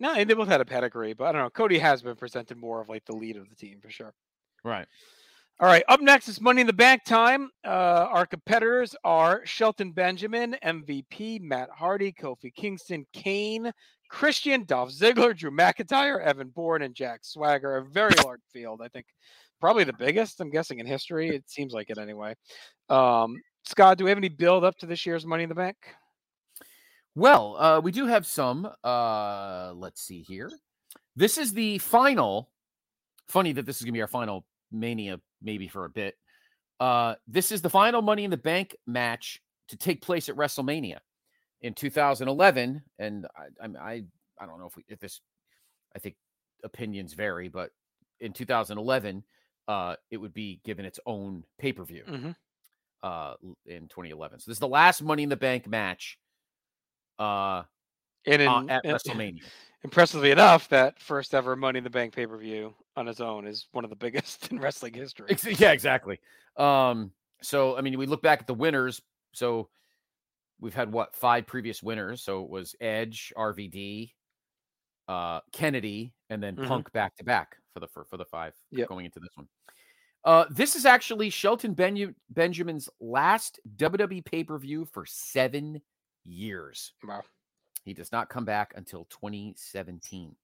no, 0.00 0.14
they 0.14 0.34
both 0.34 0.48
had 0.48 0.60
a 0.60 0.64
pedigree, 0.64 1.12
but 1.12 1.24
I 1.24 1.32
don't 1.32 1.42
know. 1.42 1.50
Cody 1.50 1.78
has 1.78 2.02
been 2.02 2.14
presented 2.14 2.56
more 2.56 2.80
of 2.80 2.88
like 2.88 3.04
the 3.04 3.16
lead 3.16 3.36
of 3.36 3.48
the 3.48 3.56
team 3.56 3.80
for 3.80 3.90
sure. 3.90 4.14
Right. 4.64 4.86
All 5.60 5.66
right, 5.66 5.82
up 5.88 6.00
next 6.00 6.28
is 6.28 6.40
Money 6.40 6.60
in 6.60 6.68
the 6.68 6.72
Bank 6.72 7.02
time. 7.04 7.50
Uh, 7.64 8.06
our 8.12 8.26
competitors 8.26 8.94
are 9.02 9.44
Shelton 9.44 9.90
Benjamin, 9.90 10.56
MVP, 10.64 11.40
Matt 11.40 11.68
Hardy, 11.70 12.12
Kofi 12.12 12.54
Kingston, 12.54 13.04
Kane, 13.12 13.72
Christian, 14.08 14.64
Dolph 14.64 14.90
Ziggler, 14.90 15.36
Drew 15.36 15.50
McIntyre, 15.50 16.20
Evan 16.20 16.48
Bourne, 16.48 16.82
and 16.82 16.94
Jack 16.94 17.20
Swagger. 17.22 17.76
A 17.76 17.84
very 17.84 18.14
large 18.24 18.40
field, 18.52 18.80
I 18.82 18.88
think, 18.88 19.06
probably 19.60 19.84
the 19.84 19.92
biggest. 19.92 20.40
I'm 20.40 20.50
guessing 20.50 20.78
in 20.78 20.86
history. 20.86 21.28
It 21.28 21.48
seems 21.48 21.72
like 21.72 21.90
it 21.90 21.98
anyway. 21.98 22.34
Um, 22.88 23.36
Scott, 23.64 23.98
do 23.98 24.04
we 24.04 24.10
have 24.10 24.18
any 24.18 24.28
build 24.28 24.64
up 24.64 24.78
to 24.78 24.86
this 24.86 25.04
year's 25.04 25.26
Money 25.26 25.42
in 25.42 25.48
the 25.48 25.54
Bank? 25.54 25.76
Well, 27.14 27.56
uh, 27.58 27.80
we 27.80 27.92
do 27.92 28.06
have 28.06 28.26
some. 28.26 28.68
Uh, 28.82 29.72
let's 29.74 30.00
see 30.00 30.22
here. 30.22 30.50
This 31.16 31.36
is 31.36 31.52
the 31.52 31.78
final. 31.78 32.50
Funny 33.28 33.52
that 33.52 33.66
this 33.66 33.76
is 33.76 33.82
going 33.82 33.92
to 33.92 33.98
be 33.98 34.02
our 34.02 34.08
final 34.08 34.46
Mania, 34.72 35.20
maybe 35.42 35.68
for 35.68 35.84
a 35.84 35.90
bit. 35.90 36.16
Uh, 36.80 37.16
this 37.26 37.52
is 37.52 37.60
the 37.60 37.68
final 37.68 38.00
Money 38.00 38.24
in 38.24 38.30
the 38.30 38.36
Bank 38.36 38.76
match 38.86 39.42
to 39.68 39.76
take 39.76 40.00
place 40.00 40.28
at 40.28 40.36
WrestleMania 40.36 40.98
in 41.62 41.74
2011, 41.74 42.82
and 42.98 43.26
I, 43.36 43.66
I, 43.78 44.04
I 44.40 44.46
don't 44.46 44.58
know 44.58 44.66
if 44.66 44.76
we, 44.76 44.84
if 44.88 45.00
this, 45.00 45.20
I 45.94 45.98
think 45.98 46.16
opinions 46.64 47.14
vary, 47.14 47.48
but 47.48 47.70
in 48.20 48.32
2011, 48.32 49.24
uh, 49.66 49.96
it 50.10 50.16
would 50.16 50.34
be 50.34 50.60
given 50.64 50.84
its 50.84 51.00
own 51.06 51.44
pay 51.58 51.72
per 51.72 51.84
view. 51.84 52.04
Mm-hmm. 52.08 52.30
Uh, 53.00 53.34
in 53.66 53.82
2011, 53.82 54.40
so 54.40 54.50
this 54.50 54.56
is 54.56 54.60
the 54.60 54.66
last 54.66 55.02
Money 55.02 55.22
in 55.22 55.28
the 55.28 55.36
Bank 55.36 55.68
match. 55.68 56.18
Uh, 57.16 57.62
and 58.26 58.42
in, 58.42 58.48
uh, 58.48 58.64
at 58.68 58.84
WrestleMania. 58.84 59.42
impressively 59.84 60.32
enough, 60.32 60.68
that 60.70 61.00
first 61.00 61.32
ever 61.32 61.54
Money 61.54 61.78
in 61.78 61.84
the 61.84 61.90
Bank 61.90 62.12
pay 62.12 62.26
per 62.26 62.36
view 62.36 62.74
on 62.96 63.06
its 63.06 63.20
own 63.20 63.46
is 63.46 63.68
one 63.70 63.84
of 63.84 63.90
the 63.90 63.96
biggest 63.96 64.48
in 64.50 64.58
wrestling 64.58 64.94
history. 64.94 65.36
Yeah, 65.44 65.70
exactly. 65.70 66.18
Um, 66.56 67.12
so 67.40 67.76
I 67.76 67.82
mean, 67.82 67.96
we 67.98 68.06
look 68.06 68.22
back 68.22 68.40
at 68.40 68.48
the 68.48 68.54
winners. 68.54 69.00
So 69.32 69.68
we've 70.60 70.74
had 70.74 70.92
what 70.92 71.14
five 71.14 71.46
previous 71.46 71.82
winners. 71.82 72.22
So 72.22 72.42
it 72.44 72.50
was 72.50 72.74
Edge, 72.80 73.32
RVD, 73.36 74.12
uh, 75.08 75.40
Kennedy, 75.52 76.12
and 76.30 76.42
then 76.42 76.56
Mhm. 76.56 76.66
Punk 76.68 76.92
back 76.92 77.16
to 77.16 77.24
back 77.24 77.56
for 77.72 77.80
the 77.80 77.88
for, 77.88 78.04
for 78.04 78.16
the 78.16 78.24
five 78.24 78.54
Yep. 78.70 78.88
going 78.88 79.04
into 79.06 79.20
this 79.20 79.36
one. 79.36 79.48
Uh, 80.24 80.46
this 80.50 80.74
is 80.76 80.84
actually 80.84 81.30
Shelton 81.30 81.74
ben- 81.74 82.14
Benjamin's 82.30 82.88
last 83.00 83.60
WWE 83.76 84.20
pay 84.20 84.42
per 84.44 84.58
view 84.58 84.84
for 84.84 85.06
seven 85.06 85.80
years. 86.24 86.92
Wow. 87.04 87.22
He 87.84 87.94
does 87.94 88.12
not 88.12 88.28
come 88.28 88.44
back 88.44 88.72
until 88.76 89.04
2017. 89.06 90.36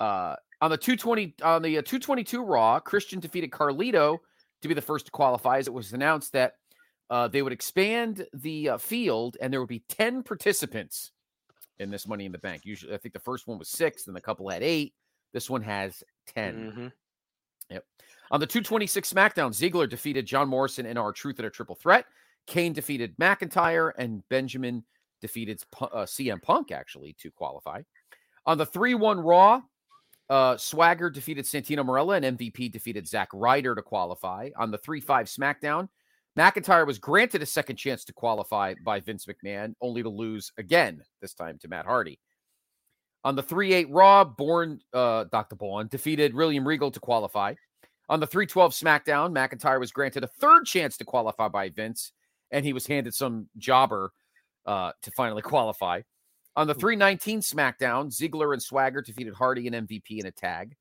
Uh, 0.00 0.34
on 0.60 0.70
the 0.70 0.76
220 0.76 1.34
on 1.42 1.62
the 1.62 1.78
uh, 1.78 1.82
222 1.82 2.42
Raw, 2.42 2.80
Christian 2.80 3.20
defeated 3.20 3.50
Carlito 3.50 4.18
to 4.62 4.68
be 4.68 4.74
the 4.74 4.82
first 4.82 5.06
to 5.06 5.12
qualify. 5.12 5.58
As 5.58 5.68
it 5.68 5.72
was 5.72 5.92
announced 5.92 6.32
that 6.32 6.56
uh, 7.10 7.28
they 7.28 7.42
would 7.42 7.52
expand 7.52 8.26
the 8.32 8.70
uh, 8.70 8.78
field 8.78 9.36
and 9.40 9.52
there 9.52 9.60
would 9.60 9.68
be 9.68 9.82
10 9.88 10.22
participants 10.22 11.12
in 11.78 11.90
this 11.90 12.06
Money 12.06 12.24
in 12.26 12.32
the 12.32 12.38
Bank. 12.38 12.62
Usually, 12.64 12.94
I 12.94 12.98
think 12.98 13.12
the 13.14 13.20
first 13.20 13.46
one 13.46 13.58
was 13.58 13.68
six, 13.68 14.04
then 14.04 14.14
the 14.14 14.20
couple 14.20 14.48
had 14.48 14.62
eight. 14.62 14.94
This 15.32 15.48
one 15.50 15.62
has 15.62 16.02
10. 16.34 16.72
Mhm. 16.72 16.92
Yep. 17.70 17.84
On 18.32 18.40
the 18.40 18.46
226 18.46 19.12
SmackDown, 19.12 19.50
Ziggler 19.50 19.88
defeated 19.88 20.26
John 20.26 20.48
Morrison 20.48 20.86
in 20.86 20.96
R 20.96 21.12
Truth 21.12 21.38
in 21.38 21.44
a 21.44 21.50
Triple 21.50 21.74
Threat. 21.76 22.06
Kane 22.46 22.72
defeated 22.72 23.16
McIntyre, 23.18 23.92
and 23.96 24.26
Benjamin 24.28 24.84
defeated 25.20 25.62
uh, 25.80 26.04
CM 26.04 26.40
Punk 26.42 26.72
actually 26.72 27.12
to 27.20 27.30
qualify. 27.30 27.82
On 28.46 28.58
the 28.58 28.66
3 28.66 28.94
1 28.94 29.20
Raw, 29.20 29.62
uh, 30.28 30.56
Swagger 30.56 31.10
defeated 31.10 31.44
Santino 31.44 31.84
Marella, 31.84 32.16
and 32.16 32.38
MVP 32.38 32.70
defeated 32.72 33.06
Zack 33.06 33.28
Ryder 33.32 33.74
to 33.74 33.82
qualify. 33.82 34.50
On 34.56 34.70
the 34.70 34.78
3 34.78 35.00
5 35.00 35.26
SmackDown, 35.26 35.88
McIntyre 36.38 36.86
was 36.86 36.98
granted 36.98 37.42
a 37.42 37.46
second 37.46 37.76
chance 37.76 38.04
to 38.04 38.12
qualify 38.12 38.74
by 38.84 39.00
Vince 39.00 39.26
McMahon, 39.26 39.74
only 39.80 40.02
to 40.02 40.08
lose 40.08 40.52
again, 40.58 41.02
this 41.20 41.34
time 41.34 41.58
to 41.60 41.68
Matt 41.68 41.86
Hardy. 41.86 42.20
On 43.24 43.36
the 43.36 43.42
3 43.42 43.72
8 43.74 43.90
Raw, 43.90 44.24
Bourne, 44.24 44.80
uh, 44.94 45.24
Dr. 45.24 45.56
Bourne 45.56 45.88
defeated 45.88 46.34
William 46.34 46.66
Regal 46.66 46.90
to 46.90 47.00
qualify. 47.00 47.54
On 48.08 48.18
the 48.18 48.26
312 48.26 48.72
SmackDown, 48.72 49.32
McIntyre 49.32 49.78
was 49.78 49.92
granted 49.92 50.24
a 50.24 50.28
third 50.40 50.64
chance 50.64 50.96
to 50.96 51.04
qualify 51.04 51.48
by 51.48 51.68
Vince, 51.68 52.12
and 52.50 52.64
he 52.64 52.72
was 52.72 52.86
handed 52.86 53.14
some 53.14 53.48
jobber 53.58 54.12
uh, 54.66 54.92
to 55.02 55.10
finally 55.12 55.42
qualify. 55.42 56.00
On 56.56 56.66
the 56.66 56.74
319 56.74 57.40
SmackDown, 57.40 58.06
Ziggler 58.06 58.52
and 58.52 58.62
Swagger 58.62 59.02
defeated 59.02 59.34
Hardy 59.34 59.66
and 59.66 59.88
MVP 59.88 60.18
in 60.18 60.26
a 60.26 60.32
tag. 60.32 60.74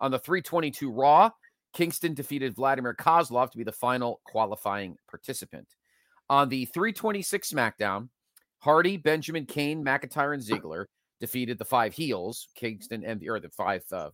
On 0.00 0.10
the 0.10 0.18
322 0.18 0.90
Raw, 0.90 1.30
Kingston 1.72 2.14
defeated 2.14 2.54
Vladimir 2.54 2.94
Kozlov 2.94 3.50
to 3.50 3.58
be 3.58 3.64
the 3.64 3.72
final 3.72 4.20
qualifying 4.24 4.96
participant. 5.08 5.68
On 6.28 6.48
the 6.48 6.64
326 6.66 7.52
SmackDown, 7.52 8.08
Hardy, 8.58 8.96
Benjamin, 8.96 9.46
Kane, 9.46 9.84
McIntyre, 9.84 10.34
and 10.34 10.42
Ziggler 10.42 10.86
defeated 11.18 11.58
the 11.58 11.64
five 11.64 11.94
heels, 11.94 12.48
Kingston, 12.54 13.04
and 13.04 13.22
or 13.28 13.40
the 13.40 13.48
five. 13.50 13.84
Uh, 13.90 14.10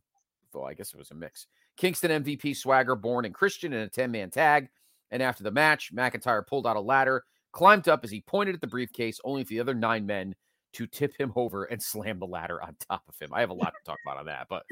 well, 0.53 0.67
I 0.67 0.75
guess 0.75 0.93
it 0.93 0.99
was 0.99 1.11
a 1.11 1.15
mix. 1.15 1.47
Kingston, 1.77 2.23
MVP, 2.23 2.57
Swagger, 2.57 2.97
Bourne, 2.97 3.25
and 3.25 3.35
Christian 3.35 3.73
in 3.73 3.81
a 3.81 3.89
10 3.89 4.11
man 4.11 4.31
tag. 4.31 4.69
And 5.11 5.23
after 5.23 5.45
the 5.45 5.51
match, 5.51 5.95
McIntyre 5.95 6.47
pulled 6.47 6.67
out 6.67 6.77
a 6.77 6.81
ladder, 6.81 7.25
climbed 7.53 7.89
up 7.89 8.03
as 8.03 8.11
he 8.11 8.21
pointed 8.23 8.55
at 8.55 8.61
the 8.61 8.67
briefcase, 8.67 9.21
only 9.25 9.45
for 9.45 9.51
the 9.51 9.61
other 9.61 9.75
nine 9.75 10.07
men 10.07 10.35
to 10.73 10.87
tip 10.87 11.15
him 11.19 11.33
over 11.37 11.65
and 11.65 11.83
slam 11.83 12.19
the 12.19 12.27
ladder 12.27 12.63
on 12.63 12.77
top 12.89 13.03
of 13.09 13.19
him. 13.19 13.33
I 13.33 13.41
have 13.41 13.51
a 13.51 13.55
lot 13.55 13.73
to 13.73 13.85
talk 13.85 13.99
about 14.05 14.19
on 14.19 14.27
that, 14.27 14.47
but 14.49 14.65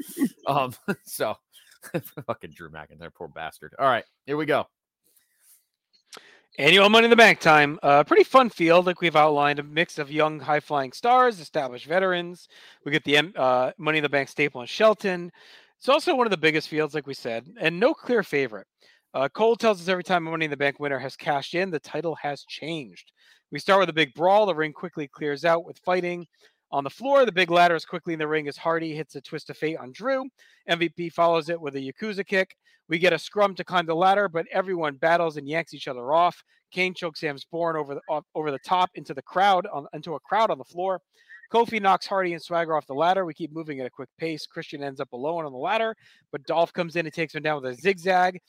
um, 0.47 0.73
so 1.03 1.35
fucking 2.27 2.51
Drew 2.51 2.69
McIntyre, 2.69 3.13
poor 3.13 3.27
bastard. 3.27 3.73
All 3.79 3.87
right, 3.87 4.05
here 4.25 4.37
we 4.37 4.45
go. 4.45 4.67
Annual 6.57 6.87
Money 6.87 7.05
in 7.05 7.09
the 7.09 7.17
Bank 7.17 7.41
time. 7.41 7.77
Uh, 7.83 8.03
pretty 8.05 8.23
fun 8.23 8.49
field, 8.49 8.85
like 8.85 9.01
we've 9.01 9.15
outlined, 9.15 9.59
a 9.59 9.63
mix 9.63 9.99
of 9.99 10.09
young, 10.09 10.39
high 10.39 10.61
flying 10.61 10.93
stars, 10.93 11.41
established 11.41 11.85
veterans. 11.85 12.47
We 12.85 12.93
get 12.93 13.03
the 13.03 13.33
uh, 13.35 13.71
Money 13.77 13.97
in 13.97 14.03
the 14.03 14.09
Bank 14.09 14.29
staple 14.29 14.61
in 14.61 14.67
Shelton. 14.67 15.31
It's 15.77 15.89
also 15.89 16.15
one 16.15 16.27
of 16.27 16.31
the 16.31 16.37
biggest 16.37 16.69
fields, 16.69 16.95
like 16.95 17.07
we 17.07 17.13
said, 17.13 17.45
and 17.59 17.77
no 17.77 17.93
clear 17.93 18.23
favorite. 18.23 18.67
Uh, 19.13 19.27
Cole 19.27 19.57
tells 19.57 19.81
us 19.81 19.89
every 19.89 20.03
time 20.03 20.27
a 20.27 20.31
Money 20.31 20.45
in 20.45 20.51
the 20.51 20.57
Bank 20.57 20.79
winner 20.79 20.99
has 20.99 21.17
cashed 21.17 21.55
in, 21.55 21.71
the 21.71 21.79
title 21.79 22.15
has 22.15 22.45
changed. 22.45 23.11
We 23.51 23.59
start 23.59 23.81
with 23.81 23.89
a 23.89 23.93
big 23.93 24.13
brawl. 24.13 24.45
The 24.45 24.55
ring 24.55 24.73
quickly 24.73 25.07
clears 25.07 25.45
out 25.45 25.65
with 25.65 25.77
fighting. 25.79 26.25
On 26.71 26.83
the 26.83 26.89
floor, 26.89 27.25
the 27.25 27.31
big 27.31 27.51
ladder 27.51 27.75
is 27.75 27.85
quickly 27.85 28.13
in 28.13 28.19
the 28.19 28.27
ring 28.27 28.47
as 28.47 28.57
Hardy 28.57 28.95
hits 28.95 29.15
a 29.15 29.21
twist 29.21 29.49
of 29.49 29.57
fate 29.57 29.77
on 29.77 29.91
Drew. 29.91 30.25
MVP 30.69 31.11
follows 31.13 31.49
it 31.49 31.59
with 31.59 31.75
a 31.75 31.79
Yakuza 31.79 32.25
kick. 32.25 32.55
We 32.87 32.99
get 32.99 33.13
a 33.13 33.19
scrum 33.19 33.55
to 33.55 33.63
climb 33.63 33.85
the 33.85 33.95
ladder, 33.95 34.27
but 34.27 34.45
everyone 34.51 34.95
battles 34.95 35.37
and 35.37 35.47
yanks 35.47 35.73
each 35.73 35.87
other 35.87 36.11
off. 36.11 36.43
Kane 36.71 36.93
chokeslams 36.93 37.45
Bourne 37.51 37.75
over 37.75 37.95
the 37.95 38.01
off, 38.09 38.25
over 38.35 38.51
the 38.51 38.59
top 38.59 38.89
into 38.95 39.13
the 39.13 39.21
crowd 39.21 39.65
on 39.71 39.87
into 39.93 40.15
a 40.15 40.19
crowd 40.19 40.51
on 40.51 40.57
the 40.57 40.63
floor. 40.63 41.01
Kofi 41.51 41.81
knocks 41.81 42.07
Hardy 42.07 42.33
and 42.33 42.41
Swagger 42.41 42.75
off 42.75 42.87
the 42.87 42.93
ladder. 42.93 43.23
We 43.25 43.33
keep 43.33 43.53
moving 43.53 43.79
at 43.79 43.85
a 43.85 43.89
quick 43.89 44.09
pace. 44.17 44.45
Christian 44.45 44.83
ends 44.83 44.99
up 44.99 45.13
alone 45.13 45.45
on 45.45 45.51
the 45.51 45.57
ladder, 45.57 45.95
but 46.31 46.43
Dolph 46.45 46.73
comes 46.73 46.95
in 46.95 47.05
and 47.05 47.13
takes 47.13 47.35
him 47.35 47.43
down 47.43 47.61
with 47.61 47.73
a 47.73 47.75
zigzag. 47.79 48.41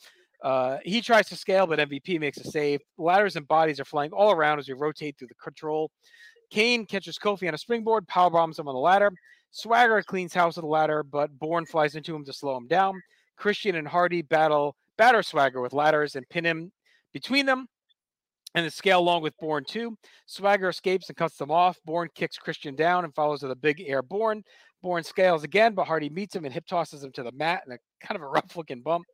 Uh, 0.42 0.78
he 0.84 1.00
tries 1.00 1.28
to 1.28 1.36
scale, 1.36 1.66
but 1.66 1.78
MVP 1.78 2.20
makes 2.20 2.38
a 2.38 2.44
save. 2.44 2.80
Ladders 2.98 3.36
and 3.36 3.48
bodies 3.48 3.80
are 3.80 3.84
flying 3.84 4.12
all 4.12 4.32
around 4.32 4.58
as 4.58 4.68
we 4.68 4.74
rotate 4.74 5.18
through 5.18 5.28
the 5.28 5.34
control. 5.34 5.90
Kane 6.50 6.86
catches 6.86 7.18
Kofi 7.18 7.48
on 7.48 7.54
a 7.54 7.58
springboard, 7.58 8.06
power 8.08 8.30
bombs 8.30 8.58
him 8.58 8.68
on 8.68 8.74
the 8.74 8.80
ladder. 8.80 9.10
Swagger 9.50 10.02
cleans 10.02 10.34
house 10.34 10.56
of 10.56 10.62
the 10.62 10.68
ladder, 10.68 11.02
but 11.02 11.36
Bourne 11.38 11.66
flies 11.66 11.94
into 11.96 12.14
him 12.14 12.24
to 12.24 12.32
slow 12.32 12.56
him 12.56 12.66
down. 12.66 13.00
Christian 13.36 13.76
and 13.76 13.88
Hardy 13.88 14.22
battle 14.22 14.76
batter 14.96 15.22
Swagger 15.22 15.60
with 15.60 15.72
ladders 15.72 16.16
and 16.16 16.28
pin 16.28 16.44
him 16.44 16.72
between 17.12 17.46
them. 17.46 17.68
and 18.54 18.64
the 18.64 18.70
scale 18.70 19.00
along 19.00 19.22
with 19.22 19.36
Bourne 19.38 19.64
too. 19.68 19.96
Swagger 20.24 20.70
escapes 20.70 21.08
and 21.08 21.16
cuts 21.16 21.36
them 21.36 21.50
off. 21.50 21.78
Bourne 21.84 22.08
kicks 22.14 22.38
Christian 22.38 22.74
down 22.74 23.04
and 23.04 23.14
follows 23.14 23.42
with 23.42 23.52
a 23.52 23.56
big 23.56 23.82
airborne. 23.86 24.42
Bourne 24.82 25.04
scales 25.04 25.44
again, 25.44 25.74
but 25.74 25.86
Hardy 25.86 26.08
meets 26.08 26.34
him 26.34 26.44
and 26.46 26.54
hip 26.54 26.66
tosses 26.66 27.04
him 27.04 27.12
to 27.12 27.22
the 27.22 27.32
mat 27.32 27.62
in 27.66 27.72
a 27.72 27.78
kind 28.00 28.16
of 28.16 28.22
a 28.22 28.28
rough 28.28 28.56
looking 28.56 28.80
bump. 28.80 29.04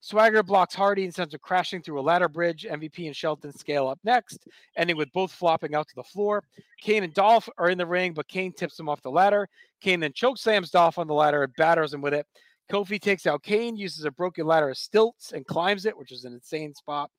Swagger 0.00 0.42
blocks 0.42 0.74
Hardy 0.74 1.04
and 1.04 1.14
sends 1.14 1.34
him 1.34 1.40
crashing 1.42 1.82
through 1.82 1.98
a 1.98 2.02
ladder 2.02 2.28
bridge. 2.28 2.66
MVP 2.70 3.06
and 3.06 3.16
Shelton 3.16 3.52
scale 3.52 3.88
up 3.88 3.98
next, 4.04 4.46
ending 4.76 4.96
with 4.96 5.12
both 5.12 5.32
flopping 5.32 5.74
out 5.74 5.88
to 5.88 5.94
the 5.96 6.04
floor. 6.04 6.44
Kane 6.80 7.02
and 7.02 7.12
Dolph 7.12 7.48
are 7.58 7.70
in 7.70 7.78
the 7.78 7.86
ring, 7.86 8.14
but 8.14 8.28
Kane 8.28 8.52
tips 8.52 8.78
him 8.78 8.88
off 8.88 9.02
the 9.02 9.10
ladder. 9.10 9.48
Kane 9.80 10.00
then 10.00 10.12
choke 10.12 10.38
slams 10.38 10.70
Dolph 10.70 10.98
on 10.98 11.08
the 11.08 11.14
ladder 11.14 11.42
and 11.42 11.52
batters 11.56 11.92
him 11.92 12.00
with 12.00 12.14
it. 12.14 12.26
Kofi 12.70 13.00
takes 13.00 13.26
out 13.26 13.42
Kane, 13.42 13.76
uses 13.76 14.04
a 14.04 14.10
broken 14.10 14.46
ladder 14.46 14.70
as 14.70 14.78
stilts 14.78 15.32
and 15.32 15.46
climbs 15.46 15.86
it, 15.86 15.96
which 15.96 16.12
is 16.12 16.24
an 16.24 16.34
insane 16.34 16.74
spot. 16.74 17.10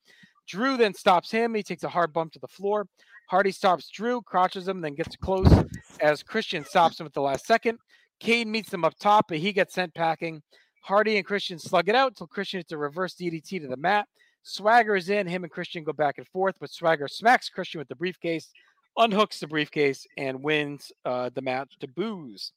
Drew 0.48 0.78
then 0.78 0.94
stops 0.94 1.30
him. 1.30 1.54
He 1.54 1.64
takes 1.64 1.84
a 1.84 1.90
hard 1.90 2.14
bump 2.14 2.34
to 2.34 2.40
the 2.40 2.48
floor. 2.48 2.88
Hardy 3.28 3.52
stops 3.52 3.90
Drew, 3.90 4.22
crotches 4.22 4.68
him, 4.68 4.82
then 4.82 4.96
gets 4.96 5.16
close 5.16 5.52
as 6.00 6.24
Christian 6.24 6.66
stops 6.66 7.00
him 7.00 7.06
at 7.06 7.14
the 7.14 7.22
last 7.22 7.46
second. 7.46 7.78
Kane 8.20 8.52
meets 8.52 8.74
him 8.74 8.84
up 8.84 8.98
top, 9.00 9.28
but 9.28 9.38
he 9.38 9.54
gets 9.54 9.76
sent 9.76 9.94
packing. 9.94 10.42
Hardy 10.82 11.18
and 11.18 11.26
Christian 11.26 11.60
slug 11.60 11.90
it 11.90 11.96
out 11.96 12.12
until 12.12 12.28
Christian 12.28 12.60
hits 12.60 12.72
a 12.72 12.78
reverse 12.78 13.16
DDT 13.16 13.62
to 13.62 13.68
the 13.68 13.78
mat. 13.78 14.08
Swagger 14.44 14.96
is 14.96 15.10
in. 15.10 15.28
Him 15.28 15.44
and 15.44 15.52
Christian 15.52 15.84
go 15.84 15.94
back 15.94 16.18
and 16.18 16.28
forth, 16.28 16.56
but 16.60 16.72
Swagger 16.72 17.08
smacks 17.08 17.50
Christian 17.50 17.80
with 17.80 17.88
the 17.88 17.96
briefcase, 17.96 18.52
unhooks 18.98 19.40
the 19.40 19.48
briefcase, 19.48 20.08
and 20.18 20.42
wins 20.42 20.92
uh, 21.06 21.30
the 21.34 21.42
match 21.42 21.78
to 21.80 21.88
booze. 21.88 22.54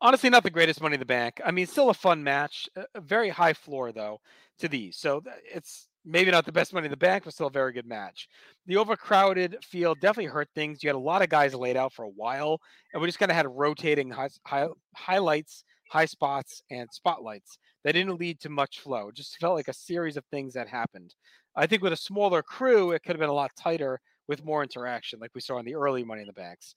Honestly, 0.00 0.28
not 0.28 0.42
the 0.42 0.50
greatest 0.50 0.82
Money 0.82 0.94
in 0.94 1.00
the 1.00 1.06
Bank. 1.06 1.40
I 1.44 1.50
mean, 1.50 1.66
still 1.66 1.88
a 1.88 1.94
fun 1.94 2.22
match. 2.22 2.68
A 2.94 3.00
very 3.00 3.30
high 3.30 3.54
floor 3.54 3.92
though 3.92 4.20
to 4.58 4.68
these, 4.68 4.98
so 4.98 5.22
it's 5.50 5.88
maybe 6.04 6.30
not 6.30 6.44
the 6.44 6.52
best 6.52 6.74
Money 6.74 6.86
in 6.86 6.90
the 6.90 6.96
Bank, 6.96 7.24
but 7.24 7.32
still 7.32 7.46
a 7.46 7.50
very 7.50 7.72
good 7.72 7.86
match. 7.86 8.28
The 8.66 8.76
overcrowded 8.76 9.56
field 9.64 10.00
definitely 10.00 10.30
hurt 10.30 10.48
things. 10.54 10.82
You 10.82 10.88
had 10.90 10.96
a 10.96 10.98
lot 10.98 11.22
of 11.22 11.30
guys 11.30 11.54
laid 11.54 11.76
out 11.76 11.92
for 11.92 12.04
a 12.04 12.10
while, 12.10 12.60
and 12.92 13.00
we 13.00 13.08
just 13.08 13.18
kind 13.18 13.30
of 13.30 13.36
had 13.36 13.46
rotating 13.48 14.10
high, 14.10 14.28
high, 14.44 14.68
highlights 14.94 15.64
high 15.90 16.06
spots, 16.06 16.62
and 16.70 16.88
spotlights 16.92 17.58
that 17.84 17.92
didn't 17.92 18.18
lead 18.18 18.40
to 18.40 18.48
much 18.48 18.80
flow. 18.80 19.08
It 19.08 19.16
just 19.16 19.38
felt 19.38 19.56
like 19.56 19.68
a 19.68 19.74
series 19.74 20.16
of 20.16 20.24
things 20.26 20.54
that 20.54 20.68
happened. 20.68 21.14
I 21.56 21.66
think 21.66 21.82
with 21.82 21.92
a 21.92 21.96
smaller 21.96 22.42
crew, 22.42 22.92
it 22.92 23.02
could 23.02 23.12
have 23.12 23.20
been 23.20 23.28
a 23.28 23.34
lot 23.34 23.52
tighter 23.56 24.00
with 24.26 24.44
more 24.44 24.62
interaction, 24.62 25.20
like 25.20 25.30
we 25.34 25.40
saw 25.40 25.58
in 25.58 25.66
the 25.66 25.74
early 25.74 26.02
Money 26.02 26.22
in 26.22 26.26
the 26.26 26.32
Banks. 26.32 26.74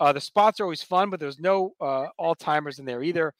Uh, 0.00 0.12
the 0.12 0.20
spots 0.20 0.60
are 0.60 0.64
always 0.64 0.82
fun, 0.82 1.10
but 1.10 1.18
there's 1.18 1.40
no 1.40 1.72
uh, 1.80 2.06
all 2.18 2.34
timers 2.34 2.78
in 2.78 2.84
there 2.84 3.02
either. 3.02 3.32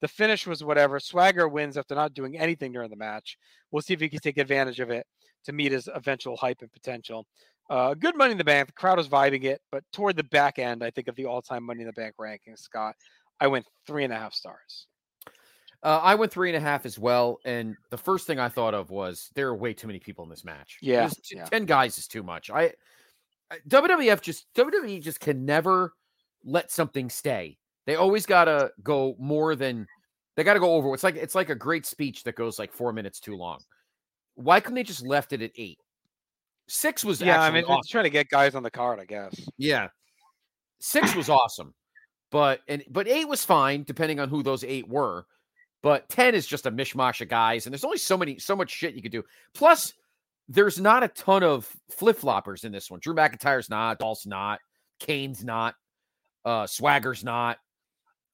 The 0.00 0.08
finish 0.08 0.46
was 0.46 0.62
whatever. 0.62 1.00
Swagger 1.00 1.48
wins 1.48 1.76
after 1.76 1.94
not 1.94 2.14
doing 2.14 2.38
anything 2.38 2.72
during 2.72 2.90
the 2.90 2.96
match. 2.96 3.38
We'll 3.70 3.82
see 3.82 3.94
if 3.94 4.00
he 4.00 4.08
can 4.08 4.20
take 4.20 4.38
advantage 4.38 4.80
of 4.80 4.90
it 4.90 5.06
to 5.44 5.52
meet 5.52 5.72
his 5.72 5.88
eventual 5.94 6.36
hype 6.36 6.58
and 6.60 6.72
potential. 6.72 7.26
Uh, 7.70 7.94
good 7.94 8.16
Money 8.16 8.32
in 8.32 8.38
the 8.38 8.44
Bank. 8.44 8.66
The 8.66 8.74
crowd 8.74 8.98
was 8.98 9.08
vibing 9.08 9.44
it, 9.44 9.60
but 9.72 9.82
toward 9.92 10.16
the 10.16 10.24
back 10.24 10.58
end, 10.58 10.84
I 10.84 10.90
think 10.90 11.08
of 11.08 11.16
the 11.16 11.24
all-time 11.24 11.64
Money 11.64 11.80
in 11.80 11.86
the 11.86 11.92
Bank 11.94 12.14
rankings, 12.20 12.58
Scott, 12.58 12.94
I 13.44 13.46
went 13.46 13.66
three 13.86 14.04
and 14.04 14.12
a 14.12 14.16
half 14.16 14.32
stars. 14.32 14.86
Uh, 15.82 16.00
I 16.02 16.14
went 16.14 16.32
three 16.32 16.48
and 16.48 16.56
a 16.56 16.60
half 16.60 16.86
as 16.86 16.98
well. 16.98 17.40
And 17.44 17.76
the 17.90 17.98
first 17.98 18.26
thing 18.26 18.38
I 18.38 18.48
thought 18.48 18.72
of 18.72 18.88
was 18.88 19.28
there 19.34 19.48
are 19.48 19.54
way 19.54 19.74
too 19.74 19.86
many 19.86 19.98
people 19.98 20.24
in 20.24 20.30
this 20.30 20.46
match. 20.46 20.78
Yeah, 20.80 21.08
t- 21.08 21.36
yeah. 21.36 21.44
ten 21.44 21.66
guys 21.66 21.98
is 21.98 22.08
too 22.08 22.22
much. 22.22 22.50
I, 22.50 22.72
WWF 23.68 24.22
just 24.22 24.46
WWE 24.54 25.02
just 25.02 25.20
can 25.20 25.44
never 25.44 25.92
let 26.42 26.70
something 26.70 27.10
stay. 27.10 27.58
They 27.84 27.96
always 27.96 28.24
gotta 28.24 28.70
go 28.82 29.14
more 29.18 29.54
than 29.54 29.86
they 30.36 30.42
gotta 30.42 30.58
go 30.58 30.72
over. 30.72 30.94
It's 30.94 31.04
like 31.04 31.16
it's 31.16 31.34
like 31.34 31.50
a 31.50 31.54
great 31.54 31.84
speech 31.84 32.22
that 32.24 32.34
goes 32.34 32.58
like 32.58 32.72
four 32.72 32.94
minutes 32.94 33.20
too 33.20 33.36
long. 33.36 33.60
Why 34.36 34.60
couldn't 34.60 34.76
they 34.76 34.84
just 34.84 35.06
left 35.06 35.34
it 35.34 35.42
at 35.42 35.50
eight? 35.56 35.78
Six 36.66 37.04
was 37.04 37.20
yeah. 37.20 37.42
I 37.42 37.50
mean, 37.50 37.64
awesome. 37.64 37.82
trying 37.90 38.04
to 38.04 38.10
get 38.10 38.30
guys 38.30 38.54
on 38.54 38.62
the 38.62 38.70
card, 38.70 39.00
I 39.00 39.04
guess. 39.04 39.38
Yeah, 39.58 39.88
six 40.80 41.14
was 41.14 41.28
awesome. 41.28 41.74
But 42.34 42.62
and 42.66 42.82
but 42.90 43.06
eight 43.06 43.28
was 43.28 43.44
fine, 43.44 43.84
depending 43.84 44.18
on 44.18 44.28
who 44.28 44.42
those 44.42 44.64
eight 44.64 44.88
were. 44.88 45.24
But 45.84 46.08
10 46.08 46.34
is 46.34 46.48
just 46.48 46.66
a 46.66 46.72
mishmash 46.72 47.20
of 47.20 47.28
guys, 47.28 47.64
and 47.64 47.72
there's 47.72 47.84
only 47.84 47.98
so 47.98 48.18
many, 48.18 48.40
so 48.40 48.56
much 48.56 48.70
shit 48.70 48.96
you 48.96 49.02
could 49.02 49.12
do. 49.12 49.22
Plus, 49.54 49.92
there's 50.48 50.80
not 50.80 51.04
a 51.04 51.08
ton 51.08 51.44
of 51.44 51.70
flip 51.92 52.18
floppers 52.18 52.64
in 52.64 52.72
this 52.72 52.90
one. 52.90 52.98
Drew 52.98 53.14
McIntyre's 53.14 53.70
not, 53.70 54.00
Dolph's 54.00 54.26
not, 54.26 54.58
Kane's 54.98 55.44
not, 55.44 55.76
uh, 56.44 56.66
Swagger's 56.66 57.22
not, 57.22 57.58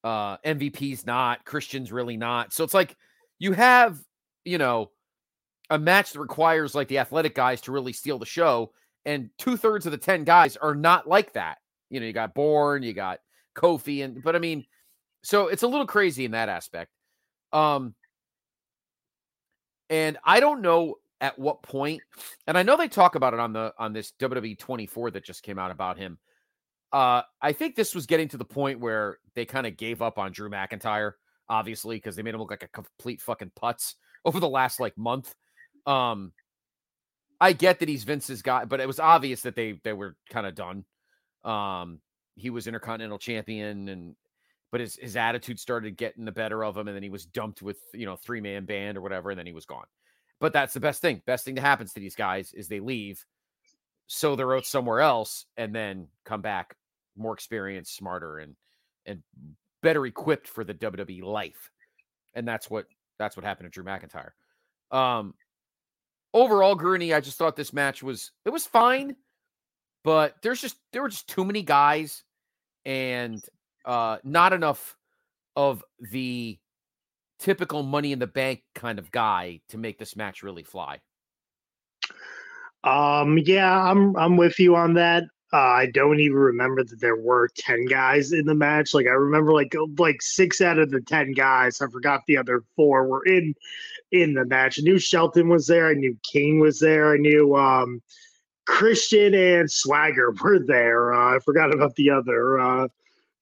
uh, 0.03 0.39
MVP's 0.47 1.05
not, 1.05 1.45
Christian's 1.45 1.93
really 1.93 2.17
not. 2.17 2.55
So 2.55 2.65
it's 2.65 2.73
like 2.73 2.97
you 3.39 3.53
have, 3.53 3.99
you 4.47 4.57
know, 4.57 4.93
a 5.69 5.79
match 5.79 6.13
that 6.13 6.21
requires 6.21 6.75
like 6.75 6.89
the 6.89 7.01
athletic 7.01 7.35
guys 7.35 7.61
to 7.63 7.73
really 7.73 7.93
steal 7.93 8.19
the 8.19 8.25
show, 8.25 8.73
and 9.05 9.29
two 9.37 9.59
thirds 9.59 9.85
of 9.85 9.93
the 9.93 9.99
10 9.99 10.25
guys 10.25 10.57
are 10.57 10.75
not 10.75 11.07
like 11.07 11.35
that. 11.35 11.59
You 11.91 12.01
know, 12.01 12.07
you 12.07 12.15
got 12.15 12.33
Bourne, 12.33 12.83
you 12.83 12.95
got 12.95 13.19
Kofi, 13.55 14.05
and 14.05 14.23
but 14.23 14.37
I 14.37 14.39
mean, 14.39 14.65
so 15.23 15.49
it's 15.49 15.63
a 15.63 15.69
little 15.69 15.87
crazy 15.87 16.25
in 16.25 16.33
that 16.33 16.49
aspect. 16.49 16.91
Um, 17.53 17.95
and 19.89 20.19
I 20.25 20.41
don't 20.41 20.63
know 20.63 20.97
at 21.21 21.39
what 21.39 21.63
point, 21.63 22.03
and 22.47 22.57
I 22.57 22.63
know 22.63 22.77
they 22.77 22.89
talk 22.89 23.15
about 23.15 23.35
it 23.35 23.41
on 23.41 23.53
the 23.53 23.73
on 23.79 23.93
this 23.93 24.13
WWE 24.21 24.59
24 24.59 25.13
that 25.13 25.25
just 25.25 25.43
came 25.43 25.59
out 25.59 25.71
about 25.71 25.99
him. 25.99 26.19
Uh, 26.93 27.23
I 27.41 27.53
think 27.53 27.77
this 27.77 27.95
was 27.95 28.07
getting 28.07 28.29
to 28.29 28.37
the 28.37 28.45
point 28.45 28.81
where 28.81 29.19
they 29.35 29.45
kind 29.45 29.67
of 29.67 29.77
gave 29.77 30.03
up 30.03 30.19
on 30.19 30.33
Drew 30.33 30.51
McIntyre, 30.51 31.13
obviously, 31.49 31.97
because 31.97 32.17
they 32.17 32.23
made 32.23 32.35
him 32.35 32.41
look 32.41 32.51
like 32.51 32.65
a 32.65 32.69
complete 32.69 33.21
fucking 33.21 33.53
putz 33.61 33.95
over 34.25 34.41
the 34.41 34.49
last 34.49 34.81
like 34.81 34.97
month. 34.97 35.35
Um, 35.87 36.33
I 37.41 37.53
get 37.53 37.79
that 37.79 37.89
he's 37.89 38.05
Vince's 38.05 38.43
guy, 38.43 38.65
but 38.65 38.81
it 38.81 38.87
was 38.87 39.01
obvious 39.01 39.43
that 39.43 39.57
they 39.57 39.81
they 39.83 39.93
were 39.93 40.17
kind 40.31 40.47
of 40.47 40.55
done. 40.55 40.85
Um, 41.45 42.01
he 42.37 42.51
was 42.51 42.67
intercontinental 42.67 43.19
champion 43.19 43.89
and 43.89 44.17
but 44.71 44.81
his, 44.81 44.97
his 44.97 45.17
attitude 45.17 45.59
started 45.59 45.97
getting 45.97 46.25
the 46.25 46.33
better 46.33 46.65
of 46.65 46.77
him 46.77 46.87
and 46.87 46.95
then 46.95 47.03
he 47.03 47.11
was 47.11 47.27
dumped 47.27 47.61
with 47.61 47.79
you 47.93 48.07
know 48.07 48.17
three 48.17 48.41
man 48.41 48.65
band 48.65 48.97
or 48.97 49.01
whatever 49.01 49.31
and 49.31 49.39
then 49.39 49.47
he 49.47 49.53
was 49.53 49.67
gone. 49.67 49.87
But 50.39 50.53
that's 50.53 50.73
the 50.73 50.81
best 50.81 51.03
thing. 51.03 51.21
Best 51.27 51.45
thing 51.45 51.55
that 51.57 51.61
happens 51.61 51.93
to 51.93 52.01
these 52.01 52.17
guys 52.17 52.53
is 52.53 52.69
they 52.69 52.81
leave 52.81 53.25
so 54.07 54.35
they're 54.35 54.57
out 54.57 54.67
somewhere 54.67 55.01
else 55.01 55.47
and 55.57 55.75
then 55.75 56.09
come 56.25 56.41
back 56.41 56.75
more 57.17 57.35
experienced 57.35 57.95
smarter 57.95 58.39
and 58.39 58.57
and 59.07 59.23
better 59.83 60.05
equipped 60.07 60.49
for 60.49 60.65
the 60.65 60.75
WWE 60.75 61.23
life. 61.23 61.71
And 62.35 62.47
that's 62.47 62.71
what 62.71 62.87
that's 63.19 63.37
what 63.37 63.45
happened 63.45 63.67
to 63.67 63.71
Drew 63.71 63.85
McIntyre. 63.85 64.31
Um 64.91 65.35
overall 66.33 66.77
Grueny 66.77 67.15
I 67.15 67.21
just 67.21 67.39
thought 67.39 67.57
this 67.57 67.73
match 67.73 68.03
was 68.03 68.33
it 68.45 68.51
was 68.51 68.67
fine 68.67 69.17
but 70.05 70.37
there's 70.43 70.61
just 70.61 70.77
there 70.93 71.03
were 71.03 71.09
just 71.09 71.29
too 71.29 71.45
many 71.45 71.63
guys 71.63 72.25
and 72.85 73.43
uh 73.85 74.19
not 74.25 74.53
enough 74.53 74.97
of 75.57 75.85
the 76.11 76.59
typical 77.39 77.83
money 77.83 78.13
in 78.13 78.19
the 78.19 78.27
bank 78.27 78.63
kind 78.75 78.99
of 78.99 79.11
guy 79.11 79.61
to 79.69 79.79
make 79.79 79.99
this 79.99 80.17
match 80.17 80.43
really 80.43 80.63
fly. 80.63 81.01
Um 82.85 83.39
yeah, 83.39 83.83
I'm 83.83 84.17
I'm 84.17 84.37
with 84.37 84.59
you 84.59 84.77
on 84.77 84.95
that. 84.95 85.25
Uh, 85.53 85.57
I 85.57 85.87
don't 85.87 86.21
even 86.21 86.37
remember 86.37 86.85
that 86.85 87.01
there 87.01 87.17
were 87.17 87.49
10 87.57 87.87
guys 87.87 88.31
in 88.31 88.47
the 88.47 88.55
match. 88.55 88.95
Like 88.95 89.07
I 89.07 89.11
remember 89.11 89.53
like 89.53 89.75
like 89.99 90.23
6 90.23 90.61
out 90.61 90.79
of 90.79 90.91
the 90.91 91.01
10 91.01 91.33
guys. 91.33 91.81
I 91.81 91.89
forgot 91.89 92.23
the 92.27 92.37
other 92.37 92.63
4 92.77 93.09
were 93.09 93.25
in 93.25 93.55
in 94.13 94.35
the 94.35 94.45
match. 94.45 94.79
I 94.79 94.83
knew 94.83 94.99
Shelton 94.99 95.49
was 95.49 95.67
there, 95.67 95.89
I 95.89 95.95
knew 95.95 96.17
King 96.23 96.61
was 96.61 96.79
there, 96.79 97.13
I 97.13 97.17
knew 97.17 97.57
um 97.57 98.01
Christian 98.71 99.35
and 99.35 99.71
Swagger 99.71 100.33
were 100.43 100.61
there. 100.61 101.13
Uh, 101.13 101.37
I 101.37 101.39
forgot 101.41 101.75
about 101.75 101.95
the 101.97 102.09
other 102.09 102.61
uh, 102.61 102.89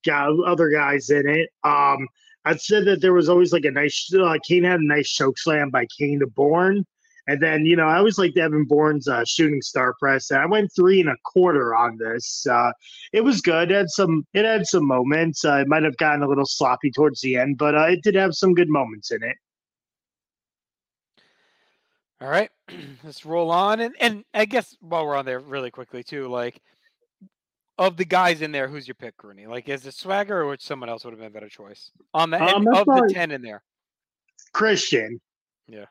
guy, 0.05 0.27
other 0.47 0.71
guys 0.71 1.11
in 1.11 1.29
it. 1.29 1.51
Um, 1.65 2.09
I 2.47 2.57
said 2.57 2.87
that 2.87 3.03
there 3.03 3.13
was 3.13 3.29
always 3.29 3.53
like 3.53 3.67
a 3.67 3.71
nice. 3.71 4.11
Uh, 4.13 4.39
Kane 4.43 4.65
had 4.65 4.81
a 4.81 4.87
nice 4.87 5.11
choke 5.11 5.39
slam 5.39 5.69
by 5.69 5.87
Kane 5.97 6.21
to 6.21 6.27
Bourne, 6.27 6.85
and 7.27 7.43
then 7.43 7.67
you 7.67 7.77
know 7.77 7.87
I 7.87 7.99
always 7.99 8.17
liked 8.17 8.39
Evan 8.39 8.65
Bourne's 8.65 9.07
uh, 9.07 9.23
shooting 9.27 9.61
star 9.61 9.95
press. 10.01 10.31
And 10.31 10.41
I 10.41 10.47
went 10.47 10.73
three 10.75 11.01
and 11.01 11.11
a 11.11 11.17
quarter 11.25 11.77
on 11.77 11.99
this. 11.99 12.47
Uh, 12.51 12.73
it 13.13 13.21
was 13.21 13.43
good. 13.43 13.71
It 13.71 13.75
had 13.75 13.91
some. 13.91 14.27
It 14.33 14.47
had 14.47 14.67
some 14.67 14.87
moments. 14.87 15.45
Uh, 15.45 15.59
it 15.59 15.69
might 15.69 15.83
have 15.83 15.99
gotten 15.99 16.23
a 16.23 16.29
little 16.29 16.47
sloppy 16.47 16.91
towards 16.91 17.21
the 17.21 17.37
end, 17.37 17.59
but 17.59 17.75
uh, 17.75 17.87
it 17.89 18.03
did 18.03 18.15
have 18.15 18.35
some 18.35 18.55
good 18.55 18.71
moments 18.71 19.11
in 19.11 19.23
it. 19.23 19.37
All 22.21 22.29
right, 22.29 22.51
let's 23.05 23.25
roll 23.25 23.51
on. 23.51 23.81
And 23.81 23.95
and 24.01 24.25
I 24.35 24.45
guess 24.45 24.77
while 24.81 25.07
we're 25.07 25.17
on 25.17 25.25
there, 25.25 25.41
really 25.41 25.71
quickly 25.71 26.03
too, 26.03 26.27
like 26.29 26.61
of 27.79 27.97
the 27.97 28.05
guys 28.05 28.43
in 28.43 28.51
there, 28.51 28.67
who's 28.69 28.89
your 28.89 28.97
pick, 28.97 29.17
Grueny? 29.17 29.47
Like, 29.47 29.69
is 29.69 29.87
it 29.87 29.95
Swagger 29.95 30.43
or 30.43 30.57
someone 30.59 30.89
else 30.89 31.05
would 31.05 31.13
have 31.13 31.21
been 31.21 31.29
a 31.29 31.31
better 31.31 31.49
choice 31.49 31.93
on 32.13 32.31
the 32.31 32.43
Um, 32.43 32.67
end 32.67 32.77
of 32.77 32.87
the 32.87 33.11
ten 33.13 33.31
in 33.31 33.41
there? 33.43 33.63
Christian. 34.53 35.21
Yeah. 35.69 35.85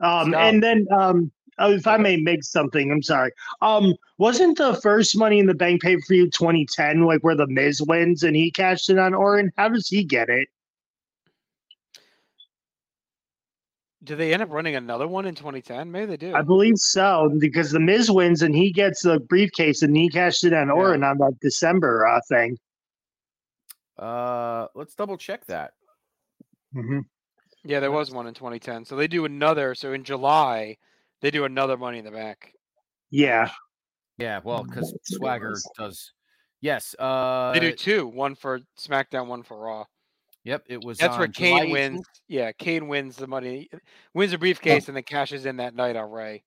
Um, 0.00 0.34
and 0.34 0.62
then 0.62 0.86
um, 0.90 1.30
oh, 1.58 1.72
if 1.72 1.86
I 1.86 1.98
may 1.98 2.16
make 2.16 2.42
something, 2.42 2.90
I'm 2.90 3.02
sorry. 3.02 3.32
Um, 3.60 3.94
wasn't 4.16 4.56
the 4.56 4.74
first 4.76 5.14
Money 5.16 5.40
in 5.40 5.46
the 5.46 5.52
Bank 5.54 5.82
pay 5.82 5.96
per 5.96 6.02
view 6.08 6.30
2010 6.30 7.04
like 7.04 7.20
where 7.22 7.36
the 7.36 7.46
Miz 7.46 7.82
wins 7.82 8.22
and 8.22 8.34
he 8.34 8.50
cashed 8.50 8.88
in 8.88 8.98
on 8.98 9.12
Orton? 9.12 9.52
How 9.58 9.68
does 9.68 9.88
he 9.88 10.04
get 10.04 10.30
it? 10.30 10.48
Do 14.02 14.16
they 14.16 14.32
end 14.32 14.42
up 14.42 14.50
running 14.50 14.76
another 14.76 15.06
one 15.06 15.26
in 15.26 15.34
2010? 15.34 15.90
Maybe 15.90 16.06
they 16.06 16.16
do. 16.16 16.34
I 16.34 16.40
believe 16.42 16.78
so 16.78 17.30
because 17.38 17.70
the 17.70 17.80
Miz 17.80 18.10
wins 18.10 18.40
and 18.42 18.54
he 18.54 18.72
gets 18.72 19.02
the 19.02 19.20
briefcase 19.20 19.82
and 19.82 19.94
he 19.94 20.08
cashed 20.08 20.44
it 20.44 20.54
on 20.54 20.70
Orton 20.70 21.04
on 21.04 21.18
that 21.18 21.38
December 21.40 22.06
uh, 22.06 22.20
thing. 22.28 22.56
Uh, 23.98 24.68
let's 24.74 24.94
double 24.94 25.18
check 25.18 25.44
that. 25.46 25.72
Mm-hmm. 26.74 27.00
Yeah, 27.64 27.80
there 27.80 27.90
was 27.90 28.10
one 28.10 28.26
in 28.26 28.32
2010. 28.32 28.86
So 28.86 28.96
they 28.96 29.06
do 29.06 29.26
another. 29.26 29.74
So 29.74 29.92
in 29.92 30.02
July, 30.02 30.78
they 31.20 31.30
do 31.30 31.44
another 31.44 31.76
Money 31.76 31.98
in 31.98 32.06
the 32.06 32.10
Bank. 32.10 32.54
Yeah. 33.10 33.50
Yeah, 34.16 34.40
well, 34.42 34.64
because 34.64 34.94
Swagger 35.04 35.54
does. 35.78 36.12
Yes. 36.62 36.94
Uh, 36.98 37.52
They 37.52 37.60
do 37.60 37.72
two. 37.72 38.06
One 38.06 38.34
for 38.34 38.60
SmackDown, 38.78 39.26
one 39.26 39.42
for 39.42 39.58
Raw. 39.58 39.84
Yep, 40.44 40.64
it 40.68 40.82
was. 40.82 40.98
That's 40.98 41.16
where 41.18 41.26
on 41.26 41.32
July 41.32 41.60
Kane 41.60 41.70
wins. 41.70 42.00
18th. 42.00 42.04
Yeah, 42.28 42.52
Kane 42.52 42.88
wins 42.88 43.16
the 43.16 43.26
money, 43.26 43.68
wins 44.14 44.32
a 44.32 44.38
briefcase, 44.38 44.88
and 44.88 44.96
then 44.96 45.02
cashes 45.02 45.46
in 45.46 45.56
that 45.56 45.74
night 45.74 45.96
on 45.96 46.10
Rey. 46.10 46.42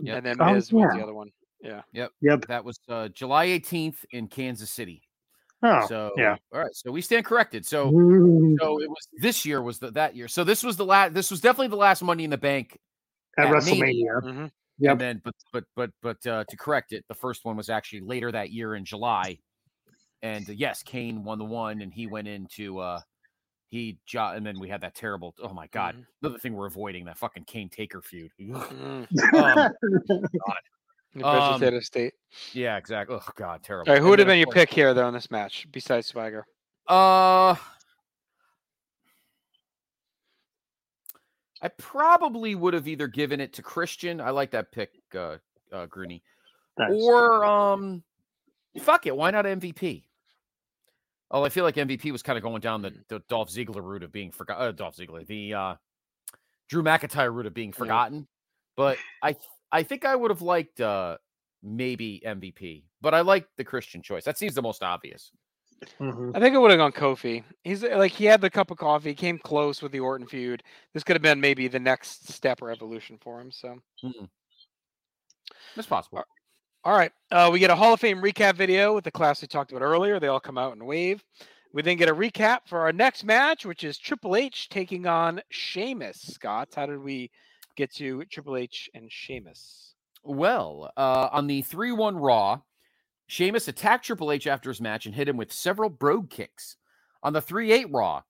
Yep. 0.00 0.16
And 0.16 0.26
then 0.26 0.36
Oh, 0.40 0.52
Miz 0.52 0.72
wins 0.72 0.94
the 0.94 1.02
other 1.02 1.14
one. 1.14 1.30
Yeah. 1.62 1.82
Yep. 1.92 2.10
Yep. 2.20 2.46
That 2.48 2.64
was 2.64 2.78
uh, 2.88 3.08
July 3.08 3.46
18th 3.48 4.04
in 4.10 4.28
Kansas 4.28 4.70
City. 4.70 5.02
Oh, 5.62 5.86
so 5.88 6.12
yeah. 6.18 6.36
all 6.52 6.60
right. 6.60 6.74
So 6.74 6.92
we 6.92 7.00
stand 7.00 7.24
corrected. 7.24 7.64
So 7.64 7.88
Ooh, 7.88 8.56
so 8.60 8.82
it 8.82 8.88
was 8.88 9.08
this 9.22 9.46
year 9.46 9.62
was 9.62 9.78
the, 9.78 9.90
that 9.92 10.14
year. 10.14 10.28
So 10.28 10.44
this 10.44 10.62
was 10.62 10.76
the 10.76 10.84
last. 10.84 11.14
This 11.14 11.30
was 11.30 11.40
definitely 11.40 11.68
the 11.68 11.76
last 11.76 12.02
Money 12.02 12.24
in 12.24 12.30
the 12.30 12.36
Bank. 12.36 12.78
at 13.38 13.46
at 13.46 13.52
WrestleMania. 13.52 14.22
hmm 14.22 14.46
Yep. 14.80 14.90
And 14.90 15.00
then, 15.00 15.22
but 15.24 15.34
but 15.52 15.64
but 15.76 15.90
but 16.02 16.26
uh, 16.26 16.44
to 16.48 16.56
correct 16.56 16.92
it, 16.92 17.04
the 17.08 17.14
first 17.14 17.44
one 17.44 17.56
was 17.56 17.70
actually 17.70 18.00
later 18.00 18.30
that 18.32 18.50
year 18.50 18.74
in 18.74 18.84
July. 18.84 19.38
And 20.20 20.48
uh, 20.50 20.52
yes, 20.52 20.82
Kane 20.82 21.22
won 21.22 21.38
the 21.38 21.44
one, 21.44 21.80
and 21.80 21.94
he 21.94 22.06
went 22.08 22.26
into 22.28 22.80
uh 22.80 23.00
he 23.74 23.98
jo- 24.06 24.32
and 24.34 24.46
then 24.46 24.60
we 24.60 24.68
had 24.68 24.80
that 24.82 24.94
terrible. 24.94 25.34
Oh 25.42 25.52
my 25.52 25.66
god, 25.66 25.96
Mhm. 25.96 26.04
another 26.22 26.38
thing 26.38 26.54
we're 26.54 26.66
avoiding 26.66 27.04
that 27.06 27.18
fucking 27.18 27.44
Kane 27.44 27.68
Taker 27.68 28.00
feud. 28.00 28.30
Mm. 28.40 29.06
um, 29.34 29.72
New 31.14 31.24
Um, 31.24 31.58
Vegetative 31.60 31.82
State. 31.84 32.14
yeah, 32.52 32.76
exactly. 32.76 33.16
Oh 33.20 33.30
god, 33.34 33.64
terrible. 33.64 33.90
All 33.90 33.94
right, 33.96 34.02
who 34.02 34.10
would 34.10 34.20
have 34.20 34.28
been 34.28 34.38
your 34.38 34.46
pick 34.52 34.72
here, 34.72 34.94
though, 34.94 35.08
in 35.08 35.14
this 35.14 35.28
match 35.30 35.66
besides 35.72 36.06
Swagger? 36.06 36.46
Uh, 36.88 37.56
I 41.60 41.68
probably 41.78 42.54
would 42.54 42.74
have 42.74 42.86
either 42.86 43.08
given 43.08 43.40
it 43.40 43.54
to 43.54 43.62
Christian. 43.62 44.20
I 44.20 44.30
like 44.30 44.50
that 44.52 44.70
pick, 44.70 44.90
uh, 45.14 45.38
uh 45.72 45.86
Grueny, 45.86 46.22
Nice. 46.78 46.92
or 46.92 47.44
um, 47.44 48.04
fuck 48.80 49.06
it, 49.06 49.16
why 49.16 49.30
not 49.32 49.46
MVP? 49.46 50.04
Oh, 51.30 51.42
I 51.44 51.48
feel 51.48 51.64
like 51.64 51.74
MVP 51.76 52.12
was 52.12 52.22
kind 52.22 52.36
of 52.36 52.42
going 52.42 52.60
down 52.60 52.82
the, 52.82 52.94
the 53.08 53.20
Dolph 53.28 53.48
Ziggler 53.50 53.82
route 53.82 54.02
of 54.02 54.12
being 54.12 54.30
forgotten. 54.30 54.66
Uh, 54.68 54.72
Dolph 54.72 54.96
Ziggler, 54.96 55.26
the 55.26 55.54
uh, 55.54 55.74
Drew 56.68 56.82
McIntyre 56.82 57.32
route 57.34 57.46
of 57.46 57.54
being 57.54 57.72
forgotten. 57.72 58.28
But 58.76 58.98
I, 59.22 59.32
th- 59.32 59.44
I 59.72 59.82
think 59.82 60.04
I 60.04 60.14
would 60.16 60.30
have 60.30 60.42
liked 60.42 60.80
uh 60.80 61.16
maybe 61.62 62.22
MVP. 62.26 62.84
But 63.00 63.14
I 63.14 63.22
like 63.22 63.46
the 63.56 63.64
Christian 63.64 64.02
choice. 64.02 64.24
That 64.24 64.36
seems 64.38 64.54
the 64.54 64.62
most 64.62 64.82
obvious. 64.82 65.30
Mhm. 66.00 66.36
I 66.36 66.40
think 66.40 66.54
it 66.54 66.58
would 66.58 66.70
have 66.70 66.78
gone 66.78 66.92
Kofi. 66.92 67.42
He's 67.62 67.82
uh, 67.84 67.96
like 67.96 68.12
he 68.12 68.24
had 68.26 68.40
the 68.40 68.50
cup 68.50 68.70
of 68.70 68.78
coffee, 68.78 69.14
came 69.14 69.38
close 69.38 69.82
with 69.82 69.92
the 69.92 70.00
Orton 70.00 70.26
feud. 70.26 70.62
This 70.92 71.02
could 71.04 71.16
have 71.16 71.22
been 71.22 71.40
maybe 71.40 71.68
the 71.68 71.80
next 71.80 72.28
step 72.32 72.62
or 72.62 72.70
evolution 72.70 73.18
for 73.20 73.40
him. 73.40 73.50
So, 73.50 73.78
It's 75.76 75.86
possible. 75.86 76.22
All 76.84 76.96
right, 76.96 77.12
uh, 77.30 77.48
we 77.50 77.58
get 77.58 77.70
a 77.70 77.76
Hall 77.76 77.94
of 77.94 78.00
Fame 78.00 78.20
recap 78.20 78.56
video 78.56 78.94
with 78.94 79.04
the 79.04 79.10
class 79.10 79.40
we 79.40 79.48
talked 79.48 79.72
about 79.72 79.82
earlier. 79.82 80.20
They 80.20 80.26
all 80.26 80.40
come 80.40 80.58
out 80.58 80.74
and 80.74 80.86
wave. 80.86 81.24
We 81.72 81.80
then 81.80 81.96
get 81.96 82.10
a 82.10 82.14
recap 82.14 82.60
for 82.66 82.80
our 82.80 82.92
next 82.92 83.24
match, 83.24 83.64
which 83.64 83.84
is 83.84 83.96
Triple 83.96 84.36
H 84.36 84.68
taking 84.68 85.06
on 85.06 85.40
Sheamus. 85.48 86.20
Scott, 86.20 86.68
how 86.76 86.84
did 86.84 86.98
we 86.98 87.30
get 87.74 87.92
to 87.94 88.24
Triple 88.26 88.58
H 88.58 88.90
and 88.92 89.10
Sheamus? 89.10 89.94
Well, 90.22 90.92
uh, 90.96 91.30
on 91.32 91.46
the 91.46 91.62
3 91.62 91.92
1 91.92 92.16
Raw, 92.16 92.60
Sheamus 93.28 93.66
attacked 93.66 94.04
Triple 94.04 94.30
H 94.30 94.46
after 94.46 94.68
his 94.68 94.80
match 94.80 95.06
and 95.06 95.14
hit 95.14 95.28
him 95.28 95.38
with 95.38 95.52
several 95.52 95.88
brogue 95.88 96.28
kicks. 96.28 96.76
On 97.22 97.32
the 97.32 97.40
3 97.40 97.72
8 97.72 97.86
Raw, 97.92 98.22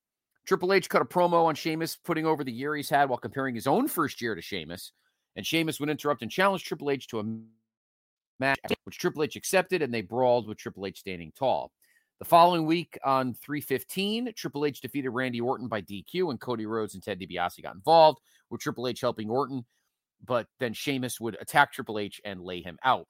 Triple 0.47 0.73
H 0.73 0.89
cut 0.89 1.03
a 1.03 1.05
promo 1.05 1.47
on 1.47 1.57
Sheamus, 1.57 1.97
putting 1.97 2.25
over 2.25 2.45
the 2.45 2.53
year 2.53 2.77
he's 2.77 2.91
had 2.91 3.09
while 3.09 3.19
comparing 3.19 3.57
his 3.57 3.67
own 3.67 3.89
first 3.89 4.23
year 4.23 4.37
to 4.37 4.41
Sheamus. 4.41 4.93
And 5.35 5.45
Sheamus 5.45 5.81
would 5.81 5.91
interrupt 5.91 6.23
and 6.23 6.31
challenge 6.31 6.63
Triple 6.63 6.91
H 6.93 7.09
to 7.09 7.19
a 7.19 7.25
match, 8.41 8.59
which 8.85 8.99
Triple 8.99 9.23
H 9.23 9.37
accepted, 9.37 9.83
and 9.83 9.93
they 9.93 10.03
brawled 10.03 10.49
with 10.49 10.59
Triple 10.59 10.87
H 10.87 11.01
standing 11.01 11.33
tall. 11.39 11.71
The 12.21 12.25
following 12.25 12.67
week 12.67 12.99
on 13.05 13.35
315, 13.35 14.33
Triple 14.37 14.67
H 14.67 14.81
defeated 14.81 15.11
Randy 15.11 15.41
Orton 15.41 15.69
by 15.69 15.83
DQ, 15.83 16.31
and 16.31 16.41
Cody 16.41 16.67
Rhodes 16.67 16.95
and 16.95 17.03
Ted 17.03 17.21
DiBiase 17.21 17.63
got 17.63 17.75
involved, 17.75 18.21
with 18.51 18.61
Triple 18.61 18.87
H 18.87 19.01
helping 19.01 19.31
Orton 19.31 19.65
but 20.27 20.47
then 20.59 20.73
Sheamus 20.73 21.21
would 21.21 21.37
attack 21.41 21.73
Triple 21.73 21.99
H 21.99 22.21
and 22.25 22.41
lay 22.41 22.63
him 22.63 22.79
out. 22.85 23.07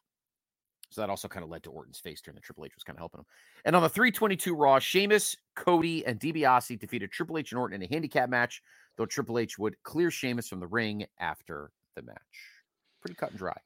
So 0.91 1.01
that 1.01 1.11
also 1.11 1.29
kind 1.29 1.43
of 1.43 1.51
led 1.51 1.64
to 1.64 1.70
Orton's 1.70 1.99
face 1.99 2.20
turn 2.20 2.35
that 2.35 2.45
Triple 2.45 2.66
H 2.66 2.75
was 2.77 2.85
kind 2.85 2.97
of 2.97 3.01
helping 3.01 3.20
him. 3.20 3.27
And 3.64 3.75
on 3.75 3.83
the 3.83 3.89
322 3.89 4.55
Raw, 4.55 4.79
Sheamus, 4.79 5.37
Cody, 5.57 6.07
and 6.07 6.20
DiBiase 6.20 6.79
defeated 6.79 7.11
Triple 7.11 7.39
H 7.39 7.53
and 7.53 7.59
Orton 7.59 7.83
in 7.83 7.89
a 7.89 7.93
handicap 7.93 8.29
match, 8.29 8.62
though 8.97 9.07
Triple 9.07 9.39
H 9.39 9.59
would 9.59 9.83
clear 9.83 10.11
Sheamus 10.11 10.49
from 10.49 10.61
the 10.61 10.66
ring 10.66 11.07
after 11.18 11.70
the 11.97 12.03
match. 12.03 12.16
Pretty 13.01 13.16
cut 13.16 13.31
and 13.31 13.39
dry. 13.39 13.57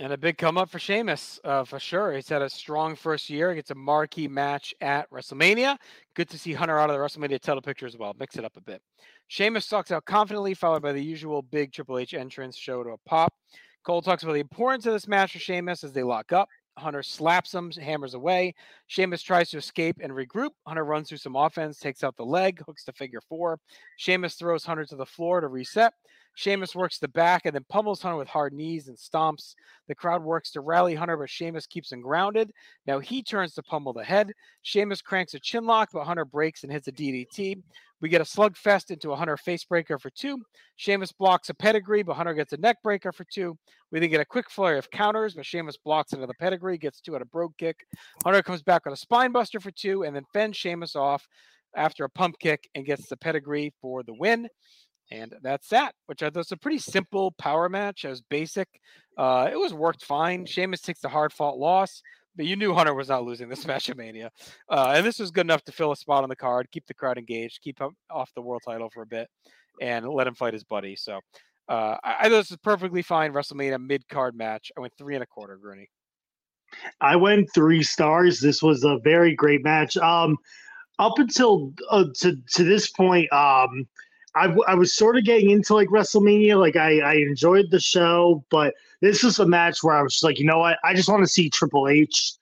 And 0.00 0.12
a 0.12 0.18
big 0.18 0.38
come 0.38 0.58
up 0.58 0.70
for 0.70 0.80
Sheamus, 0.80 1.38
uh, 1.44 1.62
for 1.62 1.78
sure. 1.78 2.12
He's 2.12 2.28
had 2.28 2.42
a 2.42 2.50
strong 2.50 2.96
first 2.96 3.30
year. 3.30 3.54
Gets 3.54 3.70
a 3.70 3.76
marquee 3.76 4.26
match 4.26 4.74
at 4.80 5.08
WrestleMania. 5.10 5.76
Good 6.16 6.28
to 6.30 6.38
see 6.38 6.52
Hunter 6.52 6.80
out 6.80 6.90
of 6.90 6.96
the 6.96 7.00
WrestleMania 7.00 7.40
title 7.40 7.62
picture 7.62 7.86
as 7.86 7.96
well. 7.96 8.12
Mix 8.18 8.36
it 8.36 8.44
up 8.44 8.56
a 8.56 8.60
bit. 8.60 8.82
Sheamus 9.28 9.68
talks 9.68 9.92
out 9.92 10.04
confidently, 10.04 10.52
followed 10.52 10.82
by 10.82 10.92
the 10.92 11.02
usual 11.02 11.42
big 11.42 11.72
Triple 11.72 11.98
H 11.98 12.12
entrance 12.12 12.56
show 12.56 12.82
to 12.82 12.90
a 12.90 12.98
pop. 13.06 13.34
Cole 13.84 14.02
talks 14.02 14.24
about 14.24 14.32
the 14.32 14.40
importance 14.40 14.84
of 14.86 14.94
this 14.94 15.06
match 15.06 15.32
for 15.32 15.38
Sheamus 15.38 15.84
as 15.84 15.92
they 15.92 16.02
lock 16.02 16.32
up. 16.32 16.48
Hunter 16.76 17.04
slaps 17.04 17.54
him, 17.54 17.70
hammers 17.70 18.14
away. 18.14 18.54
Sheamus 18.88 19.22
tries 19.22 19.50
to 19.50 19.58
escape 19.58 19.96
and 20.02 20.12
regroup. 20.12 20.50
Hunter 20.66 20.84
runs 20.84 21.08
through 21.08 21.18
some 21.18 21.36
offense, 21.36 21.78
takes 21.78 22.02
out 22.02 22.16
the 22.16 22.24
leg, 22.24 22.60
hooks 22.66 22.84
to 22.84 22.92
figure 22.92 23.20
four. 23.28 23.60
Sheamus 23.96 24.34
throws 24.34 24.64
Hunter 24.64 24.84
to 24.86 24.96
the 24.96 25.06
floor 25.06 25.40
to 25.40 25.46
reset. 25.46 25.92
Sheamus 26.34 26.74
works 26.74 26.98
the 26.98 27.08
back 27.08 27.42
and 27.44 27.54
then 27.54 27.64
pummels 27.68 28.02
Hunter 28.02 28.18
with 28.18 28.28
hard 28.28 28.52
knees 28.52 28.88
and 28.88 28.96
stomps. 28.96 29.54
The 29.88 29.94
crowd 29.94 30.22
works 30.22 30.50
to 30.52 30.60
rally 30.60 30.94
Hunter, 30.94 31.16
but 31.16 31.30
Sheamus 31.30 31.66
keeps 31.66 31.92
him 31.92 32.00
grounded. 32.00 32.50
Now 32.86 32.98
he 32.98 33.22
turns 33.22 33.54
to 33.54 33.62
pummel 33.62 33.92
the 33.92 34.04
head. 34.04 34.32
Sheamus 34.62 35.00
cranks 35.02 35.34
a 35.34 35.40
chin 35.40 35.64
lock, 35.64 35.90
but 35.92 36.04
Hunter 36.04 36.24
breaks 36.24 36.64
and 36.64 36.72
hits 36.72 36.88
a 36.88 36.92
DDT. 36.92 37.62
We 38.00 38.08
get 38.08 38.20
a 38.20 38.24
slugfest 38.24 38.90
into 38.90 39.12
a 39.12 39.16
Hunter 39.16 39.36
facebreaker 39.36 40.00
for 40.00 40.10
two. 40.10 40.42
Sheamus 40.76 41.12
blocks 41.12 41.48
a 41.48 41.54
pedigree, 41.54 42.02
but 42.02 42.14
Hunter 42.14 42.34
gets 42.34 42.52
a 42.52 42.58
neck 42.58 42.82
breaker 42.82 43.12
for 43.12 43.24
two. 43.24 43.56
We 43.90 44.00
then 44.00 44.10
get 44.10 44.20
a 44.20 44.26
quick 44.26 44.50
flurry 44.50 44.76
of 44.76 44.90
counters, 44.90 45.34
but 45.34 45.46
Sheamus 45.46 45.76
blocks 45.76 46.12
another 46.12 46.34
pedigree, 46.38 46.76
gets 46.76 47.00
two 47.00 47.14
at 47.14 47.22
a 47.22 47.26
brogue 47.26 47.54
kick. 47.56 47.86
Hunter 48.24 48.42
comes 48.42 48.62
back 48.62 48.86
on 48.86 48.92
a 48.92 48.96
spine 48.96 49.32
buster 49.32 49.60
for 49.60 49.70
two, 49.70 50.02
and 50.02 50.14
then 50.14 50.24
fends 50.32 50.56
Sheamus 50.56 50.96
off 50.96 51.26
after 51.76 52.04
a 52.04 52.10
pump 52.10 52.38
kick 52.38 52.68
and 52.74 52.84
gets 52.84 53.08
the 53.08 53.16
pedigree 53.16 53.72
for 53.80 54.02
the 54.02 54.14
win. 54.14 54.48
And 55.10 55.34
that's 55.42 55.68
that, 55.68 55.94
which 56.06 56.22
I 56.22 56.26
thought 56.26 56.36
was 56.36 56.52
a 56.52 56.56
pretty 56.56 56.78
simple 56.78 57.32
power 57.32 57.68
match. 57.68 58.04
It 58.04 58.08
was 58.08 58.22
basic. 58.22 58.68
Uh, 59.16 59.48
it 59.52 59.56
was 59.56 59.74
worked 59.74 60.04
fine. 60.04 60.46
Sheamus 60.46 60.80
takes 60.80 61.00
the 61.00 61.08
hard 61.08 61.32
fought 61.32 61.58
loss, 61.58 62.02
but 62.36 62.46
you 62.46 62.56
knew 62.56 62.74
Hunter 62.74 62.94
was 62.94 63.08
not 63.08 63.24
losing 63.24 63.48
this 63.48 63.66
match 63.66 63.90
at 63.90 63.96
Mania. 63.96 64.30
Uh, 64.68 64.94
and 64.96 65.06
this 65.06 65.18
was 65.18 65.30
good 65.30 65.46
enough 65.46 65.62
to 65.64 65.72
fill 65.72 65.92
a 65.92 65.96
spot 65.96 66.22
on 66.22 66.28
the 66.28 66.36
card, 66.36 66.68
keep 66.72 66.86
the 66.86 66.94
crowd 66.94 67.18
engaged, 67.18 67.60
keep 67.62 67.78
him 67.78 67.90
off 68.10 68.32
the 68.34 68.42
world 68.42 68.62
title 68.64 68.90
for 68.90 69.02
a 69.02 69.06
bit, 69.06 69.28
and 69.80 70.08
let 70.08 70.26
him 70.26 70.34
fight 70.34 70.54
his 70.54 70.64
buddy. 70.64 70.96
So 70.96 71.20
uh, 71.68 71.96
I, 72.02 72.16
I 72.20 72.22
thought 72.24 72.30
this 72.30 72.50
was 72.50 72.58
perfectly 72.62 73.02
fine 73.02 73.32
WrestleMania 73.32 73.84
mid 73.84 74.08
card 74.08 74.36
match. 74.36 74.72
I 74.76 74.80
went 74.80 74.94
three 74.96 75.14
and 75.14 75.22
a 75.22 75.26
quarter, 75.26 75.58
Grueny. 75.62 75.86
I 77.00 77.16
went 77.16 77.48
three 77.54 77.82
stars. 77.82 78.40
This 78.40 78.62
was 78.62 78.84
a 78.84 78.98
very 79.04 79.34
great 79.34 79.62
match. 79.62 79.96
Um, 79.96 80.36
up 80.98 81.18
until 81.18 81.72
uh, 81.90 82.04
to 82.20 82.36
to 82.54 82.64
this 82.64 82.90
point, 82.90 83.32
um, 83.32 83.86
I, 84.36 84.74
was 84.74 84.94
sort 84.94 85.16
of 85.16 85.24
getting 85.24 85.50
into 85.50 85.74
like 85.74 85.88
WrestleMania. 85.88 86.58
Like 86.58 86.76
I, 86.76 86.98
I 87.00 87.14
enjoyed 87.14 87.70
the 87.70 87.80
show, 87.80 88.44
but 88.50 88.74
this 89.00 89.22
was 89.22 89.38
a 89.38 89.46
match 89.46 89.82
where 89.82 89.96
I 89.96 90.02
was 90.02 90.22
like, 90.22 90.38
you 90.38 90.44
know 90.44 90.58
what? 90.58 90.78
I 90.84 90.94
just 90.94 91.08
want 91.08 91.22
to 91.22 91.28
see 91.28 91.48
Triple 91.48 91.88
H 91.88 92.34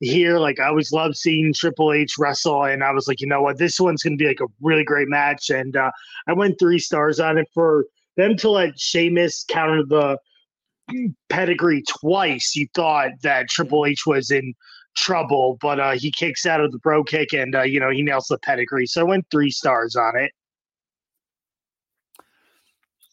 here. 0.00 0.38
Like 0.38 0.60
I 0.60 0.66
always 0.66 0.92
love 0.92 1.16
seeing 1.16 1.52
Triple 1.52 1.92
H 1.92 2.16
wrestle, 2.18 2.64
and 2.64 2.84
I 2.84 2.92
was 2.92 3.08
like, 3.08 3.20
you 3.20 3.26
know 3.26 3.42
what? 3.42 3.58
This 3.58 3.80
one's 3.80 4.02
going 4.02 4.18
to 4.18 4.22
be 4.22 4.28
like 4.28 4.40
a 4.40 4.52
really 4.60 4.84
great 4.84 5.08
match. 5.08 5.50
And 5.50 5.76
uh, 5.76 5.90
I 6.26 6.32
went 6.34 6.58
three 6.58 6.78
stars 6.78 7.20
on 7.20 7.38
it 7.38 7.48
for 7.54 7.86
them 8.16 8.36
to 8.38 8.50
let 8.50 8.78
Sheamus 8.78 9.44
counter 9.48 9.84
the 9.84 10.18
pedigree 11.28 11.82
twice. 11.88 12.54
You 12.56 12.66
thought 12.74 13.12
that 13.22 13.48
Triple 13.48 13.86
H 13.86 14.06
was 14.06 14.30
in 14.30 14.54
trouble, 14.96 15.58
but 15.60 15.78
uh, 15.78 15.92
he 15.92 16.10
kicks 16.10 16.44
out 16.44 16.60
of 16.60 16.72
the 16.72 16.78
brogue 16.78 17.06
kick 17.06 17.32
and 17.32 17.54
uh, 17.54 17.62
you 17.62 17.80
know 17.80 17.90
he 17.90 18.02
nails 18.02 18.26
the 18.26 18.38
pedigree. 18.38 18.86
So 18.86 19.02
I 19.02 19.04
went 19.04 19.26
three 19.30 19.50
stars 19.50 19.96
on 19.96 20.16
it. 20.18 20.32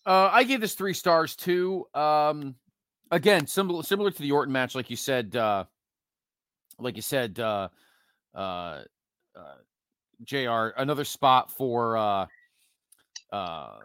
Uh, 0.05 0.29
I 0.31 0.43
gave 0.43 0.61
this 0.61 0.75
three 0.75 0.93
stars 0.93 1.35
too. 1.35 1.87
Um, 1.93 2.55
again, 3.11 3.47
similar 3.47 3.83
similar 3.83 4.11
to 4.11 4.21
the 4.21 4.31
Orton 4.31 4.51
match, 4.53 4.75
like 4.75 4.89
you 4.89 4.95
said. 4.95 5.35
Uh, 5.35 5.65
like 6.77 6.95
you 6.95 7.01
said, 7.01 7.39
uh, 7.39 7.69
uh, 8.35 8.83
uh, 9.35 9.55
JR 10.23 10.73
Another 10.77 11.05
spot 11.05 11.49
for 11.51 11.97
uh, 11.97 12.25
uh, 13.31 13.77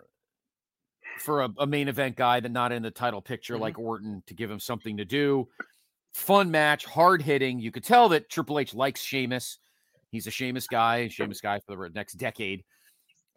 for 1.21 1.43
a, 1.43 1.49
a 1.59 1.67
main 1.67 1.89
event 1.89 2.17
guy 2.17 2.41
that 2.41 2.51
not 2.51 2.73
in 2.73 2.83
the 2.83 2.91
title 2.91 3.21
picture 3.23 3.57
Mhm. 3.57 3.61
like 3.61 3.79
Orton 3.79 4.23
to 4.27 4.35
give 4.35 4.51
him 4.51 4.61
something 4.61 4.97
to 4.97 5.05
do. 5.05 5.49
Fun 6.13 6.51
match, 6.51 6.85
hard 6.85 7.23
hitting. 7.23 7.61
You 7.61 7.71
could 7.71 7.85
tell 7.85 8.09
that 8.11 8.29
Triple 8.29 8.59
H 8.59 8.75
likes 8.75 9.01
Sheamus. 9.03 9.59
He's 10.11 10.27
a 10.27 10.31
Sheamus 10.31 10.67
guy, 10.67 11.07
Sheamus 11.09 11.41
guy 11.41 11.61
for 11.61 11.77
the 11.89 11.95
next 11.95 12.15
decade 12.15 12.65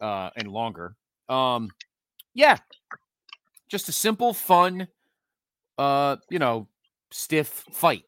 uh, 0.00 0.30
and 0.36 0.48
longer. 0.48 0.96
Um, 1.28 1.70
yeah, 2.34 2.58
just 3.68 3.88
a 3.88 3.92
simple, 3.92 4.34
fun, 4.34 4.88
uh, 5.78 6.16
you 6.28 6.38
know, 6.38 6.68
stiff 7.10 7.64
fight. 7.70 8.04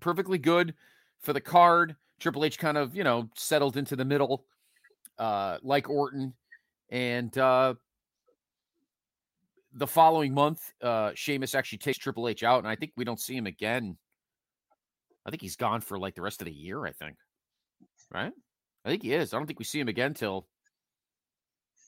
Perfectly 0.00 0.38
good 0.38 0.74
for 1.20 1.32
the 1.32 1.40
card. 1.40 1.96
Triple 2.20 2.44
H 2.44 2.58
kind 2.58 2.76
of, 2.76 2.94
you 2.94 3.04
know, 3.04 3.28
settled 3.36 3.76
into 3.76 3.96
the 3.96 4.04
middle, 4.04 4.44
uh, 5.18 5.58
like 5.62 5.88
Orton. 5.88 6.34
And 6.90 7.36
uh 7.38 7.74
the 9.72 9.86
following 9.86 10.34
month, 10.34 10.60
uh 10.82 11.12
Sheamus 11.14 11.54
actually 11.54 11.78
takes 11.78 11.96
Triple 11.96 12.28
H 12.28 12.42
out, 12.42 12.58
and 12.58 12.68
I 12.68 12.76
think 12.76 12.92
we 12.96 13.04
don't 13.04 13.18
see 13.18 13.34
him 13.34 13.46
again. 13.46 13.96
I 15.24 15.30
think 15.30 15.40
he's 15.40 15.56
gone 15.56 15.80
for 15.80 15.98
like 15.98 16.14
the 16.14 16.20
rest 16.20 16.42
of 16.42 16.44
the 16.44 16.52
year, 16.52 16.84
I 16.84 16.92
think. 16.92 17.16
Right? 18.12 18.32
I 18.84 18.88
think 18.88 19.02
he 19.02 19.14
is. 19.14 19.32
I 19.32 19.38
don't 19.38 19.46
think 19.46 19.58
we 19.58 19.64
see 19.64 19.80
him 19.80 19.88
again 19.88 20.12
till 20.12 20.46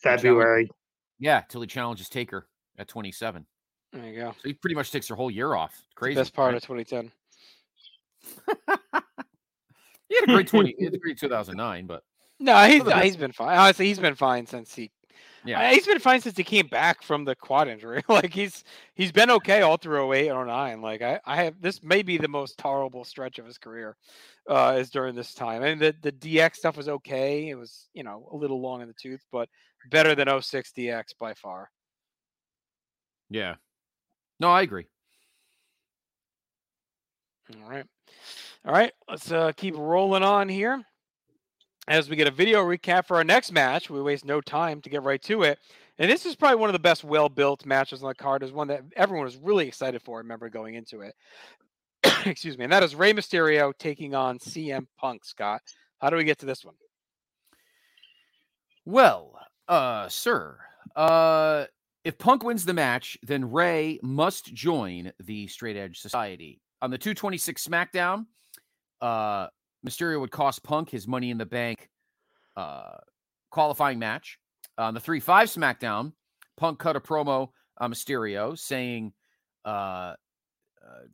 February. 0.02 0.70
Yeah, 1.18 1.42
till 1.48 1.60
he 1.60 1.66
challenges 1.66 2.08
Taker 2.08 2.46
at 2.78 2.88
27. 2.88 3.46
There 3.92 4.04
you 4.06 4.20
go. 4.20 4.32
So 4.32 4.48
he 4.48 4.54
pretty 4.54 4.74
much 4.74 4.90
takes 4.90 5.08
their 5.08 5.16
whole 5.16 5.30
year 5.30 5.54
off. 5.54 5.80
Crazy. 5.94 6.16
Best 6.16 6.34
part 6.34 6.52
right? 6.52 6.62
of 6.62 6.84
2010. 6.84 7.12
He 10.08 10.20
had 10.20 10.28
a 10.28 10.32
great 10.32 10.48
20, 10.48 10.74
he 10.78 10.84
had 10.84 10.94
a 10.94 10.98
great 10.98 11.18
2009, 11.18 11.86
but 11.86 12.02
No, 12.38 12.56
he's 12.66 12.84
no, 12.84 12.96
he's 12.98 13.16
been 13.16 13.32
fine. 13.32 13.56
Honestly, 13.56 13.86
he's 13.86 13.98
been 13.98 14.14
fine 14.14 14.46
since 14.46 14.74
he. 14.74 14.90
Yeah. 15.46 15.70
He's 15.72 15.86
been 15.86 15.98
fine 15.98 16.22
since 16.22 16.38
he 16.38 16.44
came 16.44 16.68
back 16.68 17.02
from 17.02 17.26
the 17.26 17.34
quad 17.34 17.68
injury. 17.68 18.02
like 18.08 18.32
he's 18.32 18.64
he's 18.94 19.12
been 19.12 19.30
okay 19.30 19.60
all 19.60 19.76
through 19.76 20.12
08 20.14 20.28
and 20.28 20.46
09. 20.46 20.80
Like 20.80 21.02
I, 21.02 21.20
I 21.26 21.44
have 21.44 21.60
this 21.60 21.82
may 21.82 22.02
be 22.02 22.16
the 22.16 22.28
most 22.28 22.56
tolerable 22.56 23.04
stretch 23.04 23.38
of 23.38 23.44
his 23.44 23.58
career, 23.58 23.96
uh, 24.48 24.76
is 24.78 24.88
during 24.88 25.14
this 25.14 25.34
time. 25.34 25.62
I 25.62 25.74
mean 25.74 25.78
the 25.78 25.94
the 26.00 26.12
DX 26.12 26.56
stuff 26.56 26.76
was 26.76 26.88
okay. 26.88 27.48
It 27.48 27.56
was 27.56 27.88
you 27.92 28.04
know 28.04 28.28
a 28.32 28.36
little 28.36 28.60
long 28.60 28.80
in 28.80 28.88
the 28.88 28.94
tooth, 28.94 29.24
but 29.30 29.48
better 29.90 30.14
than 30.14 30.28
06 30.40 30.72
DX 30.76 31.04
by 31.18 31.34
far. 31.34 31.70
yeah. 33.30 33.54
No, 34.40 34.50
I 34.50 34.62
agree. 34.62 34.86
All 37.62 37.70
right. 37.70 37.84
All 38.64 38.72
right. 38.72 38.92
Let's 39.08 39.30
uh, 39.30 39.52
keep 39.56 39.76
rolling 39.76 40.22
on 40.22 40.48
here. 40.48 40.82
As 41.86 42.08
we 42.08 42.16
get 42.16 42.26
a 42.26 42.32
video 42.32 42.64
recap 42.64 43.06
for 43.06 43.18
our 43.18 43.24
next 43.24 43.52
match, 43.52 43.90
we 43.90 44.00
waste 44.00 44.24
no 44.24 44.40
time 44.40 44.80
to 44.82 44.90
get 44.90 45.02
right 45.02 45.22
to 45.22 45.42
it. 45.42 45.58
And 45.98 46.10
this 46.10 46.26
is 46.26 46.34
probably 46.34 46.56
one 46.56 46.70
of 46.70 46.72
the 46.72 46.78
best 46.78 47.04
well 47.04 47.28
built 47.28 47.66
matches 47.66 48.02
on 48.02 48.08
the 48.08 48.14
card. 48.14 48.42
Is 48.42 48.52
one 48.52 48.68
that 48.68 48.82
everyone 48.96 49.26
was 49.26 49.36
really 49.36 49.68
excited 49.68 50.02
for. 50.02 50.18
I 50.18 50.22
remember 50.22 50.48
going 50.48 50.74
into 50.74 51.02
it. 51.02 51.14
Excuse 52.26 52.58
me. 52.58 52.64
And 52.64 52.72
that 52.72 52.82
is 52.82 52.94
Rey 52.94 53.12
Mysterio 53.12 53.72
taking 53.78 54.14
on 54.14 54.38
CM 54.38 54.86
Punk, 54.98 55.24
Scott. 55.24 55.60
How 56.00 56.10
do 56.10 56.16
we 56.16 56.24
get 56.24 56.38
to 56.40 56.46
this 56.46 56.64
one? 56.64 56.74
Well, 58.84 59.38
uh, 59.68 60.08
sir, 60.08 60.58
uh, 60.96 61.64
if 62.04 62.18
Punk 62.18 62.44
wins 62.44 62.64
the 62.64 62.74
match, 62.74 63.16
then 63.22 63.50
Rey 63.50 63.98
must 64.02 64.52
join 64.52 65.12
the 65.20 65.46
Straight 65.46 65.76
Edge 65.76 66.00
Society. 66.00 66.60
On 66.82 66.90
the 66.90 66.98
226 66.98 67.66
SmackDown, 67.66 68.26
uh, 69.00 69.46
Mysterio 69.86 70.20
would 70.20 70.30
cost 70.30 70.62
Punk 70.62 70.90
his 70.90 71.08
Money 71.08 71.30
in 71.30 71.38
the 71.38 71.46
Bank 71.46 71.88
uh, 72.56 72.98
qualifying 73.50 73.98
match. 73.98 74.38
On 74.76 74.92
the 74.92 75.00
3 75.00 75.20
5 75.20 75.48
SmackDown, 75.48 76.12
Punk 76.56 76.78
cut 76.78 76.96
a 76.96 77.00
promo 77.00 77.48
on 77.78 77.92
Mysterio 77.92 78.58
saying 78.58 79.12
uh, 79.64 79.68
uh, 79.68 80.14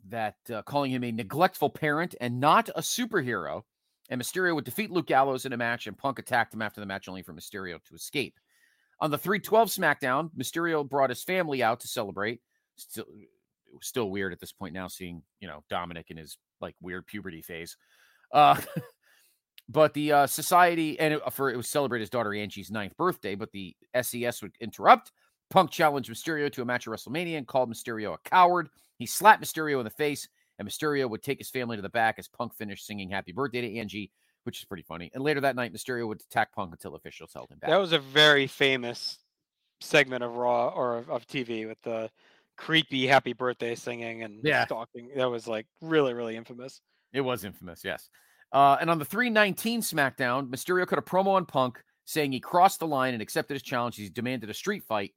that 0.09 0.37
uh, 0.53 0.63
calling 0.63 0.91
him 0.91 1.05
a 1.05 1.13
neglectful 1.13 1.71
parent 1.71 2.15
and 2.21 2.41
not 2.41 2.69
a 2.71 2.81
superhero. 2.81 3.63
And 4.11 4.21
Mysterio 4.21 4.55
would 4.55 4.65
defeat 4.65 4.91
Luke 4.91 5.07
Gallows 5.07 5.47
in 5.47 5.53
a 5.53 5.57
match, 5.57 5.87
and 5.87 5.97
Punk 5.97 6.19
attacked 6.19 6.53
him 6.53 6.63
after 6.63 6.81
the 6.81 6.87
match, 6.87 7.09
only 7.09 7.23
for 7.23 7.33
Mysterio 7.33 7.83
to 7.85 7.95
escape. 7.95 8.35
On 9.01 9.11
the 9.11 9.17
312 9.17 9.69
SmackDown, 9.69 10.31
Mysterio 10.37 10.87
brought 10.87 11.11
his 11.11 11.23
family 11.23 11.63
out 11.63 11.81
to 11.81 11.89
celebrate. 11.89 12.41
Still, 12.77 13.07
still 13.81 14.11
weird 14.11 14.33
at 14.33 14.41
this 14.41 14.53
point 14.53 14.75
now, 14.75 14.89
seeing 14.89 15.23
you 15.41 15.49
know 15.49 15.65
Dominik 15.71 16.11
in 16.11 16.17
his 16.17 16.37
like 16.61 16.75
weird 16.83 17.07
puberty 17.07 17.41
phase. 17.41 17.77
Uh, 18.33 18.61
but 19.69 19.95
the 19.95 20.13
uh, 20.13 20.27
society 20.27 20.99
and 20.99 21.21
for 21.31 21.51
it 21.51 21.57
was 21.57 21.69
celebrate 21.69 22.01
his 22.01 22.11
daughter 22.11 22.35
Angie's 22.35 22.71
ninth 22.71 22.97
birthday. 22.97 23.35
But 23.35 23.53
the 23.53 23.75
SES 24.01 24.43
would 24.43 24.53
interrupt. 24.61 25.13
Punk 25.51 25.71
challenged 25.71 26.11
Mysterio 26.11 26.53
to 26.53 26.63
a 26.63 26.65
match 26.65 26.87
at 26.87 26.93
WrestleMania 26.93 27.39
and 27.39 27.47
called 27.47 27.73
Mysterio 27.73 28.15
a 28.15 28.29
coward. 28.29 28.69
He 28.99 29.07
slapped 29.07 29.43
Mysterio 29.43 29.79
in 29.79 29.85
the 29.85 29.91
face, 29.91 30.29
and 30.61 30.69
Mysterio 30.69 31.09
would 31.11 31.23
take 31.23 31.39
his 31.39 31.51
family 31.51 31.75
to 31.77 31.83
the 31.83 31.89
back 31.89 32.17
as 32.19 32.29
Punk 32.29 32.55
finished 32.55 32.87
singing 32.87 33.11
"Happy 33.11 33.33
Birthday" 33.33 33.63
to 33.63 33.79
Angie, 33.79 34.13
which 34.45 34.59
is 34.61 34.65
pretty 34.67 34.83
funny. 34.85 35.11
And 35.15 35.25
later 35.25 35.41
that 35.41 35.57
night, 35.57 35.73
Mysterio 35.73 36.07
would 36.07 36.21
attack 36.21 36.53
Punk 36.55 36.71
until 36.73 36.95
officials 36.95 37.33
held 37.35 37.51
him 37.51 37.59
back. 37.59 37.71
That 37.71 37.79
was 37.81 37.93
a 37.93 37.99
very 37.99 38.47
famous 38.47 39.19
segment 39.81 40.23
of 40.23 40.37
Raw 40.37 40.69
or 40.69 40.99
of, 40.99 41.11
of 41.11 41.27
TV 41.27 41.67
with 41.67 41.81
the 41.83 42.11
creepy 42.59 43.07
happy 43.07 43.33
birthday 43.33 43.75
singing 43.75 44.23
and 44.23 44.39
Yeah. 44.45 44.67
stalking. 44.67 45.11
That 45.17 45.31
was 45.31 45.49
like 45.49 45.67
really, 45.81 46.13
really 46.13 46.37
infamous. 46.37 46.83
It 47.15 47.23
was 47.23 47.45
infamous, 47.45 47.83
yes. 47.83 48.11
Uh, 48.53 48.77
and 48.81 48.91
on 48.91 48.99
the 48.99 49.05
319 49.07 49.81
SmackDown, 49.81 50.49
Mysterio 50.51 50.87
cut 50.87 50.99
a 50.99 51.03
promo 51.03 51.29
on 51.29 51.47
Punk 51.47 51.83
saying 52.05 52.33
he 52.33 52.41
crossed 52.41 52.81
the 52.81 52.87
line 52.87 53.15
and 53.15 53.23
accepted 53.23 53.55
his 53.55 53.63
challenge. 53.63 53.97
He 53.97 54.09
demanded 54.11 54.51
a 54.51 54.55
street 54.55 54.85
fight. 54.85 55.15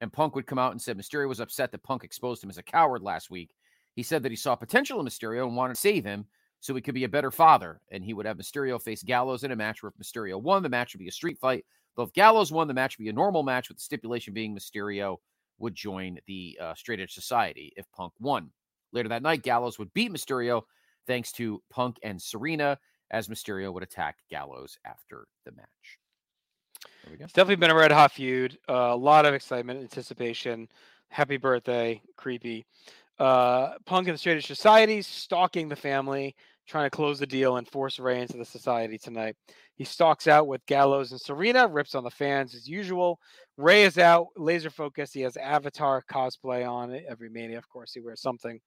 And 0.00 0.12
Punk 0.12 0.34
would 0.36 0.46
come 0.46 0.58
out 0.60 0.70
and 0.70 0.80
said 0.80 0.96
Mysterio 0.96 1.28
was 1.28 1.40
upset 1.40 1.72
that 1.72 1.82
Punk 1.82 2.04
exposed 2.04 2.42
him 2.42 2.50
as 2.50 2.56
a 2.58 2.62
coward 2.62 3.02
last 3.02 3.30
week. 3.30 3.50
He 3.98 4.04
said 4.04 4.22
that 4.22 4.30
he 4.30 4.36
saw 4.36 4.54
potential 4.54 5.00
in 5.00 5.06
Mysterio 5.06 5.44
and 5.44 5.56
wanted 5.56 5.74
to 5.74 5.80
save 5.80 6.04
him 6.04 6.24
so 6.60 6.72
he 6.72 6.80
could 6.80 6.94
be 6.94 7.02
a 7.02 7.08
better 7.08 7.32
father. 7.32 7.80
And 7.90 8.04
he 8.04 8.14
would 8.14 8.26
have 8.26 8.36
Mysterio 8.36 8.80
face 8.80 9.02
Gallows 9.02 9.42
in 9.42 9.50
a 9.50 9.56
match 9.56 9.82
where 9.82 9.90
if 9.90 10.00
Mysterio 10.00 10.40
won, 10.40 10.62
the 10.62 10.68
match 10.68 10.94
would 10.94 11.00
be 11.00 11.08
a 11.08 11.10
street 11.10 11.36
fight. 11.36 11.64
Though 11.96 12.04
if 12.04 12.12
Gallows 12.12 12.52
won, 12.52 12.68
the 12.68 12.74
match 12.74 12.96
would 12.96 13.02
be 13.02 13.10
a 13.10 13.12
normal 13.12 13.42
match 13.42 13.68
with 13.68 13.78
the 13.78 13.82
stipulation 13.82 14.32
being 14.32 14.56
Mysterio 14.56 15.16
would 15.58 15.74
join 15.74 16.20
the 16.28 16.56
uh, 16.62 16.74
Straight 16.76 17.00
Edge 17.00 17.12
Society 17.12 17.72
if 17.74 17.90
Punk 17.90 18.12
won. 18.20 18.52
Later 18.92 19.08
that 19.08 19.22
night, 19.22 19.42
Gallows 19.42 19.80
would 19.80 19.92
beat 19.94 20.12
Mysterio 20.12 20.62
thanks 21.08 21.32
to 21.32 21.60
Punk 21.68 21.98
and 22.04 22.22
Serena, 22.22 22.78
as 23.10 23.26
Mysterio 23.26 23.72
would 23.72 23.82
attack 23.82 24.18
Gallows 24.30 24.78
after 24.84 25.26
the 25.44 25.50
match. 25.50 25.98
It's 27.10 27.32
definitely 27.32 27.56
been 27.56 27.72
a 27.72 27.74
red 27.74 27.90
hot 27.90 28.12
feud. 28.12 28.58
Uh, 28.68 28.90
a 28.92 28.96
lot 28.96 29.26
of 29.26 29.34
excitement, 29.34 29.80
anticipation. 29.80 30.68
Happy 31.08 31.36
birthday, 31.38 32.00
creepy. 32.16 32.66
Uh, 33.18 33.70
Punk 33.84 34.08
and 34.08 34.14
the 34.14 34.18
Straight 34.18 34.42
Society 34.44 35.02
stalking 35.02 35.68
the 35.68 35.76
family, 35.76 36.34
trying 36.66 36.86
to 36.86 36.90
close 36.90 37.18
the 37.18 37.26
deal 37.26 37.56
and 37.56 37.66
force 37.66 37.98
Rey 37.98 38.20
into 38.20 38.36
the 38.36 38.44
society 38.44 38.98
tonight. 38.98 39.36
He 39.78 39.84
stalks 39.84 40.26
out 40.26 40.48
with 40.48 40.66
Gallows 40.66 41.12
and 41.12 41.20
Serena, 41.20 41.68
rips 41.68 41.94
on 41.94 42.02
the 42.02 42.10
fans 42.10 42.54
as 42.54 42.68
usual. 42.68 43.20
Rey 43.56 43.84
is 43.84 43.98
out, 43.98 44.28
laser 44.36 44.70
focus. 44.70 45.12
He 45.12 45.20
has 45.22 45.36
Avatar 45.36 46.04
cosplay 46.08 46.68
on. 46.68 46.96
Every 47.08 47.28
Mania, 47.28 47.58
of 47.58 47.68
course, 47.68 47.92
he 47.92 48.00
wears 48.00 48.20
something. 48.20 48.60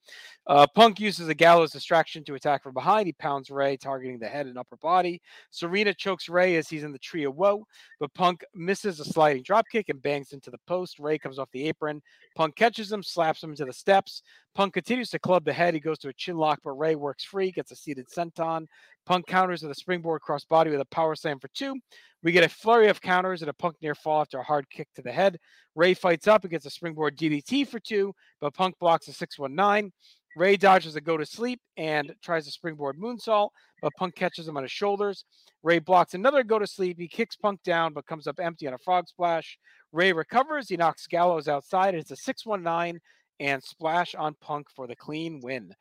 Uh, 0.48 0.68
Punk 0.76 1.00
uses 1.00 1.30
a 1.30 1.34
Gallows 1.34 1.72
distraction 1.72 2.26
to 2.26 2.36
attack 2.36 2.62
from 2.64 2.74
behind. 2.74 3.08
He 3.08 3.14
pounds 3.14 3.50
Rey, 3.50 3.78
targeting 3.78 4.20
the 4.20 4.28
head 4.28 4.48
and 4.48 4.58
upper 4.58 4.76
body. 4.78 5.22
Serena 5.50 5.94
chokes 5.94 6.28
Rey 6.28 6.58
as 6.58 6.68
he's 6.68 6.84
in 6.84 6.92
the 6.92 7.00
tree 7.00 7.24
of 7.24 7.36
woe, 7.36 7.66
but 8.02 8.14
Punk 8.14 8.44
misses 8.54 9.00
a 9.00 9.06
sliding 9.06 9.44
dropkick 9.44 9.86
and 9.88 10.02
bangs 10.02 10.34
into 10.34 10.50
the 10.50 10.60
post. 10.68 11.00
Rey 11.00 11.18
comes 11.18 11.40
off 11.40 11.50
the 11.52 11.68
apron. 11.70 12.02
Punk 12.36 12.58
catches 12.58 12.92
him, 12.92 13.02
slaps 13.02 13.44
him 13.44 13.52
into 13.52 13.66
the 13.66 13.74
steps. 13.74 14.24
Punk 14.56 14.74
continues 14.74 15.10
to 15.12 15.20
club 15.20 15.46
the 15.46 15.54
head. 15.54 15.74
He 15.74 15.80
goes 15.80 16.00
to 16.00 16.10
a 16.10 16.14
chin 16.14 16.36
lock, 16.36 16.60
but 16.66 16.72
Rey 16.72 16.96
works 16.96 17.24
free, 17.24 17.52
gets 17.52 17.72
a 17.72 17.76
seated 17.78 18.08
senton. 18.10 18.66
Punk 19.06 19.28
counters 19.28 19.62
with 19.62 19.72
a 19.72 19.76
springboard 19.76 20.22
crossbody 20.22 20.72
with 20.72 20.82
a 20.82 20.86
power 20.86 21.16
slam 21.16 21.40
for 21.40 21.50
two. 21.50 21.76
We 22.24 22.32
get 22.32 22.44
a 22.44 22.50
flurry 22.50 22.88
of 22.88 23.02
counters 23.02 23.42
and 23.42 23.50
a 23.50 23.54
Punk 23.54 23.76
near 23.82 23.96
fall 23.96 24.22
after 24.22 24.38
a 24.38 24.44
hard 24.44 24.70
kick 24.70 24.88
to 24.96 25.02
the 25.02 25.12
head. 25.12 25.40
Rey 25.76 25.94
fights 25.94 26.28
up 26.28 26.44
and 26.44 26.52
gets 26.52 26.66
a 26.66 26.70
springboard 26.70 27.18
DDT 27.18 27.68
for 27.68 27.80
two, 27.80 28.14
but 28.40 28.54
Punk 28.54 28.78
blocks 28.80 29.08
a 29.08 29.14
619. 29.14 29.92
Rey 30.38 30.56
dodges 30.56 30.96
a 30.96 31.02
go 31.02 31.18
to 31.18 31.26
sleep 31.26 31.60
and 31.76 32.14
tries 32.24 32.48
a 32.48 32.52
springboard 32.52 32.98
moonsault, 32.98 33.50
but 33.82 33.94
Punk 33.98 34.16
catches 34.16 34.48
him 34.48 34.56
on 34.56 34.64
his 34.64 34.72
shoulders. 34.72 35.26
Rey 35.64 35.80
blocks 35.80 36.14
another 36.14 36.44
go 36.44 36.58
to 36.58 36.68
sleep. 36.68 36.98
He 36.98 37.08
kicks 37.08 37.36
Punk 37.36 37.62
down, 37.64 37.94
but 37.94 38.06
comes 38.06 38.28
up 38.28 38.40
empty 38.40 38.68
on 38.68 38.74
a 38.74 38.78
frog 38.78 39.08
splash. 39.08 39.58
Rey 39.92 40.14
recovers. 40.14 40.70
He 40.70 40.78
knocks 40.78 41.08
Gallows 41.08 41.48
outside. 41.48 41.96
It's 41.96 42.12
a 42.12 42.16
619 42.16 43.02
and 43.42 43.64
splash 43.64 44.16
on 44.16 44.36
Punk 44.40 44.68
for 44.74 44.88
the 44.88 44.96
clean 44.96 45.42
win. 45.42 45.74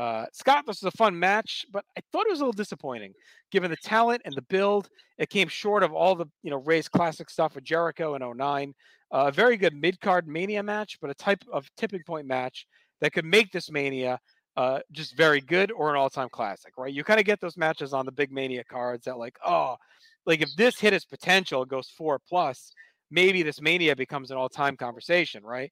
Uh, 0.00 0.24
Scott, 0.32 0.64
this 0.66 0.80
was 0.80 0.94
a 0.94 0.96
fun 0.96 1.18
match, 1.18 1.66
but 1.70 1.84
I 1.94 2.00
thought 2.10 2.24
it 2.26 2.30
was 2.30 2.40
a 2.40 2.44
little 2.44 2.52
disappointing 2.52 3.12
given 3.50 3.70
the 3.70 3.76
talent 3.76 4.22
and 4.24 4.34
the 4.34 4.40
build. 4.42 4.88
It 5.18 5.28
came 5.28 5.46
short 5.46 5.82
of 5.82 5.92
all 5.92 6.14
the 6.14 6.24
you 6.42 6.50
know 6.50 6.56
Rey's 6.56 6.88
classic 6.88 7.28
stuff 7.28 7.54
with 7.54 7.64
Jericho 7.64 8.14
in 8.14 8.22
09. 8.38 8.74
Uh, 9.12 9.24
a 9.26 9.30
very 9.30 9.58
good 9.58 9.74
mid 9.74 10.00
card 10.00 10.26
Mania 10.26 10.62
match, 10.62 10.96
but 11.02 11.10
a 11.10 11.14
type 11.14 11.44
of 11.52 11.68
tipping 11.76 12.02
point 12.06 12.26
match 12.26 12.66
that 13.02 13.12
could 13.12 13.26
make 13.26 13.52
this 13.52 13.70
Mania 13.70 14.18
uh, 14.56 14.78
just 14.90 15.18
very 15.18 15.42
good 15.42 15.70
or 15.70 15.90
an 15.90 15.96
all 15.96 16.08
time 16.08 16.30
classic, 16.30 16.78
right? 16.78 16.94
You 16.94 17.04
kind 17.04 17.20
of 17.20 17.26
get 17.26 17.38
those 17.42 17.58
matches 17.58 17.92
on 17.92 18.06
the 18.06 18.12
big 18.12 18.32
Mania 18.32 18.64
cards 18.64 19.04
that 19.04 19.18
like, 19.18 19.36
oh, 19.44 19.76
like 20.24 20.40
if 20.40 20.56
this 20.56 20.80
hit 20.80 20.94
its 20.94 21.04
potential, 21.04 21.62
it 21.62 21.68
goes 21.68 21.90
four 21.90 22.18
plus. 22.26 22.72
maybe 23.10 23.42
this 23.42 23.60
mania 23.60 23.94
becomes 23.94 24.30
an 24.30 24.38
all-time 24.38 24.78
conversation, 24.78 25.42
right? 25.42 25.70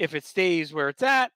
If 0.00 0.16
it 0.16 0.24
stays 0.24 0.74
where 0.74 0.88
it's 0.88 1.02
at 1.04 1.30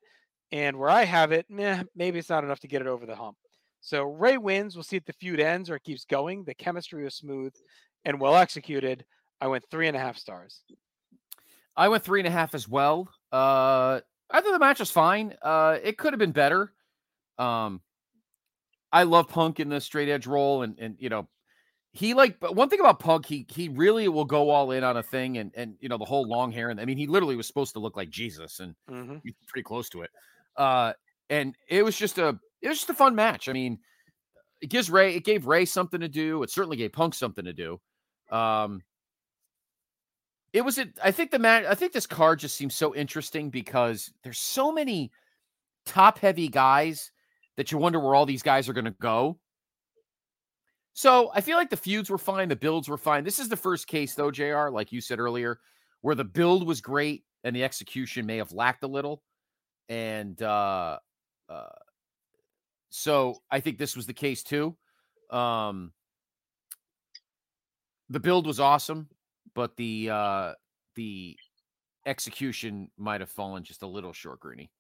and 0.53 0.76
where 0.76 0.90
I 0.90 1.05
have 1.05 1.32
it, 1.32 1.46
meh, 1.48 1.82
maybe 1.96 2.18
it's 2.18 2.28
not 2.28 2.44
enough 2.44 2.61
to 2.61 2.68
get 2.68 2.82
it 2.82 2.86
over 2.86 3.07
the 3.07 3.16
hump. 3.16 3.36
So 3.80 4.05
Rey 4.05 4.38
wins. 4.38 4.76
We'll 4.76 4.84
see 4.84 4.96
if 4.96 5.05
the 5.05 5.14
feud 5.14 5.40
ends 5.40 5.68
or 5.68 5.74
it 5.74 5.82
keeps 5.82 6.05
going. 6.05 6.44
The 6.44 6.55
chemistry 6.55 7.03
was 7.03 7.16
smooth 7.16 7.53
and 8.05 8.20
well 8.20 8.36
executed. 8.36 9.05
I 9.40 9.48
went 9.48 9.64
three 9.70 9.88
and 9.88 9.96
a 9.96 10.00
half 10.00 10.16
stars. 10.16 10.62
I 11.76 11.88
went 11.88 12.05
three 12.05 12.20
and 12.20 12.28
a 12.28 12.30
half 12.30 12.55
as 12.55 12.68
well. 12.68 13.09
Uh, 13.32 14.00
I 14.30 14.40
thought 14.40 14.53
the 14.53 14.59
match 14.59 14.78
was 14.78 14.90
fine. 14.90 15.34
Uh, 15.42 15.78
it 15.82 15.98
could 15.98 16.12
have 16.12 16.20
been 16.20 16.32
better. 16.32 16.72
Um, 17.38 17.80
I 18.92 19.03
love 19.05 19.28
Punk 19.28 19.59
in 19.59 19.68
the 19.68 19.80
straight 19.80 20.09
edge 20.09 20.26
role, 20.26 20.62
and 20.62 20.78
and 20.78 20.96
you 20.98 21.09
know, 21.09 21.28
he 21.92 22.14
like 22.14 22.38
but 22.40 22.55
one 22.55 22.68
thing 22.68 22.80
about 22.80 23.00
Punk, 23.00 23.26
he 23.26 23.46
he 23.48 23.68
really 23.68 24.07
will 24.09 24.26
go 24.26 24.50
all 24.50 24.70
in 24.70 24.84
on 24.84 24.98
a 24.98 25.03
thing, 25.03 25.38
and 25.38 25.50
and 25.55 25.76
you 25.80 25.88
know 25.88 25.98
the 25.98 26.05
whole 26.05 26.28
long 26.28 26.53
hair, 26.53 26.68
and 26.68 26.78
I 26.78 26.84
mean 26.84 26.98
he 26.98 27.07
literally 27.07 27.36
was 27.36 27.46
supposed 27.46 27.72
to 27.72 27.80
look 27.80 27.96
like 27.96 28.11
Jesus, 28.11 28.61
and 28.61 28.74
mm-hmm. 28.90 29.16
he's 29.24 29.34
pretty 29.48 29.64
close 29.64 29.88
to 29.90 30.03
it. 30.03 30.11
Uh, 30.57 30.92
and 31.30 31.57
it 31.68 31.84
was 31.84 31.96
just 31.96 32.18
a 32.18 32.38
it 32.61 32.68
was 32.68 32.78
just 32.78 32.90
a 32.90 32.94
fun 32.94 33.14
match. 33.14 33.48
I 33.48 33.53
mean, 33.53 33.78
it 34.61 34.68
gives 34.70 34.90
Rey 34.90 35.14
it 35.14 35.24
gave 35.24 35.46
Rey 35.46 35.64
something 35.64 36.00
to 36.00 36.09
do. 36.09 36.42
It 36.42 36.50
certainly 36.50 36.76
gave 36.76 36.92
Punk 36.92 37.14
something 37.14 37.44
to 37.44 37.53
do. 37.53 37.80
Um, 38.30 38.82
it 40.53 40.62
was 40.62 40.78
a, 40.78 40.86
I 41.03 41.11
think 41.11 41.30
the 41.30 41.38
match 41.38 41.64
I 41.66 41.74
think 41.74 41.92
this 41.92 42.07
card 42.07 42.38
just 42.38 42.57
seems 42.57 42.74
so 42.74 42.94
interesting 42.94 43.50
because 43.50 44.12
there's 44.22 44.38
so 44.38 44.72
many 44.72 45.11
top 45.86 46.18
heavy 46.18 46.48
guys 46.48 47.11
that 47.57 47.72
you 47.72 47.78
wonder 47.78 47.98
where 47.98 48.14
all 48.14 48.26
these 48.26 48.42
guys 48.42 48.68
are 48.68 48.72
going 48.72 48.84
to 48.84 48.94
go. 49.00 49.38
So 50.94 51.30
I 51.34 51.40
feel 51.40 51.57
like 51.57 51.70
the 51.70 51.76
feuds 51.76 52.11
were 52.11 52.18
fine, 52.18 52.48
the 52.48 52.57
builds 52.57 52.88
were 52.88 52.98
fine. 52.98 53.24
This 53.24 53.38
is 53.38 53.48
the 53.48 53.57
first 53.57 53.86
case 53.86 54.14
though, 54.14 54.30
JR, 54.30 54.68
like 54.68 54.92
you 54.92 55.00
said 55.00 55.18
earlier, 55.18 55.59
where 56.03 56.14
the 56.14 56.24
build 56.24 56.66
was 56.66 56.80
great 56.80 57.24
and 57.44 57.57
the 57.57 57.64
execution 57.64 58.26
may 58.26 58.36
have 58.36 58.53
lacked 58.53 58.84
a 58.84 58.88
little. 58.88 59.22
And 59.89 60.41
uh 60.43 60.99
uh 61.49 61.68
so 62.91 63.43
I 63.51 63.61
think 63.61 63.78
this 63.78 63.97
was 63.97 64.07
the 64.07 64.14
case 64.14 64.43
too. 64.43 64.76
Um 65.30 65.93
the 68.09 68.20
build 68.20 68.47
was 68.47 68.61
awesome, 68.61 69.09
but 69.55 69.76
the 69.76 70.11
uh 70.11 70.53
the 70.95 71.37
execution 72.07 72.91
might 72.99 73.20
have 73.20 73.30
fallen 73.30 73.64
just 73.64 73.83
a 73.83 73.87
little 73.87 74.12
short, 74.12 74.41
Grueny. 74.41 74.70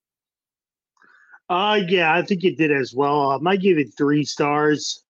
Uh, 1.48 1.80
yeah, 1.88 2.14
I 2.14 2.22
think 2.22 2.44
it 2.44 2.56
did 2.56 2.72
as 2.72 2.94
well. 2.94 3.32
Um, 3.32 3.46
I 3.46 3.56
give 3.56 3.78
it 3.78 3.88
three 3.96 4.24
stars. 4.24 5.01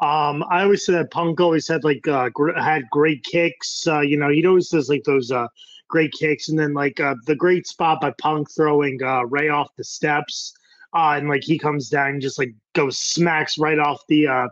Um, 0.00 0.42
I 0.50 0.62
always 0.62 0.84
said 0.86 0.94
that 0.94 1.10
Punk 1.10 1.40
always 1.40 1.68
had 1.68 1.84
like 1.84 2.06
uh, 2.08 2.30
gr- 2.30 2.58
had 2.58 2.88
great 2.90 3.22
kicks. 3.24 3.86
Uh, 3.86 4.00
you 4.00 4.16
know, 4.16 4.30
he 4.30 4.46
always 4.46 4.68
does 4.68 4.88
like 4.88 5.04
those 5.04 5.30
uh 5.30 5.46
great 5.88 6.12
kicks, 6.12 6.48
and 6.48 6.58
then 6.58 6.72
like 6.72 6.98
uh, 7.00 7.14
the 7.26 7.34
great 7.36 7.66
spot 7.66 8.00
by 8.00 8.12
Punk 8.18 8.48
throwing 8.50 9.02
uh, 9.02 9.24
Rey 9.26 9.48
off 9.48 9.68
the 9.76 9.84
steps, 9.84 10.54
uh, 10.94 11.14
and 11.16 11.28
like 11.28 11.44
he 11.44 11.58
comes 11.58 11.88
down 11.90 12.10
and 12.10 12.22
just 12.22 12.38
like 12.38 12.54
goes 12.74 12.98
smacks 12.98 13.58
right 13.58 13.78
off 13.78 14.00
the 14.08 14.26
uh 14.26 14.48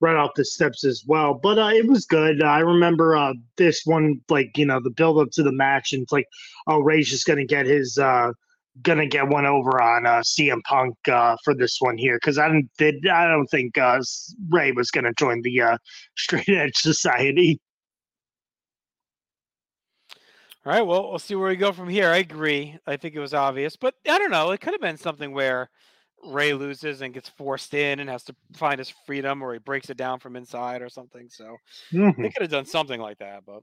right 0.00 0.16
off 0.16 0.30
the 0.36 0.44
steps 0.44 0.84
as 0.84 1.04
well. 1.06 1.34
But 1.34 1.58
uh, 1.58 1.70
it 1.74 1.86
was 1.86 2.06
good. 2.06 2.42
I 2.42 2.60
remember 2.60 3.16
uh, 3.16 3.34
this 3.56 3.82
one, 3.84 4.20
like 4.28 4.56
you 4.56 4.66
know, 4.66 4.80
the 4.80 4.90
build 4.90 5.18
up 5.18 5.30
to 5.32 5.42
the 5.42 5.52
match, 5.52 5.92
and 5.92 6.02
it's 6.02 6.12
like, 6.12 6.28
oh, 6.66 6.78
Rey's 6.80 7.10
just 7.10 7.26
gonna 7.26 7.44
get 7.44 7.66
his 7.66 7.98
uh, 7.98 8.32
gonna 8.82 9.06
get 9.06 9.28
one 9.28 9.46
over 9.46 9.80
on 9.80 10.06
uh, 10.06 10.20
CM 10.20 10.62
Punk 10.64 10.96
uh, 11.08 11.36
for 11.44 11.54
this 11.54 11.78
one 11.80 11.98
here 11.98 12.16
because 12.16 12.38
I 12.38 12.48
don't 12.48 12.68
did 12.78 13.06
I 13.06 13.28
don't 13.28 13.46
think 13.46 13.78
uh, 13.78 14.00
Rey 14.48 14.72
was 14.72 14.90
gonna 14.90 15.12
join 15.14 15.42
the 15.42 15.60
uh, 15.60 15.78
Straight 16.16 16.48
Edge 16.48 16.76
Society. 16.76 17.60
All 20.66 20.72
right, 20.72 20.82
well, 20.82 21.08
we'll 21.08 21.18
see 21.18 21.34
where 21.34 21.48
we 21.48 21.56
go 21.56 21.72
from 21.72 21.88
here. 21.88 22.10
I 22.10 22.18
agree. 22.18 22.76
I 22.86 22.96
think 22.96 23.14
it 23.14 23.20
was 23.20 23.32
obvious, 23.32 23.76
but 23.76 23.94
I 24.08 24.18
don't 24.18 24.30
know. 24.30 24.50
It 24.50 24.60
could 24.60 24.74
have 24.74 24.80
been 24.80 24.98
something 24.98 25.32
where 25.32 25.70
Rey 26.24 26.52
loses 26.52 27.00
and 27.00 27.14
gets 27.14 27.28
forced 27.28 27.72
in 27.74 28.00
and 28.00 28.10
has 28.10 28.24
to 28.24 28.34
find 28.52 28.78
his 28.78 28.92
freedom, 29.06 29.40
or 29.40 29.52
he 29.52 29.60
breaks 29.60 29.88
it 29.88 29.96
down 29.96 30.18
from 30.18 30.36
inside 30.36 30.82
or 30.82 30.88
something. 30.88 31.28
So 31.30 31.56
Mhm. 31.92 32.16
they 32.18 32.28
could 32.30 32.42
have 32.42 32.50
done 32.50 32.66
something 32.66 33.00
like 33.00 33.18
that. 33.18 33.44
But 33.46 33.62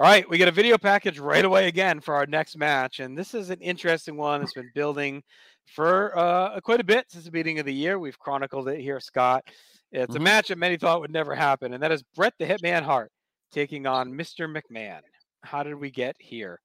all 0.00 0.06
right, 0.06 0.26
we 0.30 0.38
get 0.38 0.48
a 0.48 0.52
video 0.52 0.78
package 0.78 1.18
right 1.18 1.44
away 1.44 1.68
again 1.68 2.00
for 2.00 2.14
our 2.14 2.24
next 2.24 2.56
match, 2.56 3.00
and 3.00 3.18
this 3.18 3.34
is 3.34 3.50
an 3.50 3.60
interesting 3.60 4.16
one. 4.16 4.40
It's 4.40 4.54
been 4.54 4.70
building 4.74 5.22
for 5.74 6.18
uh, 6.18 6.58
quite 6.60 6.80
a 6.80 6.84
bit 6.84 7.04
since 7.10 7.26
the 7.26 7.30
beginning 7.30 7.58
of 7.58 7.66
the 7.66 7.74
year. 7.74 7.98
We've 7.98 8.18
chronicled 8.18 8.68
it 8.68 8.80
here, 8.80 8.98
Scott. 8.98 9.44
It's 9.92 10.14
a 10.14 10.18
Mhm. 10.18 10.22
match 10.22 10.48
that 10.48 10.56
many 10.56 10.78
thought 10.78 11.02
would 11.02 11.10
never 11.10 11.34
happen, 11.34 11.74
and 11.74 11.82
that 11.82 11.92
is 11.92 12.02
Bret 12.02 12.32
the 12.38 12.46
Hitman 12.46 12.82
Hart 12.82 13.12
taking 13.52 13.86
on 13.86 14.10
Mr. 14.10 14.48
McMahon. 14.48 15.02
How 15.42 15.62
did 15.62 15.74
we 15.74 15.90
get 15.90 16.16
here? 16.18 16.62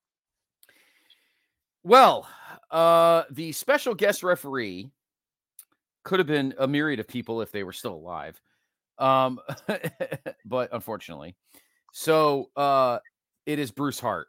Well, 1.83 2.29
uh, 2.71 3.23
the 3.31 3.51
special 3.51 3.95
guest 3.95 4.23
referee 4.23 4.91
could 6.05 6.19
have 6.19 6.27
been 6.27 6.53
a 6.57 6.69
myriad 6.69 7.01
of 7.01 7.07
people 7.09 7.41
if 7.41 7.51
they 7.51 7.65
were 7.65 7.73
still 7.73 7.95
alive. 7.95 8.41
Um, 8.97 9.41
but 10.45 10.69
unfortunately, 10.71 11.35
so 11.91 12.49
uh, 12.55 12.99
it 13.45 13.59
is 13.59 13.71
Bruce 13.71 13.99
Hart. 13.99 14.27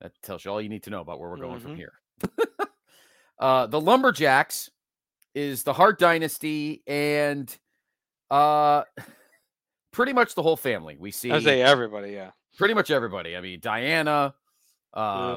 That 0.00 0.12
tells 0.22 0.44
you 0.44 0.50
all 0.50 0.60
you 0.62 0.68
need 0.68 0.84
to 0.84 0.90
know 0.90 1.00
about 1.00 1.20
where 1.20 1.28
we're 1.28 1.36
going 1.36 1.60
from 1.60 1.72
Mhm. 1.74 1.76
here. 1.76 1.92
uh, 3.38 3.66
the 3.66 3.80
Lumberjacks 3.80 4.70
is 5.34 5.62
the 5.62 5.72
Hart 5.72 5.98
Dynasty 5.98 6.82
and 6.86 7.54
uh, 8.30 8.84
pretty 9.92 10.12
much 10.12 10.34
the 10.34 10.42
whole 10.42 10.56
family. 10.56 10.96
We 10.98 11.10
see 11.10 11.30
I 11.30 11.40
say 11.40 11.62
everybody, 11.62 12.12
yeah. 12.12 12.30
pretty 12.56 12.74
much 12.74 12.90
everybody. 12.90 13.36
I 13.36 13.40
mean, 13.40 13.60
Diana. 13.60 14.34
Uh, 14.94 15.36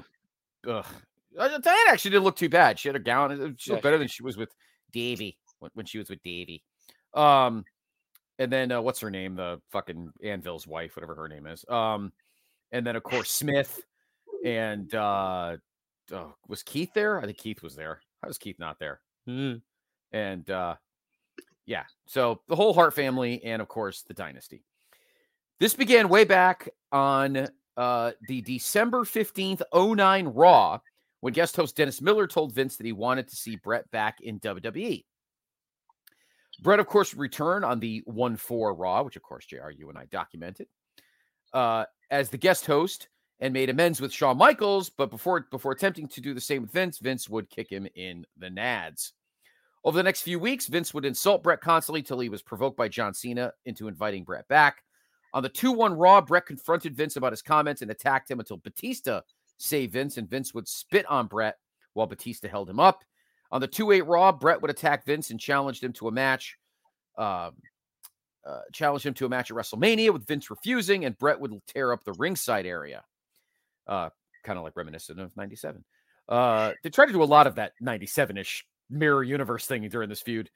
ugh. 0.67 0.85
Uh, 1.37 1.57
Diana 1.57 1.79
actually 1.89 2.11
didn't 2.11 2.23
look 2.23 2.35
too 2.35 2.49
bad. 2.49 2.77
She 2.79 2.87
had 2.87 2.95
a 2.95 2.99
gown. 2.99 3.55
She 3.57 3.69
Yeah, 3.71 3.73
looked 3.75 3.83
better 3.83 3.97
than 3.97 4.07
she 4.07 4.23
was 4.23 4.37
with 4.37 4.49
Davey 4.91 5.37
when, 5.59 5.71
when 5.73 5.85
she 5.85 5.97
was 5.97 6.09
with 6.09 6.21
Davey. 6.23 6.63
Um, 7.13 7.65
and 8.39 8.51
then 8.51 8.71
uh, 8.71 8.81
what's 8.81 8.99
her 8.99 9.09
name? 9.11 9.35
The 9.35 9.59
fucking 9.71 10.11
Anvil's 10.23 10.65
wife, 10.67 10.95
whatever 10.95 11.15
her 11.15 11.27
name 11.27 11.47
is. 11.47 11.65
Um, 11.69 12.11
and 12.73 12.85
then 12.85 12.97
of 12.97 13.03
course 13.03 13.29
Smith 13.29 13.81
and 14.43 14.93
uh, 14.93 15.55
oh, 16.11 16.35
was 16.49 16.63
Keith 16.63 16.93
there? 16.93 17.19
I 17.19 17.25
think 17.25 17.37
Keith 17.37 17.63
was 17.63 17.75
there. 17.75 18.01
How 18.21 18.27
was 18.27 18.37
Keith 18.37 18.59
not 18.59 18.79
there? 18.79 18.99
Hmm. 19.25 19.55
And 20.11 20.49
uh, 20.49 20.75
yeah, 21.65 21.83
so 22.07 22.41
the 22.47 22.55
whole 22.55 22.73
Hart 22.73 22.93
family, 22.93 23.41
and 23.43 23.61
of 23.61 23.69
course 23.69 24.01
the 24.01 24.13
dynasty. 24.13 24.65
This 25.59 25.75
began 25.75 26.09
way 26.09 26.25
back 26.25 26.67
on 26.91 27.47
uh, 27.77 28.11
the 28.27 28.41
December 28.41 29.03
15th, 29.03 29.61
09 29.73 30.27
Raw, 30.27 30.79
when 31.21 31.33
guest 31.33 31.55
host 31.55 31.77
Dennis 31.77 32.01
Miller 32.01 32.27
told 32.27 32.53
Vince 32.53 32.75
that 32.75 32.85
he 32.85 32.91
wanted 32.91 33.29
to 33.29 33.35
see 33.35 33.55
Bret 33.55 33.89
back 33.91 34.19
in 34.19 34.39
WWE. 34.39 35.05
Bret, 36.61 36.79
of 36.79 36.87
course, 36.87 37.13
returned 37.13 37.65
on 37.65 37.79
the 37.79 38.01
1 38.05 38.35
4 38.35 38.75
Raw, 38.75 39.03
which, 39.03 39.15
of 39.15 39.23
course, 39.23 39.45
JR, 39.45 39.69
you 39.69 39.89
and 39.89 39.97
I 39.97 40.05
documented, 40.05 40.67
uh, 41.53 41.85
as 42.13 42.29
the 42.29 42.37
guest 42.37 42.67
host 42.67 43.09
and 43.39 43.51
made 43.53 43.71
amends 43.71 43.99
with 43.99 44.13
Shawn 44.13 44.37
Michaels. 44.37 44.89
But 44.89 45.09
before, 45.09 45.47
before 45.49 45.71
attempting 45.71 46.07
to 46.09 46.21
do 46.21 46.35
the 46.35 46.39
same 46.39 46.61
with 46.61 46.71
Vince, 46.71 46.99
Vince 46.99 47.27
would 47.27 47.49
kick 47.49 47.69
him 47.69 47.87
in 47.95 48.25
the 48.37 48.49
nads. 48.49 49.13
Over 49.83 49.97
the 49.97 50.03
next 50.03 50.21
few 50.21 50.39
weeks, 50.39 50.67
Vince 50.67 50.93
would 50.93 51.05
insult 51.05 51.43
Bret 51.43 51.59
constantly 51.59 52.03
till 52.03 52.19
he 52.19 52.29
was 52.29 52.43
provoked 52.43 52.77
by 52.77 52.87
John 52.87 53.13
Cena 53.13 53.51
into 53.65 53.87
inviting 53.87 54.23
Bret 54.23 54.47
back. 54.47 54.83
On 55.33 55.41
the 55.41 55.49
2 55.49 55.71
1 55.71 55.95
Raw, 55.95 56.21
Bret 56.21 56.45
confronted 56.45 56.95
Vince 56.95 57.15
about 57.15 57.33
his 57.33 57.41
comments 57.41 57.81
and 57.81 57.89
attacked 57.89 58.29
him 58.29 58.39
until 58.39 58.57
Batista 58.57 59.21
saved 59.57 59.93
Vince, 59.93 60.17
and 60.17 60.29
Vince 60.29 60.53
would 60.53 60.67
spit 60.67 61.05
on 61.07 61.25
Bret 61.25 61.57
while 61.93 62.07
Batista 62.07 62.47
held 62.47 62.69
him 62.69 62.79
up. 62.79 63.03
On 63.51 63.59
the 63.59 63.67
2 63.67 63.91
8 63.91 64.01
Raw, 64.01 64.31
Brett 64.31 64.61
would 64.61 64.71
attack 64.71 65.05
Vince 65.05 65.31
and 65.31 65.39
challenged 65.39 65.83
him 65.83 65.93
to 65.93 66.07
a 66.07 66.11
match. 66.11 66.57
Um, 67.17 67.55
uh, 68.45 68.61
challenged 68.71 69.05
him 69.05 69.13
to 69.15 69.25
a 69.25 69.29
match 69.29 69.51
at 69.51 69.57
WrestleMania 69.57 70.11
with 70.11 70.27
Vince 70.27 70.49
refusing, 70.49 71.05
and 71.05 71.17
Bret 71.17 71.39
would 71.39 71.53
tear 71.67 71.91
up 71.91 72.03
the 72.03 72.13
ringside 72.13 72.65
area. 72.65 73.03
Uh, 73.87 74.09
kind 74.43 74.57
of 74.57 74.63
like 74.63 74.75
reminiscent 74.75 75.19
of 75.19 75.35
97. 75.37 75.83
Uh, 76.27 76.71
they 76.83 76.89
tried 76.89 77.07
to 77.07 77.13
do 77.13 77.23
a 77.23 77.25
lot 77.25 77.47
of 77.47 77.55
that 77.55 77.73
97 77.81 78.37
ish 78.37 78.65
mirror 78.89 79.23
universe 79.23 79.65
thing 79.65 79.87
during 79.89 80.09
this 80.09 80.21
feud. 80.21 80.49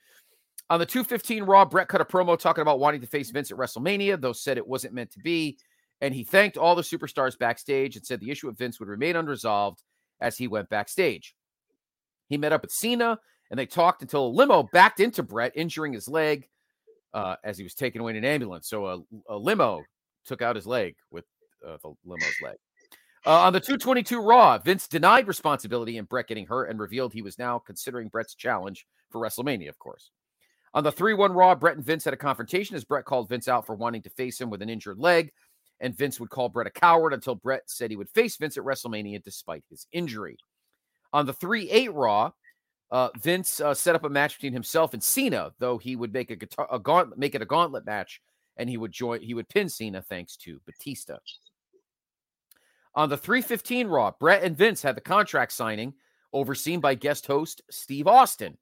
On 0.70 0.80
the 0.80 0.86
215 0.86 1.44
Raw, 1.44 1.66
Bret 1.66 1.88
cut 1.88 2.02
a 2.02 2.06
promo 2.06 2.38
talking 2.38 2.62
about 2.62 2.80
wanting 2.80 3.02
to 3.02 3.08
face 3.08 3.32
Vince 3.32 3.52
at 3.52 3.58
WrestleMania, 3.58 4.20
though 4.20 4.34
said 4.34 4.58
it 4.58 4.68
wasn't 4.68 4.94
meant 4.94 5.12
to 5.12 5.20
be. 5.20 5.58
And 6.02 6.14
he 6.14 6.24
thanked 6.24 6.58
all 6.58 6.76
the 6.76 6.82
superstars 6.82 7.38
backstage 7.38 7.96
and 7.96 8.06
said 8.06 8.20
the 8.20 8.30
issue 8.30 8.48
with 8.48 8.58
Vince 8.58 8.80
would 8.80 8.90
remain 8.90 9.16
unresolved 9.16 9.82
as 10.20 10.38
he 10.38 10.48
went 10.48 10.70
backstage. 10.70 11.36
He 12.28 12.38
met 12.38 12.52
up 12.52 12.64
with 12.64 12.72
Cena 12.72 13.20
and 13.50 13.58
they 13.58 13.66
talked 13.66 14.02
until 14.02 14.28
a 14.28 14.30
limo 14.30 14.64
backed 14.74 15.00
into 15.00 15.24
Bret, 15.24 15.54
injuring 15.56 15.94
his 15.94 16.08
leg 16.08 16.50
uh, 17.14 17.36
as 17.44 17.58
he 17.58 17.64
was 17.64 17.74
taken 17.74 18.02
away 18.02 18.12
in 18.12 18.18
an 18.18 18.26
ambulance. 18.26 18.70
So 18.70 18.86
a, 18.86 19.00
a 19.30 19.38
limo 19.38 19.84
took 20.26 20.42
out 20.42 20.56
his 20.56 20.68
leg 20.68 20.96
with 21.12 21.26
uh, 21.68 21.78
the 21.82 21.94
limo's 22.06 22.42
leg. 22.44 22.56
Uh, 23.26 23.42
on 23.42 23.54
the 23.54 23.60
222 23.60 24.22
Raw, 24.22 24.58
Vince 24.58 24.88
denied 24.88 25.28
responsibility 25.28 25.98
in 25.98 26.06
Bret 26.06 26.28
getting 26.28 26.46
hurt 26.46 26.70
and 26.70 26.80
revealed 26.80 27.14
he 27.14 27.22
was 27.22 27.38
now 27.38 27.60
considering 27.60 28.08
Bret's 28.08 28.36
challenge 28.36 28.86
for 29.10 29.20
WrestleMania, 29.20 29.70
of 29.70 29.80
course. 29.80 30.12
On 30.74 30.84
the 30.84 30.92
3 30.92 31.14
1 31.14 31.34
Raw, 31.34 31.56
Bret 31.56 31.76
and 31.78 31.86
Vince 31.86 32.06
had 32.06 32.14
a 32.14 32.18
confrontation 32.18 32.76
as 32.76 32.86
Bret 32.86 33.06
called 33.06 33.30
Vince 33.30 33.48
out 33.48 33.66
for 33.66 33.76
wanting 33.76 34.02
to 34.04 34.10
face 34.10 34.40
him 34.40 34.50
with 34.50 34.62
an 34.62 34.70
injured 34.70 35.00
leg 35.00 35.32
and 35.80 35.96
Vince 35.96 36.20
would 36.20 36.30
call 36.30 36.50
Bret 36.50 36.68
a 36.68 36.72
coward 36.72 37.14
until 37.14 37.36
Bret 37.36 37.64
said 37.68 37.92
he 37.92 37.98
would 37.98 38.10
face 38.10 38.38
Vince 38.38 38.58
at 38.58 38.64
WrestleMania 38.64 39.24
despite 39.24 39.64
his 39.70 39.88
injury. 39.92 40.38
On 41.14 41.26
the 41.26 41.34
3 41.34 41.70
8 41.70 41.94
Raw, 41.94 42.32
uh, 42.92 43.10
Vince 43.18 43.60
uh, 43.60 43.74
set 43.74 43.96
up 43.96 44.04
a 44.04 44.10
match 44.10 44.36
between 44.36 44.54
himself 44.54 44.94
and 44.94 45.04
Cena, 45.04 45.52
though 45.60 45.78
he 45.78 45.96
would 45.96 46.14
make 46.14 46.32
a 46.32 46.36
guitar 46.36 46.68
a 46.72 46.80
gauntlet, 46.80 47.20
make 47.20 47.36
it 47.36 47.42
a 47.42 47.46
gauntlet 47.46 47.86
match, 47.86 48.22
and 48.56 48.70
he 48.70 48.78
would 48.78 48.92
join 48.92 49.22
he 49.22 49.34
would 49.34 49.50
pin 49.50 49.70
Cena 49.70 50.02
thanks 50.02 50.38
to 50.38 50.62
Batista. 50.66 51.18
On 52.96 53.10
the 53.10 53.18
315 53.18 53.88
Raw, 53.88 54.12
Bret 54.20 54.44
and 54.44 54.58
Vince 54.58 54.82
had 54.82 54.96
the 54.96 55.02
contract 55.02 55.52
signing 55.52 55.94
overseen 56.34 56.80
by 56.80 56.96
guest 56.96 57.28
host 57.28 57.62
Steve 57.70 58.08
Austin. 58.08 58.58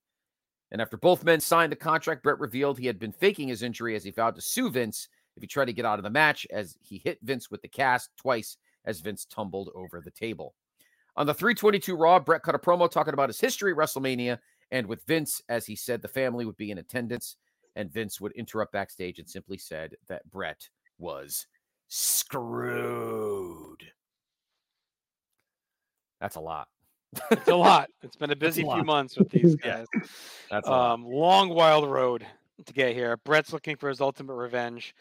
And 0.71 0.81
after 0.81 0.97
both 0.97 1.23
men 1.23 1.39
signed 1.39 1.71
the 1.71 1.77
contract, 1.77 2.23
Bret 2.23 2.39
revealed 2.39 2.77
he 2.77 2.87
had 2.87 2.99
been 2.99 3.11
faking 3.11 3.47
his 3.47 3.61
injury 3.61 3.95
as 3.95 4.03
he 4.03 4.11
vowed 4.11 4.35
to 4.35 4.41
sue 4.41 4.69
Vince 4.69 5.07
if 5.37 5.41
he 5.41 5.47
tried 5.47 5.65
to 5.65 5.73
get 5.73 5.85
out 5.85 5.99
of 5.99 6.03
the 6.03 6.09
match, 6.09 6.47
as 6.51 6.75
he 6.81 6.97
hit 6.97 7.19
Vince 7.21 7.51
with 7.51 7.61
the 7.61 7.67
cast 7.67 8.09
twice 8.17 8.57
as 8.85 8.99
Vince 8.99 9.25
tumbled 9.25 9.69
over 9.75 10.01
the 10.01 10.11
table. 10.11 10.53
On 11.17 11.25
the 11.25 11.33
322 11.33 11.95
Raw, 11.95 12.19
Bret 12.19 12.43
cut 12.43 12.55
a 12.55 12.59
promo 12.59 12.89
talking 12.89 13.13
about 13.13 13.29
his 13.29 13.39
history 13.39 13.71
at 13.71 13.77
WrestleMania 13.77 14.39
and 14.71 14.87
with 14.87 15.05
Vince, 15.05 15.41
as 15.47 15.65
he 15.65 15.75
said 15.75 16.01
the 16.01 16.07
family 16.07 16.45
would 16.45 16.57
be 16.57 16.71
in 16.71 16.77
attendance. 16.77 17.37
And 17.75 17.91
Vince 17.91 18.21
would 18.21 18.31
interrupt 18.33 18.71
backstage 18.73 19.19
and 19.19 19.29
simply 19.29 19.57
said 19.57 19.95
that 20.07 20.29
Bret 20.29 20.69
was 20.97 21.47
screwed. 21.87 23.83
That's 26.21 26.35
a 26.35 26.41
lot. 26.41 26.67
It's 27.31 27.47
a 27.47 27.55
lot. 27.55 27.89
It's 28.01 28.15
been 28.15 28.31
a 28.31 28.35
busy 28.35 28.61
a 28.61 28.73
few 28.73 28.83
months 28.83 29.17
with 29.17 29.29
these 29.29 29.55
guys. 29.63 29.87
That's 30.49 30.67
a 30.67 30.71
lot. 30.71 30.91
um, 30.93 31.05
long, 31.05 31.49
wild 31.49 31.89
road 31.89 32.25
to 32.65 32.73
get 32.73 32.93
here. 32.93 33.17
Bret's 33.17 33.51
looking 33.51 33.75
for 33.75 33.89
his 33.89 33.99
ultimate 33.99 34.35
revenge 34.35 34.93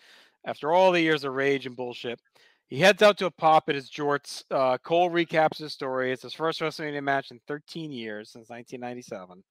after 0.44 0.72
all 0.72 0.90
the 0.90 1.00
years 1.00 1.24
of 1.24 1.32
rage 1.32 1.66
and 1.66 1.76
bullshit. 1.76 2.20
He 2.68 2.78
heads 2.78 3.02
out 3.02 3.18
to 3.18 3.26
a 3.26 3.30
pop 3.30 3.68
at 3.68 3.74
his 3.74 3.90
jorts. 3.90 4.42
Uh, 4.50 4.78
Cole 4.78 5.10
recaps 5.10 5.58
his 5.58 5.72
story. 5.72 6.12
It's 6.12 6.22
his 6.22 6.34
first 6.34 6.60
WrestleMania 6.60 7.02
match 7.02 7.30
in 7.30 7.40
13 7.46 7.92
years 7.92 8.30
since 8.30 8.48
1997. 8.48 9.42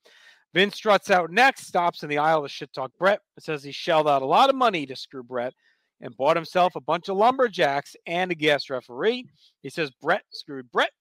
Vince 0.53 0.76
struts 0.76 1.09
out 1.09 1.32
next, 1.32 1.68
stops 1.68 2.03
in 2.03 2.09
the 2.09 2.18
aisle 2.20 2.43
to 2.43 2.49
shit 2.49 2.72
talk 2.74 2.91
Bret. 2.97 3.20
Says 3.39 3.64
he 3.64 3.72
shelled 3.72 4.07
out 4.07 4.22
a 4.22 4.26
lot 4.26 4.49
of 4.49 4.55
money 4.55 4.86
to 4.86 4.95
screw 4.95 5.24
Bret 5.24 5.53
and 6.01 6.16
bought 6.18 6.36
himself 6.36 6.76
a 6.76 6.82
bunch 6.82 7.09
of 7.09 7.18
lumberjacks 7.18 7.95
and 8.05 8.32
a 8.32 8.36
guest 8.36 8.70
referee. 8.70 9.26
He 9.61 9.70
says 9.70 9.91
Bret 10.01 10.24
screwed 10.32 10.72
Bret 10.72 10.91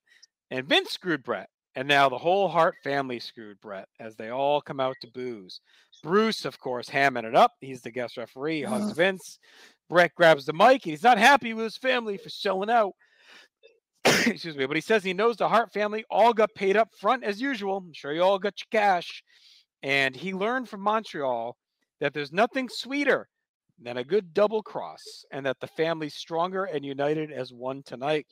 and 0.50 0.66
Vince 0.66 0.90
screwed 0.90 1.22
Bret. 1.22 1.48
And 1.74 1.88
now 1.88 2.10
the 2.10 2.18
whole 2.18 2.48
Hart 2.48 2.74
family 2.84 3.18
screwed 3.18 3.58
Bret 3.60 3.88
as 3.98 4.14
they 4.14 4.28
all 4.28 4.60
come 4.60 4.78
out 4.78 4.96
to 5.00 5.10
booze. 5.10 5.60
Bruce, 6.02 6.44
of 6.44 6.58
course, 6.58 6.88
hamming 6.88 7.24
it 7.24 7.34
up. 7.34 7.52
He's 7.60 7.80
the 7.80 7.90
guest 7.90 8.18
referee. 8.18 8.62
Hugs 8.62 8.92
Vince. 8.92 9.38
Bret 9.88 10.14
grabs 10.14 10.46
the 10.46 10.52
mic. 10.52 10.84
and 10.84 10.92
He's 10.92 11.02
not 11.02 11.18
happy 11.18 11.54
with 11.54 11.64
his 11.64 11.76
family 11.76 12.16
for 12.16 12.28
selling 12.28 12.70
out. 12.70 12.92
Excuse 14.04 14.56
me. 14.56 14.66
But 14.66 14.76
he 14.76 14.80
says 14.80 15.04
he 15.04 15.12
knows 15.12 15.36
the 15.36 15.48
Hart 15.48 15.72
family 15.72 16.04
all 16.10 16.32
got 16.32 16.54
paid 16.54 16.76
up 16.76 16.88
front 16.98 17.24
as 17.24 17.40
usual. 17.40 17.78
I'm 17.78 17.92
sure 17.92 18.12
you 18.12 18.22
all 18.22 18.38
got 18.38 18.54
your 18.60 18.80
cash. 18.80 19.22
And 19.82 20.14
he 20.14 20.32
learned 20.32 20.68
from 20.68 20.80
Montreal 20.80 21.56
that 22.00 22.14
there's 22.14 22.32
nothing 22.32 22.68
sweeter 22.68 23.28
than 23.80 23.96
a 23.96 24.04
good 24.04 24.32
double 24.32 24.62
cross 24.62 25.24
and 25.30 25.44
that 25.46 25.58
the 25.60 25.66
family's 25.66 26.14
stronger 26.14 26.64
and 26.64 26.84
united 26.84 27.32
as 27.32 27.52
one 27.52 27.82
tonight. 27.84 28.26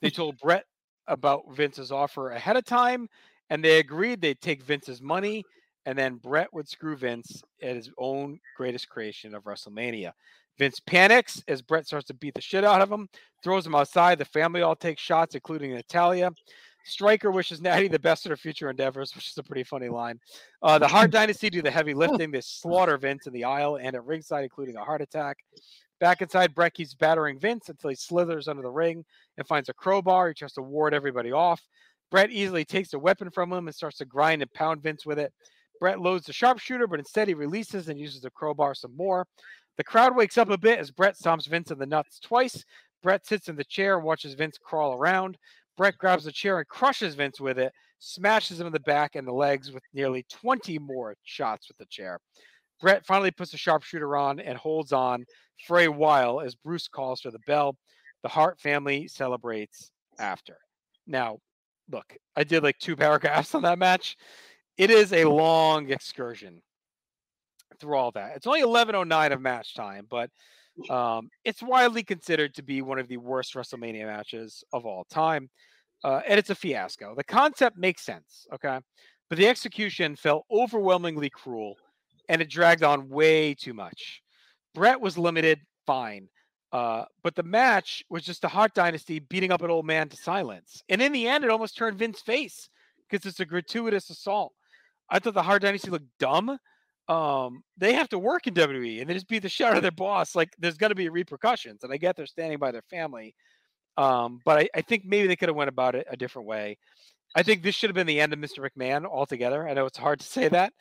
They 0.00 0.10
told 0.10 0.38
Bret 0.38 0.64
about 1.06 1.54
Vince's 1.54 1.92
offer 1.92 2.30
ahead 2.30 2.56
of 2.56 2.64
time, 2.64 3.08
and 3.50 3.64
they 3.64 3.78
agreed 3.78 4.20
they'd 4.20 4.40
take 4.40 4.62
Vince's 4.62 5.02
money, 5.02 5.44
and 5.90 5.98
then 5.98 6.14
Bret 6.14 6.54
would 6.54 6.68
screw 6.68 6.96
Vince 6.96 7.42
at 7.60 7.74
his 7.74 7.90
own 7.98 8.38
greatest 8.56 8.88
creation 8.88 9.34
of 9.34 9.42
WrestleMania. 9.42 10.12
Vince 10.56 10.78
panics 10.78 11.42
as 11.48 11.62
Bret 11.62 11.84
starts 11.84 12.06
to 12.06 12.14
beat 12.14 12.34
the 12.34 12.40
shit 12.40 12.62
out 12.62 12.80
of 12.80 12.92
him, 12.92 13.08
throws 13.42 13.66
him 13.66 13.74
outside. 13.74 14.16
The 14.16 14.24
family 14.24 14.62
all 14.62 14.76
takes 14.76 15.02
shots, 15.02 15.34
including 15.34 15.74
Natalya. 15.74 16.30
Striker 16.84 17.32
wishes 17.32 17.60
Natty 17.60 17.88
the 17.88 17.98
best 17.98 18.24
in 18.24 18.30
her 18.30 18.36
future 18.36 18.70
endeavors, 18.70 19.12
which 19.16 19.30
is 19.30 19.38
a 19.38 19.42
pretty 19.42 19.64
funny 19.64 19.88
line. 19.88 20.20
Uh, 20.62 20.78
the 20.78 20.86
Hart 20.86 21.10
Dynasty 21.10 21.50
do 21.50 21.60
the 21.60 21.72
heavy 21.72 21.94
lifting. 22.04 22.30
They 22.30 22.40
slaughter 22.40 22.96
Vince 22.96 23.26
in 23.26 23.32
the 23.32 23.42
aisle 23.42 23.76
and 23.82 23.96
at 23.96 24.04
ringside, 24.04 24.44
including 24.44 24.76
a 24.76 24.84
Hart 24.84 25.02
Attack. 25.02 25.38
Back 25.98 26.22
inside, 26.22 26.54
Bret 26.54 26.72
keeps 26.72 26.94
battering 26.94 27.40
Vince 27.40 27.68
until 27.68 27.90
he 27.90 27.96
slithers 27.96 28.46
under 28.46 28.62
the 28.62 28.70
ring 28.70 29.04
and 29.38 29.46
finds 29.48 29.68
a 29.68 29.74
crowbar. 29.74 30.28
He 30.28 30.34
tries 30.34 30.52
to 30.52 30.62
ward 30.62 30.94
everybody 30.94 31.32
off. 31.32 31.60
Bret 32.12 32.30
easily 32.30 32.64
takes 32.64 32.90
the 32.90 32.98
weapon 33.00 33.28
from 33.28 33.52
him 33.52 33.66
and 33.66 33.74
starts 33.74 33.98
to 33.98 34.04
grind 34.04 34.40
and 34.40 34.52
pound 34.52 34.84
Vince 34.84 35.04
with 35.04 35.18
it. 35.18 35.32
Bret 35.80 36.00
loads 36.00 36.26
the 36.26 36.32
sharpshooter, 36.32 36.86
but 36.86 36.98
instead 36.98 37.26
he 37.26 37.34
releases 37.34 37.88
and 37.88 37.98
uses 37.98 38.20
the 38.20 38.30
crowbar 38.30 38.74
some 38.74 38.96
more. 38.96 39.26
The 39.78 39.84
crowd 39.84 40.14
wakes 40.14 40.36
up 40.36 40.50
a 40.50 40.58
bit 40.58 40.78
as 40.78 40.90
Bret 40.90 41.16
stomps 41.16 41.48
Vince 41.48 41.70
in 41.70 41.78
the 41.78 41.86
nuts 41.86 42.20
twice. 42.20 42.64
Bret 43.02 43.26
sits 43.26 43.48
in 43.48 43.56
the 43.56 43.64
chair 43.64 43.96
and 43.96 44.04
watches 44.04 44.34
Vince 44.34 44.58
crawl 44.62 44.92
around. 44.92 45.38
Bret 45.76 45.96
grabs 45.96 46.24
the 46.24 46.32
chair 46.32 46.58
and 46.58 46.68
crushes 46.68 47.14
Vince 47.14 47.40
with 47.40 47.58
it, 47.58 47.72
smashes 47.98 48.60
him 48.60 48.66
in 48.66 48.72
the 48.74 48.80
back 48.80 49.14
and 49.14 49.26
the 49.26 49.32
legs 49.32 49.72
with 49.72 49.82
nearly 49.94 50.26
20 50.28 50.78
more 50.78 51.14
shots 51.22 51.68
with 51.68 51.78
the 51.78 51.86
chair. 51.86 52.20
Bret 52.80 53.06
finally 53.06 53.30
puts 53.30 53.52
the 53.52 53.56
sharpshooter 53.56 54.16
on 54.16 54.40
and 54.40 54.58
holds 54.58 54.92
on 54.92 55.24
for 55.66 55.80
a 55.80 55.88
while 55.88 56.40
as 56.40 56.54
Bruce 56.54 56.88
calls 56.88 57.22
for 57.22 57.30
the 57.30 57.38
bell. 57.46 57.76
The 58.22 58.28
Hart 58.28 58.60
family 58.60 59.08
celebrates 59.08 59.90
after. 60.18 60.58
Now, 61.06 61.38
look, 61.90 62.16
I 62.36 62.44
did 62.44 62.62
like 62.62 62.78
two 62.78 62.96
paragraphs 62.96 63.54
on 63.54 63.62
that 63.62 63.78
match. 63.78 64.16
It 64.80 64.90
is 64.90 65.12
a 65.12 65.26
long 65.26 65.90
excursion 65.90 66.62
through 67.78 67.98
all 67.98 68.12
that. 68.12 68.34
It's 68.34 68.46
only 68.46 68.62
11:09 68.62 69.30
of 69.30 69.38
match 69.42 69.74
time, 69.74 70.06
but 70.08 70.30
um, 70.88 71.28
it's 71.44 71.62
widely 71.62 72.02
considered 72.02 72.54
to 72.54 72.62
be 72.62 72.80
one 72.80 72.98
of 72.98 73.06
the 73.06 73.18
worst 73.18 73.52
WrestleMania 73.52 74.06
matches 74.06 74.64
of 74.72 74.86
all 74.86 75.04
time, 75.04 75.50
uh, 76.02 76.22
and 76.26 76.38
it's 76.38 76.48
a 76.48 76.54
fiasco. 76.54 77.14
The 77.14 77.24
concept 77.24 77.76
makes 77.76 78.00
sense, 78.00 78.46
okay, 78.54 78.78
but 79.28 79.36
the 79.36 79.48
execution 79.48 80.16
felt 80.16 80.46
overwhelmingly 80.50 81.28
cruel, 81.28 81.76
and 82.30 82.40
it 82.40 82.48
dragged 82.48 82.82
on 82.82 83.10
way 83.10 83.52
too 83.52 83.74
much. 83.74 84.22
Bret 84.74 84.98
was 84.98 85.18
limited, 85.18 85.60
fine. 85.86 86.26
Uh, 86.72 87.04
but 87.22 87.34
the 87.34 87.42
match 87.42 88.02
was 88.08 88.22
just 88.22 88.44
a 88.44 88.48
Hart 88.48 88.72
Dynasty 88.72 89.18
beating 89.18 89.52
up 89.52 89.60
an 89.60 89.70
old 89.70 89.84
man 89.84 90.08
to 90.08 90.16
silence. 90.16 90.82
And 90.88 91.02
in 91.02 91.12
the 91.12 91.28
end, 91.28 91.44
it 91.44 91.50
almost 91.50 91.76
turned 91.76 91.98
Vince's 91.98 92.22
face 92.22 92.70
because 93.10 93.26
it's 93.26 93.40
a 93.40 93.44
gratuitous 93.44 94.08
assault. 94.08 94.54
I 95.10 95.18
thought 95.18 95.34
the 95.34 95.42
Hart 95.42 95.62
Dynasty 95.62 95.90
looked 95.90 96.18
dumb. 96.18 96.58
Um, 97.08 97.64
they 97.76 97.94
have 97.94 98.08
to 98.10 98.18
work 98.18 98.46
in 98.46 98.54
WWE 98.54 99.00
and 99.00 99.10
they 99.10 99.14
just 99.14 99.28
beat 99.28 99.42
the 99.42 99.48
shit 99.50 99.66
out 99.66 99.76
of 99.76 99.82
their 99.82 99.90
boss. 99.90 100.34
Like 100.34 100.50
there's 100.58 100.76
going 100.76 100.90
to 100.90 100.96
be 100.96 101.08
repercussions, 101.08 101.82
and 101.82 101.92
I 101.92 101.96
get 101.96 102.16
they're 102.16 102.26
standing 102.26 102.58
by 102.58 102.70
their 102.70 102.84
family. 102.90 103.34
Um, 103.96 104.40
but 104.44 104.58
I, 104.58 104.68
I 104.74 104.80
think 104.82 105.04
maybe 105.04 105.26
they 105.26 105.36
could 105.36 105.48
have 105.48 105.56
went 105.56 105.68
about 105.68 105.94
it 105.94 106.06
a 106.10 106.16
different 106.16 106.48
way. 106.48 106.78
I 107.34 107.42
think 107.42 107.62
this 107.62 107.74
should 107.74 107.90
have 107.90 107.94
been 107.94 108.06
the 108.06 108.20
end 108.20 108.32
of 108.32 108.38
Mr. 108.38 108.66
McMahon 108.66 109.04
altogether. 109.04 109.68
I 109.68 109.74
know 109.74 109.86
it's 109.86 109.98
hard 109.98 110.20
to 110.20 110.26
say 110.26 110.48
that, 110.48 110.72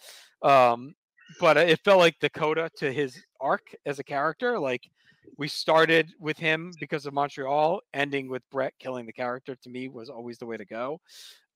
um, 0.42 0.94
but 1.40 1.58
it 1.58 1.80
felt 1.84 2.00
like 2.00 2.16
coda 2.34 2.70
to 2.78 2.92
his 2.92 3.20
arc 3.40 3.76
as 3.86 4.00
a 4.00 4.04
character. 4.04 4.58
Like 4.58 4.90
we 5.38 5.48
started 5.48 6.12
with 6.20 6.38
him 6.38 6.72
because 6.80 7.06
of 7.06 7.14
Montreal, 7.14 7.82
ending 7.94 8.30
with 8.30 8.42
Bret 8.52 8.74
killing 8.80 9.06
the 9.06 9.14
character. 9.14 9.56
To 9.56 9.70
me, 9.70 9.90
was 9.90 10.10
always 10.10 10.38
the 10.38 10.46
way 10.46 10.58
to 10.58 10.66
go. 10.66 11.00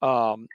Um, 0.02 0.48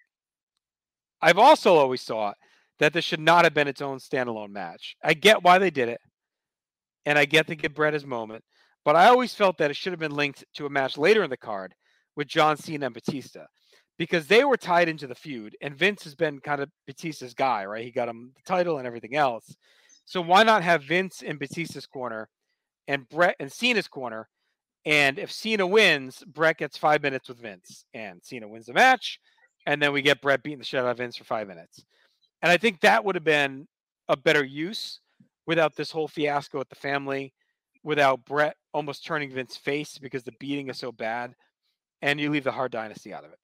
I've 1.21 1.39
also 1.39 1.77
always 1.77 2.03
thought 2.03 2.37
that 2.79 2.93
this 2.93 3.05
should 3.05 3.21
not 3.21 3.45
have 3.45 3.55
been 3.55 3.69
its 3.69 3.83
own 3.83 3.99
standalone 3.99 4.51
match. 4.51 4.97
I 5.03 5.15
get 5.15 5.43
why 5.43 5.59
they 5.59 5.71
did 5.71 5.89
it, 5.89 6.01
and 7.05 7.19
I 7.19 7.25
get 7.25 7.47
to 7.49 7.57
give 7.57 7.75
Bret 7.75 7.95
his 7.95 8.07
moment, 8.07 8.45
but 8.85 8.97
I 8.97 9.09
always 9.09 9.35
felt 9.35 9.59
that 9.59 9.71
it 9.71 9.77
should 9.77 9.93
have 9.93 10.01
been 10.01 10.15
linked 10.15 10.45
to 10.55 10.67
a 10.67 10.71
match 10.71 10.97
later 10.97 11.25
in 11.25 11.31
the 11.31 11.37
card 11.37 11.75
with 12.17 12.29
John 12.29 12.57
Cena 12.57 12.87
and 12.87 12.95
Batista 12.95 13.45
because 13.99 14.29
they 14.29 14.45
were 14.45 14.57
tied 14.57 14.89
into 14.89 15.07
the 15.07 15.15
feud, 15.15 15.57
and 15.61 15.77
Vince 15.77 16.05
has 16.05 16.15
been 16.15 16.39
kind 16.39 16.63
of 16.63 16.71
Batista's 16.87 17.35
guy, 17.35 17.65
right? 17.65 17.85
He 17.85 17.91
got 17.91 18.09
him 18.09 18.33
the 18.37 18.43
title 18.47 18.79
and 18.79 18.87
everything 18.87 19.17
else. 19.17 19.57
So 20.05 20.21
why 20.21 20.45
not 20.45 20.63
have 20.63 20.85
Vince 20.85 21.21
in 21.21 21.37
Batista's 21.37 21.87
corner 21.87 22.29
and 22.87 23.09
Bret 23.09 23.37
in 23.41 23.51
Cena's 23.51 23.89
corner? 23.89 24.29
And 24.85 25.19
if 25.19 25.33
Cena 25.33 25.67
wins, 25.67 26.23
Bret 26.27 26.59
gets 26.59 26.79
five 26.79 27.03
minutes 27.03 27.29
with 27.29 27.41
Vince, 27.41 27.85
and 27.93 28.21
Cena 28.23 28.49
wins 28.49 28.67
the 28.67 28.73
match, 28.73 29.19
and 29.69 29.83
then 29.83 29.93
we 29.93 30.01
get 30.01 30.23
Bret 30.23 30.43
beating 30.43 30.59
the 30.59 30.65
shit 30.65 30.81
out 30.81 30.87
of 30.87 30.97
Vince 30.97 31.17
for 31.17 31.25
five 31.25 31.47
minutes. 31.47 31.85
And 32.41 32.51
I 32.51 32.57
think 32.57 32.81
that 32.81 33.05
would 33.05 33.15
have 33.15 33.23
been 33.25 33.69
a 34.09 34.17
better 34.17 34.43
use 34.43 35.01
without 35.47 35.77
this 35.77 35.91
whole 35.91 36.09
fiasco 36.09 36.59
with 36.59 36.71
the 36.71 36.75
family, 36.75 37.35
without 37.85 38.25
Bret 38.25 38.57
almost 38.73 39.05
turning 39.05 39.31
Vince's 39.31 39.59
face 39.59 39.99
because 39.99 40.23
the 40.23 40.33
beating 40.41 40.71
is 40.71 40.79
so 40.79 40.91
bad, 40.91 41.35
and 42.01 42.19
you 42.19 42.31
leave 42.31 42.45
the 42.45 42.51
Hart 42.51 42.73
Dynasty 42.73 43.13
out 43.13 43.25
of 43.25 43.31
it. 43.31 43.39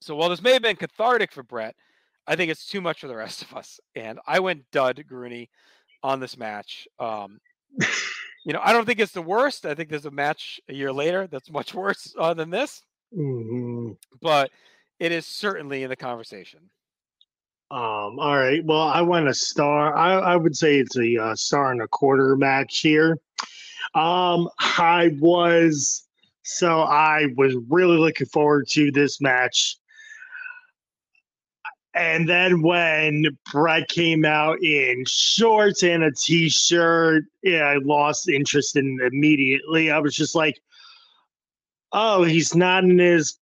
So 0.00 0.14
while 0.14 0.28
this 0.28 0.42
may 0.42 0.52
have 0.52 0.62
been 0.62 0.76
cathartic 0.76 1.32
for 1.32 1.42
Bret, 1.42 1.74
I 2.28 2.36
think 2.36 2.52
it's 2.52 2.66
too 2.66 2.80
much 2.80 3.00
for 3.00 3.08
the 3.08 3.16
rest 3.16 3.42
of 3.42 3.52
us. 3.54 3.80
And 3.96 4.20
I 4.28 4.38
went 4.38 4.70
dud 4.70 5.02
Grueny 5.10 5.48
on 6.04 6.20
this 6.20 6.38
match. 6.38 6.86
Um, 7.00 7.40
you 8.44 8.52
know, 8.52 8.60
I 8.62 8.72
don't 8.72 8.86
think 8.86 9.00
it's 9.00 9.10
the 9.10 9.22
worst. 9.22 9.66
I 9.66 9.74
think 9.74 9.88
there's 9.90 10.06
a 10.06 10.10
match 10.12 10.60
a 10.68 10.72
year 10.72 10.92
later 10.92 11.26
that's 11.26 11.50
much 11.50 11.74
worse 11.74 12.14
uh, 12.16 12.32
than 12.32 12.50
this, 12.50 12.82
Mhm. 13.12 13.96
but 14.22 14.52
it 15.00 15.12
is 15.12 15.26
certainly 15.26 15.82
in 15.82 15.88
the 15.88 15.96
conversation. 15.96 16.60
Um, 17.70 18.18
all 18.18 18.36
right. 18.36 18.64
Well, 18.64 18.82
I 18.82 19.00
went 19.00 19.28
a 19.28 19.34
star. 19.34 19.96
I, 19.96 20.14
I 20.14 20.36
would 20.36 20.56
say 20.56 20.78
it's 20.78 20.96
a 20.96 21.16
uh, 21.16 21.34
star 21.34 21.72
and 21.72 21.80
a 21.80 21.88
quarter 21.88 22.36
match 22.36 22.80
here. 22.80 23.18
Um, 23.94 24.48
I 24.58 25.16
was 25.20 26.06
so 26.42 26.80
I 26.80 27.28
was 27.36 27.56
really 27.68 27.96
looking 27.96 28.26
forward 28.26 28.68
to 28.70 28.90
this 28.90 29.20
match. 29.20 29.76
And 31.94 32.28
then 32.28 32.62
when 32.62 33.26
Bret 33.50 33.88
came 33.88 34.24
out 34.24 34.62
in 34.62 35.04
shorts 35.08 35.82
and 35.82 36.04
a 36.04 36.12
t-shirt, 36.12 37.24
yeah, 37.42 37.64
I 37.64 37.76
lost 37.82 38.28
interest 38.28 38.76
in 38.76 38.98
immediately. 39.12 39.90
I 39.90 39.98
was 39.98 40.14
just 40.14 40.34
like, 40.34 40.60
"Oh, 41.92 42.22
he's 42.22 42.54
not 42.54 42.84
in 42.84 42.98
his 42.98 43.39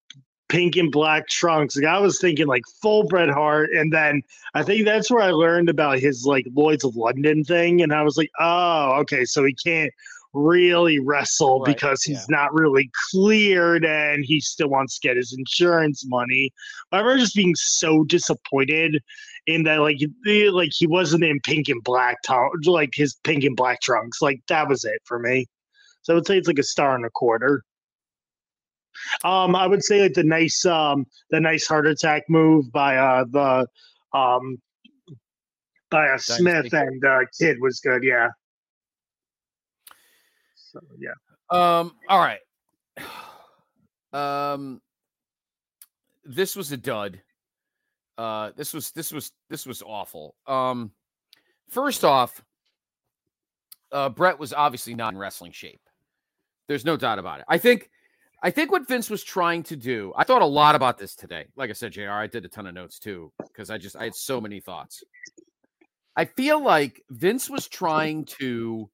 pink 0.48 0.76
and 0.76 0.90
black 0.90 1.28
trunks." 1.28 1.76
Like 1.76 1.86
I 1.86 1.98
was 1.98 2.20
thinking 2.20 2.46
like 2.46 2.64
full 2.82 3.04
Bret 3.04 3.30
Hart, 3.30 3.70
and 3.72 3.92
then 3.92 4.22
I 4.54 4.62
think 4.62 4.84
that's 4.84 5.10
where 5.10 5.22
I 5.22 5.30
learned 5.30 5.68
about 5.68 5.98
his 5.98 6.24
like 6.24 6.46
Lloyd's 6.54 6.84
of 6.84 6.96
London 6.96 7.44
thing, 7.44 7.82
and 7.82 7.92
I 7.92 8.02
was 8.02 8.16
like, 8.16 8.30
"Oh, 8.40 8.92
okay, 9.00 9.24
so 9.24 9.44
he 9.44 9.54
can't 9.54 9.92
really 10.34 10.98
wrestle 10.98 11.60
Right, 11.60 11.74
because 11.74 12.02
he's 12.02 12.28
not 12.28 12.52
really 12.52 12.90
cleared 13.10 13.84
and 13.84 14.24
he 14.24 14.40
still 14.40 14.68
wants 14.68 14.98
to 14.98 15.08
get 15.08 15.16
his 15.16 15.34
insurance 15.36 16.04
money. 16.06 16.52
I 16.92 16.98
remember 16.98 17.20
just 17.20 17.34
being 17.34 17.54
so 17.56 18.04
disappointed 18.04 19.02
in 19.46 19.62
that 19.64 19.80
like 19.80 19.98
the, 20.24 20.50
like 20.50 20.70
he 20.74 20.86
wasn't 20.86 21.24
in 21.24 21.40
pink 21.40 21.68
and 21.68 21.82
black 21.82 22.20
to- 22.24 22.50
like 22.66 22.90
his 22.94 23.14
pink 23.24 23.44
and 23.44 23.56
black 23.56 23.80
trunks. 23.80 24.20
Like 24.20 24.40
that 24.48 24.68
was 24.68 24.84
it 24.84 25.00
for 25.04 25.18
me. 25.18 25.46
So 26.02 26.12
I 26.12 26.16
would 26.16 26.26
say 26.26 26.38
it's 26.38 26.48
like 26.48 26.58
a 26.58 26.62
star 26.62 26.94
and 26.94 27.06
a 27.06 27.10
quarter. 27.10 27.64
Um, 29.24 29.56
I 29.56 29.66
would 29.66 29.82
say 29.82 30.02
like 30.02 30.14
the 30.14 30.24
nice 30.24 30.64
um 30.64 31.06
the 31.30 31.40
nice 31.40 31.66
Hart 31.66 31.86
Attack 31.86 32.24
move 32.28 32.70
by 32.72 32.96
uh 32.96 33.24
the 33.30 33.66
um 34.12 34.58
by 35.90 36.08
uh, 36.08 36.18
Smith 36.18 36.72
and 36.72 37.04
uh, 37.04 37.20
Kid 37.38 37.56
was 37.60 37.80
good. 37.80 38.02
Yeah. 38.02 38.28
So 40.54 40.80
yeah. 40.98 41.14
Um, 41.50 41.92
all 42.08 42.18
right. 42.18 42.40
Um 44.12 44.80
this 46.24 46.56
was 46.56 46.72
a 46.72 46.76
dud. 46.76 47.20
Uh 48.16 48.50
this 48.56 48.74
was 48.74 48.90
this 48.92 49.12
was 49.12 49.32
this 49.48 49.66
was 49.66 49.82
awful. 49.82 50.34
Um 50.46 50.92
first 51.68 52.04
off, 52.04 52.42
uh 53.92 54.08
Bret 54.10 54.38
was 54.38 54.52
obviously 54.52 54.94
not 54.94 55.12
in 55.12 55.18
wrestling 55.18 55.52
shape. 55.52 55.80
There's 56.66 56.84
no 56.84 56.98
doubt 56.98 57.18
about 57.18 57.40
it. 57.40 57.46
I 57.48 57.56
think 57.56 57.90
I 58.42 58.50
think 58.50 58.70
what 58.70 58.86
Vince 58.86 59.10
was 59.10 59.24
trying 59.24 59.64
to 59.64 59.76
do, 59.76 60.12
I 60.16 60.22
thought 60.22 60.42
a 60.42 60.46
lot 60.46 60.76
about 60.76 60.96
this 60.96 61.16
today. 61.16 61.46
Like 61.56 61.70
I 61.70 61.72
said, 61.72 61.92
JR, 61.92 62.10
I 62.10 62.28
did 62.28 62.44
a 62.44 62.48
ton 62.48 62.66
of 62.66 62.74
notes 62.74 62.98
too, 62.98 63.32
because 63.42 63.68
I 63.68 63.78
just 63.78 63.96
I 63.96 64.04
had 64.04 64.14
so 64.14 64.40
many 64.40 64.60
thoughts. 64.60 65.02
I 66.16 66.24
feel 66.24 66.62
like 66.62 67.02
Vince 67.10 67.50
was 67.50 67.66
trying 67.66 68.24
to 68.40 68.88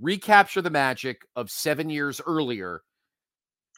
recapture 0.00 0.62
the 0.62 0.70
magic 0.70 1.22
of 1.36 1.50
seven 1.50 1.90
years 1.90 2.20
earlier 2.26 2.82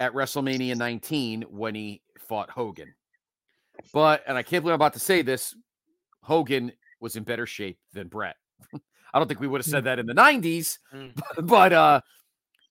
at 0.01 0.13
WrestleMania 0.13 0.77
19 0.77 1.43
when 1.43 1.75
he 1.75 2.03
fought 2.29 2.51
Hogan. 2.51 2.95
But, 3.93 4.23
and 4.27 4.37
I 4.37 4.43
can't 4.43 4.63
believe 4.63 4.75
I'm 4.75 4.77
about 4.77 4.95
to 4.95 5.01
say 5.01 5.23
this, 5.23 5.55
Hogan 6.23 6.73
was 7.01 7.17
in 7.17 7.25
better 7.25 7.47
shape 7.47 7.79
than 7.93 8.09
Bret. 8.09 8.37
I 9.15 9.19
don't 9.19 9.29
think 9.29 9.41
we 9.41 9.49
would 9.49 9.61
have 9.61 9.67
said 9.67 9.85
that 9.85 9.99
in 9.99 10.07
the 10.07 10.15
90s, 10.15 10.79
but, 11.43 11.73
uh, 11.73 12.01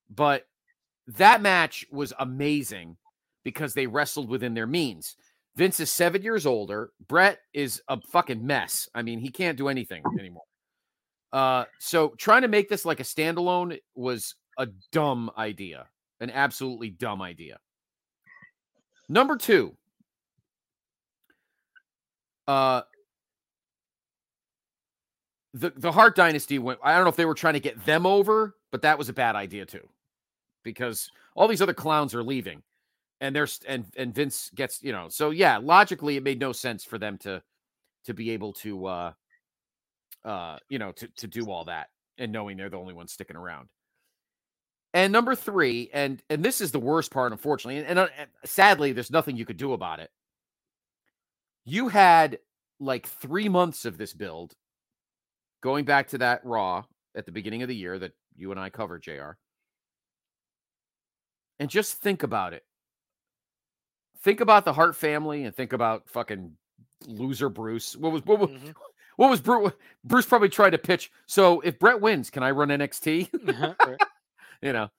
but 0.09 0.45
that 1.07 1.41
match 1.41 1.85
was 1.91 2.13
amazing 2.19 2.97
because 3.43 3.73
they 3.73 3.87
wrestled 3.87 4.29
within 4.29 4.53
their 4.53 4.67
means. 4.67 5.15
Vince 5.55 5.79
is 5.79 5.91
seven 5.91 6.23
years 6.23 6.45
older. 6.45 6.91
Bret 7.07 7.39
is 7.53 7.81
a 7.87 7.99
fucking 8.11 8.45
mess. 8.45 8.89
I 8.95 9.01
mean, 9.01 9.19
he 9.19 9.29
can't 9.29 9.57
do 9.57 9.67
anything 9.67 10.03
anymore. 10.19 10.43
Uh, 11.31 11.65
so 11.79 12.09
trying 12.17 12.43
to 12.43 12.47
make 12.47 12.69
this 12.69 12.85
like 12.85 12.99
a 12.99 13.03
standalone 13.03 13.79
was 13.95 14.35
a 14.57 14.67
dumb 14.91 15.31
idea, 15.37 15.87
an 16.19 16.29
absolutely 16.29 16.89
dumb 16.89 17.21
idea. 17.21 17.57
Number 19.09 19.35
two, 19.35 19.75
uh, 22.47 22.81
the 25.53 25.71
the 25.75 25.91
Hart 25.91 26.15
Dynasty 26.15 26.59
went. 26.59 26.79
I 26.83 26.95
don't 26.95 27.03
know 27.03 27.09
if 27.09 27.15
they 27.15 27.25
were 27.25 27.35
trying 27.35 27.53
to 27.55 27.59
get 27.59 27.83
them 27.85 28.05
over, 28.05 28.55
but 28.71 28.81
that 28.83 28.97
was 28.97 29.09
a 29.09 29.13
bad 29.13 29.35
idea 29.35 29.65
too, 29.65 29.87
because 30.63 31.09
all 31.35 31.47
these 31.47 31.61
other 31.61 31.73
clowns 31.73 32.15
are 32.15 32.23
leaving, 32.23 32.63
and 33.21 33.35
there's 33.35 33.59
and 33.67 33.85
and 33.97 34.13
Vince 34.13 34.51
gets 34.55 34.81
you 34.83 34.91
know. 34.91 35.09
So 35.09 35.29
yeah, 35.31 35.57
logically, 35.57 36.17
it 36.17 36.23
made 36.23 36.39
no 36.39 36.51
sense 36.51 36.83
for 36.83 36.97
them 36.97 37.17
to 37.19 37.41
to 38.05 38.13
be 38.13 38.31
able 38.31 38.53
to 38.53 38.85
uh 38.85 39.13
uh, 40.25 40.57
you 40.69 40.79
know, 40.79 40.91
to 40.93 41.07
to 41.17 41.27
do 41.27 41.49
all 41.51 41.65
that 41.65 41.89
and 42.17 42.31
knowing 42.31 42.57
they're 42.57 42.69
the 42.69 42.77
only 42.77 42.93
ones 42.93 43.11
sticking 43.11 43.35
around. 43.35 43.67
And 44.93 45.11
number 45.11 45.35
three, 45.35 45.89
and 45.93 46.21
and 46.29 46.43
this 46.43 46.61
is 46.61 46.71
the 46.71 46.79
worst 46.79 47.11
part, 47.11 47.31
unfortunately, 47.31 47.79
and, 47.79 47.87
and, 47.87 47.99
uh, 47.99 48.07
sadly, 48.45 48.91
there's 48.93 49.11
nothing 49.11 49.35
you 49.35 49.45
could 49.45 49.57
do 49.57 49.73
about 49.73 49.99
it. 49.99 50.11
You 51.65 51.89
had 51.89 52.39
like 52.79 53.07
three 53.07 53.49
months 53.49 53.85
of 53.85 53.97
this 53.97 54.13
build, 54.13 54.53
going 55.61 55.85
back 55.85 56.09
to 56.09 56.17
that 56.19 56.45
Raw 56.45 56.83
at 57.15 57.25
the 57.25 57.31
beginning 57.31 57.61
of 57.61 57.67
the 57.67 57.75
year 57.75 57.97
that 57.99 58.13
you 58.35 58.51
and 58.51 58.59
I 58.59 58.69
covered, 58.69 59.03
JR 59.03 59.31
And 61.59 61.69
just 61.69 61.95
think 61.95 62.23
about 62.23 62.53
it. 62.53 62.63
Think 64.21 64.41
about 64.41 64.65
the 64.65 64.73
Hart 64.73 64.95
family, 64.95 65.43
and 65.43 65.55
think 65.55 65.73
about 65.73 66.09
fucking 66.09 66.53
loser 67.07 67.49
Bruce. 67.49 67.95
What 67.95 68.11
was 68.11 68.25
what 68.25 68.39
was 68.39 68.49
mm-hmm. 68.49 68.71
what 69.17 69.29
was 69.29 69.41
Bruce? 69.41 69.73
Bruce 70.03 70.25
probably 70.25 70.49
tried 70.49 70.71
to 70.71 70.77
pitch. 70.77 71.11
So 71.25 71.59
if 71.61 71.79
Bret 71.79 72.01
wins, 72.01 72.29
can 72.29 72.43
I 72.43 72.51
run 72.51 72.69
NXT? 72.69 73.31
Mm-hmm, 73.31 73.93
you 74.61 74.73
know, 74.73 74.89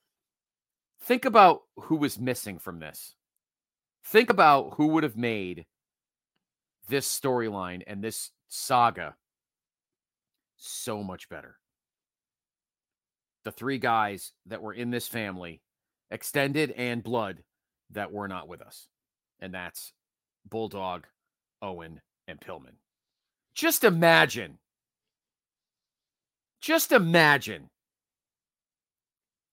think 1.02 1.24
about 1.24 1.62
who 1.76 1.96
was 1.96 2.18
missing 2.18 2.59
from 2.59 2.80
this. 2.80 3.14
Think 4.05 4.30
about 4.30 4.74
who 4.74 4.88
would 4.88 5.02
have 5.02 5.16
made 5.16 5.64
this 6.88 7.09
storyline 7.09 7.82
and 7.86 8.02
this 8.02 8.30
saga 8.48 9.16
so 10.57 11.02
much 11.02 11.28
better. 11.28 11.57
The 13.44 13.52
three 13.52 13.78
guys 13.78 14.32
that 14.46 14.62
were 14.62 14.72
in 14.72 14.90
this 14.90 15.09
family, 15.09 15.61
extended 16.11 16.70
and 16.72 17.02
blood, 17.02 17.42
that 17.90 18.12
were 18.12 18.28
not 18.28 18.48
with 18.48 18.61
us. 18.61 18.88
And 19.40 19.52
that's 19.55 19.92
Bulldog, 20.48 21.07
Owen, 21.62 22.00
and 22.26 22.40
Pillman. 22.40 22.76
Just 23.55 23.84
imagine. 23.84 24.59
Just 26.61 26.92
imagine 26.92 27.70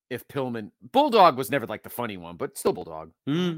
if 0.09 0.27
Pillman 0.27 0.71
Bulldog 0.91 1.37
was 1.37 1.51
never 1.51 1.65
like 1.65 1.83
the 1.83 1.89
funny 1.89 2.17
one, 2.17 2.35
but 2.35 2.57
still 2.57 2.73
Bulldog. 2.73 3.11
Hmm. 3.25 3.57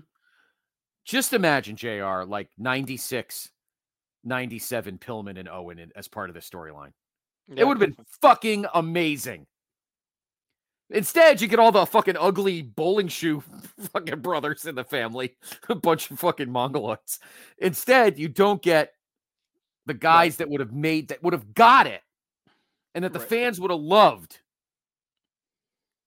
Just 1.05 1.33
imagine 1.33 1.75
JR 1.75 2.23
like 2.23 2.49
96, 2.57 3.49
97 4.23 4.97
Pillman 4.97 5.37
and 5.37 5.49
Owen 5.49 5.79
in, 5.79 5.91
as 5.95 6.07
part 6.07 6.29
of 6.29 6.33
the 6.33 6.39
storyline. 6.39 6.91
It 7.53 7.65
would 7.65 7.79
have 7.79 7.95
been 7.95 8.05
fucking 8.21 8.65
amazing. 8.73 9.45
Instead, 10.89 11.41
you 11.41 11.47
get 11.47 11.59
all 11.59 11.71
the 11.71 11.85
fucking 11.85 12.17
ugly 12.19 12.61
bowling 12.61 13.07
shoe 13.07 13.43
fucking 13.93 14.19
brothers 14.19 14.65
in 14.65 14.75
the 14.75 14.83
family, 14.83 15.35
a 15.69 15.75
bunch 15.75 16.11
of 16.11 16.19
fucking 16.19 16.49
mongoloids. 16.49 17.19
Instead, 17.57 18.19
you 18.19 18.27
don't 18.27 18.61
get 18.61 18.93
the 19.85 19.93
guys 19.93 20.37
that 20.37 20.49
would 20.49 20.59
have 20.59 20.71
made 20.71 21.09
that 21.09 21.21
would 21.23 21.33
have 21.33 21.53
got 21.53 21.87
it 21.87 22.01
and 22.95 23.03
that 23.03 23.11
the 23.11 23.19
fans 23.19 23.59
would 23.59 23.71
have 23.71 23.79
loved 23.79 24.39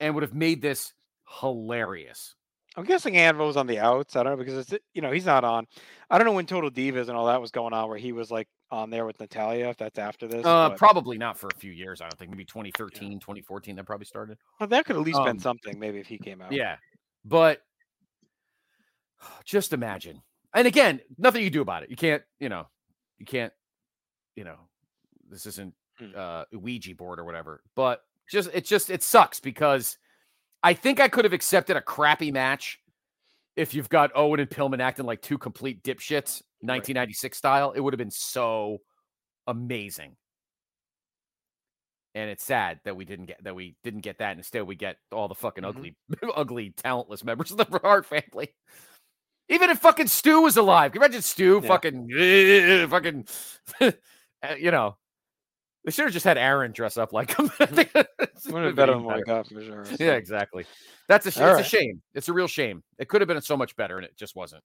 and 0.00 0.14
would 0.14 0.22
have 0.22 0.34
made 0.34 0.62
this 0.62 0.92
hilarious. 1.40 2.35
I'm 2.76 2.84
guessing 2.84 3.16
Anvil's 3.16 3.56
on 3.56 3.66
the 3.66 3.78
outs. 3.78 4.16
I 4.16 4.22
don't 4.22 4.32
know 4.32 4.44
because 4.44 4.70
it's 4.70 4.84
you 4.94 5.00
know 5.02 5.10
he's 5.10 5.24
not 5.26 5.44
on. 5.44 5.66
I 6.10 6.18
don't 6.18 6.26
know 6.26 6.32
when 6.34 6.46
Total 6.46 6.70
Divas 6.70 7.08
and 7.08 7.12
all 7.16 7.26
that 7.26 7.40
was 7.40 7.50
going 7.50 7.72
on 7.72 7.88
where 7.88 7.98
he 7.98 8.12
was 8.12 8.30
like 8.30 8.48
on 8.70 8.90
there 8.90 9.06
with 9.06 9.18
Natalya. 9.18 9.68
If 9.70 9.76
that's 9.78 9.98
after 9.98 10.28
this, 10.28 10.44
Uh, 10.44 10.68
but- 10.70 10.78
probably 10.78 11.16
not 11.18 11.38
for 11.38 11.48
a 11.48 11.56
few 11.56 11.72
years. 11.72 12.00
I 12.00 12.04
don't 12.04 12.18
think 12.18 12.30
maybe 12.30 12.44
2013, 12.44 13.18
2014 13.20 13.76
that 13.76 13.84
probably 13.84 14.04
started. 14.06 14.36
But 14.58 14.70
that 14.70 14.84
could 14.84 14.96
at 14.96 15.02
least 15.02 15.18
been 15.20 15.28
Um, 15.36 15.38
something. 15.38 15.78
Maybe 15.78 15.98
if 15.98 16.06
he 16.06 16.18
came 16.18 16.42
out. 16.42 16.52
Yeah. 16.52 16.76
But 17.24 17.62
just 19.44 19.72
imagine. 19.72 20.22
And 20.54 20.66
again, 20.66 21.00
nothing 21.18 21.42
you 21.42 21.50
do 21.50 21.60
about 21.62 21.82
it. 21.82 21.90
You 21.90 21.96
can't, 21.96 22.22
you 22.40 22.48
know, 22.48 22.66
you 23.18 23.26
can't, 23.26 23.52
you 24.34 24.44
know, 24.44 24.58
this 25.28 25.46
isn't 25.46 25.74
uh 26.14 26.44
Ouija 26.52 26.94
board 26.94 27.18
or 27.18 27.24
whatever. 27.24 27.62
But 27.74 28.02
just 28.30 28.50
it 28.52 28.64
just 28.64 28.90
it 28.90 29.02
sucks 29.02 29.40
because 29.40 29.96
I 30.66 30.74
think 30.74 30.98
I 30.98 31.06
could 31.06 31.24
have 31.24 31.32
accepted 31.32 31.76
a 31.76 31.80
crappy 31.80 32.32
match 32.32 32.80
if 33.54 33.72
you've 33.72 33.88
got 33.88 34.10
Owen 34.16 34.40
and 34.40 34.50
Pillman 34.50 34.80
acting 34.80 35.06
like 35.06 35.22
two 35.22 35.38
complete 35.38 35.80
dipshits, 35.84 36.42
1996 36.60 37.38
style. 37.38 37.70
It 37.70 37.78
would 37.78 37.92
have 37.94 37.98
been 37.98 38.10
so 38.10 38.78
amazing. 39.46 40.16
And 42.16 42.28
it's 42.30 42.42
sad 42.42 42.80
that 42.84 42.96
we 42.96 43.04
didn't 43.04 43.26
get 43.26 43.44
that 43.44 43.54
we 43.54 43.76
didn't 43.84 44.00
get 44.00 44.18
that. 44.18 44.32
And 44.32 44.40
instead, 44.40 44.64
we 44.64 44.74
get 44.74 44.96
all 45.12 45.28
the 45.28 45.36
fucking 45.36 45.64
ugly, 45.64 45.94
ugly, 46.34 46.74
talentless 46.76 47.22
members 47.22 47.52
of 47.52 47.58
the 47.58 47.78
Hart 47.84 48.04
family. 48.04 48.52
Even 49.48 49.70
if 49.70 49.78
fucking 49.78 50.08
Stu 50.08 50.40
was 50.40 50.56
alive, 50.56 50.90
can 50.90 51.00
you 51.00 51.04
imagine 51.04 51.22
Stu 51.22 51.60
Yeah. 51.62 51.68
fucking, 51.68 52.88
fucking, 52.88 53.28
uh, 53.80 53.92
you 54.58 54.72
know, 54.72 54.96
They 55.86 55.92
should 55.92 56.06
have 56.06 56.12
just 56.12 56.24
had 56.24 56.36
Aaron 56.36 56.72
dress 56.72 56.96
up 56.96 57.12
like 57.12 57.38
him. 57.38 57.48
Would 57.60 57.70
have 57.70 57.76
been 57.76 57.86
better 58.74 58.94
than 58.94 59.04
what 59.04 59.28
I 59.28 59.42
for 59.44 59.62
sure. 59.62 59.84
Yeah, 60.00 60.14
exactly. 60.14 60.66
That's 61.08 61.26
a, 61.26 61.28
it's 61.28 61.38
right. 61.38 61.60
a 61.60 61.64
shame. 61.64 62.02
It's 62.12 62.28
a 62.28 62.32
real 62.32 62.48
shame. 62.48 62.82
It 62.98 63.08
could 63.08 63.20
have 63.20 63.28
been 63.28 63.40
so 63.40 63.56
much 63.56 63.76
better, 63.76 63.96
and 63.96 64.04
it 64.04 64.16
just 64.16 64.34
wasn't. 64.34 64.64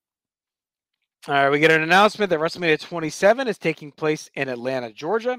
All 1.28 1.36
right, 1.36 1.52
we 1.52 1.60
get 1.60 1.70
an 1.70 1.84
announcement 1.84 2.32
that 2.32 2.40
WrestleMania 2.40 2.82
27 2.82 3.48
is 3.48 3.60
taking 3.60 3.92
place 3.92 4.32
in 4.34 4.50
Atlanta, 4.50 4.92
Georgia. 4.92 5.38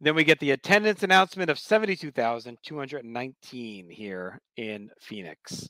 Then 0.00 0.14
we 0.14 0.22
get 0.22 0.38
the 0.38 0.52
attendance 0.52 1.02
announcement 1.02 1.50
of 1.50 1.58
72,219 1.58 3.90
here 3.90 4.40
in 4.56 4.88
Phoenix. 5.00 5.68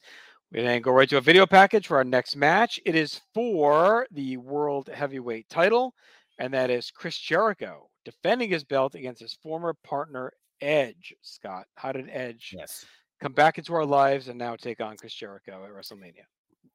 We 0.52 0.60
then 0.60 0.82
go 0.82 0.92
right 0.92 1.08
to 1.08 1.16
a 1.16 1.22
video 1.22 1.46
package 1.46 1.86
for 1.86 1.96
our 1.96 2.04
next 2.04 2.36
match. 2.36 2.78
It 2.84 2.96
is 2.96 3.22
for 3.32 4.06
the 4.10 4.36
World 4.36 4.90
Heavyweight 4.92 5.48
title, 5.48 5.94
and 6.38 6.52
that 6.52 6.68
is 6.68 6.90
Chris 6.90 7.18
Jericho 7.18 7.88
defending 8.04 8.50
his 8.50 8.64
belt 8.64 8.94
against 8.94 9.20
his 9.20 9.34
former 9.34 9.74
partner 9.84 10.32
Edge. 10.60 11.14
Scott, 11.22 11.66
how 11.74 11.92
did 11.92 12.08
Edge 12.10 12.54
yes. 12.56 12.84
come 13.20 13.32
back 13.32 13.58
into 13.58 13.74
our 13.74 13.84
lives 13.84 14.28
and 14.28 14.38
now 14.38 14.56
take 14.56 14.80
on 14.80 14.96
Chris 14.96 15.14
Jericho 15.14 15.64
at 15.64 15.70
WrestleMania? 15.70 16.24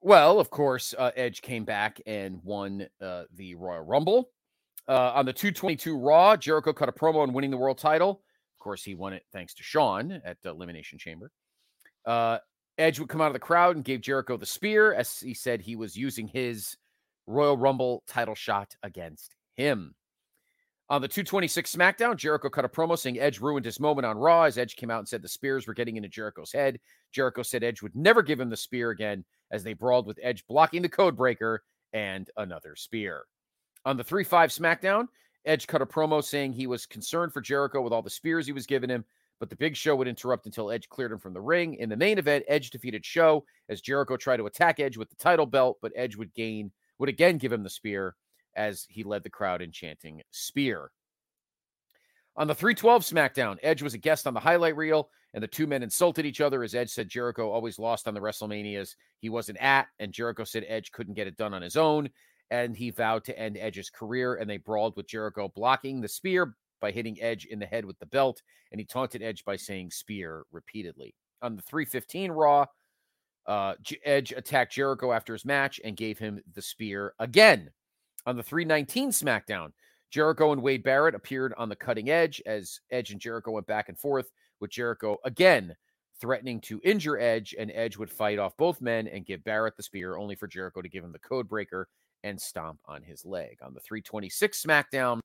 Well, 0.01 0.39
of 0.39 0.49
course, 0.49 0.93
uh, 0.97 1.11
Edge 1.15 1.41
came 1.41 1.65
back 1.65 2.01
and 2.05 2.39
won 2.43 2.87
uh, 3.01 3.23
the 3.35 3.55
Royal 3.55 3.81
Rumble. 3.81 4.29
Uh, 4.87 5.11
on 5.15 5.25
the 5.25 5.33
222 5.33 5.97
Raw, 5.97 6.35
Jericho 6.35 6.73
cut 6.73 6.89
a 6.89 6.91
promo 6.91 7.17
on 7.17 7.33
winning 7.33 7.51
the 7.51 7.57
world 7.57 7.77
title. 7.77 8.21
Of 8.55 8.63
course, 8.63 8.83
he 8.83 8.95
won 8.95 9.13
it 9.13 9.23
thanks 9.31 9.53
to 9.55 9.63
Shawn 9.63 10.21
at 10.23 10.41
the 10.41 10.49
Elimination 10.49 10.97
Chamber. 10.97 11.31
Uh, 12.05 12.39
Edge 12.77 12.99
would 12.99 13.09
come 13.09 13.21
out 13.21 13.27
of 13.27 13.33
the 13.33 13.39
crowd 13.39 13.75
and 13.75 13.83
gave 13.83 14.01
Jericho 14.01 14.37
the 14.37 14.45
spear, 14.45 14.93
as 14.93 15.19
he 15.19 15.33
said 15.33 15.61
he 15.61 15.75
was 15.75 15.97
using 15.97 16.27
his 16.27 16.77
Royal 17.27 17.57
Rumble 17.57 18.03
title 18.07 18.35
shot 18.35 18.75
against 18.83 19.35
him. 19.55 19.95
On 20.91 21.01
the 21.01 21.07
226 21.07 21.75
SmackDown, 21.75 22.15
Jericho 22.15 22.49
cut 22.49 22.65
a 22.65 22.69
promo 22.69 22.97
saying 22.97 23.19
Edge 23.19 23.39
ruined 23.39 23.63
his 23.63 23.79
moment 23.79 24.07
on 24.07 24.17
Raw 24.17 24.43
as 24.43 24.57
Edge 24.57 24.75
came 24.75 24.89
out 24.89 24.97
and 24.97 25.07
said 25.07 25.21
the 25.21 25.27
spears 25.27 25.67
were 25.67 25.75
getting 25.75 25.97
into 25.97 26.09
Jericho's 26.09 26.51
head. 26.51 26.79
Jericho 27.11 27.43
said 27.43 27.63
Edge 27.63 27.83
would 27.83 27.95
never 27.95 28.23
give 28.23 28.39
him 28.39 28.49
the 28.49 28.57
spear 28.57 28.89
again 28.89 29.23
as 29.51 29.63
they 29.63 29.73
brawled 29.73 30.07
with 30.07 30.19
Edge 30.23 30.47
blocking 30.47 30.81
the 30.81 30.89
codebreaker 30.89 31.59
and 31.93 32.31
another 32.37 32.75
spear. 32.75 33.25
On 33.85 33.97
the 33.97 34.03
3 34.03 34.23
5 34.23 34.49
SmackDown, 34.49 35.05
Edge 35.45 35.67
cut 35.67 35.83
a 35.83 35.85
promo 35.85 36.23
saying 36.23 36.53
he 36.53 36.65
was 36.65 36.87
concerned 36.87 37.33
for 37.33 37.41
Jericho 37.41 37.81
with 37.81 37.93
all 37.93 38.01
the 38.01 38.09
spears 38.09 38.47
he 38.47 38.51
was 38.51 38.65
giving 38.65 38.89
him, 38.89 39.05
but 39.39 39.51
the 39.51 39.55
big 39.55 39.75
show 39.75 39.95
would 39.95 40.07
interrupt 40.07 40.47
until 40.47 40.71
Edge 40.71 40.89
cleared 40.89 41.11
him 41.11 41.19
from 41.19 41.33
the 41.33 41.39
ring. 41.41 41.75
In 41.75 41.89
the 41.89 41.97
main 41.97 42.17
event, 42.17 42.45
Edge 42.47 42.71
defeated 42.71 43.05
Show 43.05 43.45
as 43.69 43.79
Jericho 43.79 44.17
tried 44.17 44.37
to 44.37 44.47
attack 44.47 44.79
Edge 44.79 44.97
with 44.97 45.11
the 45.11 45.15
title 45.17 45.45
belt, 45.45 45.77
but 45.83 45.93
Edge 45.95 46.15
would 46.15 46.33
gain 46.33 46.71
would 46.97 47.09
again 47.09 47.37
give 47.37 47.53
him 47.53 47.61
the 47.61 47.69
spear 47.69 48.15
as 48.55 48.85
he 48.89 49.03
led 49.03 49.23
the 49.23 49.29
crowd 49.29 49.61
in 49.61 49.71
chanting 49.71 50.21
spear. 50.31 50.91
On 52.35 52.47
the 52.47 52.55
312 52.55 53.03
SmackDown, 53.03 53.57
Edge 53.63 53.81
was 53.81 53.93
a 53.93 53.97
guest 53.97 54.25
on 54.25 54.33
the 54.33 54.39
highlight 54.39 54.77
reel, 54.77 55.09
and 55.33 55.43
the 55.43 55.47
two 55.47 55.67
men 55.67 55.83
insulted 55.83 56.25
each 56.25 56.41
other 56.41 56.63
as 56.63 56.73
Edge 56.73 56.89
said 56.89 57.09
Jericho 57.09 57.49
always 57.49 57.79
lost 57.79 58.07
on 58.07 58.13
the 58.13 58.19
WrestleManias 58.19 58.95
he 59.19 59.29
wasn't 59.29 59.57
at, 59.59 59.87
and 59.99 60.13
Jericho 60.13 60.43
said 60.43 60.65
Edge 60.67 60.91
couldn't 60.91 61.15
get 61.15 61.27
it 61.27 61.37
done 61.37 61.53
on 61.53 61.61
his 61.61 61.75
own, 61.75 62.09
and 62.49 62.75
he 62.75 62.91
vowed 62.91 63.23
to 63.25 63.37
end 63.37 63.57
Edge's 63.57 63.89
career, 63.89 64.35
and 64.35 64.49
they 64.49 64.57
brawled 64.57 64.95
with 64.95 65.07
Jericho 65.07 65.51
blocking 65.53 66.01
the 66.01 66.07
spear 66.07 66.55
by 66.79 66.91
hitting 66.91 67.21
Edge 67.21 67.45
in 67.45 67.59
the 67.59 67.65
head 67.65 67.85
with 67.85 67.99
the 67.99 68.05
belt, 68.05 68.41
and 68.71 68.79
he 68.79 68.85
taunted 68.85 69.21
Edge 69.21 69.43
by 69.43 69.55
saying 69.55 69.91
spear 69.91 70.43
repeatedly. 70.51 71.13
On 71.41 71.55
the 71.55 71.61
315 71.61 72.31
Raw, 72.31 72.65
uh, 73.47 73.73
Edge 74.05 74.31
attacked 74.31 74.73
Jericho 74.73 75.11
after 75.11 75.33
his 75.33 75.45
match 75.45 75.79
and 75.83 75.97
gave 75.97 76.19
him 76.19 76.41
the 76.53 76.61
spear 76.61 77.13
again. 77.19 77.69
On 78.25 78.35
the 78.35 78.43
319 78.43 79.11
SmackDown, 79.11 79.71
Jericho 80.11 80.51
and 80.51 80.61
Wade 80.61 80.83
Barrett 80.83 81.15
appeared 81.15 81.53
on 81.57 81.69
the 81.69 81.75
cutting 81.75 82.09
edge 82.09 82.41
as 82.45 82.79
Edge 82.91 83.11
and 83.11 83.21
Jericho 83.21 83.51
went 83.51 83.67
back 83.67 83.89
and 83.89 83.97
forth, 83.97 84.31
with 84.59 84.71
Jericho 84.71 85.17
again 85.23 85.75
threatening 86.19 86.59
to 86.61 86.81
injure 86.83 87.17
Edge, 87.17 87.55
and 87.57 87.71
Edge 87.73 87.97
would 87.97 88.09
fight 88.09 88.39
off 88.39 88.57
both 88.57 88.81
men 88.81 89.07
and 89.07 89.25
give 89.25 89.43
Barrett 89.43 89.77
the 89.77 89.83
spear, 89.83 90.17
only 90.17 90.35
for 90.35 90.47
Jericho 90.47 90.81
to 90.81 90.89
give 90.89 91.03
him 91.03 91.11
the 91.11 91.19
code 91.19 91.47
breaker 91.47 91.87
and 92.23 92.39
stomp 92.39 92.79
on 92.85 93.01
his 93.01 93.25
leg. 93.25 93.57
On 93.61 93.73
the 93.73 93.79
326 93.79 94.61
SmackDown, 94.61 95.21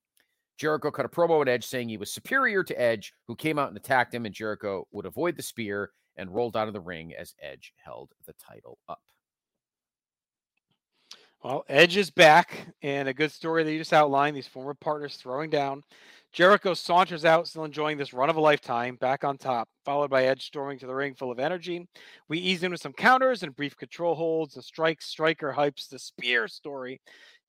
Jericho 0.57 0.91
cut 0.93 1.05
a 1.05 1.09
promo 1.09 1.43
at 1.43 1.49
Edge 1.49 1.67
saying 1.67 1.89
he 1.89 1.97
was 1.97 2.13
superior 2.13 2.63
to 2.63 2.81
Edge, 2.81 3.13
who 3.27 3.35
came 3.35 3.59
out 3.59 3.69
and 3.69 3.77
attacked 3.77 4.15
him, 4.15 4.25
and 4.25 4.35
Jericho 4.35 4.87
would 4.93 5.07
avoid 5.07 5.37
the 5.37 5.43
spear 5.43 5.91
and 6.17 6.33
rolled 6.33 6.57
out 6.57 6.69
of 6.69 6.75
the 6.75 6.81
ring 6.81 7.13
as 7.13 7.35
Edge 7.43 7.73
held 7.77 8.13
the 8.27 8.35
title 8.35 8.79
up. 8.89 9.03
Well, 11.45 11.67
Edge 11.69 11.99
is 11.99 12.11
back, 12.11 12.69
and 12.81 13.07
a 13.07 13.13
good 13.13 13.31
story 13.31 13.65
that 13.65 13.71
you 13.71 13.77
just 13.77 13.93
outlined. 13.93 14.35
These 14.35 14.49
former 14.49 14.73
partners 14.73 15.17
throwing 15.17 15.51
down. 15.51 15.83
Jericho 16.33 16.73
saunters 16.73 17.27
out, 17.27 17.47
still 17.47 17.67
enjoying 17.67 17.99
this 17.99 18.15
run 18.15 18.31
of 18.31 18.37
a 18.37 18.41
lifetime, 18.41 18.97
back 18.97 19.25
on 19.25 19.37
top, 19.37 19.69
followed 19.85 20.09
by 20.09 20.25
Edge 20.25 20.47
storming 20.47 20.79
to 20.79 20.87
the 20.87 20.95
ring 20.95 21.13
full 21.13 21.31
of 21.31 21.39
energy. 21.39 21.87
We 22.31 22.39
ease 22.39 22.63
in 22.63 22.71
with 22.71 22.81
some 22.81 22.95
counters 22.95 23.43
and 23.43 23.55
brief 23.55 23.77
control 23.77 24.15
holds. 24.15 24.55
The 24.55 24.63
strike 24.63 25.03
striker 25.03 25.53
hypes 25.55 25.87
the 25.87 25.99
spear 25.99 26.49
story. 26.49 26.99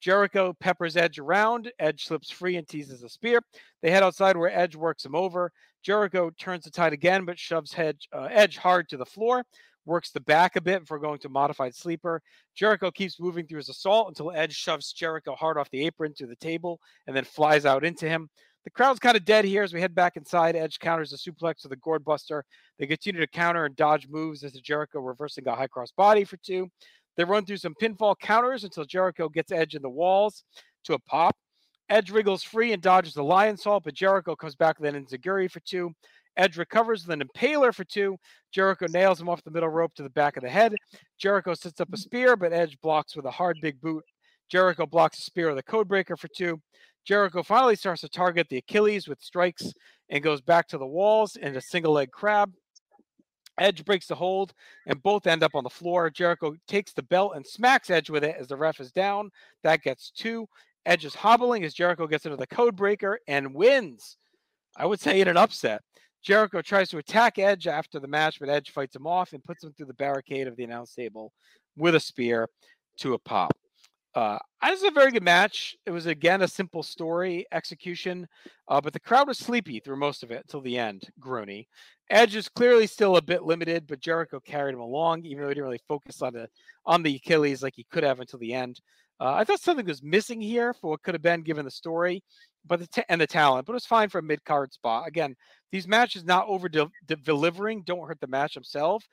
Jericho 0.02 0.54
peppers 0.60 0.98
Edge 0.98 1.18
around. 1.18 1.72
Edge 1.80 2.04
slips 2.04 2.30
free 2.30 2.58
and 2.58 2.68
teases 2.68 3.02
a 3.02 3.08
spear. 3.08 3.40
They 3.82 3.92
head 3.92 4.04
outside 4.04 4.36
where 4.36 4.52
Edge 4.52 4.76
works 4.76 5.06
him 5.06 5.16
over. 5.16 5.54
Jericho 5.84 6.32
turns 6.32 6.66
the 6.66 6.70
tide 6.70 6.92
again, 6.92 7.24
but 7.24 7.40
shoves 7.40 7.74
uh, 7.78 7.94
Edge 8.30 8.58
hard 8.58 8.90
to 8.90 8.98
the 8.98 9.06
floor 9.06 9.46
works 9.86 10.12
the 10.12 10.20
back 10.22 10.56
a 10.56 10.62
bit 10.62 10.82
before 10.82 11.00
going 11.00 11.20
to 11.20 11.30
modified 11.30 11.76
sleeper. 11.76 12.22
Jericho 12.56 12.92
keeps 12.92 13.20
moving 13.20 13.46
through 13.46 13.60
his 13.60 13.70
assault 13.70 14.08
until 14.08 14.32
Edge 14.32 14.56
shoves 14.56 14.94
Jericho 14.94 15.36
hard 15.36 15.58
off 15.58 15.70
the 15.70 15.86
apron 15.86 16.14
to 16.16 16.28
the 16.28 16.36
table 16.36 16.80
and 17.08 17.16
then 17.16 17.24
flies 17.24 17.66
out 17.66 17.86
into 17.86 18.08
him. 18.08 18.30
The 18.64 18.72
crowd's 18.72 19.00
kind 19.00 19.16
of 19.16 19.26
dead 19.26 19.46
here 19.46 19.62
as 19.62 19.74
we 19.74 19.80
head 19.82 19.94
back 19.94 20.18
inside. 20.18 20.56
Edge 20.56 20.80
counters 20.80 21.14
a 21.14 21.18
suplex 21.18 21.64
with 21.64 21.72
a 21.72 21.78
gourd 21.78 22.04
buster. 22.04 22.44
They 22.80 22.88
continue 22.88 23.22
to 23.22 23.28
counter 23.28 23.66
and 23.66 23.76
dodge 23.76 24.08
moves 24.08 24.44
as 24.44 24.54
Jericho 24.54 25.00
reversing 25.00 25.48
a 25.48 25.56
high 25.56 25.68
cross 25.68 25.92
body 25.92 26.24
for 26.24 26.38
two. 26.38 26.70
They 27.16 27.24
run 27.24 27.46
through 27.46 27.58
some 27.58 27.76
pinfall 27.80 28.18
counters 28.20 28.64
until 28.64 28.84
Jericho 28.84 29.30
gets 29.30 29.52
Edge 29.52 29.76
in 29.76 29.84
the 29.84 29.90
walls 29.90 30.44
to 30.86 30.96
a 30.96 31.00
pop. 31.00 31.36
Edge 31.90 32.10
wriggles 32.10 32.42
free 32.42 32.74
and 32.74 32.82
dodges 32.82 33.14
the 33.14 33.24
Lionsault, 33.24 33.84
but 33.84 33.94
Jericho 33.94 34.36
comes 34.36 34.56
back 34.56 34.80
with 34.80 34.94
an 34.94 35.06
Enzuigiri 35.06 35.50
for 35.50 35.60
two. 35.60 35.92
Edge 36.38 36.58
recovers 36.58 37.06
with 37.06 37.20
an 37.20 37.28
impaler 37.28 37.74
for 37.74 37.84
two. 37.84 38.18
Jericho 38.52 38.88
nails 38.90 39.22
him 39.22 39.30
off 39.30 39.44
the 39.44 39.52
middle 39.52 39.70
rope 39.70 39.94
to 39.96 40.04
the 40.04 40.10
back 40.10 40.38
of 40.38 40.44
the 40.44 40.50
head. 40.50 40.76
Jericho 41.18 41.54
sets 41.54 41.80
up 41.80 41.90
a 41.90 41.92
mm-hmm. 41.92 42.02
spear, 42.02 42.36
but 42.36 42.54
Edge 42.54 42.80
blocks 42.82 43.16
with 43.16 43.26
a 43.26 43.32
hard 43.32 43.58
big 43.62 43.80
boot. 43.82 44.04
Jericho 44.50 44.86
blocks 44.86 45.20
a 45.20 45.22
spear 45.22 45.50
with 45.50 45.58
a 45.58 45.64
codebreaker 45.64 46.18
for 46.18 46.28
two. 46.28 46.62
Jericho 47.06 47.44
finally 47.44 47.76
starts 47.76 48.02
to 48.02 48.10
target 48.10 48.50
the 48.50 48.58
Achilles 48.58 49.08
with 49.08 49.22
strikes 49.22 49.72
and 50.10 50.24
goes 50.24 50.42
back 50.42 50.68
to 50.68 50.78
the 50.78 50.86
walls 50.86 51.36
in 51.36 51.56
a 51.56 51.62
single 51.62 51.94
leg 51.94 52.12
crab. 52.12 52.52
Edge 53.58 53.86
breaks 53.86 54.08
the 54.08 54.16
hold 54.16 54.54
and 54.86 55.02
both 55.02 55.28
end 55.28 55.44
up 55.44 55.56
on 55.56 55.64
the 55.64 55.70
floor. 55.70 56.10
Jericho 56.10 56.56
takes 56.68 56.94
the 56.94 57.04
belt 57.04 57.34
and 57.36 57.46
smacks 57.46 57.90
Edge 57.90 58.10
with 58.10 58.24
it 58.24 58.36
as 58.38 58.48
the 58.48 58.58
ref 58.58 58.80
is 58.80 58.92
down. 58.92 59.30
That 59.64 59.82
gets 59.82 60.12
two. 60.12 60.48
Edge 60.86 61.06
is 61.06 61.16
hobbling 61.16 61.64
as 61.64 61.74
Jericho 61.74 62.06
gets 62.06 62.26
into 62.26 62.38
the 62.38 62.48
code 62.48 62.76
breaker 62.76 63.20
and 63.28 63.56
wins. 63.56 64.18
I 64.78 64.86
would 64.86 65.00
say 65.00 65.22
in 65.22 65.28
an 65.28 65.38
upset. 65.38 65.82
Jericho 66.26 66.60
tries 66.64 66.90
to 66.90 66.98
attack 66.98 67.38
Edge 67.38 67.68
after 67.68 68.00
the 68.00 68.08
match, 68.08 68.40
but 68.40 68.50
Edge 68.50 68.72
fights 68.72 68.96
him 68.96 69.06
off 69.06 69.34
and 69.34 69.44
puts 69.44 69.64
him 69.64 69.74
through 69.74 69.86
the 69.86 69.94
barricade 69.94 70.48
of 70.48 70.56
the 70.56 70.64
announce 70.64 70.96
table 70.96 71.32
with 71.78 71.94
a 71.94 72.00
spear 72.00 72.50
to 72.98 73.14
a 73.14 73.20
pop. 73.20 73.56
Uh, 74.16 74.40
this 74.64 74.82
is 74.82 74.88
a 74.88 74.92
very 74.92 75.12
good 75.12 75.24
match. 75.24 75.76
It 75.86 75.92
was 75.92 76.08
again 76.08 76.42
a 76.42 76.48
simple 76.48 76.82
story 76.82 77.46
execution, 77.52 78.28
uh, 78.70 78.82
but 78.82 78.94
the 78.94 79.00
crowd 79.00 79.28
was 79.28 79.38
sleepy 79.38 79.80
through 79.80 79.98
most 79.98 80.24
of 80.24 80.32
it 80.32 80.42
until 80.46 80.62
the 80.62 80.80
end. 80.80 81.04
Grueny. 81.20 81.68
Edge 82.10 82.36
is 82.36 82.50
clearly 82.50 82.88
still 82.88 83.18
a 83.18 83.22
bit 83.22 83.44
limited, 83.44 83.86
but 83.86 84.00
Jericho 84.00 84.40
carried 84.40 84.74
him 84.74 84.80
along, 84.80 85.26
even 85.26 85.44
though 85.44 85.50
he 85.50 85.54
didn't 85.56 85.66
really 85.66 85.82
focus 85.88 86.24
on 86.24 86.34
the 86.34 86.48
on 86.88 87.04
the 87.04 87.16
Achilles 87.18 87.62
like 87.62 87.74
he 87.76 87.86
could 87.92 88.04
have 88.04 88.20
until 88.20 88.40
the 88.40 88.54
end. 88.54 88.80
Uh, 89.20 89.34
I 89.34 89.44
thought 89.44 89.62
something 89.62 89.86
was 89.86 90.04
missing 90.04 90.42
here 90.42 90.74
for 90.74 90.92
what 90.92 91.04
could 91.04 91.16
have 91.16 91.22
been 91.22 91.42
given 91.42 91.66
the 91.66 91.72
story, 91.72 92.24
but 92.66 92.80
the 92.80 92.88
t- 92.88 93.04
and 93.08 93.22
the 93.22 93.28
talent, 93.28 93.66
but 93.66 93.74
it 93.74 93.76
was 93.76 93.86
fine 93.86 94.10
for 94.10 94.20
a 94.20 94.24
mid 94.24 94.44
card 94.44 94.74
spot. 94.74 95.08
Again, 95.08 95.36
these 95.72 95.88
matches 95.88 96.26
not 96.26 96.48
over 96.48 96.68
de- 96.68 96.90
de- 97.06 97.16
delivering 97.18 97.84
don't 97.84 98.08
hurt 98.08 98.20
the 98.20 98.28
match 98.28 98.56
themselves. 98.56 99.06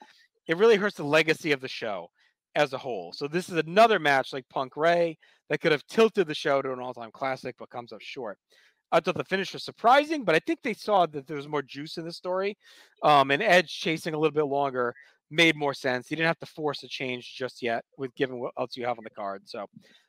It 0.49 0.57
really 0.57 0.77
hurts 0.77 0.97
the 0.97 1.05
legacy 1.05 1.53
of 1.53 1.61
the 1.61 1.69
show 1.69 2.09
as 2.55 2.73
a 2.73 2.79
whole. 2.79 3.13
So 3.13 3.29
this 3.29 3.49
is 3.49 3.57
another 3.57 3.99
match 3.99 4.33
like 4.33 4.49
Punk 4.49 4.77
Rey 4.77 5.17
that 5.49 5.61
could 5.61 5.73
have 5.73 5.87
tilted 5.87 6.27
the 6.27 6.35
show 6.35 6.61
to 6.63 6.73
an 6.73 6.81
all 6.81 6.95
time 6.95 7.11
classic, 7.13 7.55
but 7.59 7.71
comes 7.71 7.93
up 7.93 8.01
short. 8.01 8.39
I 8.91 9.01
thought 9.01 9.17
the 9.17 9.25
finish 9.25 9.55
was 9.55 9.65
surprising, 9.65 10.25
but 10.25 10.35
I 10.35 10.41
think 10.41 10.61
they 10.63 10.75
saw 10.75 11.07
that 11.07 11.27
there 11.27 11.37
was 11.37 11.49
more 11.49 11.63
juice 11.63 11.97
in 11.97 12.05
the 12.05 12.13
story. 12.13 12.59
Um, 13.03 13.31
and 13.31 13.43
Edge 13.43 13.71
chasing 13.71 14.13
a 14.13 14.19
little 14.19 14.35
bit 14.35 14.45
longer 14.45 14.95
made 15.33 15.57
more 15.57 15.75
sense. 15.75 16.11
You 16.11 16.17
didn't 16.17 16.29
have 16.29 16.39
to 16.41 16.47
force 16.47 16.83
a 16.83 16.89
change 16.89 17.35
just 17.35 17.63
yet 17.63 17.85
with 17.97 18.15
given 18.15 18.39
what 18.39 18.53
else 18.59 18.77
you 18.77 18.87
have 18.87 18.99
on 18.99 19.05
the 19.05 19.11
card. 19.11 19.43
So 19.47 19.67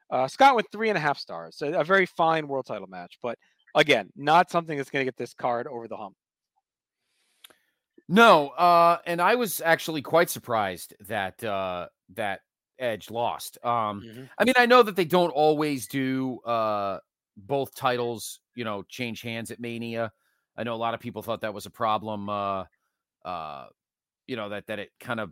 uh, 0.09 0.27
Scott 0.27 0.55
went 0.55 0.67
three 0.71 0.89
and 0.89 0.97
a 0.97 1.01
half 1.01 1.17
stars. 1.17 1.57
So 1.57 1.67
a 1.73 1.83
very 1.83 2.05
fine 2.05 2.47
world 2.47 2.65
title 2.65 2.87
match, 2.87 3.17
but 3.23 3.37
again, 3.73 4.09
not 4.15 4.51
something 4.51 4.77
that's 4.77 4.89
going 4.89 5.01
to 5.01 5.07
get 5.07 5.17
this 5.17 5.33
card 5.33 5.67
over 5.67 5.87
the 5.87 5.97
hump. 5.97 6.15
No, 8.09 8.49
uh, 8.49 8.97
and 9.05 9.21
I 9.21 9.35
was 9.35 9.61
actually 9.61 10.01
quite 10.01 10.29
surprised 10.29 10.93
that 11.07 11.41
uh, 11.43 11.87
that 12.15 12.41
Edge 12.77 13.09
lost. 13.09 13.57
Um, 13.63 14.01
mm-hmm. 14.01 14.23
I 14.37 14.43
mean, 14.43 14.55
I 14.57 14.65
know 14.65 14.83
that 14.83 14.95
they 14.95 15.05
don't 15.05 15.29
always 15.29 15.87
do 15.87 16.39
uh, 16.41 16.99
both 17.37 17.73
titles, 17.75 18.39
you 18.55 18.65
know, 18.65 18.83
change 18.89 19.21
hands 19.21 19.51
at 19.51 19.59
Mania. 19.61 20.11
I 20.57 20.63
know 20.63 20.75
a 20.75 20.75
lot 20.75 20.93
of 20.93 20.99
people 20.99 21.21
thought 21.21 21.41
that 21.41 21.53
was 21.53 21.65
a 21.65 21.71
problem. 21.71 22.29
Uh, 22.29 22.65
uh, 23.23 23.67
you 24.27 24.35
know 24.35 24.49
that 24.49 24.67
that 24.67 24.79
it 24.79 24.91
kind 24.99 25.19
of 25.19 25.31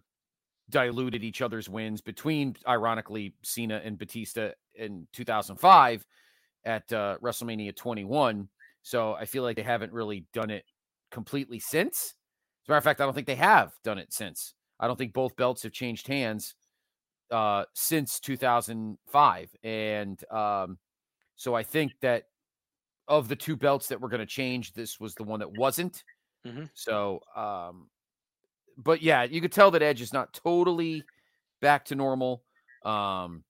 diluted 0.69 1.23
each 1.23 1.41
other's 1.41 1.69
wins 1.69 2.01
between, 2.01 2.55
ironically, 2.68 3.35
Cena 3.43 3.81
and 3.84 3.97
Batista 3.97 4.51
in 4.73 5.07
2005 5.13 6.05
at 6.65 6.91
uh, 6.93 7.18
WrestleMania 7.22 7.76
21. 7.76 8.47
So 8.81 9.13
I 9.13 9.26
feel 9.26 9.43
like 9.43 9.57
they 9.57 9.63
haven't 9.63 9.91
really 9.91 10.26
done 10.34 10.49
it 10.49 10.65
completely 11.11 11.59
since. 11.59 12.15
As 12.63 12.69
a 12.69 12.72
matter 12.72 12.77
of 12.77 12.84
fact, 12.84 13.01
I 13.01 13.05
don't 13.05 13.13
think 13.13 13.27
they 13.27 13.35
have 13.35 13.73
done 13.84 13.97
it 13.99 14.13
since. 14.13 14.53
I 14.80 14.88
don't 14.88 14.97
think 14.97 15.13
both 15.13 15.35
belts 15.35 15.63
have 15.63 15.73
changed 15.73 16.07
hands 16.07 16.55
uh, 17.30 17.65
since 17.73 18.19
2005. 18.19 19.49
And 19.63 20.31
um, 20.31 20.77
so 21.35 21.53
I 21.53 21.63
think 21.63 21.93
that 22.01 22.23
of 23.07 23.27
the 23.27 23.35
two 23.35 23.55
belts 23.55 23.88
that 23.88 23.99
were 23.99 24.09
going 24.09 24.19
to 24.19 24.26
change, 24.26 24.73
this 24.73 24.99
was 24.99 25.15
the 25.15 25.23
one 25.23 25.39
that 25.39 25.57
wasn't. 25.57 26.03
Mm-hmm. 26.47 26.63
So, 26.73 27.19
um, 27.35 27.88
but 28.77 29.02
yeah, 29.02 29.23
you 29.23 29.41
could 29.41 29.52
tell 29.52 29.72
that 29.72 29.81
Edge 29.81 30.02
is 30.02 30.14
not 30.14 30.34
totally 30.34 31.03
back 31.61 31.85
to 31.85 31.95
normal. 31.95 32.43
Um, 32.84 33.43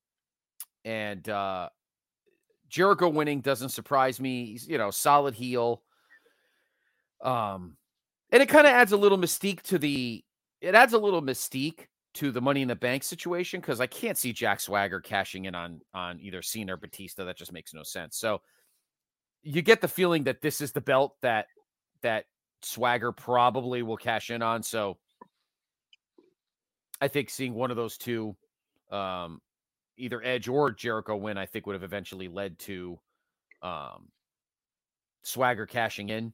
and 0.83 1.27
uh, 1.29 1.69
Jericho 2.69 3.09
winning 3.09 3.41
doesn't 3.41 3.69
surprise 3.69 4.19
me. 4.19 4.47
He's, 4.47 4.67
you 4.67 4.77
know, 4.77 4.91
solid 4.91 5.33
heel. 5.33 5.81
Um, 7.23 7.77
and 8.31 8.41
it 8.41 8.49
kind 8.49 8.65
of 8.65 8.73
adds 8.73 8.91
a 8.91 8.97
little 8.97 9.17
mystique 9.17 9.61
to 9.63 9.77
the. 9.77 10.23
It 10.61 10.75
adds 10.75 10.93
a 10.93 10.97
little 10.97 11.21
mystique 11.21 11.87
to 12.13 12.31
the 12.31 12.41
Money 12.41 12.61
in 12.61 12.67
the 12.67 12.75
Bank 12.75 13.03
situation 13.03 13.59
because 13.61 13.79
I 13.79 13.87
can't 13.87 14.17
see 14.17 14.33
Jack 14.33 14.59
Swagger 14.59 14.99
cashing 14.99 15.45
in 15.45 15.55
on 15.55 15.81
on 15.93 16.19
either 16.19 16.41
Cena 16.41 16.73
or 16.73 16.77
Batista. 16.77 17.25
That 17.25 17.37
just 17.37 17.53
makes 17.53 17.73
no 17.73 17.83
sense. 17.83 18.17
So 18.17 18.41
you 19.43 19.61
get 19.61 19.81
the 19.81 19.87
feeling 19.87 20.23
that 20.25 20.41
this 20.41 20.61
is 20.61 20.71
the 20.71 20.81
belt 20.81 21.15
that 21.21 21.47
that 22.01 22.25
Swagger 22.61 23.11
probably 23.11 23.81
will 23.81 23.97
cash 23.97 24.29
in 24.29 24.41
on. 24.41 24.63
So 24.63 24.97
I 27.01 27.07
think 27.07 27.29
seeing 27.29 27.53
one 27.53 27.71
of 27.71 27.77
those 27.77 27.97
two, 27.97 28.35
um, 28.91 29.41
either 29.97 30.23
Edge 30.23 30.47
or 30.47 30.71
Jericho 30.71 31.15
win, 31.15 31.37
I 31.37 31.45
think 31.45 31.65
would 31.65 31.73
have 31.73 31.83
eventually 31.83 32.27
led 32.27 32.57
to 32.59 32.99
um, 33.61 34.07
Swagger 35.23 35.65
cashing 35.65 36.09
in. 36.09 36.31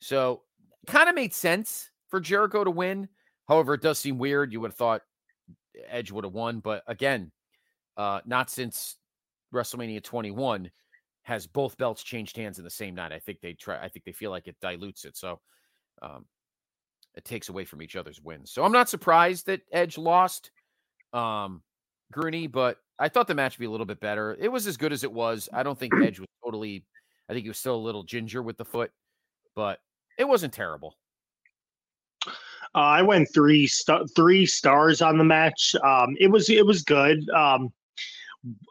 So 0.00 0.42
kind 0.86 1.08
of 1.08 1.14
made 1.14 1.34
sense 1.34 1.90
for 2.08 2.20
Jericho 2.20 2.64
to 2.64 2.70
win. 2.70 3.08
However, 3.48 3.74
it 3.74 3.82
does 3.82 3.98
seem 3.98 4.18
weird. 4.18 4.52
You 4.52 4.60
would 4.60 4.70
have 4.70 4.76
thought 4.76 5.02
Edge 5.88 6.12
would 6.12 6.24
have 6.24 6.34
won, 6.34 6.60
but 6.60 6.82
again, 6.86 7.32
uh, 7.96 8.20
not 8.24 8.50
since 8.50 8.96
WrestleMania 9.52 10.02
21 10.02 10.70
has 11.22 11.46
both 11.46 11.76
belts 11.76 12.02
changed 12.02 12.36
hands 12.36 12.58
in 12.58 12.64
the 12.64 12.70
same 12.70 12.94
night. 12.94 13.12
I 13.12 13.18
think 13.18 13.40
they 13.40 13.52
try. 13.54 13.82
I 13.82 13.88
think 13.88 14.04
they 14.04 14.12
feel 14.12 14.30
like 14.30 14.46
it 14.46 14.56
dilutes 14.60 15.04
it, 15.04 15.16
so 15.16 15.40
um, 16.02 16.24
takes 17.24 17.48
away 17.48 17.64
from 17.64 17.82
each 17.82 17.96
other's 17.96 18.20
wins. 18.20 18.50
So 18.50 18.64
I'm 18.64 18.72
not 18.72 18.88
surprised 18.88 19.46
that 19.46 19.62
Edge 19.72 19.98
lost, 19.98 20.50
um, 21.12 21.62
Grueny, 22.12 22.50
but 22.50 22.78
I 22.98 23.08
thought 23.08 23.28
the 23.28 23.34
match 23.34 23.56
would 23.56 23.62
be 23.62 23.66
a 23.66 23.70
little 23.70 23.86
bit 23.86 24.00
better. 24.00 24.36
It 24.38 24.48
was 24.48 24.66
as 24.66 24.76
good 24.76 24.92
as 24.92 25.04
it 25.04 25.12
was. 25.12 25.48
I 25.52 25.62
don't 25.62 25.78
think 25.78 25.94
Edge 26.02 26.18
was 26.18 26.28
totally. 26.44 26.84
I 27.28 27.32
think 27.32 27.44
he 27.44 27.50
was 27.50 27.58
still 27.58 27.76
a 27.76 27.76
little 27.76 28.02
ginger 28.02 28.42
with 28.42 28.56
the 28.56 28.64
foot, 28.64 28.90
but 29.54 29.80
it 30.18 30.28
wasn't 30.28 30.52
terrible. 30.52 30.96
Uh, 32.74 32.78
I 32.78 33.02
went 33.02 33.32
three 33.32 33.66
st- 33.66 34.10
three 34.14 34.46
stars 34.46 35.02
on 35.02 35.18
the 35.18 35.24
match. 35.24 35.74
Um, 35.82 36.16
it 36.20 36.28
was 36.28 36.48
it 36.50 36.64
was 36.64 36.82
good. 36.82 37.28
Um, 37.30 37.72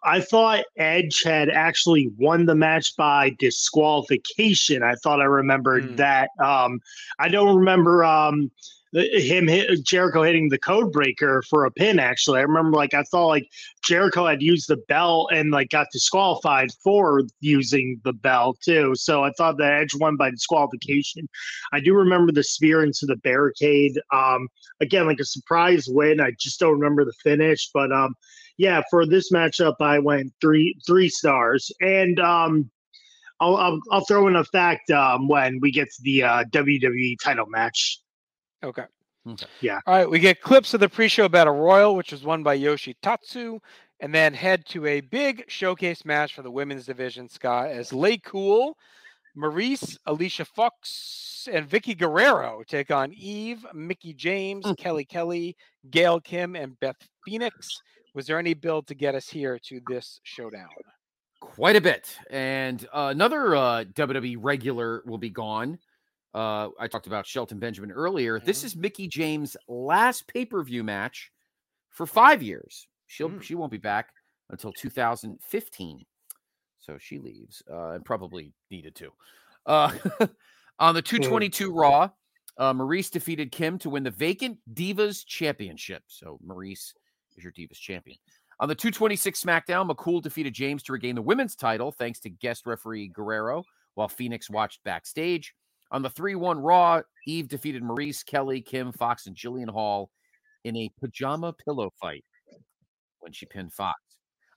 I 0.03 0.19
thought 0.19 0.65
Edge 0.77 1.21
had 1.23 1.49
actually 1.49 2.09
won 2.17 2.45
the 2.45 2.55
match 2.55 2.95
by 2.95 3.35
disqualification. 3.37 4.81
I 4.83 4.95
thought 5.03 5.21
I 5.21 5.25
remembered 5.25 5.83
mm. 5.83 5.97
that. 5.97 6.29
Um, 6.43 6.79
I 7.19 7.29
don't 7.29 7.55
remember 7.55 8.03
um, 8.03 8.49
him 8.93 9.47
hit 9.47 9.85
Jericho 9.85 10.23
hitting 10.23 10.49
the 10.49 10.57
code 10.57 10.91
breaker 10.91 11.43
for 11.47 11.65
a 11.65 11.71
pin. 11.71 11.99
Actually, 11.99 12.39
I 12.39 12.43
remember 12.43 12.75
like 12.75 12.95
I 12.95 13.03
thought 13.03 13.27
like 13.27 13.47
Jericho 13.83 14.25
had 14.25 14.41
used 14.41 14.67
the 14.67 14.77
bell 14.87 15.27
and 15.31 15.51
like 15.51 15.69
got 15.69 15.87
disqualified 15.91 16.69
for 16.83 17.21
using 17.39 18.01
the 18.03 18.13
bell 18.13 18.55
too. 18.63 18.93
So 18.95 19.23
I 19.23 19.31
thought 19.37 19.57
that 19.59 19.73
Edge 19.73 19.95
won 19.95 20.17
by 20.17 20.31
disqualification. 20.31 21.29
I 21.71 21.79
do 21.79 21.93
remember 21.93 22.31
the 22.31 22.43
spear 22.43 22.83
into 22.83 23.05
the 23.05 23.17
barricade. 23.17 23.99
Um, 24.11 24.47
again, 24.81 25.05
like 25.05 25.19
a 25.19 25.25
surprise 25.25 25.85
win. 25.87 26.19
I 26.19 26.31
just 26.39 26.59
don't 26.59 26.79
remember 26.79 27.05
the 27.05 27.13
finish, 27.23 27.69
but 27.71 27.91
um, 27.91 28.15
yeah, 28.59 28.81
for 28.89 29.05
this 29.07 29.31
matchup, 29.31 29.75
I 29.79 29.97
went 29.99 30.33
three 30.41 30.75
three 30.85 31.07
stars, 31.09 31.71
and 31.79 32.19
um, 32.19 32.69
I'll, 33.39 33.55
I'll, 33.55 33.79
I'll 33.89 34.05
throw 34.05 34.27
in 34.27 34.35
a 34.35 34.43
fact 34.43 34.91
um, 34.91 35.29
when 35.29 35.59
we 35.61 35.71
get 35.71 35.87
to 35.87 36.01
the 36.03 36.23
uh, 36.23 36.43
WWE 36.51 37.15
title 37.23 37.45
match. 37.47 38.01
Okay. 38.61 38.83
Okay. 39.25 39.45
Yeah. 39.61 39.79
All 39.87 39.95
right. 39.95 40.09
We 40.09 40.19
get 40.19 40.41
clips 40.41 40.73
of 40.73 40.81
the 40.81 40.89
pre-show 40.89 41.29
battle 41.29 41.53
royal, 41.55 41.95
which 41.95 42.11
was 42.11 42.23
won 42.23 42.43
by 42.43 42.55
Yoshi 42.55 42.95
Tatsu, 43.01 43.59
and 44.01 44.13
then 44.13 44.33
head 44.33 44.65
to 44.67 44.85
a 44.87 44.99
big 45.01 45.45
showcase 45.47 46.03
match 46.03 46.33
for 46.33 46.41
the 46.41 46.51
women's 46.51 46.85
division. 46.85 47.29
Scott 47.29 47.69
as 47.69 47.93
Lay 47.93 48.17
Cool, 48.17 48.75
Maryse, 49.37 49.97
Alicia 50.05 50.43
Fox, 50.43 51.47
and 51.49 51.69
Vickie 51.69 51.97
Guerrero 51.97 52.63
take 52.67 52.91
on 52.91 53.13
Eve, 53.13 53.65
Mickie 53.73 54.13
James, 54.13 54.65
Mm. 54.65 54.77
Kelly 54.77 55.05
Kelly, 55.05 55.55
Gail 55.89 56.19
Kim, 56.19 56.55
and 56.57 56.77
Beth 56.81 56.97
Phoenix. 57.25 57.69
Was 58.13 58.25
there 58.27 58.39
any 58.39 58.53
build 58.53 58.87
to 58.87 58.95
get 58.95 59.15
us 59.15 59.29
here 59.29 59.59
to 59.65 59.81
this 59.87 60.19
showdown? 60.23 60.69
quite 61.39 61.75
a 61.75 61.81
bit. 61.81 62.15
And 62.29 62.85
uh, 62.93 63.09
another 63.11 63.55
uh, 63.55 63.83
WWE 63.93 64.37
regular 64.39 65.03
will 65.05 65.17
be 65.17 65.29
gone. 65.29 65.79
Uh, 66.33 66.69
I 66.79 66.87
talked 66.87 67.07
about 67.07 67.25
Shelton 67.25 67.59
Benjamin 67.59 67.91
earlier. 67.91 68.39
This 68.39 68.63
is 68.63 68.75
Mickie 68.75 69.07
James' 69.07 69.57
last 69.67 70.27
pay 70.27 70.45
per 70.45 70.63
view 70.63 70.83
match 70.83 71.31
for 71.89 72.05
five 72.05 72.43
years. 72.43 72.87
She'll 73.07 73.29
Mm. 73.29 73.41
she 73.41 73.55
won't 73.55 73.71
be 73.71 73.77
back 73.77 74.09
until 74.49 74.71
2015, 74.71 76.05
so 76.79 76.97
she 76.99 77.17
leaves 77.19 77.63
uh, 77.69 77.91
and 77.91 78.05
probably 78.05 78.53
needed 78.69 78.95
to. 78.95 79.11
Uh, 79.65 79.91
on 80.79 80.93
the 80.93 81.01
222 81.01 81.71
Raw, 81.73 82.09
uh, 82.57 82.73
Maryse 82.73 83.09
defeated 83.09 83.51
Kim 83.51 83.79
to 83.79 83.89
win 83.89 84.03
the 84.03 84.11
vacant 84.11 84.59
Divas 84.71 85.25
Championship. 85.25 86.03
So 86.07 86.39
Maryse 86.45 86.93
is 87.39 87.43
your 87.43 87.53
Divas 87.53 87.79
champion. 87.79 88.17
On 88.59 88.67
the 88.67 88.75
226 88.75 89.41
SmackDown, 89.41 89.89
McCool 89.89 90.21
defeated 90.21 90.53
James 90.53 90.83
to 90.83 90.91
regain 90.91 91.15
the 91.15 91.21
women's 91.21 91.55
title 91.55 91.91
thanks 91.91 92.19
to 92.21 92.29
guest 92.29 92.65
referee 92.65 93.07
Guerrero, 93.07 93.63
while 93.95 94.09
Phoenix 94.09 94.49
watched 94.49 94.83
backstage. 94.83 95.53
On 95.91 96.01
the 96.01 96.09
3 96.09 96.35
1 96.35 96.59
Raw, 96.59 97.01
Eve 97.25 97.47
defeated 97.47 97.81
Maryse, 97.81 98.23
Kelly, 98.25 98.61
Kim, 98.61 98.91
Fox, 98.91 99.25
and 99.27 99.35
Jillian 99.35 99.69
Hall 99.69 100.11
in 100.65 100.75
a 100.75 100.91
pajama 100.99 101.53
pillow 101.53 101.89
fight 101.99 102.25
when 103.19 103.31
she 103.31 103.45
pinned 103.45 103.73
Fox. 103.73 103.99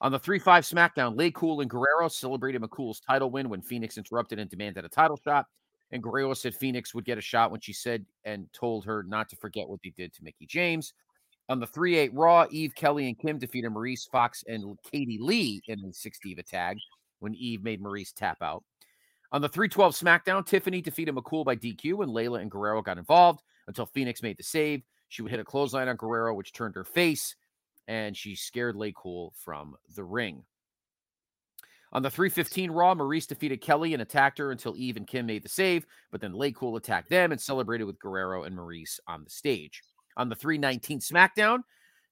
On 0.01 0.11
the 0.11 0.19
3 0.19 0.41
5 0.41 0.65
SmackDown, 0.65 1.17
Lay 1.17 1.31
Cool 1.31 1.61
and 1.61 1.71
Guerrero 1.71 2.09
celebrated 2.09 2.61
McCool's 2.61 3.01
title 3.01 3.31
win 3.31 3.49
when 3.49 3.63
Phoenix 3.63 3.97
interrupted 3.97 4.41
and 4.41 4.51
demanded 4.51 4.85
a 4.85 4.89
title 4.89 5.19
shot. 5.25 5.47
And 5.93 6.03
Guerrero 6.03 6.35
said 6.35 6.57
Phoenix 6.57 6.95
would 6.95 7.05
get 7.05 7.19
a 7.19 7.23
shot 7.23 7.51
when 7.51 7.61
she 7.61 7.73
said 7.73 8.05
and 8.25 8.47
told 8.53 8.85
her 8.87 9.05
not 9.05 9.29
to 9.29 9.37
forget 9.37 9.69
what 9.69 9.81
they 9.85 9.93
did 9.97 10.13
to 10.15 10.25
Mickie 10.25 10.47
James. 10.47 10.93
On 11.53 11.61
the 11.61 11.67
3 11.67 11.97
8 11.97 12.15
Raw, 12.15 12.47
Eve, 12.51 12.75
Kelly, 12.75 13.09
and 13.09 13.19
Kim 13.19 13.37
defeated 13.37 13.71
Maryse, 13.73 14.09
Fox, 14.09 14.43
and 14.49 14.79
Katie 14.91 15.19
Lea 15.21 15.61
in 15.69 15.83
the 15.83 15.93
6 15.93 16.19
Diva 16.21 16.43
tag 16.43 16.79
when 17.21 17.35
Eve 17.35 17.63
made 17.63 17.83
Maryse 17.83 18.15
tap 18.15 18.39
out. 18.41 18.65
On 19.33 19.43
the 19.43 19.51
312 19.51 19.95
SmackDown, 19.95 20.47
Tiffany 20.47 20.81
defeated 20.81 21.15
McCool 21.15 21.45
by 21.45 21.55
DQ, 21.55 21.97
when 21.97 22.09
Layla 22.09 22.41
and 22.41 22.51
Guerrero 22.51 22.81
got 22.81 22.97
involved 22.97 23.43
until 23.67 23.85
Phoenix 23.85 24.23
made 24.23 24.39
the 24.39 24.43
save. 24.43 24.83
She 25.11 25.21
would 25.21 25.31
hit 25.31 25.41
a 25.41 25.45
clothesline 25.45 25.89
on 25.89 25.97
Guerrero, 25.97 26.33
which 26.33 26.55
turned 26.55 26.75
her 26.75 26.85
face, 26.85 27.37
and 27.87 28.17
she 28.17 28.35
scared 28.35 28.75
Lay 28.75 28.95
Cool 28.97 29.35
from 29.37 29.77
the 29.95 30.05
ring. 30.05 30.45
On 31.93 32.01
the 32.01 32.11
315 32.11 32.71
Raw, 32.71 32.95
Maryse 32.95 33.27
defeated 33.27 33.61
Kelly 33.61 33.93
and 33.93 34.01
attacked 34.01 34.39
her 34.39 34.53
until 34.53 34.75
Eve 34.75 34.97
and 34.97 35.07
Kim 35.07 35.27
made 35.27 35.43
the 35.43 35.51
save, 35.51 35.85
but 36.11 36.23
then 36.23 36.33
Lay 36.33 36.53
Cool 36.53 36.77
attacked 36.77 37.11
them 37.11 37.31
and 37.31 37.39
celebrated 37.39 37.85
with 37.85 37.99
Guerrero 37.99 38.45
and 38.45 38.57
Maryse 38.57 38.99
on 39.07 39.23
the 39.23 39.29
stage. 39.29 39.83
On 40.17 40.29
the 40.29 40.35
319 40.35 41.01
SmackDown, 41.01 41.61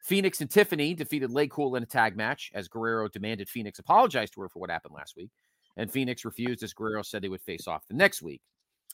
Phoenix 0.01 0.41
and 0.41 0.51
Tiffany 0.51 0.95
defeated 0.95 1.31
Lay 1.31 1.49
Cool 1.49 1.77
in 1.77 1.83
a 1.83 1.87
tag 1.87 2.17
match 2.17 2.51
as 2.55 2.69
Guerrero 2.69 3.09
demanded 3.09 3.49
Phoenix 3.49 3.79
apologize 3.79 4.31
to 4.31 4.41
her 4.41 4.49
for 4.49 4.59
what 4.59 4.71
happened 4.71 4.95
last 4.95 5.17
week, 5.17 5.31
and 5.77 5.91
Phoenix 5.91 6.25
refused 6.25 6.63
as 6.63 6.73
Guerrero 6.73 7.03
said 7.03 7.23
they 7.23 7.29
would 7.29 7.43
face 7.43 7.69
off 7.69 7.87
the 7.87 7.95
next 7.95 8.23
week. 8.23 8.41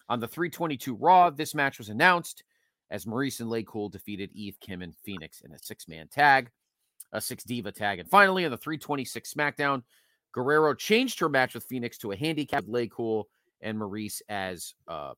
On 0.08 0.20
the 0.20 0.28
322 0.28 0.94
Raw, 0.94 1.30
this 1.30 1.54
match 1.54 1.78
was 1.78 1.88
announced 1.88 2.42
as 2.90 3.04
Maryse 3.04 3.40
and 3.40 3.50
Lay 3.50 3.62
Cool 3.64 3.88
defeated 3.88 4.30
Eve, 4.32 4.58
Kim, 4.60 4.82
and 4.82 4.94
Phoenix 4.96 5.40
in 5.40 5.52
a 5.52 5.58
six 5.58 5.88
man 5.88 6.08
tag, 6.08 6.50
a 7.12 7.20
six 7.20 7.44
diva 7.44 7.72
tag. 7.72 7.98
And 7.98 8.08
finally, 8.08 8.44
on 8.44 8.50
the 8.50 8.56
326 8.56 9.32
SmackDown, 9.32 9.82
Guerrero 10.32 10.74
changed 10.74 11.18
her 11.20 11.28
match 11.28 11.54
with 11.54 11.64
Phoenix 11.64 11.98
to 11.98 12.12
a 12.12 12.16
handicap 12.16 12.64
with 12.64 12.74
Lay 12.74 12.88
Cool 12.88 13.28
and 13.60 13.78
Maryse 13.78 14.22
as 14.28 14.74
uh, 14.86 15.14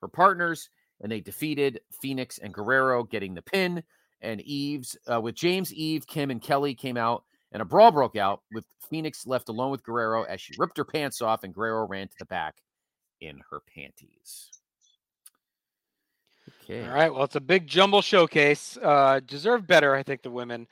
her 0.00 0.08
partners, 0.08 0.70
and 1.00 1.10
they 1.10 1.20
defeated 1.20 1.80
Phoenix 2.00 2.38
and 2.38 2.52
Guerrero, 2.52 3.04
getting 3.04 3.34
the 3.34 3.42
pin. 3.42 3.82
And 4.22 4.40
Eve's 4.42 4.96
uh, 5.10 5.20
with 5.20 5.34
James, 5.34 5.72
Eve, 5.72 6.06
Kim, 6.06 6.30
and 6.30 6.42
Kelly 6.42 6.74
came 6.74 6.96
out, 6.96 7.24
and 7.52 7.62
a 7.62 7.64
brawl 7.64 7.90
broke 7.90 8.16
out 8.16 8.42
with 8.52 8.64
Phoenix 8.90 9.26
left 9.26 9.48
alone 9.48 9.70
with 9.70 9.82
Guerrero 9.82 10.24
as 10.24 10.40
she 10.40 10.54
ripped 10.58 10.76
her 10.76 10.84
pants 10.84 11.22
off, 11.22 11.42
and 11.42 11.54
Guerrero 11.54 11.86
ran 11.86 12.08
to 12.08 12.14
the 12.18 12.26
back 12.26 12.56
in 13.20 13.40
her 13.50 13.60
panties. 13.74 14.50
Okay. 16.64 16.86
All 16.86 16.94
right. 16.94 17.12
Well, 17.12 17.24
it's 17.24 17.36
a 17.36 17.40
big 17.40 17.66
jumble 17.66 18.02
showcase. 18.02 18.76
Uh, 18.82 19.20
deserve 19.26 19.66
better, 19.66 19.94
I 19.94 20.02
think, 20.02 20.22
the 20.22 20.30
women, 20.30 20.66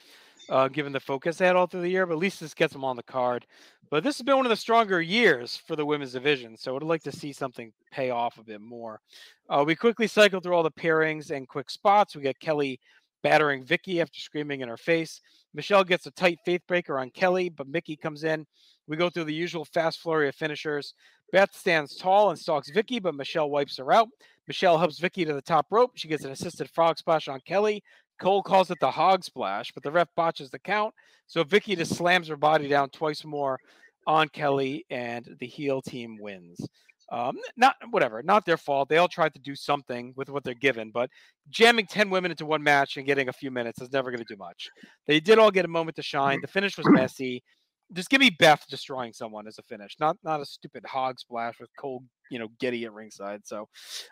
uh, 0.49 0.69
given 0.69 0.93
the 0.93 1.01
focus 1.01 1.37
they 1.37 1.47
had 1.47 1.57
all 1.57 1.67
through 1.67 1.83
the 1.83 1.91
year. 1.91 2.07
But 2.07 2.15
at 2.15 2.19
least 2.21 2.41
this 2.41 2.55
gets 2.55 2.73
them 2.73 2.85
on 2.85 2.97
the 2.97 3.03
card. 3.03 3.47
But 3.91 4.05
this 4.05 4.19
has 4.19 4.25
been 4.25 4.37
one 4.37 4.47
of 4.47 4.51
the 4.51 4.57
stronger 4.57 5.01
years 5.01 5.57
for 5.57 5.75
the 5.75 5.87
women's 5.87 6.13
division, 6.13 6.57
so 6.57 6.77
I'd 6.77 6.83
like 6.83 7.03
to 7.05 7.13
see 7.13 7.33
something 7.33 7.73
pay 7.91 8.11
off 8.11 8.39
a 8.39 8.45
bit 8.45 8.61
more. 8.61 9.01
Uh, 9.49 9.65
we 9.67 9.75
quickly 9.75 10.07
cycle 10.07 10.41
through 10.41 10.55
all 10.55 10.63
the 10.63 10.71
pairings 10.71 11.31
and 11.31 11.49
quick 11.49 11.71
spots. 11.71 12.15
We 12.15 12.23
got 12.23 12.39
Kelly 12.39 12.81
battering 13.23 13.65
Vickie 13.65 14.01
after 14.03 14.21
screaming 14.21 14.61
in 14.61 14.69
her 14.69 14.77
face. 14.77 15.23
Michelle 15.55 15.85
gets 15.85 16.07
a 16.07 16.11
tight 16.11 16.39
Faithbreaker 16.47 17.01
on 17.01 17.11
Kelly, 17.11 17.49
but 17.49 17.67
Mickie 17.67 17.97
comes 17.97 18.25
in. 18.25 18.47
We 18.87 18.97
go 18.97 19.09
through 19.09 19.25
the 19.25 19.35
usual 19.35 19.65
fast 19.65 20.01
flurry 20.01 20.29
of 20.29 20.35
finishers. 20.35 20.95
Beth 21.33 21.55
stands 21.55 21.97
tall 21.97 22.31
and 22.31 22.39
stalks 22.39 22.71
Vickie, 22.71 23.03
but 23.03 23.15
Michelle 23.15 23.51
wipes 23.51 23.79
her 23.79 23.93
out. 23.93 24.09
Michelle 24.47 24.79
helps 24.79 25.01
Vickie 25.01 25.27
to 25.27 25.35
the 25.35 25.43
top 25.43 25.67
rope. 25.71 25.93
She 25.95 26.09
gets 26.09 26.25
an 26.25 26.31
assisted 26.31 26.71
frog 26.71 26.99
splash 26.99 27.29
on 27.29 27.41
Kelly. 27.47 27.83
Cole 28.19 28.43
calls 28.43 28.71
it 28.71 28.79
the 28.81 28.91
hog 28.91 29.25
splash, 29.25 29.73
but 29.73 29.83
the 29.83 29.91
ref 29.91 30.09
botches 30.17 30.51
the 30.51 30.59
count. 30.59 30.95
So 31.27 31.45
Vickie 31.45 31.77
just 31.77 31.95
slams 31.95 32.29
her 32.29 32.37
body 32.37 32.69
down 32.69 32.91
twice 32.91 33.25
more 33.25 33.59
on 34.07 34.29
Kelly, 34.29 34.87
and 34.91 35.37
the 35.39 35.47
heel 35.47 35.83
team 35.83 36.19
wins. 36.19 36.67
Um, 37.11 37.37
not 37.57 37.77
whatever, 37.91 38.23
not 38.23 38.45
their 38.45 38.59
fault. 38.59 38.89
They 38.89 38.99
all 38.99 39.09
tried 39.09 39.33
to 39.35 39.41
do 39.41 39.55
something 39.55 40.13
with 40.17 40.29
what 40.29 40.45
they're 40.45 40.55
given, 40.55 40.91
but 40.91 41.09
jamming 41.49 41.87
10 41.87 42.11
women 42.11 42.31
into 42.31 42.45
one 42.45 42.63
match 42.63 42.97
and 42.97 43.07
getting 43.07 43.29
a 43.29 43.33
few 43.33 43.51
minutes 43.51 43.81
is 43.81 43.91
never 43.91 44.11
going 44.11 44.23
to 44.23 44.35
do 44.35 44.37
much. 44.37 44.69
They 45.07 45.19
did 45.21 45.39
all 45.39 45.51
get 45.51 45.65
a 45.65 45.69
moment 45.69 45.97
to 45.97 46.03
shine. 46.03 46.41
The 46.43 46.49
finish 46.49 46.77
was 46.77 46.87
messy. 46.91 47.43
Just 47.95 48.11
give 48.11 48.21
me 48.21 48.29
Beth 48.29 48.65
destroying 48.69 49.15
someone 49.15 49.47
as 49.47 49.59
a 49.59 49.63
finish, 49.63 49.97
not 49.99 50.19
not 50.23 50.43
a 50.43 50.45
stupid 50.45 50.85
hog 50.85 51.19
splash 51.19 51.59
with 51.59 51.71
Cole, 51.79 52.05
you 52.31 52.39
know, 52.39 52.49
Getty 52.59 52.85
at 52.85 52.93
ringside. 52.93 53.47
So 53.47 53.69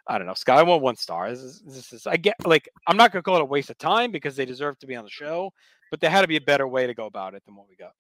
I 0.07 0.19
don't 0.19 0.27
know, 0.27 0.35
Scott. 0.35 0.59
I 0.59 0.63
want 0.63 0.83
one 0.83 0.97
star. 0.97 1.31
This 1.31 1.41
is, 1.41 1.63
this 1.67 1.93
is 1.93 2.07
I 2.07 2.17
get 2.17 2.35
like 2.47 2.69
I'm 2.87 2.97
not 2.97 3.13
gonna 3.13 3.23
call 3.23 3.37
it 3.37 3.43
a 3.43 3.47
waste 3.47 3.71
of 3.71 3.79
time 3.79 4.11
because 4.11 4.37
they 4.37 4.45
deserve 4.45 4.79
to 4.81 4.87
be 4.87 4.97
on 4.97 5.05
the 5.05 5.11
show, 5.11 5.53
but 5.91 6.01
there 6.01 6.11
had 6.11 6.23
to 6.23 6.29
be 6.29 6.37
a 6.37 6.41
better 6.41 6.67
way 6.69 6.87
to 6.87 6.95
go 6.95 7.07
about 7.07 7.35
it 7.35 7.45
than 7.47 7.57
what 7.57 7.69
we 7.69 7.77
got. 7.77 7.93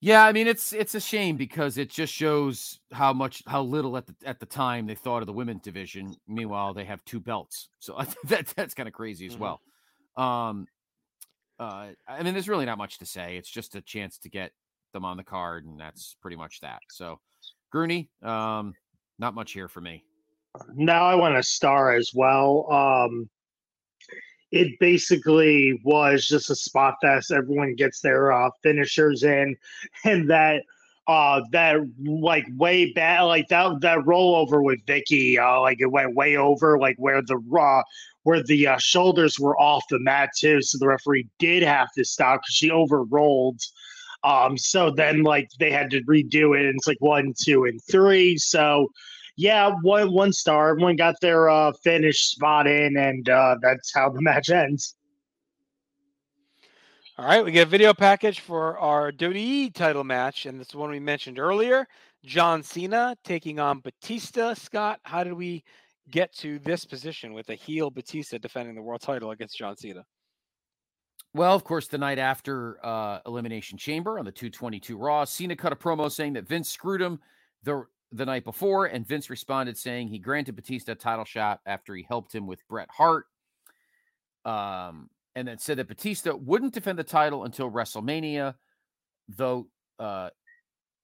Yeah, 0.00 0.24
I 0.24 0.32
mean 0.32 0.46
it's 0.46 0.72
it's 0.74 0.94
a 0.94 1.00
shame 1.00 1.36
because 1.36 1.78
it 1.78 1.88
just 1.88 2.12
shows 2.12 2.78
how 2.92 3.14
much 3.14 3.42
how 3.46 3.62
little 3.62 3.96
at 3.96 4.06
the 4.06 4.14
at 4.26 4.38
the 4.38 4.46
time 4.46 4.86
they 4.86 4.94
thought 4.94 5.22
of 5.22 5.26
the 5.26 5.32
women's 5.32 5.62
division. 5.62 6.14
Meanwhile, 6.28 6.74
they 6.74 6.84
have 6.84 7.02
two 7.06 7.20
belts, 7.20 7.70
so 7.78 7.98
that 8.24 8.48
that's 8.48 8.74
kind 8.74 8.86
of 8.88 8.92
crazy 8.92 9.26
as 9.26 9.36
Mhm. 9.36 9.38
well. 9.38 9.60
Um, 10.16 10.66
uh, 11.58 11.92
I 12.06 12.22
mean, 12.22 12.34
there's 12.34 12.48
really 12.48 12.66
not 12.66 12.78
much 12.78 12.98
to 12.98 13.06
say. 13.06 13.36
It's 13.36 13.48
just 13.48 13.76
a 13.76 13.80
chance 13.80 14.18
to 14.18 14.28
get 14.28 14.52
them 14.92 15.04
on 15.04 15.16
the 15.16 15.24
card, 15.24 15.64
and 15.64 15.78
that's 15.80 16.16
pretty 16.20 16.36
much 16.36 16.60
that. 16.60 16.80
So, 16.90 17.20
Grueny, 17.74 18.08
um, 18.22 18.74
not 19.18 19.34
much 19.34 19.52
here 19.52 19.68
for 19.68 19.80
me. 19.80 20.04
now 20.74 21.04
I 21.04 21.16
want 21.16 21.36
a 21.36 21.42
star 21.42 21.92
as 21.92 22.12
well. 22.14 22.70
Um, 22.70 23.28
it 24.52 24.78
basically 24.78 25.80
was 25.84 26.28
just 26.28 26.50
a 26.50 26.54
spot 26.54 26.94
fest. 27.02 27.32
Everyone 27.32 27.74
gets 27.74 28.00
their 28.00 28.30
uh, 28.32 28.50
finishers 28.62 29.24
in, 29.24 29.56
and 30.04 30.30
that 30.30 30.62
uh 31.06 31.42
that 31.52 31.76
like 32.02 32.46
way 32.56 32.90
back 32.92 33.20
like 33.20 33.46
that 33.48 33.78
that 33.82 33.98
rollover 33.98 34.64
with 34.64 34.78
Vickie 34.86 35.38
uh 35.38 35.60
like 35.60 35.78
it 35.78 35.90
went 35.90 36.16
way 36.16 36.36
over 36.36 36.78
like 36.78 36.96
where 36.96 37.20
the 37.20 37.36
raw 37.46 37.82
where 38.22 38.42
the 38.42 38.66
uh, 38.66 38.78
shoulders 38.78 39.38
were 39.38 39.54
off 39.60 39.84
the 39.90 39.98
mat 40.00 40.30
too 40.34 40.62
so 40.62 40.78
the 40.78 40.88
referee 40.88 41.28
did 41.38 41.62
have 41.62 41.92
to 41.92 42.06
stop 42.06 42.40
because 42.40 42.54
she 42.54 42.70
over 42.70 43.04
rolled 43.04 43.60
um 44.24 44.58
so 44.58 44.90
then 44.90 45.22
like 45.22 45.48
they 45.60 45.70
had 45.70 45.90
to 45.90 46.00
redo 46.02 46.58
it 46.58 46.66
and 46.66 46.74
it's 46.76 46.86
like 46.86 47.00
one 47.00 47.32
two 47.38 47.64
and 47.64 47.80
three 47.90 48.36
so 48.36 48.88
yeah, 49.36 49.72
one 49.82 50.12
one 50.12 50.32
star. 50.32 50.70
Everyone 50.70 50.96
got 50.96 51.20
their 51.20 51.48
uh, 51.48 51.72
finish 51.82 52.28
spot 52.28 52.66
in, 52.66 52.96
and 52.96 53.28
uh, 53.28 53.56
that's 53.60 53.92
how 53.92 54.10
the 54.10 54.22
match 54.22 54.50
ends. 54.50 54.94
All 57.16 57.26
right, 57.26 57.44
we 57.44 57.52
get 57.52 57.66
a 57.66 57.70
video 57.70 57.94
package 57.94 58.40
for 58.40 58.78
our 58.78 59.12
WWE 59.12 59.72
title 59.72 60.04
match, 60.04 60.46
and 60.46 60.60
this 60.60 60.74
one 60.74 60.90
we 60.90 61.00
mentioned 61.00 61.38
earlier. 61.38 61.86
John 62.24 62.62
Cena 62.62 63.16
taking 63.22 63.60
on 63.60 63.80
Batista. 63.80 64.54
Scott, 64.54 64.98
how 65.02 65.22
did 65.22 65.34
we 65.34 65.62
get 66.10 66.32
to 66.36 66.58
this 66.60 66.84
position 66.84 67.32
with 67.32 67.50
a 67.50 67.54
heel 67.54 67.90
Batista 67.90 68.38
defending 68.38 68.74
the 68.74 68.82
world 68.82 69.00
title 69.00 69.30
against 69.30 69.58
John 69.58 69.76
Cena? 69.76 70.04
Well, 71.34 71.54
of 71.56 71.64
course, 71.64 71.88
the 71.88 71.98
night 71.98 72.20
after 72.20 72.78
uh, 72.86 73.18
Elimination 73.26 73.76
Chamber 73.76 74.20
on 74.20 74.24
the 74.24 74.30
222 74.30 74.96
Raw, 74.96 75.24
Cena 75.24 75.56
cut 75.56 75.72
a 75.72 75.76
promo 75.76 76.10
saying 76.10 76.34
that 76.34 76.46
Vince 76.46 76.70
screwed 76.70 77.02
him 77.02 77.18
the 77.64 77.86
the 78.12 78.24
night 78.24 78.44
before, 78.44 78.86
and 78.86 79.04
Vince 79.04 79.28
responded 79.28 79.76
saying 79.76 80.06
he 80.06 80.20
granted 80.20 80.54
Batista 80.54 80.92
a 80.92 80.94
title 80.94 81.24
shot 81.24 81.60
after 81.66 81.96
he 81.96 82.06
helped 82.08 82.32
him 82.32 82.46
with 82.46 82.66
Bret 82.68 82.88
Hart. 82.96 83.26
Um, 84.44 85.10
and 85.34 85.48
then 85.48 85.58
said 85.58 85.78
that 85.78 85.88
Batista 85.88 86.36
wouldn't 86.36 86.74
defend 86.74 86.96
the 86.96 87.04
title 87.04 87.42
until 87.42 87.68
WrestleMania, 87.68 88.54
though 89.28 89.66
uh, 89.98 90.30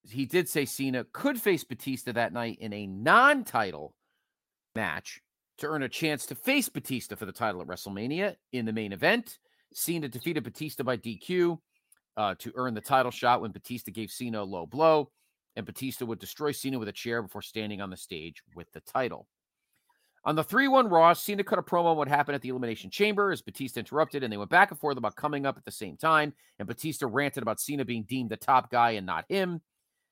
he 0.08 0.24
did 0.24 0.48
say 0.48 0.64
Cena 0.64 1.04
could 1.12 1.40
face 1.40 1.64
Batista 1.64 2.12
that 2.12 2.32
night 2.32 2.58
in 2.60 2.72
a 2.72 2.86
non-title 2.86 3.96
match 4.76 5.20
to 5.58 5.66
earn 5.66 5.82
a 5.82 5.88
chance 5.88 6.26
to 6.26 6.36
face 6.36 6.68
Batista 6.68 7.16
for 7.16 7.26
the 7.26 7.32
title 7.32 7.60
at 7.60 7.66
WrestleMania 7.66 8.36
in 8.52 8.66
the 8.66 8.72
main 8.72 8.92
event. 8.92 9.40
Cena 9.72 10.08
defeated 10.08 10.44
Batista 10.44 10.82
by 10.82 10.96
DQ 10.96 11.58
uh, 12.16 12.34
to 12.38 12.52
earn 12.54 12.74
the 12.74 12.80
title 12.80 13.10
shot 13.10 13.40
when 13.40 13.52
Batista 13.52 13.90
gave 13.90 14.10
Cena 14.10 14.42
a 14.42 14.44
low 14.44 14.66
blow, 14.66 15.10
and 15.56 15.66
Batista 15.66 16.04
would 16.04 16.18
destroy 16.18 16.52
Cena 16.52 16.78
with 16.78 16.88
a 16.88 16.92
chair 16.92 17.22
before 17.22 17.42
standing 17.42 17.80
on 17.80 17.90
the 17.90 17.96
stage 17.96 18.42
with 18.54 18.70
the 18.72 18.80
title. 18.80 19.26
On 20.24 20.36
the 20.36 20.44
3 20.44 20.68
1 20.68 20.88
Raw, 20.88 21.14
Cena 21.14 21.42
cut 21.42 21.58
a 21.58 21.62
promo 21.62 21.86
on 21.86 21.96
what 21.96 22.08
happened 22.08 22.34
at 22.34 22.42
the 22.42 22.50
Elimination 22.50 22.90
Chamber 22.90 23.30
as 23.30 23.40
Batista 23.40 23.80
interrupted, 23.80 24.22
and 24.22 24.30
they 24.30 24.36
went 24.36 24.50
back 24.50 24.70
and 24.70 24.78
forth 24.78 24.98
about 24.98 25.16
coming 25.16 25.46
up 25.46 25.56
at 25.56 25.64
the 25.64 25.70
same 25.70 25.96
time. 25.96 26.34
And 26.58 26.68
Batista 26.68 27.06
ranted 27.06 27.42
about 27.42 27.58
Cena 27.58 27.86
being 27.86 28.02
deemed 28.02 28.28
the 28.28 28.36
top 28.36 28.70
guy 28.70 28.92
and 28.92 29.06
not 29.06 29.24
him. 29.30 29.62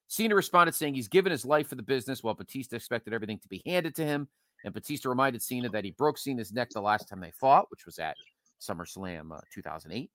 Cena 0.06 0.34
responded 0.34 0.74
saying 0.74 0.94
he's 0.94 1.08
given 1.08 1.30
his 1.30 1.44
life 1.44 1.68
for 1.68 1.74
the 1.74 1.82
business 1.82 2.22
while 2.22 2.32
Batista 2.32 2.76
expected 2.76 3.12
everything 3.12 3.38
to 3.40 3.48
be 3.48 3.62
handed 3.66 3.94
to 3.96 4.04
him. 4.04 4.28
And 4.64 4.72
Batista 4.72 5.10
reminded 5.10 5.42
Cena 5.42 5.68
that 5.68 5.84
he 5.84 5.90
broke 5.90 6.16
Cena's 6.16 6.52
neck 6.52 6.70
the 6.70 6.80
last 6.80 7.06
time 7.06 7.20
they 7.20 7.30
fought, 7.32 7.70
which 7.70 7.84
was 7.84 7.98
at 7.98 8.16
SummerSlam 8.60 9.32
uh, 9.32 9.40
2008, 9.52 10.10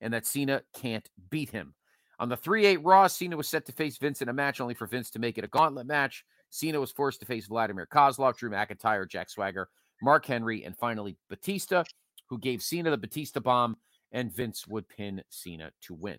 and 0.00 0.12
that 0.12 0.26
Cena 0.26 0.62
can't 0.74 1.08
beat 1.30 1.50
him. 1.50 1.74
On 2.20 2.28
the 2.28 2.36
3 2.36 2.66
8 2.66 2.84
Raw, 2.84 3.06
Cena 3.06 3.36
was 3.36 3.48
set 3.48 3.64
to 3.66 3.72
face 3.72 3.96
Vince 3.96 4.22
in 4.22 4.28
a 4.28 4.32
match 4.32 4.60
only 4.60 4.74
for 4.74 4.86
Vince 4.86 5.10
to 5.10 5.18
make 5.18 5.38
it 5.38 5.44
a 5.44 5.48
gauntlet 5.48 5.86
match. 5.86 6.24
Cena 6.50 6.80
was 6.80 6.90
forced 6.90 7.20
to 7.20 7.26
face 7.26 7.46
Vladimir 7.46 7.86
Kozlov, 7.86 8.36
Drew 8.36 8.50
McIntyre, 8.50 9.08
Jack 9.08 9.30
Swagger, 9.30 9.68
Mark 10.02 10.26
Henry, 10.26 10.64
and 10.64 10.76
finally 10.76 11.16
Batista, 11.28 11.84
who 12.28 12.38
gave 12.38 12.62
Cena 12.62 12.90
the 12.90 12.96
Batista 12.96 13.40
bomb, 13.40 13.76
and 14.12 14.34
Vince 14.34 14.66
would 14.66 14.88
pin 14.88 15.22
Cena 15.28 15.70
to 15.82 15.94
win. 15.94 16.18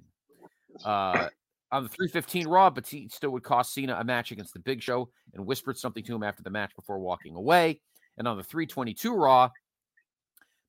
Uh, 0.85 1.27
on 1.71 1.83
the 1.83 1.89
315 1.89 2.47
Raw, 2.47 2.69
Batista 2.69 3.29
would 3.29 3.43
cost 3.43 3.73
Cena 3.73 3.95
a 3.99 4.03
match 4.03 4.31
against 4.31 4.53
the 4.53 4.59
Big 4.59 4.81
Show 4.81 5.09
and 5.33 5.45
whispered 5.45 5.77
something 5.77 6.03
to 6.03 6.15
him 6.15 6.23
after 6.23 6.43
the 6.43 6.49
match 6.49 6.75
before 6.75 6.99
walking 6.99 7.35
away. 7.35 7.81
And 8.17 8.27
on 8.27 8.37
the 8.37 8.43
322 8.43 9.13
Raw, 9.13 9.49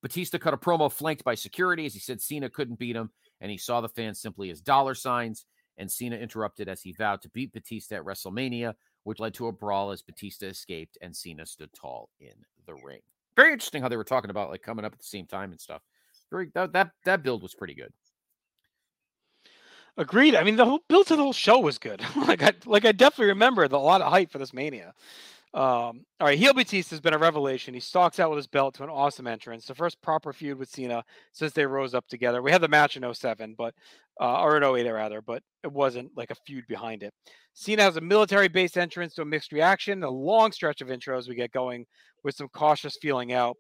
Batista 0.03 0.39
cut 0.39 0.55
a 0.55 0.57
promo 0.57 0.91
flanked 0.91 1.25
by 1.25 1.35
security 1.35 1.87
as 1.87 1.95
he 1.95 2.01
said 2.01 2.21
Cena 2.21 2.49
couldn't 2.49 2.79
beat 2.79 2.97
him, 2.97 3.11
and 3.41 3.51
he 3.51 3.59
saw 3.59 3.81
the 3.81 3.89
fans 3.89 4.21
simply 4.21 4.51
as 4.51 4.61
dollar 4.61 4.95
signs. 4.95 5.45
And 5.79 5.91
Cena 5.91 6.17
interrupted 6.17 6.69
as 6.69 6.83
he 6.83 6.93
vowed 6.93 7.23
to 7.23 7.31
beat 7.31 7.55
Batista 7.55 7.97
at 7.97 8.05
WrestleMania, 8.05 8.75
which 9.05 9.19
led 9.19 9.33
to 9.35 9.47
a 9.47 9.53
brawl 9.53 9.91
as 9.91 10.03
Batista 10.03 10.47
escaped 10.47 10.99
and 11.01 11.17
Cena 11.17 11.47
stood 11.47 11.73
tall 11.73 12.11
in 12.21 12.35
the 12.67 12.75
ring. 12.75 13.01
Very 13.35 13.53
interesting 13.53 13.81
how 13.81 13.89
they 13.89 13.97
were 13.97 14.05
talking 14.05 14.29
about 14.29 14.51
like 14.51 14.61
coming 14.61 14.85
up 14.85 14.93
at 14.93 14.99
the 14.99 15.05
same 15.05 15.27
time 15.27 15.53
and 15.53 15.61
stuff. 15.61 15.81
Very 16.31 16.51
that 16.55 16.73
that, 16.75 16.91
that 17.05 17.23
build 17.23 17.43
was 17.43 17.55
pretty 17.55 17.75
good. 17.75 17.93
Agreed. 19.97 20.35
I 20.35 20.45
mean, 20.45 20.57
the 20.57 20.65
whole 20.65 20.81
build 20.89 21.07
to 21.09 21.17
the 21.17 21.23
whole 21.23 21.33
show 21.33 21.59
was 21.59 21.79
good. 21.79 22.03
like 22.17 22.43
I 22.43 22.53
like 22.67 22.85
I 22.85 22.93
definitely 22.93 23.27
remember 23.27 23.67
the, 23.69 23.77
a 23.77 23.79
lot 23.79 24.01
of 24.01 24.11
hype 24.11 24.31
for 24.31 24.39
this 24.39 24.53
Mania. 24.53 24.95
Um, 25.53 26.05
all 26.21 26.29
right, 26.29 26.39
heel 26.39 26.55
Batista 26.55 26.95
has 26.95 27.01
been 27.01 27.15
a 27.15 27.19
revelation. 27.19 27.75
He 27.75 27.81
stalks 27.81 28.21
out 28.21 28.31
with 28.31 28.37
his 28.37 28.47
belt 28.47 28.75
to 28.77 28.85
an 28.85 28.91
awesome 28.91 29.27
entrance. 29.27 29.67
The 29.67 29.75
first 29.75 30.01
proper 30.01 30.33
feud 30.33 30.59
with 30.59 30.71
Cena 30.71 31.03
since 31.33 31.53
they 31.53 31.67
rose 31.67 31.93
up 31.93 32.07
together. 32.07 32.41
We 32.41 32.53
had 32.53 32.61
the 32.61 32.69
match 32.69 32.97
in 32.97 33.15
07, 33.15 33.57
but 33.59 33.75
uh, 34.21 34.43
or 34.43 34.57
in 34.57 34.63
08 34.63 34.89
rather, 34.91 35.21
but 35.21 35.43
it 35.65 35.73
wasn't 35.73 36.11
like 36.17 36.31
a 36.31 36.37
feud 36.47 36.67
behind 36.69 37.03
it. 37.03 37.13
Cena 37.55 37.83
has 37.83 37.97
a 37.97 38.01
military-based 38.01 38.79
entrance 38.79 39.15
to 39.15 39.23
a 39.23 39.25
mixed 39.25 39.51
reaction. 39.51 40.05
A 40.05 40.11
long 40.11 40.53
stretch 40.53 40.83
of 40.83 40.89
intros 40.89 41.29
we 41.29 41.35
get 41.35 41.51
going 41.51 41.85
with 42.23 42.37
some 42.37 42.49
cautious 42.49 42.97
feeling 43.01 43.33
out 43.33 43.57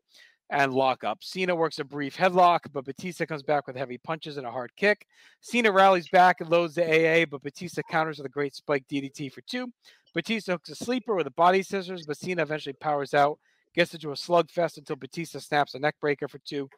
and 0.51 0.74
lock 0.74 1.05
up. 1.05 1.22
Cena 1.22 1.55
works 1.55 1.78
a 1.78 1.85
brief 1.85 2.16
headlock, 2.16 2.60
but 2.72 2.85
Batista 2.85 3.24
comes 3.24 3.43
back 3.43 3.66
with 3.66 3.77
heavy 3.77 3.98
punches 3.98 4.36
and 4.36 4.47
a 4.47 4.51
hard 4.51 4.70
kick. 4.77 5.06
Cena 5.40 5.70
rallies 5.70 6.09
back 6.09 6.40
and 6.40 6.51
loads 6.51 6.74
the 6.74 6.85
AA, 6.85 7.24
but 7.24 7.43
Batista 7.43 7.82
counters 7.89 8.18
with 8.18 8.27
a 8.27 8.31
great 8.31 8.55
spike 8.55 8.85
DDT 8.89 9.32
for 9.32 9.40
two. 9.43 9.72
Batista 10.12 10.52
hooks 10.52 10.70
a 10.70 10.74
sleeper 10.74 11.14
with 11.14 11.27
a 11.27 11.32
body 11.32 11.62
scissors, 11.62 12.05
but 12.06 12.16
Cena 12.16 12.43
eventually 12.43 12.72
powers 12.72 13.14
out, 13.14 13.39
gets 13.74 13.94
into 13.94 14.10
a 14.10 14.14
slugfest 14.14 14.77
until 14.77 14.97
Batista 14.97 15.39
snaps 15.39 15.74
a 15.74 15.78
neck 15.78 15.94
breaker 16.01 16.27
for 16.27 16.39
two. 16.39 16.68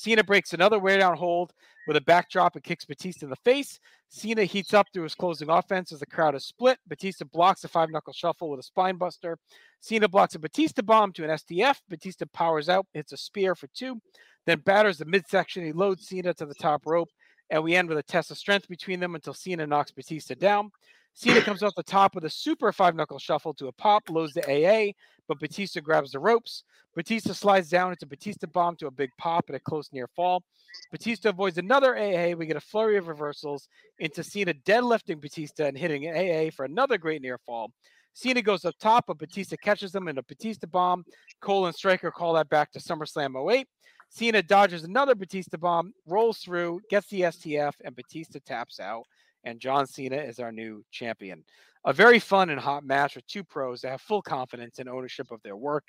Cena 0.00 0.24
breaks 0.24 0.54
another 0.54 0.78
way 0.78 0.96
down 0.96 1.14
hold 1.14 1.52
with 1.86 1.94
a 1.94 2.00
backdrop 2.00 2.54
and 2.54 2.64
kicks 2.64 2.86
Batista 2.86 3.26
in 3.26 3.30
the 3.30 3.36
face. 3.36 3.78
Cena 4.08 4.44
heats 4.44 4.72
up 4.72 4.86
through 4.94 5.02
his 5.02 5.14
closing 5.14 5.50
offense 5.50 5.92
as 5.92 6.00
the 6.00 6.06
crowd 6.06 6.34
is 6.34 6.46
split. 6.46 6.78
Batista 6.88 7.26
blocks 7.26 7.64
a 7.64 7.68
five 7.68 7.90
knuckle 7.90 8.14
shuffle 8.14 8.48
with 8.48 8.60
a 8.60 8.62
spine 8.62 8.96
buster. 8.96 9.36
Cena 9.80 10.08
blocks 10.08 10.34
a 10.34 10.38
Batista 10.38 10.80
bomb 10.80 11.12
to 11.12 11.24
an 11.24 11.28
STF. 11.28 11.80
Batista 11.90 12.24
powers 12.32 12.70
out, 12.70 12.86
hits 12.94 13.12
a 13.12 13.18
spear 13.18 13.54
for 13.54 13.66
two, 13.74 14.00
then 14.46 14.60
batters 14.60 14.96
the 14.96 15.04
midsection. 15.04 15.66
He 15.66 15.72
loads 15.72 16.08
Cena 16.08 16.32
to 16.32 16.46
the 16.46 16.54
top 16.54 16.86
rope, 16.86 17.10
and 17.50 17.62
we 17.62 17.76
end 17.76 17.90
with 17.90 17.98
a 17.98 18.02
test 18.02 18.30
of 18.30 18.38
strength 18.38 18.68
between 18.68 19.00
them 19.00 19.14
until 19.14 19.34
Cena 19.34 19.66
knocks 19.66 19.90
Batista 19.90 20.34
down. 20.34 20.70
Cena 21.14 21.42
comes 21.42 21.62
off 21.62 21.74
the 21.74 21.82
top 21.82 22.14
with 22.14 22.24
a 22.24 22.30
super 22.30 22.72
five 22.72 22.94
knuckle 22.94 23.18
shuffle 23.18 23.52
to 23.54 23.66
a 23.66 23.72
pop, 23.72 24.08
loads 24.08 24.32
the 24.32 24.42
AA, 24.48 24.92
but 25.28 25.38
Batista 25.38 25.80
grabs 25.80 26.12
the 26.12 26.18
ropes. 26.18 26.64
Batista 26.94 27.32
slides 27.32 27.68
down 27.68 27.90
into 27.90 28.06
Batista 28.06 28.46
bomb 28.46 28.76
to 28.76 28.86
a 28.86 28.90
big 28.90 29.10
pop 29.18 29.44
and 29.48 29.56
a 29.56 29.60
close 29.60 29.92
near 29.92 30.08
fall. 30.08 30.42
Batista 30.90 31.28
avoids 31.28 31.58
another 31.58 31.96
AA. 31.96 32.34
We 32.34 32.46
get 32.46 32.56
a 32.56 32.60
flurry 32.60 32.96
of 32.96 33.08
reversals 33.08 33.68
into 33.98 34.24
Cena 34.24 34.54
deadlifting 34.54 35.20
Batista 35.20 35.66
and 35.66 35.76
hitting 35.76 36.06
an 36.06 36.16
AA 36.16 36.50
for 36.50 36.64
another 36.64 36.98
great 36.98 37.22
near 37.22 37.38
fall. 37.38 37.70
Cena 38.12 38.42
goes 38.42 38.64
up 38.64 38.74
top, 38.80 39.04
but 39.06 39.18
Batista 39.18 39.56
catches 39.62 39.94
him 39.94 40.08
in 40.08 40.18
a 40.18 40.22
Batista 40.22 40.66
bomb. 40.66 41.04
Cole 41.40 41.66
and 41.66 41.74
Striker 41.74 42.10
call 42.10 42.34
that 42.34 42.48
back 42.48 42.72
to 42.72 42.80
SummerSlam 42.80 43.52
08. 43.52 43.66
Cena 44.08 44.42
dodges 44.42 44.82
another 44.82 45.14
Batista 45.14 45.56
bomb, 45.56 45.92
rolls 46.06 46.38
through, 46.38 46.80
gets 46.90 47.06
the 47.08 47.22
STF, 47.22 47.74
and 47.84 47.94
Batista 47.94 48.40
taps 48.44 48.80
out. 48.80 49.04
And 49.44 49.60
John 49.60 49.86
Cena 49.86 50.16
is 50.16 50.38
our 50.38 50.52
new 50.52 50.84
champion. 50.90 51.44
A 51.84 51.92
very 51.92 52.18
fun 52.18 52.50
and 52.50 52.60
hot 52.60 52.84
match 52.84 53.16
with 53.16 53.26
two 53.26 53.42
pros 53.42 53.80
that 53.80 53.90
have 53.90 54.02
full 54.02 54.20
confidence 54.20 54.78
and 54.78 54.88
ownership 54.88 55.30
of 55.30 55.42
their 55.42 55.56
work. 55.56 55.84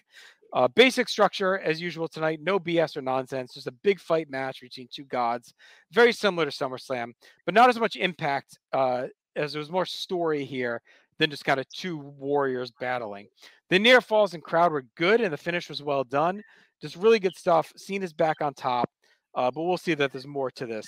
Uh, 0.54 0.68
basic 0.70 1.10
structure 1.10 1.60
as 1.60 1.82
usual 1.82 2.08
tonight. 2.08 2.40
No 2.42 2.60
BS 2.60 2.96
or 2.96 3.02
nonsense. 3.02 3.54
Just 3.54 3.68
a 3.68 3.72
big 3.72 4.00
fight 4.00 4.30
match 4.30 4.62
between 4.62 4.88
two 4.90 5.04
gods. 5.06 5.54
Very 5.92 6.14
similar 6.14 6.46
to 6.46 6.52
SummerSlam, 6.52 7.12
but 7.46 7.54
not 7.54 7.70
as 7.70 7.80
much 7.80 7.98
impact 7.98 8.58
uh, 8.72 9.08
as 9.36 9.54
there 9.54 9.60
was 9.60 9.72
more 9.72 9.86
story 9.86 10.46
here 10.46 10.82
than 11.20 11.30
just 11.30 11.46
kind 11.46 11.60
of 11.60 11.68
two 11.70 11.98
warriors 11.98 12.72
battling. 12.80 13.28
The 13.70 13.80
near 13.80 14.02
falls 14.02 14.34
and 14.34 14.44
crowd 14.44 14.72
were 14.72 14.86
good, 14.96 15.22
and 15.22 15.32
the 15.32 15.38
finish 15.38 15.70
was 15.70 15.84
well 15.84 16.04
done. 16.04 16.42
Just 16.82 16.96
really 16.96 17.20
good 17.20 17.36
stuff. 17.36 17.72
Cena's 17.78 18.12
back 18.12 18.42
on 18.42 18.54
top, 18.54 18.90
uh, 19.36 19.52
but 19.52 19.64
we'll 19.64 19.78
see 19.78 19.94
that 19.94 20.12
there's 20.12 20.28
more 20.28 20.52
to 20.52 20.66
this 20.66 20.86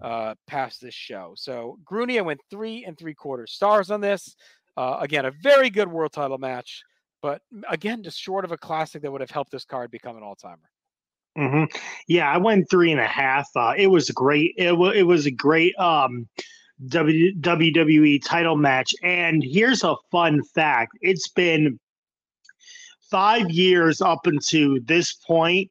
uh, 0.00 0.34
past 0.46 0.80
this 0.80 0.94
show. 0.94 1.32
So 1.36 1.78
Grueny 1.84 2.22
went 2.24 2.40
three 2.50 2.84
and 2.84 2.98
three 2.98 3.14
quarter 3.14 3.46
stars 3.46 3.90
on 3.90 4.00
this. 4.00 4.36
Uh, 4.76 4.98
again, 5.00 5.24
a 5.24 5.30
very 5.42 5.70
good 5.70 5.88
world 5.88 6.12
title 6.12 6.38
match, 6.38 6.82
but 7.22 7.40
again, 7.68 8.02
just 8.02 8.20
short 8.20 8.44
of 8.44 8.52
a 8.52 8.58
classic 8.58 9.02
that 9.02 9.10
would 9.10 9.22
have 9.22 9.30
helped 9.30 9.50
this 9.50 9.64
card 9.64 9.90
become 9.90 10.16
an 10.16 10.22
all 10.22 10.36
timer. 10.36 10.70
hmm 11.36 11.64
Yeah, 12.08 12.30
I 12.30 12.36
went 12.38 12.68
three 12.70 12.92
and 12.92 13.00
a 13.00 13.06
half. 13.06 13.48
Uh, 13.56 13.74
it 13.76 13.86
was 13.88 14.10
great. 14.10 14.54
It, 14.56 14.68
w- 14.68 14.92
it 14.92 15.04
was 15.04 15.26
a 15.26 15.30
great 15.30 15.78
um, 15.78 16.28
w- 16.88 17.34
WWE 17.40 18.22
title 18.24 18.56
match. 18.56 18.94
And 19.02 19.42
here's 19.42 19.82
a 19.82 19.96
fun 20.10 20.42
fact 20.54 20.92
it's 21.00 21.28
been 21.28 21.78
five 23.10 23.50
years 23.50 24.00
up 24.00 24.26
until 24.26 24.78
this 24.84 25.14
point 25.14 25.70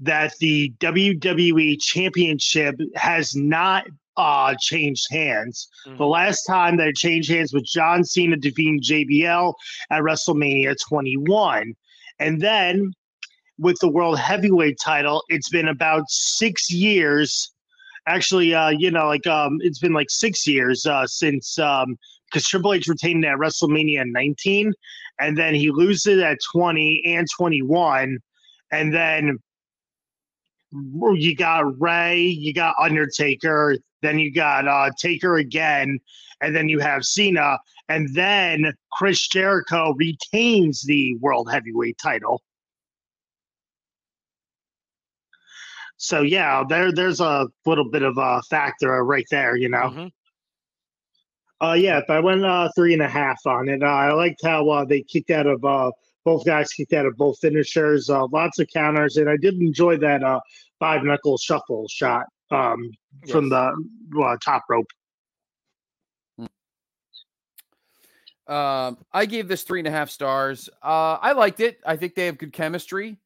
that 0.00 0.36
the 0.38 0.72
WWE 0.80 1.80
Championship 1.80 2.76
has 2.96 3.36
not 3.36 3.86
uh, 4.16 4.54
changed 4.60 5.06
hands. 5.10 5.68
The 5.96 6.06
last 6.06 6.44
time 6.44 6.76
that 6.76 6.88
it 6.88 6.96
changed 6.96 7.30
hands 7.30 7.52
was 7.52 7.62
John 7.62 8.04
Cena 8.04 8.36
defeating 8.36 8.80
JBL 8.80 9.54
at 9.90 10.02
WrestleMania 10.02 10.76
21. 10.88 11.74
And 12.18 12.40
then 12.40 12.92
with 13.58 13.78
the 13.80 13.88
World 13.88 14.18
Heavyweight 14.18 14.78
title, 14.82 15.22
it's 15.28 15.48
been 15.48 15.68
about 15.68 16.04
six 16.08 16.70
years. 16.70 17.52
Actually, 18.06 18.54
uh, 18.54 18.70
you 18.70 18.90
know, 18.90 19.06
like 19.06 19.26
um, 19.26 19.58
it's 19.60 19.78
been 19.78 19.92
like 19.92 20.10
six 20.10 20.46
years 20.46 20.86
uh, 20.86 21.06
since 21.06 21.58
um, 21.58 21.96
because 22.26 22.46
Triple 22.46 22.74
H 22.74 22.88
retained 22.88 23.24
it 23.24 23.28
at 23.28 23.38
WrestleMania 23.38 24.04
19, 24.06 24.72
and 25.20 25.36
then 25.36 25.54
he 25.54 25.70
loses 25.70 26.22
at 26.22 26.38
20 26.52 27.02
and 27.06 27.26
21, 27.36 28.18
and 28.72 28.94
then 28.94 29.38
you 30.72 31.36
got 31.36 31.80
Rey, 31.80 32.20
you 32.22 32.52
got 32.52 32.74
Undertaker, 32.78 33.76
then 34.02 34.18
you 34.18 34.32
got 34.32 34.68
uh, 34.68 34.90
Taker 34.98 35.36
again, 35.36 35.98
and 36.40 36.54
then 36.54 36.68
you 36.68 36.78
have 36.78 37.04
Cena, 37.04 37.58
and 37.88 38.08
then 38.14 38.72
Chris 38.92 39.26
Jericho 39.28 39.94
retains 39.98 40.82
the 40.82 41.16
World 41.16 41.50
Heavyweight 41.50 41.98
title. 41.98 42.42
So 45.96 46.22
yeah, 46.22 46.64
there 46.66 46.92
there's 46.92 47.20
a 47.20 47.46
little 47.66 47.90
bit 47.90 48.02
of 48.02 48.16
a 48.16 48.40
factor 48.48 49.04
right 49.04 49.26
there, 49.30 49.54
you 49.56 49.68
know. 49.68 49.90
Mhm. 49.90 50.10
Uh, 51.62 51.74
yeah, 51.74 52.00
but 52.08 52.16
I 52.16 52.20
went 52.20 52.42
uh, 52.42 52.70
three 52.74 52.94
and 52.94 53.02
a 53.02 53.08
half 53.08 53.38
on 53.44 53.68
it. 53.68 53.82
Uh, 53.82 53.86
I 53.86 54.12
liked 54.12 54.40
how 54.42 54.66
uh, 54.70 54.84
they 54.86 55.02
kicked 55.02 55.28
out 55.30 55.46
of 55.46 55.62
uh, 55.62 55.90
both 56.24 56.44
guys 56.44 56.72
kicked 56.72 56.92
out 56.92 57.06
of 57.06 57.16
both 57.16 57.38
finishers, 57.40 58.10
uh, 58.10 58.26
lots 58.26 58.58
of 58.58 58.68
counters, 58.68 59.16
and 59.16 59.28
I 59.28 59.36
did 59.36 59.54
enjoy 59.54 59.96
that 59.98 60.22
uh, 60.22 60.40
five 60.78 61.02
knuckle 61.02 61.38
shuffle 61.38 61.86
shot 61.88 62.26
um, 62.50 62.90
from 63.28 63.48
the 63.48 63.72
uh, 64.22 64.36
top 64.44 64.64
rope. 64.68 64.86
Um, 68.46 68.98
I 69.12 69.26
gave 69.26 69.46
this 69.46 69.62
three 69.62 69.78
and 69.78 69.86
a 69.86 69.92
half 69.92 70.10
stars. 70.10 70.68
Uh, 70.82 71.18
I 71.20 71.32
liked 71.32 71.60
it. 71.60 71.78
I 71.86 71.96
think 71.96 72.16
they 72.16 72.26
have 72.26 72.36
good 72.36 72.52
chemistry. 72.52 73.18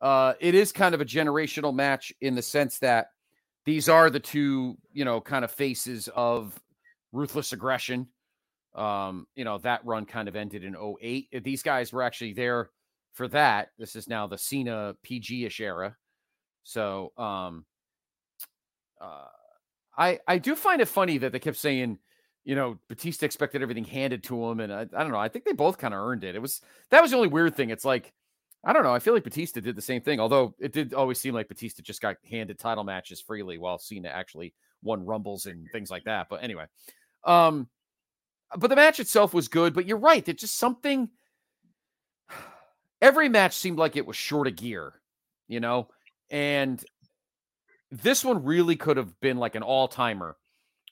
Uh, 0.00 0.34
it 0.38 0.54
is 0.54 0.70
kind 0.70 0.94
of 0.94 1.00
a 1.00 1.04
generational 1.04 1.74
match 1.74 2.12
in 2.20 2.36
the 2.36 2.42
sense 2.42 2.78
that 2.78 3.08
these 3.64 3.88
are 3.88 4.10
the 4.10 4.20
two, 4.20 4.78
you 4.92 5.04
know, 5.04 5.20
kind 5.20 5.44
of 5.44 5.50
faces 5.50 6.08
of 6.14 6.58
ruthless 7.12 7.52
aggression. 7.52 8.06
Um, 8.74 9.26
you 9.34 9.44
know, 9.44 9.58
that 9.58 9.84
run 9.84 10.06
kind 10.06 10.28
of 10.28 10.36
ended 10.36 10.64
in 10.64 10.76
08. 10.76 11.42
These 11.42 11.62
guys 11.62 11.92
were 11.92 12.02
actually 12.02 12.34
there 12.34 12.70
for 13.12 13.28
that. 13.28 13.68
This 13.78 13.96
is 13.96 14.08
now 14.08 14.26
the 14.26 14.38
Cena 14.38 14.94
PG 15.02 15.46
ish 15.46 15.60
era. 15.60 15.96
So, 16.62 17.12
um, 17.16 17.64
uh, 19.00 19.26
I 19.96 20.20
I 20.26 20.38
do 20.38 20.54
find 20.54 20.80
it 20.80 20.88
funny 20.88 21.18
that 21.18 21.32
they 21.32 21.38
kept 21.38 21.56
saying, 21.56 21.98
you 22.44 22.54
know, 22.54 22.78
Batista 22.88 23.26
expected 23.26 23.62
everything 23.62 23.84
handed 23.84 24.22
to 24.24 24.44
him, 24.44 24.60
and 24.60 24.72
I, 24.72 24.82
I 24.82 25.02
don't 25.02 25.10
know. 25.10 25.18
I 25.18 25.28
think 25.28 25.44
they 25.44 25.52
both 25.52 25.78
kind 25.78 25.94
of 25.94 26.00
earned 26.00 26.24
it. 26.24 26.34
It 26.34 26.42
was 26.42 26.60
that 26.90 27.02
was 27.02 27.10
the 27.10 27.16
only 27.16 27.28
weird 27.28 27.56
thing. 27.56 27.70
It's 27.70 27.84
like 27.84 28.12
I 28.62 28.72
don't 28.72 28.82
know. 28.82 28.94
I 28.94 28.98
feel 28.98 29.14
like 29.14 29.24
Batista 29.24 29.60
did 29.60 29.76
the 29.76 29.82
same 29.82 30.02
thing, 30.02 30.20
although 30.20 30.54
it 30.58 30.72
did 30.72 30.92
always 30.92 31.18
seem 31.18 31.34
like 31.34 31.48
Batista 31.48 31.82
just 31.82 32.02
got 32.02 32.16
handed 32.28 32.58
title 32.58 32.84
matches 32.84 33.20
freely, 33.20 33.58
while 33.58 33.78
Cena 33.78 34.08
actually 34.08 34.54
won 34.82 35.04
rumbles 35.04 35.46
and 35.46 35.68
things 35.72 35.90
like 35.90 36.04
that. 36.04 36.28
But 36.28 36.42
anyway, 36.42 36.66
um, 37.24 37.68
but 38.56 38.68
the 38.68 38.76
match 38.76 39.00
itself 39.00 39.34
was 39.34 39.48
good. 39.48 39.74
But 39.74 39.86
you're 39.86 39.96
right. 39.96 40.26
It's 40.28 40.40
just 40.40 40.58
something. 40.58 41.08
Every 43.00 43.28
match 43.28 43.56
seemed 43.56 43.78
like 43.78 43.96
it 43.96 44.06
was 44.06 44.16
short 44.16 44.46
of 44.46 44.56
gear, 44.56 44.92
you 45.48 45.60
know, 45.60 45.88
and 46.30 46.84
this 47.90 48.24
one 48.24 48.44
really 48.44 48.76
could 48.76 48.98
have 48.98 49.18
been 49.20 49.38
like 49.38 49.54
an 49.54 49.62
all 49.62 49.88
timer 49.88 50.36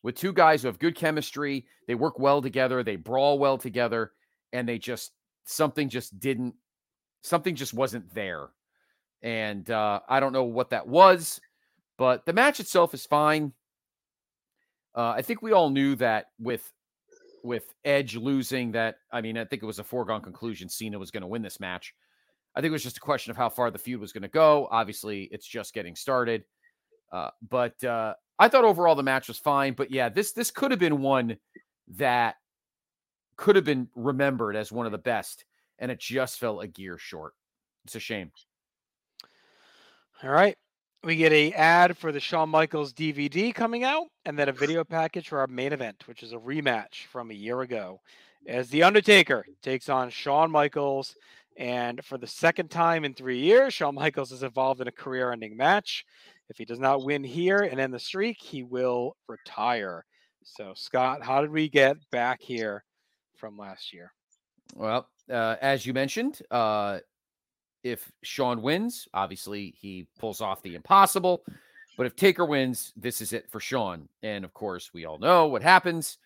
with 0.02 0.14
two 0.14 0.32
guys 0.32 0.62
who 0.62 0.68
have 0.68 0.78
good 0.78 0.94
chemistry. 0.94 1.66
They 1.86 1.94
work 1.94 2.18
well 2.18 2.40
together. 2.40 2.82
They 2.82 2.97
brawl 2.97 3.39
well 3.39 3.59
together, 3.59 4.12
and 4.52 4.68
they 4.68 4.78
just 4.78 5.12
something 5.44 5.89
just 5.89 6.18
didn't 6.18 6.55
something 7.22 7.55
just 7.55 7.74
wasn't 7.74 8.14
there. 8.14 8.48
And 9.22 9.68
uh, 9.70 10.01
I 10.09 10.20
don't 10.20 10.32
know 10.32 10.44
what 10.44 10.70
that 10.70 10.86
was, 10.86 11.40
but 11.97 12.24
the 12.24 12.32
match 12.32 12.60
itself 12.60 12.94
is 12.94 13.06
fine. 13.06 13.52
Uh, 14.94 15.14
I 15.16 15.22
think 15.22 15.43
we 15.43 15.52
all 15.52 15.70
knew 15.70 15.97
that 15.97 16.26
with 16.39 16.72
with 17.43 17.73
Edge 17.85 18.16
losing, 18.16 18.73
that 18.73 18.97
I 19.12 19.20
mean, 19.20 19.39
I 19.39 19.44
think 19.44 19.62
it 19.62 19.66
was 19.66 19.78
a 19.78 19.85
foregone 19.85 20.23
conclusion. 20.23 20.69
Cena 20.69 20.98
was 20.98 21.10
going 21.10 21.23
to 21.23 21.27
win 21.27 21.43
this 21.43 21.60
match. 21.60 21.94
I 22.55 22.60
think 22.60 22.70
it 22.70 22.73
was 22.73 22.82
just 22.82 22.97
a 22.97 23.01
question 23.01 23.31
of 23.31 23.36
how 23.36 23.48
far 23.48 23.70
the 23.70 23.78
feud 23.78 24.01
was 24.01 24.12
going 24.12 24.23
to 24.23 24.28
go. 24.28 24.69
Obviously, 24.70 25.28
it's 25.31 25.47
just 25.47 25.74
getting 25.74 25.94
started. 25.94 26.44
Uh, 27.12 27.31
but 27.48 27.82
uh, 27.85 28.15
I 28.39 28.48
thought 28.48 28.65
overall 28.65 28.94
the 28.94 29.02
match 29.02 29.28
was 29.28 29.39
fine. 29.39 29.74
But 29.74 29.90
yeah, 29.90 30.09
this 30.09 30.32
this 30.32 30.51
could 30.51 30.70
have 30.70 30.81
been 30.81 31.01
one 31.01 31.36
that 31.97 32.36
could 33.36 33.56
have 33.56 33.65
been 33.65 33.89
remembered 33.94 34.56
as 34.56 34.73
one 34.73 34.86
of 34.86 34.93
the 34.93 34.98
best, 34.98 35.44
and 35.78 35.90
it 35.90 36.01
just 36.01 36.39
fell 36.39 36.60
a 36.60 36.66
gear 36.66 36.98
short. 36.98 37.35
It's 37.85 37.94
a 37.94 38.01
shame. 38.01 38.32
All 40.23 40.31
right. 40.31 40.56
We 41.04 41.14
get 41.14 41.32
a 41.32 41.52
ad 41.52 41.96
for 41.96 42.10
the 42.10 42.18
Shawn 42.18 42.48
Michaels 42.48 42.92
DVD 42.92 43.54
coming 43.54 43.84
out, 43.84 44.08
and 44.24 44.36
then 44.36 44.48
a 44.48 44.52
video 44.52 44.82
package 44.82 45.28
for 45.28 45.38
our 45.38 45.46
main 45.46 45.72
event, 45.72 46.02
which 46.06 46.24
is 46.24 46.32
a 46.32 46.38
rematch 46.38 47.06
from 47.12 47.30
a 47.30 47.34
year 47.34 47.60
ago, 47.60 48.00
as 48.48 48.68
The 48.68 48.82
Undertaker 48.82 49.46
takes 49.62 49.88
on 49.88 50.10
Shawn 50.10 50.50
Michaels. 50.50 51.14
And 51.56 52.04
for 52.04 52.18
the 52.18 52.26
second 52.26 52.72
time 52.72 53.04
in 53.04 53.14
three 53.14 53.38
years, 53.38 53.74
Shawn 53.74 53.94
Michaels 53.94 54.32
is 54.32 54.42
involved 54.42 54.80
in 54.80 54.88
a 54.88 54.92
career 54.92 55.30
ending 55.30 55.56
match. 55.56 56.04
If 56.48 56.58
he 56.58 56.64
does 56.64 56.80
not 56.80 57.04
win 57.04 57.22
here 57.22 57.60
and 57.60 57.78
end 57.78 57.94
the 57.94 58.00
streak, 58.00 58.40
he 58.40 58.64
will 58.64 59.16
retire. 59.28 60.04
So, 60.42 60.72
Scott, 60.74 61.22
how 61.22 61.42
did 61.42 61.50
we 61.50 61.68
get 61.68 61.96
back 62.10 62.42
here 62.42 62.82
from 63.36 63.56
last 63.56 63.92
year? 63.92 64.12
Well, 64.74 65.08
uh, 65.30 65.56
as 65.60 65.86
you 65.86 65.92
mentioned, 65.92 66.42
uh, 66.50 66.98
if 67.82 68.10
Shawn 68.22 68.62
wins, 68.62 69.09
obviously 69.14 69.74
he 69.78 70.06
pulls 70.18 70.40
off 70.40 70.62
the 70.62 70.74
impossible. 70.74 71.42
But 71.96 72.06
if 72.06 72.16
Taker 72.16 72.44
wins, 72.44 72.92
this 72.96 73.20
is 73.20 73.32
it 73.32 73.50
for 73.50 73.60
Shawn. 73.60 74.09
And 74.22 74.44
of 74.44 74.55
course, 74.55 74.92
we 74.94 75.05
all 75.05 75.18
know 75.18 75.46
what 75.48 75.62
happens. 75.62 76.18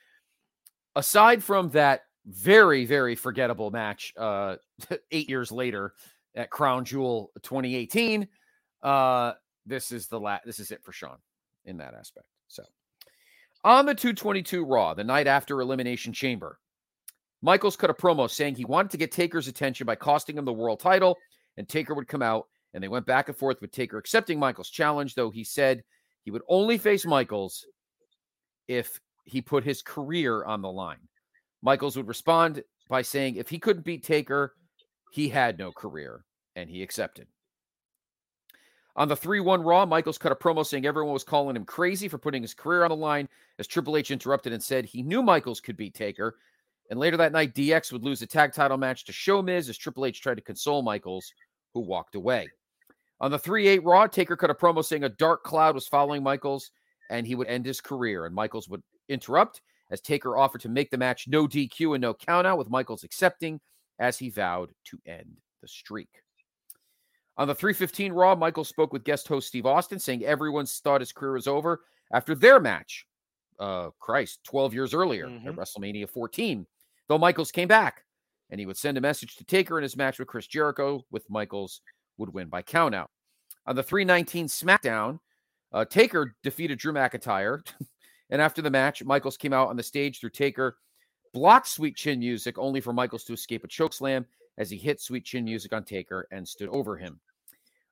Aside 0.94 1.42
from 1.42 1.70
that 1.70 2.02
very, 2.26 2.84
very 2.84 3.14
forgettable 3.14 3.70
match 3.70 4.12
uh, 4.16 4.56
eight 5.10 5.28
years 5.28 5.50
later 5.50 5.94
at 6.34 6.50
Crown 6.50 6.84
Jewel 6.84 7.30
2018, 7.42 8.28
uh, 8.82 9.32
this 9.64 9.92
is 9.92 10.08
the 10.08 10.20
la- 10.20 10.40
this 10.44 10.58
is 10.58 10.70
it 10.70 10.82
for 10.82 10.92
Shawn 10.92 11.18
in 11.64 11.78
that 11.78 11.94
aspect. 11.94 12.26
So 12.48 12.64
on 13.64 13.86
the 13.86 13.94
222 13.94 14.64
Raw, 14.64 14.92
the 14.92 15.04
night 15.04 15.26
after 15.26 15.60
Elimination 15.60 16.12
Chamber, 16.12 16.58
Michaels 17.42 17.76
cut 17.76 17.90
a 17.90 17.94
promo 17.94 18.30
saying 18.30 18.54
he 18.54 18.64
wanted 18.64 18.90
to 18.92 18.96
get 18.96 19.10
Taker's 19.10 19.48
attention 19.48 19.84
by 19.84 19.96
costing 19.96 20.38
him 20.38 20.44
the 20.44 20.52
world 20.52 20.78
title, 20.78 21.18
and 21.56 21.68
Taker 21.68 21.94
would 21.94 22.08
come 22.08 22.22
out. 22.22 22.48
And 22.74 22.82
they 22.82 22.88
went 22.88 23.04
back 23.04 23.28
and 23.28 23.36
forth 23.36 23.60
with 23.60 23.70
Taker 23.70 23.98
accepting 23.98 24.38
Michaels' 24.38 24.70
challenge, 24.70 25.14
though 25.14 25.30
he 25.30 25.44
said 25.44 25.84
he 26.24 26.30
would 26.30 26.42
only 26.48 26.78
face 26.78 27.04
Michaels 27.04 27.66
if 28.66 28.98
he 29.24 29.42
put 29.42 29.62
his 29.62 29.82
career 29.82 30.44
on 30.44 30.62
the 30.62 30.72
line. 30.72 31.08
Michaels 31.60 31.96
would 31.96 32.08
respond 32.08 32.62
by 32.88 33.02
saying 33.02 33.36
if 33.36 33.48
he 33.48 33.58
couldn't 33.58 33.84
beat 33.84 34.02
Taker, 34.02 34.54
he 35.12 35.28
had 35.28 35.58
no 35.58 35.70
career, 35.70 36.24
and 36.56 36.70
he 36.70 36.82
accepted. 36.82 37.26
On 38.96 39.08
the 39.08 39.16
3 39.16 39.40
1 39.40 39.62
Raw, 39.62 39.86
Michaels 39.86 40.18
cut 40.18 40.32
a 40.32 40.34
promo 40.34 40.66
saying 40.66 40.84
everyone 40.84 41.14
was 41.14 41.24
calling 41.24 41.56
him 41.56 41.64
crazy 41.64 42.08
for 42.08 42.18
putting 42.18 42.42
his 42.42 42.54
career 42.54 42.84
on 42.84 42.90
the 42.90 42.96
line 42.96 43.28
as 43.58 43.66
Triple 43.66 43.96
H 43.96 44.10
interrupted 44.10 44.52
and 44.52 44.62
said 44.62 44.84
he 44.84 45.02
knew 45.02 45.22
Michaels 45.22 45.60
could 45.60 45.76
beat 45.76 45.94
Taker. 45.94 46.36
And 46.90 46.98
later 46.98 47.16
that 47.16 47.32
night, 47.32 47.54
DX 47.54 47.92
would 47.92 48.04
lose 48.04 48.22
a 48.22 48.26
tag 48.26 48.52
title 48.52 48.76
match 48.76 49.04
to 49.06 49.12
Show 49.12 49.42
Miz 49.42 49.68
as 49.68 49.78
Triple 49.78 50.06
H 50.06 50.20
tried 50.20 50.36
to 50.36 50.42
console 50.42 50.82
Michaels, 50.82 51.32
who 51.72 51.80
walked 51.80 52.14
away. 52.14 52.48
On 53.20 53.30
the 53.30 53.38
3 53.38 53.68
8 53.68 53.84
Raw, 53.84 54.06
Taker 54.06 54.36
cut 54.36 54.50
a 54.50 54.54
promo 54.54 54.84
saying 54.84 55.04
a 55.04 55.08
dark 55.08 55.44
cloud 55.44 55.74
was 55.74 55.86
following 55.86 56.22
Michaels 56.22 56.70
and 57.10 57.26
he 57.26 57.34
would 57.34 57.46
end 57.46 57.64
his 57.64 57.80
career. 57.80 58.26
And 58.26 58.34
Michaels 58.34 58.68
would 58.68 58.82
interrupt 59.08 59.60
as 59.90 60.00
Taker 60.00 60.36
offered 60.36 60.62
to 60.62 60.68
make 60.68 60.90
the 60.90 60.98
match 60.98 61.28
no 61.28 61.46
DQ 61.46 61.94
and 61.94 62.02
no 62.02 62.14
countout, 62.14 62.58
with 62.58 62.70
Michaels 62.70 63.04
accepting 63.04 63.60
as 63.98 64.18
he 64.18 64.30
vowed 64.30 64.70
to 64.86 64.98
end 65.06 65.36
the 65.60 65.68
streak. 65.68 66.08
On 67.36 67.46
the 67.46 67.54
315 67.54 68.12
Raw, 68.12 68.34
Michaels 68.34 68.68
spoke 68.68 68.92
with 68.92 69.04
guest 69.04 69.28
host 69.28 69.48
Steve 69.48 69.66
Austin, 69.66 69.98
saying 69.98 70.24
everyone 70.24 70.66
thought 70.66 71.00
his 71.00 71.12
career 71.12 71.32
was 71.32 71.46
over 71.46 71.82
after 72.12 72.34
their 72.34 72.58
match. 72.58 73.06
Uh, 73.62 73.90
Christ, 74.00 74.40
12 74.42 74.74
years 74.74 74.92
earlier 74.92 75.28
mm-hmm. 75.28 75.50
at 75.50 75.54
WrestleMania 75.54 76.10
14. 76.10 76.66
Though 77.08 77.16
Michaels 77.16 77.52
came 77.52 77.68
back, 77.68 78.02
and 78.50 78.58
he 78.58 78.66
would 78.66 78.76
send 78.76 78.98
a 78.98 79.00
message 79.00 79.36
to 79.36 79.44
Taker 79.44 79.78
in 79.78 79.84
his 79.84 79.96
match 79.96 80.18
with 80.18 80.26
Chris 80.26 80.48
Jericho, 80.48 81.04
with 81.12 81.30
Michaels 81.30 81.80
would 82.18 82.34
win 82.34 82.48
by 82.48 82.62
countout. 82.62 83.06
On 83.66 83.76
the 83.76 83.82
319 83.84 84.48
SmackDown, 84.48 85.20
uh, 85.72 85.84
Taker 85.84 86.34
defeated 86.42 86.80
Drew 86.80 86.92
McIntyre, 86.92 87.60
and 88.30 88.42
after 88.42 88.62
the 88.62 88.70
match, 88.70 89.04
Michaels 89.04 89.36
came 89.36 89.52
out 89.52 89.68
on 89.68 89.76
the 89.76 89.82
stage 89.84 90.18
through 90.18 90.30
Taker, 90.30 90.76
blocked 91.32 91.68
Sweet 91.68 91.94
Chin 91.94 92.18
music 92.18 92.58
only 92.58 92.80
for 92.80 92.92
Michaels 92.92 93.22
to 93.26 93.32
escape 93.32 93.62
a 93.62 93.68
chokeslam 93.68 94.24
as 94.58 94.70
he 94.70 94.76
hit 94.76 95.00
Sweet 95.00 95.24
Chin 95.24 95.44
music 95.44 95.72
on 95.72 95.84
Taker 95.84 96.26
and 96.32 96.48
stood 96.48 96.68
over 96.70 96.96
him. 96.96 97.20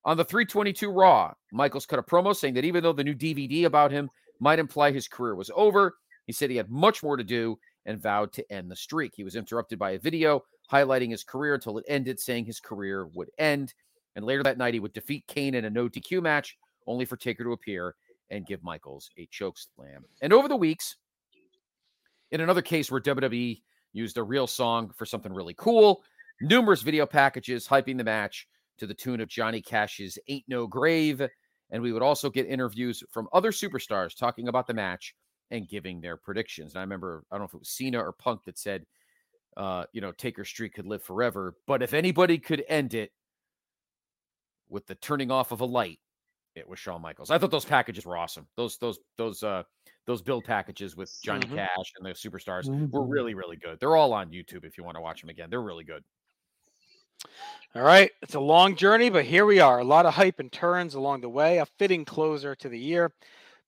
On 0.04 0.16
the 0.16 0.24
322 0.24 0.90
Raw, 0.90 1.32
Michaels 1.52 1.86
cut 1.86 2.00
a 2.00 2.02
promo 2.02 2.34
saying 2.34 2.54
that 2.54 2.64
even 2.64 2.82
though 2.82 2.92
the 2.92 3.04
new 3.04 3.14
DVD 3.14 3.66
about 3.66 3.92
him 3.92 4.10
might 4.40 4.58
imply 4.58 4.90
his 4.90 5.08
career 5.08 5.34
was 5.34 5.50
over, 5.54 5.94
he 6.26 6.32
said 6.32 6.50
he 6.50 6.56
had 6.56 6.70
much 6.70 7.02
more 7.02 7.16
to 7.16 7.24
do 7.24 7.58
and 7.86 8.00
vowed 8.00 8.32
to 8.32 8.52
end 8.52 8.70
the 8.70 8.76
streak. 8.76 9.12
He 9.14 9.24
was 9.24 9.36
interrupted 9.36 9.78
by 9.78 9.92
a 9.92 9.98
video 9.98 10.42
highlighting 10.70 11.10
his 11.10 11.24
career 11.24 11.54
until 11.54 11.78
it 11.78 11.84
ended, 11.88 12.20
saying 12.20 12.44
his 12.44 12.60
career 12.60 13.06
would 13.14 13.30
end. 13.38 13.74
And 14.16 14.24
later 14.24 14.42
that 14.42 14.58
night, 14.58 14.74
he 14.74 14.80
would 14.80 14.92
defeat 14.92 15.26
Kane 15.26 15.54
in 15.54 15.64
a 15.64 15.70
no 15.70 15.88
DQ 15.88 16.22
match, 16.22 16.56
only 16.86 17.04
for 17.04 17.16
Taker 17.16 17.44
to 17.44 17.52
appear 17.52 17.94
and 18.30 18.46
give 18.46 18.62
Michaels 18.62 19.10
a 19.18 19.26
choke 19.30 19.56
slam. 19.58 20.04
And 20.22 20.32
over 20.32 20.48
the 20.48 20.56
weeks, 20.56 20.96
in 22.30 22.40
another 22.40 22.62
case 22.62 22.90
where 22.90 23.00
WWE 23.00 23.60
used 23.92 24.18
a 24.18 24.22
real 24.22 24.46
song 24.46 24.90
for 24.96 25.04
something 25.04 25.32
really 25.32 25.54
cool, 25.54 26.02
numerous 26.40 26.82
video 26.82 27.06
packages 27.06 27.66
hyping 27.66 27.96
the 27.96 28.04
match 28.04 28.46
to 28.78 28.86
the 28.86 28.94
tune 28.94 29.20
of 29.20 29.28
Johnny 29.28 29.60
Cash's 29.60 30.18
Ain't 30.28 30.44
No 30.48 30.66
Grave. 30.66 31.22
And 31.70 31.82
we 31.82 31.92
would 31.92 32.02
also 32.02 32.30
get 32.30 32.46
interviews 32.46 33.02
from 33.10 33.28
other 33.32 33.52
superstars 33.52 34.16
talking 34.16 34.48
about 34.48 34.66
the 34.66 34.74
match 34.74 35.14
and 35.50 35.68
giving 35.68 36.00
their 36.00 36.16
predictions. 36.16 36.72
And 36.72 36.80
I 36.80 36.82
remember, 36.82 37.24
I 37.30 37.34
don't 37.34 37.42
know 37.42 37.48
if 37.48 37.54
it 37.54 37.60
was 37.60 37.70
Cena 37.70 38.00
or 38.00 38.12
Punk 38.12 38.44
that 38.44 38.58
said, 38.58 38.84
uh, 39.56 39.84
you 39.92 40.00
know, 40.00 40.12
Taker 40.12 40.44
Street 40.44 40.74
could 40.74 40.86
live 40.86 41.02
forever. 41.02 41.56
But 41.66 41.82
if 41.82 41.94
anybody 41.94 42.38
could 42.38 42.64
end 42.68 42.94
it 42.94 43.12
with 44.68 44.86
the 44.86 44.94
turning 44.94 45.30
off 45.30 45.52
of 45.52 45.60
a 45.60 45.64
light, 45.64 45.98
it 46.54 46.68
was 46.68 46.78
Shawn 46.78 47.02
Michaels. 47.02 47.30
I 47.30 47.38
thought 47.38 47.50
those 47.50 47.64
packages 47.64 48.04
were 48.04 48.16
awesome. 48.16 48.46
Those 48.56 48.76
those 48.78 48.98
those 49.16 49.42
uh 49.42 49.62
those 50.06 50.20
build 50.20 50.44
packages 50.44 50.96
with 50.96 51.16
Johnny 51.22 51.46
mm-hmm. 51.46 51.56
Cash 51.56 51.92
and 51.96 52.04
the 52.04 52.10
superstars 52.10 52.68
mm-hmm. 52.68 52.90
were 52.90 53.06
really 53.06 53.34
really 53.34 53.56
good. 53.56 53.78
They're 53.78 53.96
all 53.96 54.12
on 54.12 54.30
YouTube 54.30 54.64
if 54.64 54.76
you 54.76 54.84
want 54.84 54.96
to 54.96 55.00
watch 55.00 55.20
them 55.20 55.30
again. 55.30 55.48
They're 55.48 55.62
really 55.62 55.84
good. 55.84 56.02
All 57.74 57.82
right, 57.82 58.10
it's 58.20 58.34
a 58.34 58.40
long 58.40 58.74
journey, 58.74 59.10
but 59.10 59.24
here 59.24 59.46
we 59.46 59.60
are. 59.60 59.78
A 59.78 59.84
lot 59.84 60.04
of 60.04 60.14
hype 60.14 60.40
and 60.40 60.50
turns 60.50 60.94
along 60.94 61.20
the 61.20 61.28
way. 61.28 61.58
A 61.58 61.66
fitting 61.66 62.04
closer 62.04 62.54
to 62.56 62.68
the 62.68 62.78
year. 62.78 63.12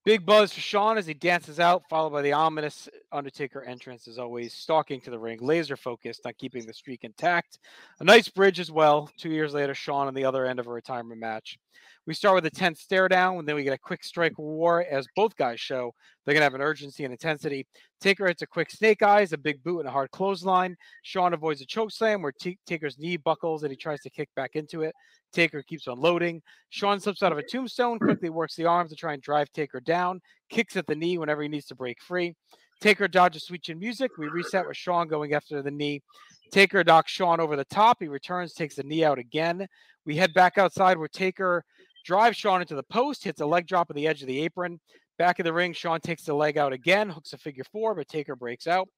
Big 0.04 0.26
buzz 0.26 0.52
for 0.52 0.60
Shawn 0.60 0.98
as 0.98 1.06
he 1.06 1.14
dances 1.14 1.60
out, 1.60 1.84
followed 1.88 2.10
by 2.10 2.22
the 2.22 2.32
ominous 2.32 2.88
Undertaker 3.12 3.62
entrance, 3.62 4.08
as 4.08 4.18
always, 4.18 4.52
stalking 4.52 5.00
to 5.02 5.10
the 5.12 5.18
ring, 5.18 5.38
laser 5.40 5.76
focused 5.76 6.26
on 6.26 6.32
keeping 6.38 6.66
the 6.66 6.74
streak 6.74 7.04
intact. 7.04 7.60
A 8.00 8.04
nice 8.04 8.28
bridge 8.28 8.58
as 8.58 8.68
well. 8.68 9.08
Two 9.16 9.30
years 9.30 9.54
later, 9.54 9.74
Shawn 9.74 10.08
on 10.08 10.14
the 10.14 10.24
other 10.24 10.44
end 10.44 10.58
of 10.58 10.66
a 10.66 10.72
retirement 10.72 11.20
match. 11.20 11.56
We 12.04 12.14
start 12.14 12.34
with 12.34 12.46
a 12.46 12.50
tense 12.50 12.80
stare 12.80 13.08
down, 13.08 13.38
and 13.38 13.46
then 13.46 13.54
we 13.54 13.62
get 13.62 13.74
a 13.74 13.78
quick 13.78 14.02
strike 14.02 14.36
war 14.38 14.84
as 14.90 15.06
both 15.14 15.36
guys 15.36 15.60
show 15.60 15.94
they're 16.24 16.34
going 16.34 16.40
to 16.40 16.46
have 16.46 16.54
an 16.54 16.62
urgency 16.62 17.04
and 17.04 17.12
intensity. 17.12 17.64
Taker 18.00 18.26
hits 18.26 18.42
a 18.42 18.46
quick 18.46 18.72
snake 18.72 19.02
eyes, 19.02 19.32
a 19.32 19.38
big 19.38 19.62
boot, 19.62 19.80
and 19.80 19.88
a 19.88 19.92
hard 19.92 20.10
clothesline. 20.10 20.76
Shawn 21.02 21.32
avoids 21.32 21.60
a 21.60 21.66
choke 21.66 21.92
slam 21.92 22.22
where 22.22 22.32
T- 22.32 22.58
Taker's 22.66 22.98
knee 22.98 23.16
buckles 23.16 23.62
and 23.62 23.70
he 23.70 23.76
tries 23.76 24.00
to 24.00 24.10
kick 24.10 24.28
back 24.34 24.50
into 24.54 24.82
it. 24.82 24.94
Taker 25.32 25.62
keeps 25.62 25.88
on 25.88 26.00
loading. 26.00 26.42
Shawn 26.70 27.00
slips 27.00 27.22
out 27.22 27.32
of 27.32 27.38
a 27.38 27.42
tombstone, 27.42 27.98
quickly 28.00 28.30
works 28.30 28.54
the 28.54 28.66
arms 28.66 28.90
to 28.90 28.96
try 28.96 29.14
and 29.14 29.22
drive 29.22 29.50
Taker 29.52 29.80
down, 29.80 30.20
kicks 30.50 30.76
at 30.76 30.86
the 30.86 30.94
knee 30.94 31.18
whenever 31.18 31.42
he 31.42 31.48
needs 31.48 31.66
to 31.66 31.74
break 31.74 32.00
free. 32.00 32.34
Taker 32.80 33.06
dodges 33.06 33.44
Sweet 33.44 33.62
Chin 33.62 33.78
music. 33.78 34.10
We 34.18 34.26
reset 34.26 34.66
with 34.66 34.76
Shawn 34.76 35.08
going 35.08 35.34
after 35.34 35.62
the 35.62 35.70
knee. 35.70 36.02
Taker 36.50 36.82
knocks 36.84 37.12
Shawn 37.12 37.40
over 37.40 37.56
the 37.56 37.64
top. 37.64 37.98
He 38.00 38.08
returns, 38.08 38.54
takes 38.54 38.74
the 38.74 38.82
knee 38.82 39.04
out 39.04 39.18
again. 39.18 39.66
We 40.04 40.16
head 40.16 40.34
back 40.34 40.58
outside 40.58 40.98
where 40.98 41.08
Taker 41.08 41.64
drives 42.04 42.36
Shawn 42.36 42.60
into 42.60 42.74
the 42.74 42.82
post, 42.82 43.22
hits 43.22 43.40
a 43.40 43.46
leg 43.46 43.66
drop 43.66 43.88
at 43.88 43.96
the 43.96 44.08
edge 44.08 44.22
of 44.22 44.28
the 44.28 44.42
apron. 44.42 44.80
Back 45.18 45.38
of 45.38 45.44
the 45.44 45.52
ring, 45.52 45.72
Shawn 45.72 46.00
takes 46.00 46.24
the 46.24 46.34
leg 46.34 46.58
out 46.58 46.72
again, 46.72 47.08
hooks 47.08 47.32
a 47.32 47.38
figure 47.38 47.64
four, 47.70 47.94
but 47.94 48.08
Taker 48.08 48.34
breaks 48.34 48.66
out. 48.66 48.88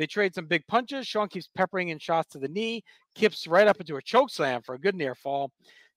They 0.00 0.06
trade 0.06 0.34
some 0.34 0.46
big 0.46 0.66
punches. 0.66 1.06
Shawn 1.06 1.28
keeps 1.28 1.50
peppering 1.54 1.90
in 1.90 1.98
shots 1.98 2.32
to 2.32 2.38
the 2.38 2.48
knee, 2.48 2.82
kips 3.14 3.46
right 3.46 3.68
up 3.68 3.80
into 3.80 3.96
a 3.96 4.02
choke 4.02 4.30
slam 4.30 4.62
for 4.62 4.74
a 4.74 4.78
good 4.78 4.94
near 4.94 5.14
fall. 5.14 5.52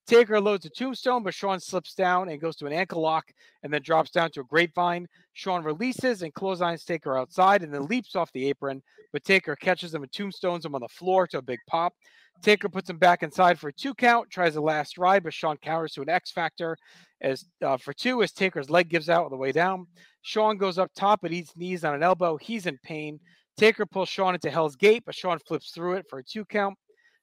Taker 0.06 0.38
loads 0.42 0.66
a 0.66 0.68
tombstone, 0.68 1.22
but 1.22 1.32
Shawn 1.32 1.58
slips 1.58 1.94
down 1.94 2.28
and 2.28 2.38
goes 2.38 2.54
to 2.56 2.66
an 2.66 2.74
ankle 2.74 3.00
lock 3.00 3.24
and 3.62 3.72
then 3.72 3.80
drops 3.80 4.10
down 4.10 4.30
to 4.32 4.40
a 4.40 4.44
grapevine. 4.44 5.06
Shawn 5.32 5.64
releases 5.64 6.20
and 6.20 6.34
clotheslines 6.34 6.84
Taker 6.84 7.16
outside 7.16 7.62
and 7.62 7.72
then 7.72 7.86
leaps 7.86 8.14
off 8.14 8.30
the 8.32 8.46
apron, 8.46 8.82
but 9.10 9.24
Taker 9.24 9.56
catches 9.56 9.94
him 9.94 10.02
and 10.02 10.12
tombstones 10.12 10.66
him 10.66 10.74
on 10.74 10.82
the 10.82 10.88
floor 10.88 11.26
to 11.28 11.38
a 11.38 11.42
big 11.42 11.60
pop. 11.66 11.94
Taker 12.42 12.68
puts 12.68 12.90
him 12.90 12.98
back 12.98 13.22
inside 13.22 13.58
for 13.58 13.68
a 13.68 13.72
two 13.72 13.94
count, 13.94 14.28
tries 14.28 14.56
a 14.56 14.60
last 14.60 14.98
ride, 14.98 15.22
but 15.22 15.32
Shawn 15.32 15.56
counters 15.56 15.94
to 15.94 16.02
an 16.02 16.10
X 16.10 16.30
Factor 16.30 16.76
as 17.22 17.46
uh, 17.62 17.78
for 17.78 17.94
two 17.94 18.22
as 18.22 18.32
Taker's 18.32 18.68
leg 18.68 18.90
gives 18.90 19.08
out 19.08 19.24
on 19.24 19.30
the 19.30 19.38
way 19.38 19.50
down. 19.50 19.86
Shawn 20.20 20.58
goes 20.58 20.76
up 20.76 20.90
top 20.94 21.22
but 21.22 21.32
eats 21.32 21.56
knees 21.56 21.84
on 21.84 21.94
an 21.94 22.02
elbow. 22.02 22.36
He's 22.36 22.66
in 22.66 22.78
pain. 22.82 23.18
Taker 23.56 23.86
pulls 23.86 24.08
Shawn 24.08 24.34
into 24.34 24.50
Hell's 24.50 24.76
Gate, 24.76 25.04
but 25.06 25.14
Shawn 25.14 25.38
flips 25.38 25.70
through 25.70 25.94
it 25.94 26.06
for 26.08 26.18
a 26.18 26.24
two 26.24 26.44
count. 26.44 26.76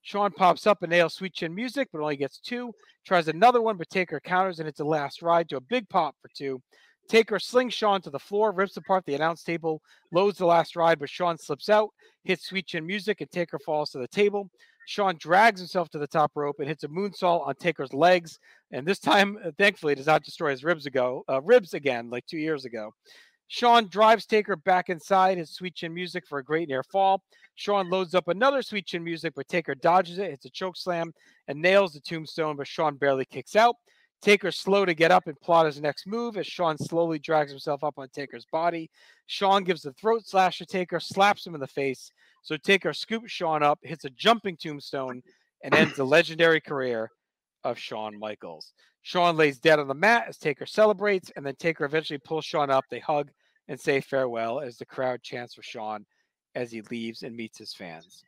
Shawn 0.04 0.32
pops 0.32 0.66
up 0.66 0.82
and 0.82 0.90
nails 0.90 1.14
Sweet 1.14 1.34
Chin 1.34 1.54
music, 1.54 1.90
but 1.92 2.02
only 2.02 2.16
gets 2.16 2.40
two. 2.40 2.74
Tries 3.06 3.28
another 3.28 3.62
one, 3.62 3.78
but 3.78 3.90
Taker 3.90 4.20
counters 4.20 4.60
and 4.60 4.68
it's 4.68 4.80
a 4.80 4.86
last 4.86 5.22
ride 5.22 5.50
to 5.50 5.58
a 5.58 5.62
big 5.62 5.88
pop 5.90 6.16
for 6.22 6.30
two. 6.36 6.62
Taker 7.08 7.40
slings 7.40 7.74
Shawn 7.74 8.02
to 8.04 8.10
the 8.10 8.20
floor, 8.20 8.52
rips 8.52 8.78
apart 8.78 9.06
the 9.06 9.16
announce 9.16 9.44
table, 9.44 9.82
loads 10.12 10.38
the 10.38 10.46
last 10.46 10.76
ride, 10.76 11.00
but 11.00 11.10
Shawn 11.10 11.38
slips 11.38 11.70
out, 11.70 11.90
hits 12.24 12.48
Sweet 12.48 12.68
Chin 12.68 12.86
music, 12.86 13.22
and 13.22 13.30
Taker 13.30 13.60
falls 13.60 13.92
to 13.92 14.00
the 14.00 14.08
table. 14.08 14.50
Shawn 14.88 15.16
drags 15.20 15.60
himself 15.60 15.90
to 15.90 16.00
the 16.00 16.08
top 16.08 16.32
rope 16.36 16.58
and 16.60 16.68
hits 16.68 16.84
a 16.84 16.88
moonsault 16.88 17.48
on 17.48 17.56
Taker's 17.56 17.94
legs. 17.94 18.40
And 18.72 18.86
this 18.86 19.00
time, 19.00 19.38
thankfully, 19.58 19.96
does 19.96 20.08
not 20.08 20.24
destroy 20.24 20.52
his 20.52 20.64
ribs 20.64 20.86
ago, 20.86 21.24
uh, 21.30 21.42
ribs 21.42 21.74
again, 21.74 22.10
like 22.10 22.26
two 22.26 22.38
years 22.38 22.66
ago. 22.66 22.94
Shawn 23.54 23.90
drives 23.90 24.26
Taker 24.26 24.56
back 24.56 24.90
inside 24.90 25.38
his 25.38 25.50
sweet 25.50 25.76
chin 25.76 25.94
music 25.94 26.26
for 26.26 26.38
a 26.38 26.44
great 26.44 26.70
near 26.70 26.84
fall. 26.84 27.22
Shawn 27.56 27.90
loads 27.90 28.16
up 28.16 28.30
another 28.30 28.62
sweet 28.62 28.86
chin 28.86 29.04
music, 29.04 29.34
but 29.36 29.50
Taker 29.50 29.76
dodges 29.76 30.20
it, 30.20 30.30
hits 30.30 30.46
a 30.46 30.50
choke 30.50 30.78
slam, 30.78 31.14
and 31.50 31.62
nails 31.62 31.92
the 31.92 32.00
tombstone, 32.00 32.56
but 32.56 32.66
Shawn 32.66 32.96
barely 32.96 33.26
kicks 33.26 33.58
out. 33.58 33.76
Taker's 34.22 34.56
slow 34.56 34.86
to 34.86 34.94
get 34.94 35.12
up 35.12 35.28
and 35.28 35.38
plot 35.42 35.66
his 35.66 35.82
next 35.82 36.08
move 36.08 36.38
as 36.38 36.48
Shawn 36.48 36.78
slowly 36.78 37.20
drags 37.20 37.52
himself 37.52 37.84
up 37.84 37.96
on 37.98 38.08
Taker's 38.08 38.46
body. 38.54 38.90
Shawn 39.26 39.66
gives 39.66 39.82
the 39.82 39.92
throat 39.92 40.22
slash 40.26 40.60
to 40.60 40.66
Taker, 40.66 41.02
slaps 41.02 41.46
him 41.46 41.54
in 41.54 41.60
the 41.60 41.68
face. 41.68 42.10
So 42.44 42.56
Taker 42.56 42.94
scoops 42.94 43.34
Shawn 43.34 43.64
up, 43.64 43.80
hits 43.84 44.06
a 44.06 44.10
jumping 44.12 44.56
tombstone, 44.56 45.22
and 45.62 45.76
ends 45.76 45.98
the 45.98 46.06
legendary 46.06 46.62
career 46.62 47.12
of 47.66 47.78
Shawn 47.78 48.18
Michaels. 48.18 48.72
Shawn 49.02 49.36
lays 49.36 49.60
dead 49.60 49.80
on 49.80 49.90
the 49.90 49.94
mat 49.94 50.26
as 50.30 50.38
Taker 50.38 50.66
celebrates, 50.66 51.34
and 51.36 51.46
then 51.46 51.56
Taker 51.56 51.84
eventually 51.84 52.20
pulls 52.20 52.46
Shawn 52.46 52.70
up. 52.70 52.86
They 52.90 53.00
hug 53.00 53.30
and 53.68 53.80
say 53.80 54.02
farewell 54.02 54.60
as 54.60 54.78
the 54.78 54.86
crowd 54.86 55.22
chants 55.24 55.56
for 55.56 55.64
Shawn 55.64 56.06
as 56.56 56.72
he 56.72 56.82
leaves 56.82 57.24
and 57.24 57.36
meets 57.36 57.58
his 57.58 57.74
fans. 57.74 58.24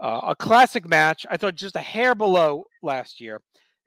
Uh, 0.00 0.20
a 0.24 0.36
classic 0.36 0.88
match. 0.88 1.26
I 1.30 1.36
thought 1.36 1.54
just 1.54 1.76
a 1.76 1.80
hair 1.80 2.14
below 2.14 2.64
last 2.82 3.20
year. 3.20 3.40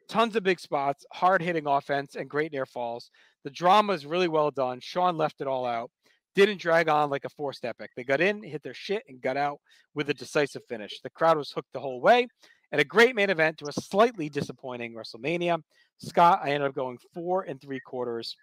Tons 0.07 0.35
of 0.35 0.43
big 0.43 0.59
spots, 0.59 1.05
hard 1.13 1.41
hitting 1.41 1.67
offense, 1.67 2.15
and 2.15 2.29
great 2.29 2.51
near 2.51 2.65
falls. 2.65 3.11
The 3.43 3.51
drama 3.51 3.93
is 3.93 4.05
really 4.05 4.27
well 4.27 4.49
done. 4.49 4.79
Shawn 4.81 5.17
left 5.17 5.39
it 5.39 5.47
all 5.47 5.65
out. 5.65 5.91
Didn't 6.35 6.59
drag 6.59 6.89
on 6.89 7.09
like 7.09 7.25
a 7.25 7.29
forced 7.29 7.63
epic. 7.63 7.91
They 7.95 8.03
got 8.03 8.21
in, 8.21 8.41
hit 8.41 8.63
their 8.63 8.73
shit, 8.73 9.03
and 9.07 9.21
got 9.21 9.37
out 9.37 9.59
with 9.93 10.09
a 10.09 10.13
decisive 10.13 10.63
finish. 10.67 10.99
The 11.01 11.09
crowd 11.11 11.37
was 11.37 11.51
hooked 11.51 11.73
the 11.73 11.79
whole 11.79 12.01
way, 12.01 12.27
and 12.71 12.81
a 12.81 12.85
great 12.85 13.15
main 13.15 13.29
event 13.29 13.57
to 13.59 13.67
a 13.67 13.73
slightly 13.73 14.29
disappointing 14.29 14.93
WrestleMania. 14.93 15.61
Scott, 15.99 16.41
I 16.43 16.51
ended 16.51 16.69
up 16.69 16.75
going 16.75 16.97
four 17.13 17.43
and 17.43 17.61
three 17.61 17.79
quarters, 17.79 18.35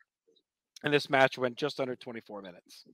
and 0.83 0.93
this 0.93 1.11
match 1.11 1.39
went 1.39 1.57
just 1.57 1.81
under 1.81 1.97
24 1.97 2.43
minutes. 2.43 2.85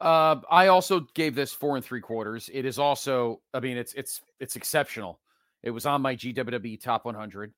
Uh, 0.00 0.36
I 0.50 0.66
also 0.68 1.00
gave 1.14 1.34
this 1.34 1.52
four 1.52 1.76
and 1.76 1.84
three 1.84 2.00
quarters. 2.00 2.50
It 2.52 2.64
is 2.66 2.78
also, 2.78 3.40
I 3.54 3.60
mean, 3.60 3.76
it's 3.78 3.94
it's 3.94 4.20
it's 4.40 4.56
exceptional. 4.56 5.20
It 5.62 5.70
was 5.70 5.86
on 5.86 6.02
my 6.02 6.14
GWW 6.14 6.80
top 6.80 7.06
100. 7.06 7.52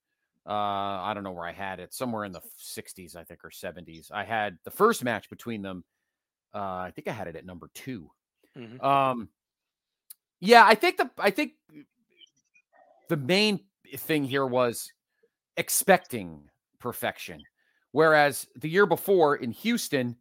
Uh, 0.47 0.51
I 0.51 1.11
don't 1.13 1.23
know 1.23 1.33
where 1.33 1.45
I 1.45 1.51
had 1.51 1.79
it, 1.79 1.93
somewhere 1.93 2.23
in 2.23 2.31
the 2.31 2.41
60s, 2.57 3.15
I 3.15 3.23
think, 3.23 3.43
or 3.43 3.49
70s. 3.49 4.09
I 4.11 4.23
had 4.23 4.57
the 4.63 4.71
first 4.71 5.03
match 5.03 5.29
between 5.29 5.61
them. 5.61 5.83
Uh, 6.55 6.57
I 6.57 6.91
think 6.95 7.07
I 7.07 7.11
had 7.11 7.27
it 7.27 7.35
at 7.35 7.45
number 7.45 7.69
2 7.75 8.09
Mhm. 8.57 8.83
Um, 8.83 9.29
yeah, 10.39 10.65
I 10.65 10.75
think 10.75 10.97
the 10.97 11.09
I 11.17 11.31
think 11.31 11.53
the 13.09 13.17
main 13.17 13.65
thing 13.95 14.23
here 14.23 14.45
was 14.45 14.91
expecting 15.57 16.49
perfection, 16.79 17.41
whereas 17.91 18.47
the 18.55 18.69
year 18.69 18.85
before 18.85 19.35
in 19.35 19.51
Houston, 19.51 20.15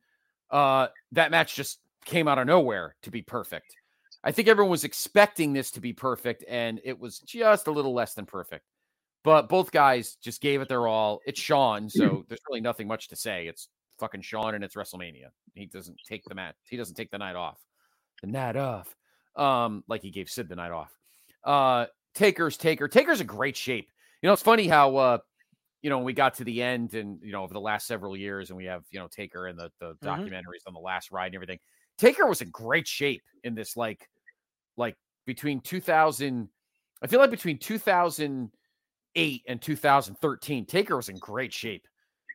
uh, 0.51 0.89
that 1.13 1.31
match 1.31 1.55
just 1.55 1.79
came 2.05 2.29
out 2.29 2.39
of 2.39 2.47
nowhere 2.47 2.97
to 3.03 3.11
be 3.11 3.23
perfect. 3.23 3.77
I 4.25 4.33
think 4.33 4.49
everyone 4.49 4.71
was 4.71 4.85
expecting 4.85 5.53
this 5.53 5.71
to 5.73 5.81
be 5.81 5.93
perfect, 5.93 6.45
and 6.49 6.81
it 6.85 6.99
was 6.99 7.21
just 7.21 7.67
a 7.67 7.71
little 7.71 7.95
less 7.95 8.15
than 8.15 8.27
perfect. 8.27 8.65
But 9.25 9.49
both 9.49 9.71
guys 9.73 10.17
just 10.17 10.41
gave 10.41 10.61
it 10.61 10.69
their 10.69 10.87
all. 10.87 11.21
It's 11.27 11.41
Shawn, 11.41 11.89
so 11.89 12.25
there's 12.29 12.41
really 12.49 12.61
nothing 12.61 12.89
much 12.89 13.09
to 13.09 13.17
say. 13.17 13.47
It's 13.47 13.69
fucking 13.99 14.23
Shawn, 14.23 14.55
and 14.55 14.65
it's 14.65 14.75
WrestleMania. 14.75 15.29
He 15.55 15.67
doesn't 15.67 15.99
take 16.09 16.25
the 16.25 16.35
match. 16.35 16.55
He 16.69 16.77
doesn't 16.77 16.95
take 16.95 17.11
the 17.11 17.19
night 17.19 17.37
off. 17.37 17.59
The 18.23 18.29
night 18.29 18.57
off, 18.57 18.95
um, 19.37 19.85
like 19.87 20.03
he 20.03 20.11
gave 20.11 20.29
Sid 20.29 20.49
the 20.49 20.57
night 20.57 20.73
off. 20.73 20.93
Uh, 21.45 21.87
Taker's 22.15 22.57
Taker. 22.57 22.89
Taker's 22.89 23.21
in 23.21 23.27
great 23.27 23.57
shape. 23.57 23.91
You 24.23 24.27
know, 24.27 24.33
it's 24.33 24.43
funny 24.43 24.67
how 24.67 24.97
uh, 24.97 25.19
you 25.83 25.91
know, 25.91 25.99
when 25.99 26.07
we 26.07 26.13
got 26.13 26.35
to 26.35 26.45
the 26.45 26.63
end, 26.63 26.95
and 26.95 27.21
you 27.23 27.33
know, 27.33 27.43
over 27.43 27.55
the 27.55 27.61
last 27.61 27.87
several 27.87 28.17
years, 28.17 28.51
and 28.51 28.57
we 28.57 28.65
have 28.65 28.85
you 28.91 28.99
know 28.99 29.09
Taker 29.09 29.47
and 29.47 29.59
the 29.59 29.71
the 29.81 29.95
documentaries 30.05 30.67
on 30.67 30.75
the 30.75 30.81
last 30.81 31.11
ride 31.11 31.27
and 31.27 31.35
everything. 31.37 31.59
Taker 31.99 32.27
was 32.27 32.41
in 32.41 32.51
great 32.51 32.87
shape 32.87 33.25
in 33.43 33.55
this, 33.55 33.77
like, 33.77 34.09
like 34.77 34.97
between 35.27 35.61
2000, 35.61 36.49
I 37.03 37.07
feel 37.09 37.19
like 37.19 37.31
between 37.31 37.59
2008 37.59 39.43
and 39.49 39.61
2013, 39.61 40.67
Taker 40.67 40.97
was 40.97 41.09
in 41.09 41.19
great 41.19 41.53
shape. 41.53 41.87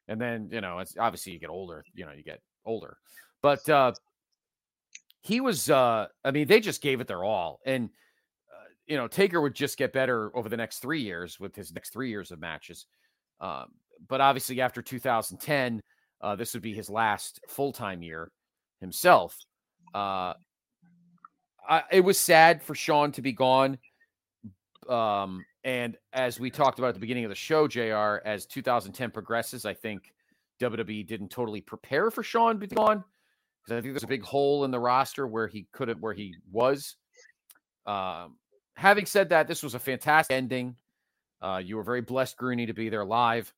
And 0.10 0.20
then, 0.20 0.50
you 0.52 0.60
know, 0.60 0.80
it's 0.80 0.98
obviously 0.98 1.32
you 1.32 1.40
get 1.40 1.50
older, 1.50 1.86
you 1.94 2.06
know, 2.06 2.12
you 2.12 2.24
get 2.24 2.42
older, 2.66 2.98
but 3.42 3.68
uh, 3.70 3.94
he 5.22 5.40
was, 5.40 5.70
uh, 5.70 6.08
I 6.26 6.32
mean, 6.32 6.48
they 6.48 6.60
just 6.60 6.82
gave 6.82 7.00
it 7.00 7.08
their 7.08 7.24
all. 7.24 7.62
And, 7.66 7.90
uh, 8.52 8.68
you 8.86 8.98
know, 8.98 9.08
Taker 9.08 9.40
would 9.40 9.56
just 9.56 9.78
get 9.78 9.94
better 9.94 10.36
over 10.36 10.50
the 10.50 10.58
next 10.58 10.80
three 10.80 11.02
years 11.02 11.40
with 11.40 11.56
his 11.56 11.72
next 11.74 11.92
three 11.94 12.10
years 12.10 12.32
of 12.32 12.40
matches. 12.40 12.86
Um, 13.40 13.66
but 14.08 14.22
obviously, 14.22 14.62
after 14.62 14.82
2010, 14.82 15.82
uh, 16.22 16.36
this 16.36 16.54
would 16.54 16.64
be 16.64 16.74
his 16.74 16.90
last 16.90 17.40
full 17.48 17.72
time 17.72 18.02
year 18.02 18.32
himself. 18.80 19.38
Uh, 19.94 20.34
I, 21.68 21.84
it 21.92 22.02
was 22.02 22.18
sad 22.18 22.62
for 22.62 22.76
Shawn 22.76 23.12
to 23.14 23.22
be 23.22 23.32
gone. 23.32 23.78
Um, 24.90 25.46
and 25.64 25.98
as 26.12 26.40
we 26.40 26.50
talked 26.50 26.80
about 26.80 26.90
at 26.90 26.94
the 26.96 27.00
beginning 27.00 27.24
of 27.26 27.30
the 27.30 27.36
show, 27.36 27.68
JR, 27.68 28.26
as 28.26 28.46
2010 28.46 29.12
progresses, 29.12 29.66
I 29.66 29.74
think 29.74 30.14
WWE 30.60 31.08
didn't 31.08 31.30
totally 31.30 31.62
prepare 31.62 32.12
for 32.12 32.24
Shawn 32.24 32.56
to 32.56 32.68
be 32.68 32.76
gone 32.76 33.04
because 33.64 33.78
I 33.78 33.82
think 33.82 33.94
there's 33.94 34.04
a 34.04 34.08
big 34.08 34.24
hole 34.24 34.66
in 34.66 34.72
the 34.72 34.80
roster 34.80 35.26
where 35.26 35.48
he 35.48 35.68
could 35.72 35.88
have, 35.88 36.00
where 36.00 36.14
he 36.14 36.36
was. 36.52 36.96
Um, 37.86 38.36
having 38.76 39.06
said 39.06 39.30
that, 39.30 39.48
this 39.48 39.64
was 39.64 39.74
a 39.74 39.80
fantastic 39.80 40.36
ending. 40.36 40.76
Uh, 41.44 41.58
you 41.58 41.76
were 41.76 41.84
very 41.84 42.02
blessed, 42.02 42.38
Grueny, 42.38 42.66
to 42.68 42.74
be 42.74 42.88
there 42.90 43.04
live. 43.04 43.54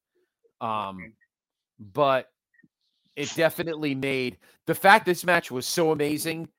Um, 0.60 1.14
but 1.80 2.32
it 3.16 3.32
definitely 3.36 3.94
made 3.94 4.38
the 4.66 4.76
fact 4.76 5.06
this 5.06 5.24
match 5.24 5.52
was 5.52 5.66
so 5.66 5.92
amazing 5.92 6.50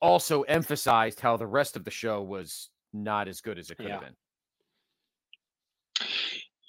also 0.00 0.42
emphasized 0.42 1.20
how 1.20 1.36
the 1.36 1.46
rest 1.46 1.76
of 1.76 1.84
the 1.84 1.90
show 1.90 2.22
was 2.22 2.70
not 2.92 3.28
as 3.28 3.40
good 3.40 3.58
as 3.58 3.70
it 3.70 3.76
could 3.76 3.90
have 3.90 4.00
been. 4.00 4.16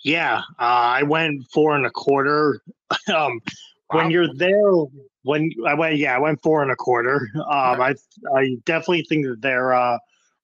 Yeah, 0.04 0.40
uh, 0.60 0.64
I 1.00 1.04
went 1.04 1.46
four 1.54 1.76
and 1.76 1.86
a 1.86 1.92
quarter. 1.92 2.62
um, 3.14 3.40
when 3.88 4.12
you're 4.12 4.34
there, 4.36 4.72
when 5.24 5.52
I 5.68 5.74
went, 5.74 5.98
yeah, 5.98 6.16
I 6.16 6.20
went 6.20 6.42
four 6.42 6.62
and 6.64 6.72
a 6.72 6.76
quarter. 6.76 7.30
Um, 7.36 7.82
I 7.82 7.96
I 8.36 8.58
definitely 8.66 9.06
think 9.08 9.26
that 9.26 9.42
their 9.42 9.74
uh, 9.74 9.98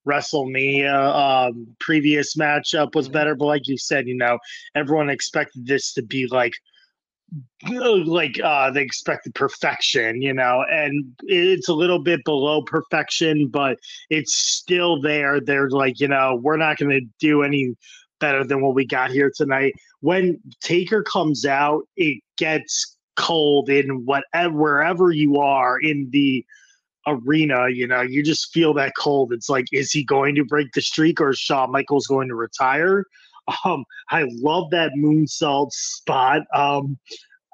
WrestleMania 0.08 1.50
um, 1.50 1.68
previous 1.80 2.36
matchup 2.36 2.96
was 2.96 3.10
better, 3.10 3.36
but 3.36 3.46
like 3.46 3.68
you 3.68 3.78
said, 3.78 4.08
you 4.08 4.16
know, 4.16 4.40
everyone 4.76 5.10
expected 5.10 5.68
this 5.68 5.94
to 5.94 6.02
be 6.02 6.28
like 6.28 6.54
like 7.70 8.40
uh 8.42 8.72
they 8.72 8.82
expected 8.82 9.36
perfection 9.36 10.22
you 10.22 10.34
know 10.34 10.64
and 10.70 11.06
it's 11.24 11.68
a 11.68 11.74
little 11.74 12.00
bit 12.00 12.24
below 12.24 12.62
perfection 12.62 13.48
but 13.48 13.78
it's 14.10 14.34
still 14.34 15.02
there. 15.02 15.42
They're 15.42 15.70
like 15.70 16.00
you 16.00 16.08
know 16.08 16.40
we're 16.42 16.58
not 16.58 16.78
going 16.78 16.92
to 16.92 17.06
do 17.20 17.44
any 17.44 17.76
better 18.20 18.44
than 18.44 18.62
what 18.62 18.74
we 18.74 18.86
got 18.86 19.12
here 19.12 19.32
tonight. 19.36 19.74
When 20.00 20.40
taker 20.62 21.04
comes 21.04 21.46
out 21.46 21.84
it 21.98 22.24
gets 22.38 22.96
cold 23.18 23.70
in 23.70 24.06
whatever 24.06 24.56
wherever 24.56 25.12
you 25.12 25.40
are 25.40 25.80
in 25.80 26.10
the 26.12 26.46
arena 27.08 27.70
you 27.70 27.88
know 27.88 28.02
you 28.02 28.22
just 28.22 28.52
feel 28.54 28.74
that 28.74 28.94
cold 28.98 29.34
it's 29.34 29.50
like 29.50 29.66
is 29.72 29.92
he 29.92 30.04
going 30.04 30.36
to 30.36 30.44
break 30.44 30.68
the 30.74 30.82
streak 30.82 31.20
or 31.20 31.30
is 31.30 31.40
Shawn 31.40 31.72
Michaels 31.72 32.08
going 32.08 32.28
to 32.28 32.36
retire 32.36 33.04
um 33.66 33.86
I 34.12 34.26
love 34.30 34.70
that 34.72 34.92
moonsault 34.98 35.72
spot 35.72 36.42
um 36.54 36.98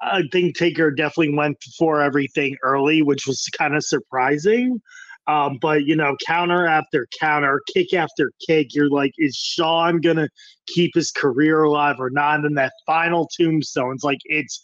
I 0.02 0.22
think 0.32 0.56
Taker 0.56 0.90
definitely 0.90 1.34
went 1.34 1.62
for 1.78 2.02
everything 2.02 2.56
early, 2.62 3.02
which 3.02 3.26
was 3.26 3.48
kind 3.56 3.74
of 3.74 3.82
surprising. 3.84 4.80
Um, 5.26 5.58
but 5.60 5.84
you 5.84 5.96
know, 5.96 6.16
counter 6.26 6.66
after 6.66 7.08
counter, 7.18 7.62
kick 7.72 7.94
after 7.94 8.32
kick, 8.46 8.74
you're 8.74 8.90
like, 8.90 9.12
is 9.16 9.36
Shawn 9.36 10.00
gonna 10.00 10.28
keep 10.66 10.92
his 10.94 11.10
career 11.10 11.62
alive 11.62 11.96
or 11.98 12.10
not? 12.10 12.36
And 12.36 12.44
then 12.44 12.54
that 12.54 12.72
final 12.84 13.28
tombstone, 13.34 13.94
it's 13.94 14.04
like 14.04 14.18
it's 14.26 14.62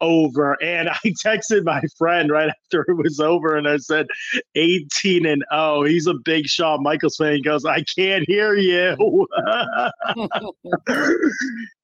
over. 0.00 0.60
And 0.62 0.88
I 0.88 0.98
texted 1.24 1.64
my 1.64 1.82
friend 1.96 2.30
right 2.30 2.48
after 2.48 2.84
it 2.88 2.96
was 2.96 3.20
over, 3.20 3.56
and 3.56 3.68
I 3.68 3.78
said, 3.78 4.06
18 4.54 5.26
and 5.26 5.44
0. 5.52 5.84
He's 5.84 6.06
a 6.06 6.14
big 6.24 6.46
Shawn 6.46 6.82
Michaels 6.82 7.16
fan. 7.16 7.34
He 7.34 7.42
goes, 7.42 7.64
I 7.64 7.82
can't 7.96 8.24
hear 8.26 8.54
you. 8.54 8.96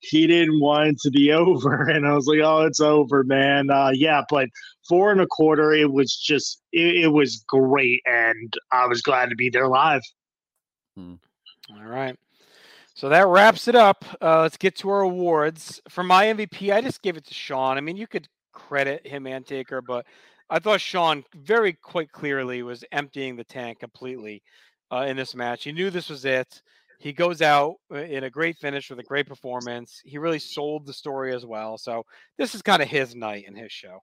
he 0.00 0.26
didn't 0.26 0.60
want 0.60 0.88
it 0.88 0.98
to 1.00 1.10
be 1.10 1.32
over. 1.32 1.88
And 1.88 2.06
I 2.06 2.14
was 2.14 2.26
like, 2.26 2.40
oh, 2.40 2.62
it's 2.62 2.80
over, 2.80 3.24
man. 3.24 3.70
Uh, 3.70 3.90
yeah, 3.92 4.22
but 4.28 4.48
four 4.88 5.12
and 5.12 5.20
a 5.20 5.26
quarter, 5.26 5.72
it 5.72 5.92
was 5.92 6.16
just, 6.16 6.62
it, 6.72 7.04
it 7.04 7.08
was 7.08 7.44
great. 7.48 8.02
And 8.06 8.54
I 8.72 8.86
was 8.86 9.02
glad 9.02 9.30
to 9.30 9.36
be 9.36 9.50
there 9.50 9.68
live. 9.68 10.02
All 11.70 11.84
right. 11.84 12.16
So 13.00 13.08
that 13.08 13.28
wraps 13.28 13.66
it 13.66 13.74
up. 13.74 14.04
Uh, 14.20 14.42
let's 14.42 14.58
get 14.58 14.76
to 14.76 14.90
our 14.90 15.00
awards. 15.00 15.80
For 15.88 16.04
my 16.04 16.26
MVP, 16.26 16.70
I 16.70 16.82
just 16.82 17.00
gave 17.00 17.16
it 17.16 17.24
to 17.28 17.32
Shawn. 17.32 17.78
I 17.78 17.80
mean, 17.80 17.96
you 17.96 18.06
could 18.06 18.28
credit 18.52 19.06
him 19.06 19.26
and 19.26 19.46
Taker, 19.46 19.80
but 19.80 20.04
I 20.50 20.58
thought 20.58 20.82
Shawn 20.82 21.24
very 21.34 21.72
quite 21.72 22.12
clearly 22.12 22.62
was 22.62 22.84
emptying 22.92 23.36
the 23.36 23.44
tank 23.44 23.80
completely 23.80 24.42
uh, 24.92 25.06
in 25.08 25.16
this 25.16 25.34
match. 25.34 25.64
He 25.64 25.72
knew 25.72 25.88
this 25.88 26.10
was 26.10 26.26
it. 26.26 26.60
He 26.98 27.14
goes 27.14 27.40
out 27.40 27.76
uh, 27.90 28.00
in 28.00 28.24
a 28.24 28.30
great 28.30 28.58
finish 28.58 28.90
with 28.90 28.98
a 28.98 29.04
great 29.04 29.26
performance. 29.26 30.02
He 30.04 30.18
really 30.18 30.38
sold 30.38 30.84
the 30.84 30.92
story 30.92 31.34
as 31.34 31.46
well. 31.46 31.78
So 31.78 32.04
this 32.36 32.54
is 32.54 32.60
kind 32.60 32.82
of 32.82 32.88
his 32.88 33.14
night 33.14 33.44
and 33.46 33.56
his 33.56 33.72
show. 33.72 34.00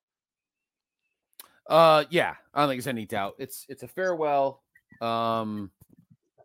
Uh, 1.69 2.05
yeah, 2.09 2.33
I 2.51 2.61
don't 2.61 2.69
think 2.69 2.81
there's 2.81 2.87
any 2.91 3.05
doubt. 3.05 3.35
It's 3.37 3.63
it's 3.69 3.83
a 3.83 3.87
farewell. 3.87 4.63
Um, 5.01 5.69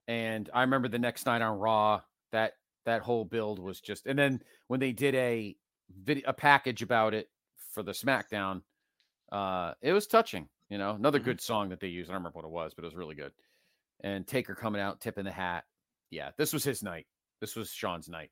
and 0.06 0.50
I 0.52 0.60
remember 0.60 0.88
the 0.88 0.98
next 0.98 1.24
night 1.24 1.40
on 1.40 1.58
Raw 1.58 2.02
that 2.32 2.54
that 2.84 3.02
whole 3.02 3.24
build 3.24 3.58
was 3.58 3.80
just, 3.80 4.06
and 4.06 4.18
then 4.18 4.42
when 4.66 4.80
they 4.80 4.92
did 4.92 5.14
a 5.14 5.56
video 6.02 6.24
a 6.28 6.32
package 6.32 6.82
about 6.82 7.14
it 7.14 7.28
for 7.72 7.82
the 7.82 7.92
SmackDown, 7.92 8.62
uh, 9.30 9.74
it 9.80 9.92
was 9.92 10.06
touching. 10.06 10.48
You 10.68 10.78
know, 10.78 10.92
another 10.92 11.18
good 11.18 11.40
song 11.40 11.68
that 11.68 11.80
they 11.80 11.88
used. 11.88 12.10
I 12.10 12.14
don't 12.14 12.22
remember 12.22 12.38
what 12.38 12.46
it 12.46 12.50
was, 12.50 12.72
but 12.74 12.82
it 12.82 12.86
was 12.86 12.96
really 12.96 13.14
good. 13.14 13.32
And 14.02 14.26
Taker 14.26 14.54
coming 14.54 14.80
out, 14.80 15.00
tipping 15.00 15.24
the 15.24 15.30
hat. 15.30 15.64
Yeah, 16.10 16.30
this 16.38 16.52
was 16.52 16.64
his 16.64 16.82
night. 16.82 17.06
This 17.40 17.56
was 17.56 17.70
Shawn's 17.70 18.08
night. 18.08 18.30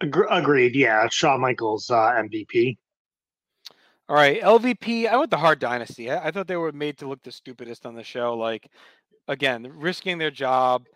Agreed. 0.00 0.76
Yeah, 0.76 1.08
Shawn 1.10 1.40
Michaels 1.40 1.90
uh, 1.90 2.12
MVP. 2.12 2.76
All 4.08 4.14
right, 4.14 4.40
LVP. 4.40 5.08
I 5.08 5.16
went 5.16 5.30
the 5.30 5.36
Hart 5.36 5.58
Dynasty. 5.58 6.10
I, 6.10 6.28
I 6.28 6.30
thought 6.30 6.46
they 6.46 6.56
were 6.56 6.70
made 6.70 6.98
to 6.98 7.08
look 7.08 7.22
the 7.24 7.32
stupidest 7.32 7.84
on 7.84 7.96
the 7.96 8.04
show. 8.04 8.36
Like, 8.36 8.70
again, 9.26 9.68
risking 9.74 10.18
their 10.18 10.30
job 10.30 10.86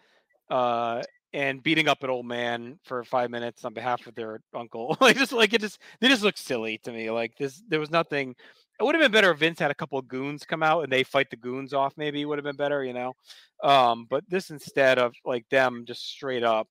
uh, 0.50 1.02
and 1.32 1.62
beating 1.62 1.88
up 1.88 2.02
an 2.02 2.10
old 2.10 2.26
man 2.26 2.78
for 2.84 3.04
five 3.04 3.30
minutes 3.30 3.64
on 3.64 3.72
behalf 3.72 4.06
of 4.06 4.14
their 4.14 4.40
uncle. 4.54 4.96
like, 5.00 5.16
just 5.16 5.32
like 5.32 5.52
it 5.52 5.60
just 5.60 5.78
they 6.00 6.08
just 6.08 6.22
look 6.22 6.36
silly 6.36 6.78
to 6.78 6.92
me. 6.92 7.10
Like 7.10 7.36
this, 7.36 7.62
there 7.68 7.80
was 7.80 7.90
nothing. 7.90 8.34
It 8.78 8.84
would 8.84 8.94
have 8.94 9.02
been 9.02 9.12
better 9.12 9.30
if 9.30 9.38
Vince 9.38 9.58
had 9.58 9.70
a 9.70 9.74
couple 9.74 9.98
of 9.98 10.08
goons 10.08 10.44
come 10.44 10.62
out 10.62 10.84
and 10.84 10.92
they 10.92 11.02
fight 11.02 11.28
the 11.30 11.36
goons 11.36 11.74
off. 11.74 11.92
Maybe 11.96 12.24
would 12.24 12.38
have 12.38 12.44
been 12.44 12.56
better, 12.56 12.82
you 12.82 12.94
know. 12.94 13.14
Um, 13.62 14.06
but 14.08 14.24
this 14.28 14.50
instead 14.50 14.98
of 14.98 15.14
like 15.24 15.46
them 15.50 15.84
just 15.86 16.08
straight 16.08 16.42
up 16.42 16.66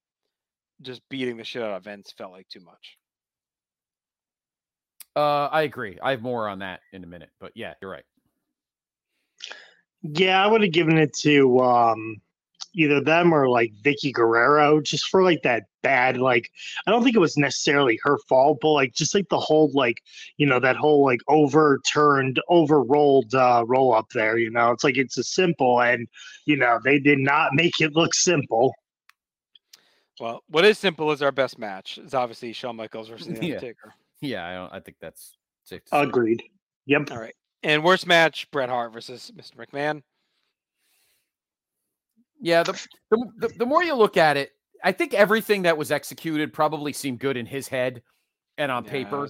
just 0.81 1.01
beating 1.09 1.37
the 1.37 1.43
shit 1.43 1.61
out 1.61 1.71
of 1.71 1.83
Vince 1.83 2.13
felt 2.17 2.31
like 2.31 2.47
too 2.47 2.61
much. 2.61 2.97
Uh, 5.15 5.47
I 5.51 5.63
agree. 5.63 5.97
I 6.01 6.11
have 6.11 6.21
more 6.21 6.47
on 6.47 6.59
that 6.59 6.81
in 6.93 7.03
a 7.03 7.07
minute, 7.07 7.29
but 7.39 7.51
yeah, 7.55 7.73
you're 7.81 7.91
right. 7.91 8.05
Yeah, 10.01 10.43
I 10.43 10.47
would 10.47 10.61
have 10.61 10.71
given 10.71 10.97
it 10.97 11.13
to 11.19 11.59
um, 11.59 12.21
either 12.73 13.01
them 13.01 13.33
or 13.33 13.49
like 13.49 13.71
Vickie 13.83 14.13
Guerrero, 14.13 14.81
just 14.81 15.07
for 15.07 15.23
like 15.23 15.41
that 15.43 15.63
bad. 15.81 16.17
Like, 16.17 16.49
I 16.85 16.91
don't 16.91 17.03
think 17.03 17.15
it 17.15 17.19
was 17.19 17.37
necessarily 17.37 17.99
her 18.03 18.17
fault, 18.27 18.59
but 18.61 18.71
like 18.71 18.93
just 18.93 19.15
like 19.15 19.29
the 19.29 19.39
whole 19.39 19.71
like 19.73 19.97
you 20.37 20.45
know 20.45 20.59
that 20.59 20.75
whole 20.75 21.03
like 21.03 21.21
overturned, 21.27 22.39
overrolled 22.49 23.33
uh, 23.33 23.63
roll 23.67 23.93
up 23.93 24.07
there. 24.13 24.37
You 24.37 24.49
know, 24.49 24.71
it's 24.71 24.83
like 24.83 24.97
it's 24.97 25.17
a 25.17 25.23
simple, 25.23 25.81
and 25.81 26.07
you 26.45 26.55
know 26.57 26.79
they 26.83 26.99
did 26.99 27.19
not 27.19 27.51
make 27.53 27.79
it 27.81 27.93
look 27.93 28.13
simple. 28.13 28.73
Well, 30.19 30.43
what 30.49 30.65
is 30.65 30.77
simple 30.77 31.11
is 31.11 31.21
our 31.21 31.31
best 31.31 31.57
match. 31.57 31.97
It's 31.97 32.13
obviously 32.13 32.51
Shawn 32.51 32.75
Michaels 32.75 33.07
versus 33.07 33.27
the 33.27 33.33
Yeah. 33.45 33.55
Undertaker. 33.55 33.93
Yeah, 34.21 34.45
I 34.47 34.53
don't. 34.53 34.73
I 34.73 34.79
think 34.81 34.97
that's 34.99 35.37
safe. 35.63 35.83
To 35.85 35.89
say. 35.91 36.01
Agreed. 36.03 36.43
Yep. 36.87 37.11
All 37.11 37.19
right. 37.19 37.35
And 37.63 37.83
worst 37.83 38.05
match, 38.05 38.49
Bret 38.51 38.69
Hart 38.69 38.91
versus 38.93 39.31
Mr. 39.35 39.55
McMahon. 39.55 40.01
Yeah, 42.41 42.63
the, 42.63 42.73
the 43.09 43.31
the 43.37 43.47
the 43.59 43.65
more 43.65 43.83
you 43.83 43.95
look 43.95 44.17
at 44.17 44.37
it, 44.37 44.51
I 44.83 44.91
think 44.91 45.13
everything 45.13 45.63
that 45.63 45.77
was 45.77 45.91
executed 45.91 46.53
probably 46.53 46.93
seemed 46.93 47.19
good 47.19 47.37
in 47.37 47.45
his 47.45 47.67
head 47.67 48.01
and 48.57 48.71
on 48.71 48.85
Yeah, 48.85 48.91
paper. 48.91 49.27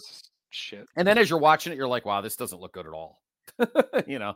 shit. 0.49 0.87
And 0.95 1.07
then 1.07 1.17
as 1.17 1.29
you're 1.29 1.39
watching 1.39 1.73
it, 1.73 1.75
you're 1.75 1.87
like, 1.87 2.05
wow, 2.05 2.21
this 2.21 2.35
doesn't 2.35 2.59
look 2.59 2.73
good 2.73 2.85
at 2.85 2.93
all. 2.93 3.21
you 4.07 4.19
know. 4.19 4.35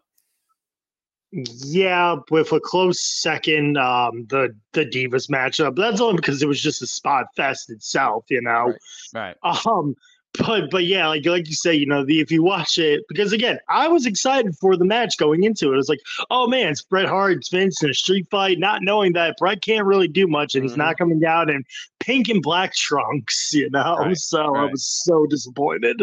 Yeah, 1.32 2.18
with 2.30 2.52
a 2.52 2.60
close 2.60 3.00
second, 3.00 3.78
um, 3.78 4.28
the 4.30 4.56
the 4.74 4.86
Divas 4.86 5.30
matchup. 5.32 5.76
That's 5.76 6.00
only 6.00 6.18
because 6.18 6.44
it 6.44 6.48
was 6.48 6.62
just 6.62 6.84
a 6.84 6.88
spot 6.88 7.26
fest 7.36 7.72
itself, 7.72 8.26
you 8.30 8.42
know. 8.42 8.74
Right. 9.16 9.36
Um, 9.44 9.96
but 10.40 10.72
but 10.72 10.86
yeah, 10.86 11.08
like 11.08 11.26
like 11.26 11.48
you 11.48 11.54
say, 11.54 11.74
you 11.74 11.86
know, 11.86 12.04
the 12.04 12.20
if 12.20 12.32
you 12.32 12.42
watch 12.42 12.78
it, 12.78 13.04
because 13.08 13.34
again, 13.34 13.60
I 13.70 13.88
was 13.88 14.06
excited 14.06 14.58
for 14.58 14.76
the 14.76 14.86
match 14.86 15.18
going 15.18 15.44
into 15.44 15.70
it. 15.70 15.74
It 15.74 15.78
was 15.78 15.90
like, 15.90 16.02
oh 16.32 16.48
man, 16.48 16.70
it's 16.70 16.82
Bret 16.82 17.06
Hart, 17.06 17.34
it's 17.34 17.50
Vince 17.50 17.84
in 17.84 17.90
a 17.90 17.94
street 17.94 18.28
fight, 18.30 18.58
not 18.58 18.82
knowing 18.82 19.14
that 19.14 19.38
Bret 19.38 19.62
can't 19.62 19.86
really 19.86 20.08
do 20.08 20.28
much, 20.28 20.56
and 20.56 20.64
he's 20.64 20.78
not 20.78 20.98
coming 20.98 21.20
down 21.20 21.50
in 21.50 21.64
pink 22.00 22.30
and 22.30 22.42
black 22.42 22.74
trunks, 22.74 23.50
you 23.54 23.70
know. 23.70 23.98
Right, 23.98 24.18
so 24.18 24.56
I 24.56 24.66
was 24.66 24.86
so 24.86 25.26
disappointed. 25.28 26.02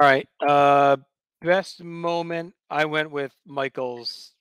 All 0.00 0.08
right. 0.08 0.28
Uh 0.46 0.96
best 1.40 1.84
moment 1.84 2.52
I 2.68 2.84
went 2.84 3.12
with 3.12 3.32
Michaels 3.46 4.32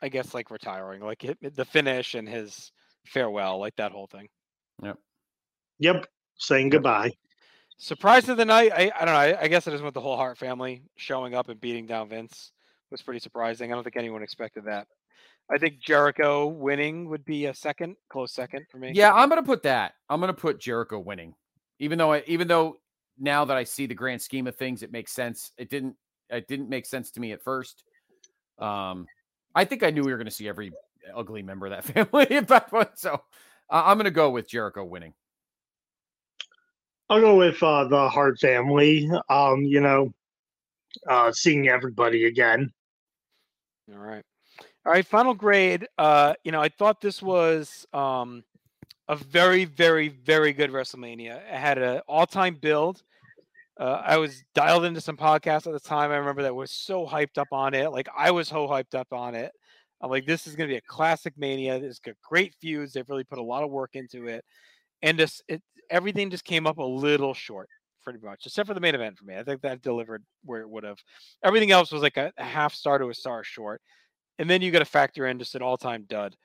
I 0.00 0.08
guess 0.08 0.34
like 0.34 0.50
retiring, 0.50 1.00
like 1.00 1.24
it, 1.24 1.56
the 1.56 1.64
finish 1.64 2.14
and 2.14 2.28
his 2.28 2.72
farewell, 3.06 3.58
like 3.58 3.74
that 3.76 3.90
whole 3.90 4.06
thing. 4.06 4.28
Yep. 4.82 4.98
Yep, 5.78 6.06
saying 6.36 6.68
goodbye. 6.68 7.12
Surprise 7.76 8.28
of 8.28 8.36
the 8.36 8.44
night, 8.44 8.72
I, 8.74 8.92
I 8.98 9.04
don't 9.04 9.14
know. 9.14 9.20
I, 9.20 9.42
I 9.42 9.48
guess 9.48 9.66
I 9.66 9.70
just 9.70 9.82
went 9.82 9.94
the 9.94 10.00
whole 10.00 10.16
Hart 10.16 10.38
family 10.38 10.82
showing 10.96 11.34
up 11.34 11.48
and 11.48 11.60
beating 11.60 11.86
down 11.86 12.08
Vince 12.08 12.52
was 12.90 13.02
pretty 13.02 13.20
surprising. 13.20 13.72
I 13.72 13.74
don't 13.74 13.82
think 13.82 13.96
anyone 13.96 14.22
expected 14.22 14.64
that. 14.66 14.86
I 15.50 15.58
think 15.58 15.80
Jericho 15.80 16.46
winning 16.46 17.08
would 17.10 17.24
be 17.24 17.46
a 17.46 17.54
second, 17.54 17.96
close 18.08 18.32
second 18.32 18.66
for 18.70 18.78
me. 18.78 18.92
Yeah, 18.94 19.12
I'm 19.12 19.28
gonna 19.28 19.42
put 19.42 19.64
that. 19.64 19.94
I'm 20.08 20.20
gonna 20.20 20.32
put 20.32 20.58
Jericho 20.58 20.98
winning, 20.98 21.34
even 21.78 21.98
though 21.98 22.12
I, 22.12 22.22
even 22.26 22.48
though 22.48 22.78
now 23.18 23.44
that 23.44 23.56
I 23.56 23.64
see 23.64 23.86
the 23.86 23.94
grand 23.94 24.22
scheme 24.22 24.46
of 24.46 24.56
things, 24.56 24.82
it 24.82 24.90
makes 24.90 25.12
sense. 25.12 25.50
It 25.58 25.68
didn't 25.68 25.96
it 26.30 26.48
didn't 26.48 26.70
make 26.70 26.86
sense 26.86 27.10
to 27.12 27.20
me 27.20 27.32
at 27.32 27.42
first. 27.42 27.82
Um, 28.58 29.06
I 29.54 29.64
think 29.64 29.82
I 29.82 29.90
knew 29.90 30.02
we 30.02 30.12
were 30.12 30.18
gonna 30.18 30.30
see 30.30 30.48
every 30.48 30.72
ugly 31.14 31.42
member 31.42 31.66
of 31.66 31.72
that 31.72 31.84
family 32.10 32.30
at 32.30 32.48
that 32.48 32.70
point, 32.70 32.90
so 32.94 33.14
uh, 33.68 33.82
I'm 33.84 33.98
gonna 33.98 34.10
go 34.10 34.30
with 34.30 34.48
Jericho 34.48 34.84
winning. 34.84 35.12
I'll 37.10 37.20
go 37.20 37.36
with 37.36 37.62
uh, 37.62 37.84
the 37.84 38.08
Hart 38.08 38.38
family. 38.40 39.10
Um, 39.28 39.62
you 39.62 39.80
know, 39.80 40.12
uh, 41.08 41.32
seeing 41.32 41.68
everybody 41.68 42.24
again. 42.24 42.72
All 43.92 43.98
right. 43.98 44.24
All 44.86 44.92
right. 44.92 45.06
Final 45.06 45.34
grade. 45.34 45.86
Uh, 45.98 46.34
you 46.44 46.52
know, 46.52 46.60
I 46.60 46.68
thought 46.68 47.00
this 47.00 47.22
was 47.22 47.86
um 47.92 48.44
a 49.08 49.16
very, 49.16 49.66
very, 49.66 50.08
very 50.08 50.52
good 50.52 50.70
WrestleMania. 50.70 51.36
It 51.36 51.58
had 51.58 51.76
an 51.76 52.00
all-time 52.08 52.54
build. 52.54 53.02
Uh, 53.78 54.00
I 54.02 54.16
was 54.16 54.42
dialed 54.54 54.84
into 54.86 55.00
some 55.00 55.16
podcasts 55.16 55.66
at 55.66 55.74
the 55.74 55.80
time. 55.80 56.10
I 56.10 56.16
remember 56.16 56.42
that 56.42 56.54
was 56.54 56.70
so 56.70 57.06
hyped 57.06 57.36
up 57.36 57.48
on 57.52 57.74
it. 57.74 57.90
Like 57.90 58.08
I 58.16 58.30
was 58.30 58.48
so 58.48 58.66
hyped 58.66 58.94
up 58.94 59.08
on 59.12 59.34
it. 59.34 59.52
I'm 60.00 60.10
like, 60.10 60.26
this 60.26 60.46
is 60.46 60.54
gonna 60.54 60.68
be 60.68 60.76
a 60.76 60.82
classic 60.82 61.34
mania. 61.36 61.76
It's 61.76 61.98
got 61.98 62.14
great 62.22 62.54
feuds. 62.60 62.92
They've 62.92 63.08
really 63.08 63.24
put 63.24 63.38
a 63.38 63.42
lot 63.42 63.62
of 63.62 63.70
work 63.70 63.90
into 63.94 64.26
it. 64.28 64.44
And 65.02 65.18
just 65.18 65.42
it 65.48 65.60
everything 65.90 66.30
just 66.30 66.44
came 66.44 66.66
up 66.66 66.78
a 66.78 66.84
little 66.84 67.34
short, 67.34 67.68
pretty 68.02 68.20
much, 68.22 68.46
except 68.46 68.66
for 68.66 68.74
the 68.74 68.80
main 68.80 68.94
event 68.94 69.18
for 69.18 69.24
me. 69.24 69.36
I 69.36 69.42
think 69.42 69.62
that 69.62 69.82
delivered 69.82 70.24
where 70.44 70.60
it 70.60 70.68
would 70.68 70.84
have. 70.84 70.98
Everything 71.42 71.70
else 71.70 71.92
was 71.92 72.02
like 72.02 72.16
a, 72.16 72.32
a 72.36 72.44
half 72.44 72.74
star 72.74 72.98
to 72.98 73.08
a 73.08 73.14
star 73.14 73.44
short. 73.44 73.80
And 74.38 74.50
then 74.50 74.62
you 74.62 74.70
got 74.70 74.80
to 74.80 74.84
factor 74.84 75.26
in 75.26 75.38
just 75.38 75.54
an 75.54 75.62
all-time 75.62 76.06
dud 76.08 76.36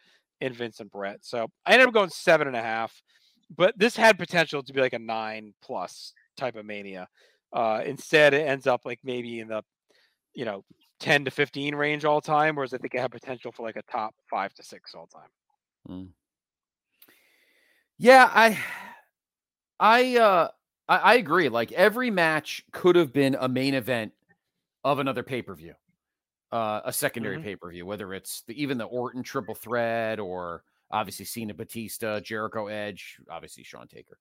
in 0.42 0.54
Vincent 0.54 0.92
Bret. 0.92 1.20
So 1.22 1.48
I 1.66 1.74
ended 1.74 1.88
up 1.88 1.94
going 1.94 2.10
seven 2.10 2.48
and 2.48 2.56
a 2.56 2.62
half, 2.62 2.94
but 3.56 3.78
this 3.78 3.96
had 3.96 4.18
potential 4.18 4.62
to 4.64 4.74
be 4.74 4.82
like 4.82 4.94
a 4.94 5.00
nine 5.00 5.54
plus 5.64 6.14
type 6.38 6.56
of 6.56 6.66
mania. 6.66 7.08
Uh, 7.52 7.82
instead, 7.86 8.34
it 8.34 8.48
ends 8.48 8.68
up 8.68 8.82
like 8.86 9.00
maybe 9.04 9.40
in 9.40 9.48
the, 9.48 9.64
you 10.34 10.46
know, 10.46 10.64
10 11.00 11.26
to 11.26 11.32
15 11.32 11.76
range 11.76 12.06
all 12.06 12.22
time, 12.22 12.56
whereas 12.56 12.74
I 12.74 12.78
think 12.78 12.94
it 12.94 13.02
had 13.02 13.12
potential 13.12 13.52
for 13.52 13.64
like 13.64 13.76
a 13.76 13.82
top 13.92 14.14
five 14.30 14.54
to 14.56 14.64
six 14.64 14.94
all 14.94 15.08
time. 15.08 15.30
Yeah, 17.98 18.30
I 18.34 18.58
I 19.80 20.18
uh 20.18 20.50
I, 20.88 20.98
I 20.98 21.14
agree. 21.16 21.50
Like 21.50 21.72
every 21.72 22.12
match 22.12 22.64
could 22.72 22.96
have 22.96 23.14
been 23.14 23.36
a 23.40 23.48
main 23.48 23.74
event 23.74 24.14
of 24.84 25.00
another 25.00 25.24
pay-per-view. 25.24 25.74
Uh 26.52 26.82
a 26.86 26.94
secondary 26.94 27.38
Mhm. 27.38 27.44
pay-per-view, 27.44 27.86
whether 27.86 28.14
it's 28.14 28.42
the, 28.44 28.62
even 28.62 28.78
the 28.78 28.86
Orton 28.86 29.24
triple 29.24 29.56
threat 29.56 30.20
or 30.20 30.64
obviously 30.92 31.26
Cena 31.26 31.54
Batista, 31.54 32.20
Jericho 32.20 32.68
Edge, 32.68 33.20
obviously 33.30 33.64
Shawn 33.64 33.88
Taker. 33.88 34.18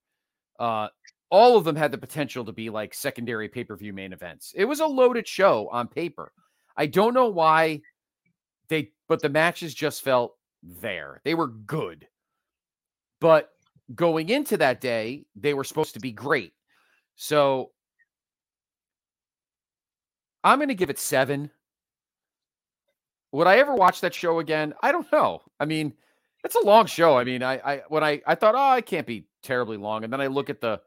Uh 0.59 0.89
all 1.31 1.57
of 1.59 1.65
them 1.65 1.77
had 1.77 1.93
the 1.93 1.99
potential 1.99 2.45
to 2.47 2.53
be 2.53 2.71
like 2.71 2.95
secondary 2.95 3.49
pay-per-view 3.49 3.93
main 3.93 4.13
events. 4.15 4.53
It 4.57 4.65
was 4.65 4.81
a 4.81 4.87
loaded 4.87 5.29
show 5.29 5.69
on 5.71 5.89
paper. 5.89 6.33
I 6.77 6.87
don't 6.87 7.15
know 7.15 7.29
why 7.29 7.83
they 8.69 8.93
but 9.09 9.23
the 9.23 9.29
matches 9.31 9.75
just 9.75 10.03
felt 10.03 10.37
there. 10.63 11.21
They 11.25 11.35
were 11.35 11.49
good. 11.49 12.09
But 13.21 13.51
going 13.95 14.29
into 14.29 14.57
that 14.59 14.81
day, 14.81 15.25
they 15.37 15.55
were 15.55 15.65
supposed 15.65 15.95
to 15.95 16.01
be 16.01 16.13
great. 16.13 16.53
So 17.17 17.71
I'm 20.45 20.59
going 20.59 20.69
to 20.69 20.75
give 20.75 20.91
it 20.91 20.99
seven. 20.99 21.51
Would 23.33 23.47
I 23.47 23.59
ever 23.59 23.75
watch 23.75 24.01
that 24.01 24.15
show 24.15 24.39
again? 24.39 24.73
I 24.83 24.93
don't 24.93 25.11
know. 25.13 25.43
I 25.61 25.65
mean, 25.67 25.93
it's 26.45 26.55
a 26.55 26.65
long 26.65 26.87
show. 26.87 27.19
I 27.19 27.25
mean, 27.25 27.43
I, 27.43 27.55
I 27.59 27.83
when 27.89 28.03
I 28.03 28.23
I 28.27 28.35
thought, 28.35 28.55
oh, 28.57 28.77
it 28.77 28.87
can't 28.87 29.07
be 29.07 29.27
terribly 29.43 29.77
long, 29.77 30.05
and 30.05 30.13
then 30.13 30.21
I 30.21 30.29
look 30.29 30.49
at 30.49 30.61
the 30.61 30.81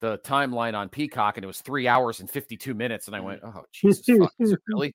the 0.00 0.18
timeline 0.18 0.74
on 0.74 0.88
Peacock, 0.88 1.36
and 1.36 1.44
it 1.44 1.46
was 1.46 1.60
three 1.60 1.86
hours 1.86 2.20
and 2.20 2.28
fifty 2.28 2.56
two 2.56 2.74
minutes, 2.74 3.06
and 3.06 3.14
I 3.14 3.20
went, 3.20 3.40
oh 3.44 3.64
Jesus, 3.72 4.04
fuck, 4.18 4.32
really? 4.68 4.94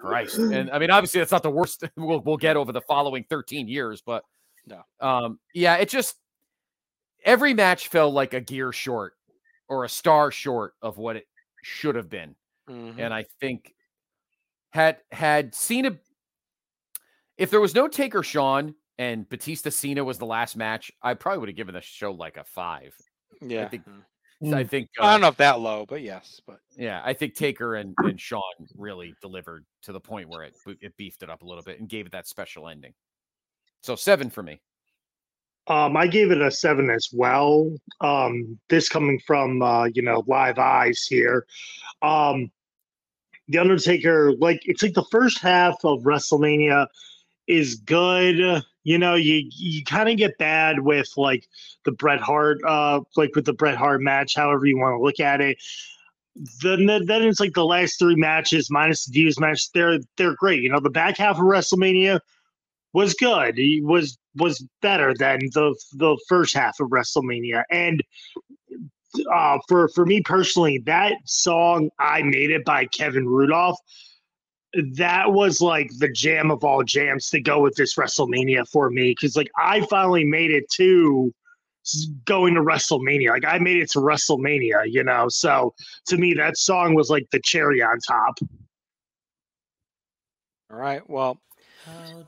Christ. 0.00 0.38
And 0.38 0.70
I 0.70 0.78
mean, 0.78 0.90
obviously, 0.90 1.20
that's 1.20 1.32
not 1.32 1.42
the 1.42 1.50
worst 1.50 1.84
we'll 1.96 2.20
we'll 2.20 2.36
get 2.36 2.56
over 2.56 2.70
the 2.72 2.80
following 2.82 3.24
thirteen 3.28 3.66
years, 3.66 4.02
but 4.04 4.22
No. 4.66 4.82
um, 5.00 5.40
yeah, 5.54 5.76
it 5.76 5.88
just 5.88 6.14
every 7.24 7.54
match 7.54 7.88
felt 7.88 8.14
like 8.14 8.34
a 8.34 8.40
gear 8.40 8.72
short 8.72 9.14
or 9.68 9.84
a 9.84 9.88
star 9.88 10.30
short 10.30 10.74
of 10.82 10.98
what 10.98 11.16
it 11.16 11.26
should 11.62 11.94
have 11.94 12.08
been. 12.08 12.34
Mhm. 12.68 12.98
And 12.98 13.14
I 13.14 13.24
think 13.40 13.74
had 14.70 14.98
had 15.10 15.54
Cena 15.54 15.98
if 17.36 17.50
there 17.50 17.60
was 17.60 17.74
no 17.74 17.88
Taker 17.88 18.22
Shawn 18.22 18.74
and 18.98 19.28
Batista 19.28 19.70
Cena 19.70 20.04
was 20.04 20.18
the 20.18 20.26
last 20.26 20.56
match, 20.56 20.92
I 21.02 21.14
probably 21.14 21.38
would 21.38 21.48
have 21.48 21.56
given 21.56 21.74
the 21.74 21.80
show 21.80 22.12
like 22.12 22.36
a 22.36 22.44
five. 22.44 22.94
Yeah. 23.40 23.64
I 23.64 23.68
think 23.68 23.84
Mm. 24.42 24.54
I 24.54 24.64
think 24.64 24.88
I 24.98 25.02
uh, 25.02 25.12
don't 25.12 25.20
know 25.20 25.28
if 25.28 25.36
that 25.36 25.60
low, 25.60 25.84
but 25.86 26.00
yes. 26.00 26.40
But 26.46 26.60
yeah, 26.74 27.02
I 27.04 27.12
think 27.12 27.34
Taker 27.34 27.74
and, 27.74 27.94
and 27.98 28.18
Shawn 28.18 28.40
really 28.74 29.14
delivered 29.20 29.66
to 29.82 29.92
the 29.92 30.00
point 30.00 30.30
where 30.30 30.44
it 30.44 30.54
it 30.80 30.96
beefed 30.96 31.22
it 31.22 31.28
up 31.28 31.42
a 31.42 31.46
little 31.46 31.62
bit 31.62 31.78
and 31.78 31.88
gave 31.88 32.06
it 32.06 32.12
that 32.12 32.26
special 32.26 32.68
ending. 32.68 32.94
So 33.82 33.96
seven 33.96 34.30
for 34.30 34.42
me. 34.42 34.62
Um, 35.66 35.96
I 35.96 36.06
gave 36.06 36.30
it 36.30 36.40
a 36.40 36.50
seven 36.50 36.90
as 36.90 37.08
well. 37.12 37.72
Um, 38.00 38.58
this 38.68 38.88
coming 38.88 39.20
from 39.26 39.62
uh, 39.62 39.84
you 39.84 40.02
know 40.02 40.24
live 40.26 40.58
eyes 40.58 41.06
here. 41.08 41.46
Um, 42.02 42.50
the 43.48 43.58
Undertaker, 43.58 44.32
like 44.34 44.60
it's 44.64 44.82
like 44.82 44.94
the 44.94 45.04
first 45.10 45.40
half 45.40 45.74
of 45.84 46.02
WrestleMania 46.02 46.86
is 47.46 47.74
good. 47.74 48.62
You 48.84 48.98
know, 48.98 49.14
you 49.16 49.42
you 49.50 49.84
kind 49.84 50.08
of 50.08 50.16
get 50.16 50.38
bad 50.38 50.80
with 50.80 51.10
like 51.16 51.46
the 51.84 51.92
Bret 51.92 52.20
Hart, 52.20 52.58
uh, 52.66 53.00
like 53.16 53.34
with 53.34 53.44
the 53.44 53.52
Bret 53.52 53.76
Hart 53.76 54.00
match, 54.00 54.34
however 54.36 54.66
you 54.66 54.78
want 54.78 54.98
to 54.98 55.02
look 55.02 55.20
at 55.20 55.40
it. 55.40 55.58
Then 56.62 56.86
then 56.86 57.22
it's 57.22 57.40
like 57.40 57.52
the 57.54 57.64
last 57.64 57.98
three 57.98 58.14
matches 58.14 58.70
minus 58.70 59.04
the 59.04 59.12
Divas 59.12 59.40
match. 59.40 59.70
They're 59.72 59.98
they're 60.16 60.36
great. 60.36 60.62
You 60.62 60.70
know, 60.70 60.80
the 60.80 60.88
back 60.88 61.18
half 61.18 61.36
of 61.36 61.42
WrestleMania 61.42 62.20
was 62.92 63.14
good. 63.14 63.58
He 63.58 63.80
was 63.82 64.16
was 64.36 64.64
better 64.82 65.14
than 65.14 65.40
the 65.52 65.74
the 65.92 66.18
first 66.28 66.54
half 66.54 66.78
of 66.80 66.88
WrestleMania. 66.88 67.64
And 67.70 68.02
uh, 69.32 69.58
for 69.68 69.88
for 69.88 70.06
me 70.06 70.22
personally, 70.22 70.78
that 70.86 71.14
song 71.24 71.90
"I 71.98 72.22
Made 72.22 72.50
It" 72.50 72.64
by 72.64 72.86
Kevin 72.86 73.26
Rudolph, 73.26 73.78
that 74.94 75.32
was 75.32 75.60
like 75.60 75.90
the 75.98 76.08
jam 76.08 76.50
of 76.50 76.64
all 76.64 76.82
jams 76.84 77.28
to 77.30 77.40
go 77.40 77.60
with 77.60 77.74
this 77.74 77.96
WrestleMania 77.96 78.68
for 78.68 78.90
me 78.90 79.10
because 79.10 79.36
like 79.36 79.50
I 79.58 79.80
finally 79.86 80.24
made 80.24 80.50
it 80.50 80.64
to 80.76 81.34
going 82.24 82.54
to 82.54 82.60
WrestleMania. 82.60 83.30
Like 83.30 83.44
I 83.44 83.58
made 83.58 83.78
it 83.78 83.90
to 83.92 83.98
WrestleMania, 83.98 84.84
you 84.86 85.02
know. 85.02 85.28
So 85.28 85.74
to 86.06 86.16
me, 86.16 86.34
that 86.34 86.56
song 86.56 86.94
was 86.94 87.10
like 87.10 87.26
the 87.32 87.40
cherry 87.40 87.82
on 87.82 87.98
top. 88.00 88.38
All 90.70 90.76
right. 90.76 91.08
Well, 91.08 91.40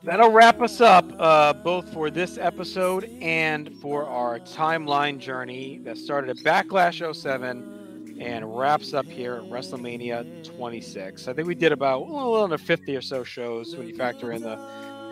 That'll 0.03 0.31
wrap 0.31 0.61
us 0.61 0.81
up 0.81 1.05
uh, 1.17 1.53
both 1.53 1.91
for 1.93 2.09
this 2.09 2.37
episode 2.37 3.05
and 3.21 3.73
for 3.77 4.05
our 4.05 4.39
timeline 4.39 5.17
journey 5.17 5.79
that 5.83 5.97
started 5.97 6.29
at 6.29 6.37
Backlash 6.43 7.15
07 7.15 8.17
and 8.19 8.57
wraps 8.57 8.93
up 8.93 9.05
here 9.05 9.35
at 9.35 9.43
WrestleMania 9.43 10.43
26. 10.43 11.27
I 11.27 11.33
think 11.33 11.47
we 11.47 11.55
did 11.55 11.71
about 11.71 12.01
a 12.01 12.05
little 12.05 12.43
under 12.43 12.57
50 12.57 12.95
or 12.95 13.01
so 13.01 13.23
shows 13.23 13.75
when 13.75 13.87
you 13.87 13.95
factor 13.95 14.31
in 14.31 14.41
the 14.41 14.55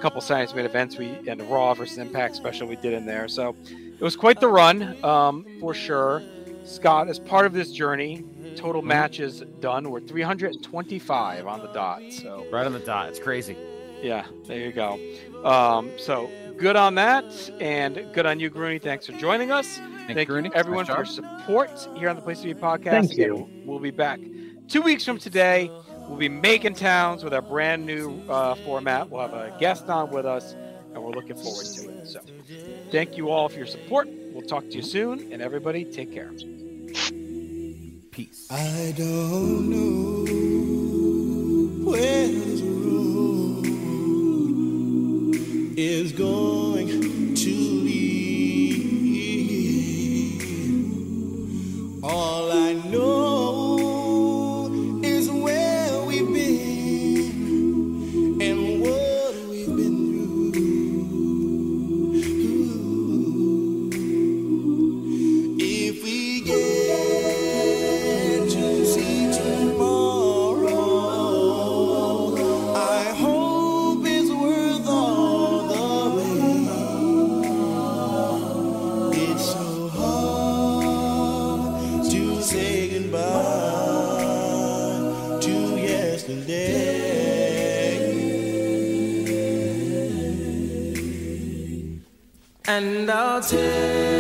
couple 0.02 0.20
science 0.20 0.54
made 0.56 0.66
events 0.66 0.98
we 0.98 1.10
and 1.28 1.40
the 1.40 1.44
Raw 1.46 1.74
versus 1.74 1.98
Impact 1.98 2.36
special 2.36 2.68
we 2.68 2.76
did 2.76 2.94
in 2.94 3.06
there. 3.06 3.28
So 3.28 3.56
it 3.70 4.02
was 4.02 4.16
quite 4.16 4.40
the 4.40 4.48
run 4.48 5.04
um, 5.06 5.46
for 5.60 5.74
sure. 5.74 6.24
Scott, 6.64 7.08
as 7.08 7.20
part 7.20 7.46
of 7.46 7.54
this 7.54 7.72
journey, 7.72 8.24
total 8.56 8.82
matches 8.82 9.44
done. 9.60 9.90
We're 9.90 10.00
325 10.00 11.48
on 11.48 11.62
the 11.62 11.68
dot. 11.68 12.02
So 12.12 12.46
right 12.52 12.66
on 12.66 12.74
the 12.74 12.80
dot. 12.80 13.10
It's 13.10 13.20
crazy. 13.20 13.56
Yeah, 14.02 14.26
there 14.45 14.60
you 14.60 14.72
go. 14.72 14.99
Um, 15.44 15.91
so 15.98 16.30
good 16.57 16.76
on 16.76 16.95
that, 16.95 17.26
and 17.60 18.07
good 18.14 18.26
on 18.26 18.40
you, 18.40 18.49
Grueny. 18.49 18.82
Thanks 18.82 19.06
for 19.06 19.14
joining 19.14 19.52
us. 19.52 19.78
Thank, 19.78 20.14
Thank 20.14 20.30
you, 20.30 20.38
you, 20.38 20.52
everyone, 20.53 20.86
for 20.86 20.95
your 20.95 21.06
support 21.06 21.88
here 21.95 22.10
on 22.10 22.15
the 22.15 22.22
Place 22.22 22.41
to 22.41 22.53
Be 22.53 22.53
podcast. 22.53 22.84
Thank 22.84 23.11
Again, 23.14 23.36
you. 23.36 23.49
We'll 23.65 23.80
be 23.80 23.91
back 23.91 24.19
two 24.68 24.82
weeks 24.82 25.06
from 25.06 25.18
today. 25.19 25.69
We'll 26.07 26.18
be 26.18 26.30
making 26.30 26.76
towns 26.76 27.23
with 27.23 27.34
our 27.34 27.41
brand 27.41 27.86
new 27.86 28.22
uh, 28.28 28.56
format. 28.56 29.10
We'll 29.10 29.22
have 29.22 29.34
a 29.34 29.56
guest 29.60 29.88
on 29.88 30.10
with 30.11 30.26
us, 30.26 30.53
and 30.94 31.03
we're 31.03 31.11
looking 31.11 31.36
forward 31.36 31.65
to 31.65 31.90
it. 31.90 32.07
So, 32.07 32.19
thank 32.91 33.18
you 33.18 33.30
all 33.30 33.48
for 33.49 33.57
your 33.57 33.68
support. 33.68 34.10
We'll 34.34 34.48
talk 34.48 34.64
to 34.64 34.76
you 34.76 34.82
soon, 34.82 35.32
and 35.32 35.41
everybody, 35.41 35.86
take 35.86 36.11
care. 36.11 36.32
Peace. 38.11 38.48
I 38.52 38.94
don't 38.98 39.69
know 39.69 40.26
where 41.91 42.70
is 45.77 46.11
going 46.11 47.34
to 47.35 47.49
lead. 47.49 48.81
All 52.03 52.52
I 52.52 52.73
know 52.73 53.61
And 92.73 93.11
I'll 93.11 93.41
tell 93.41 94.11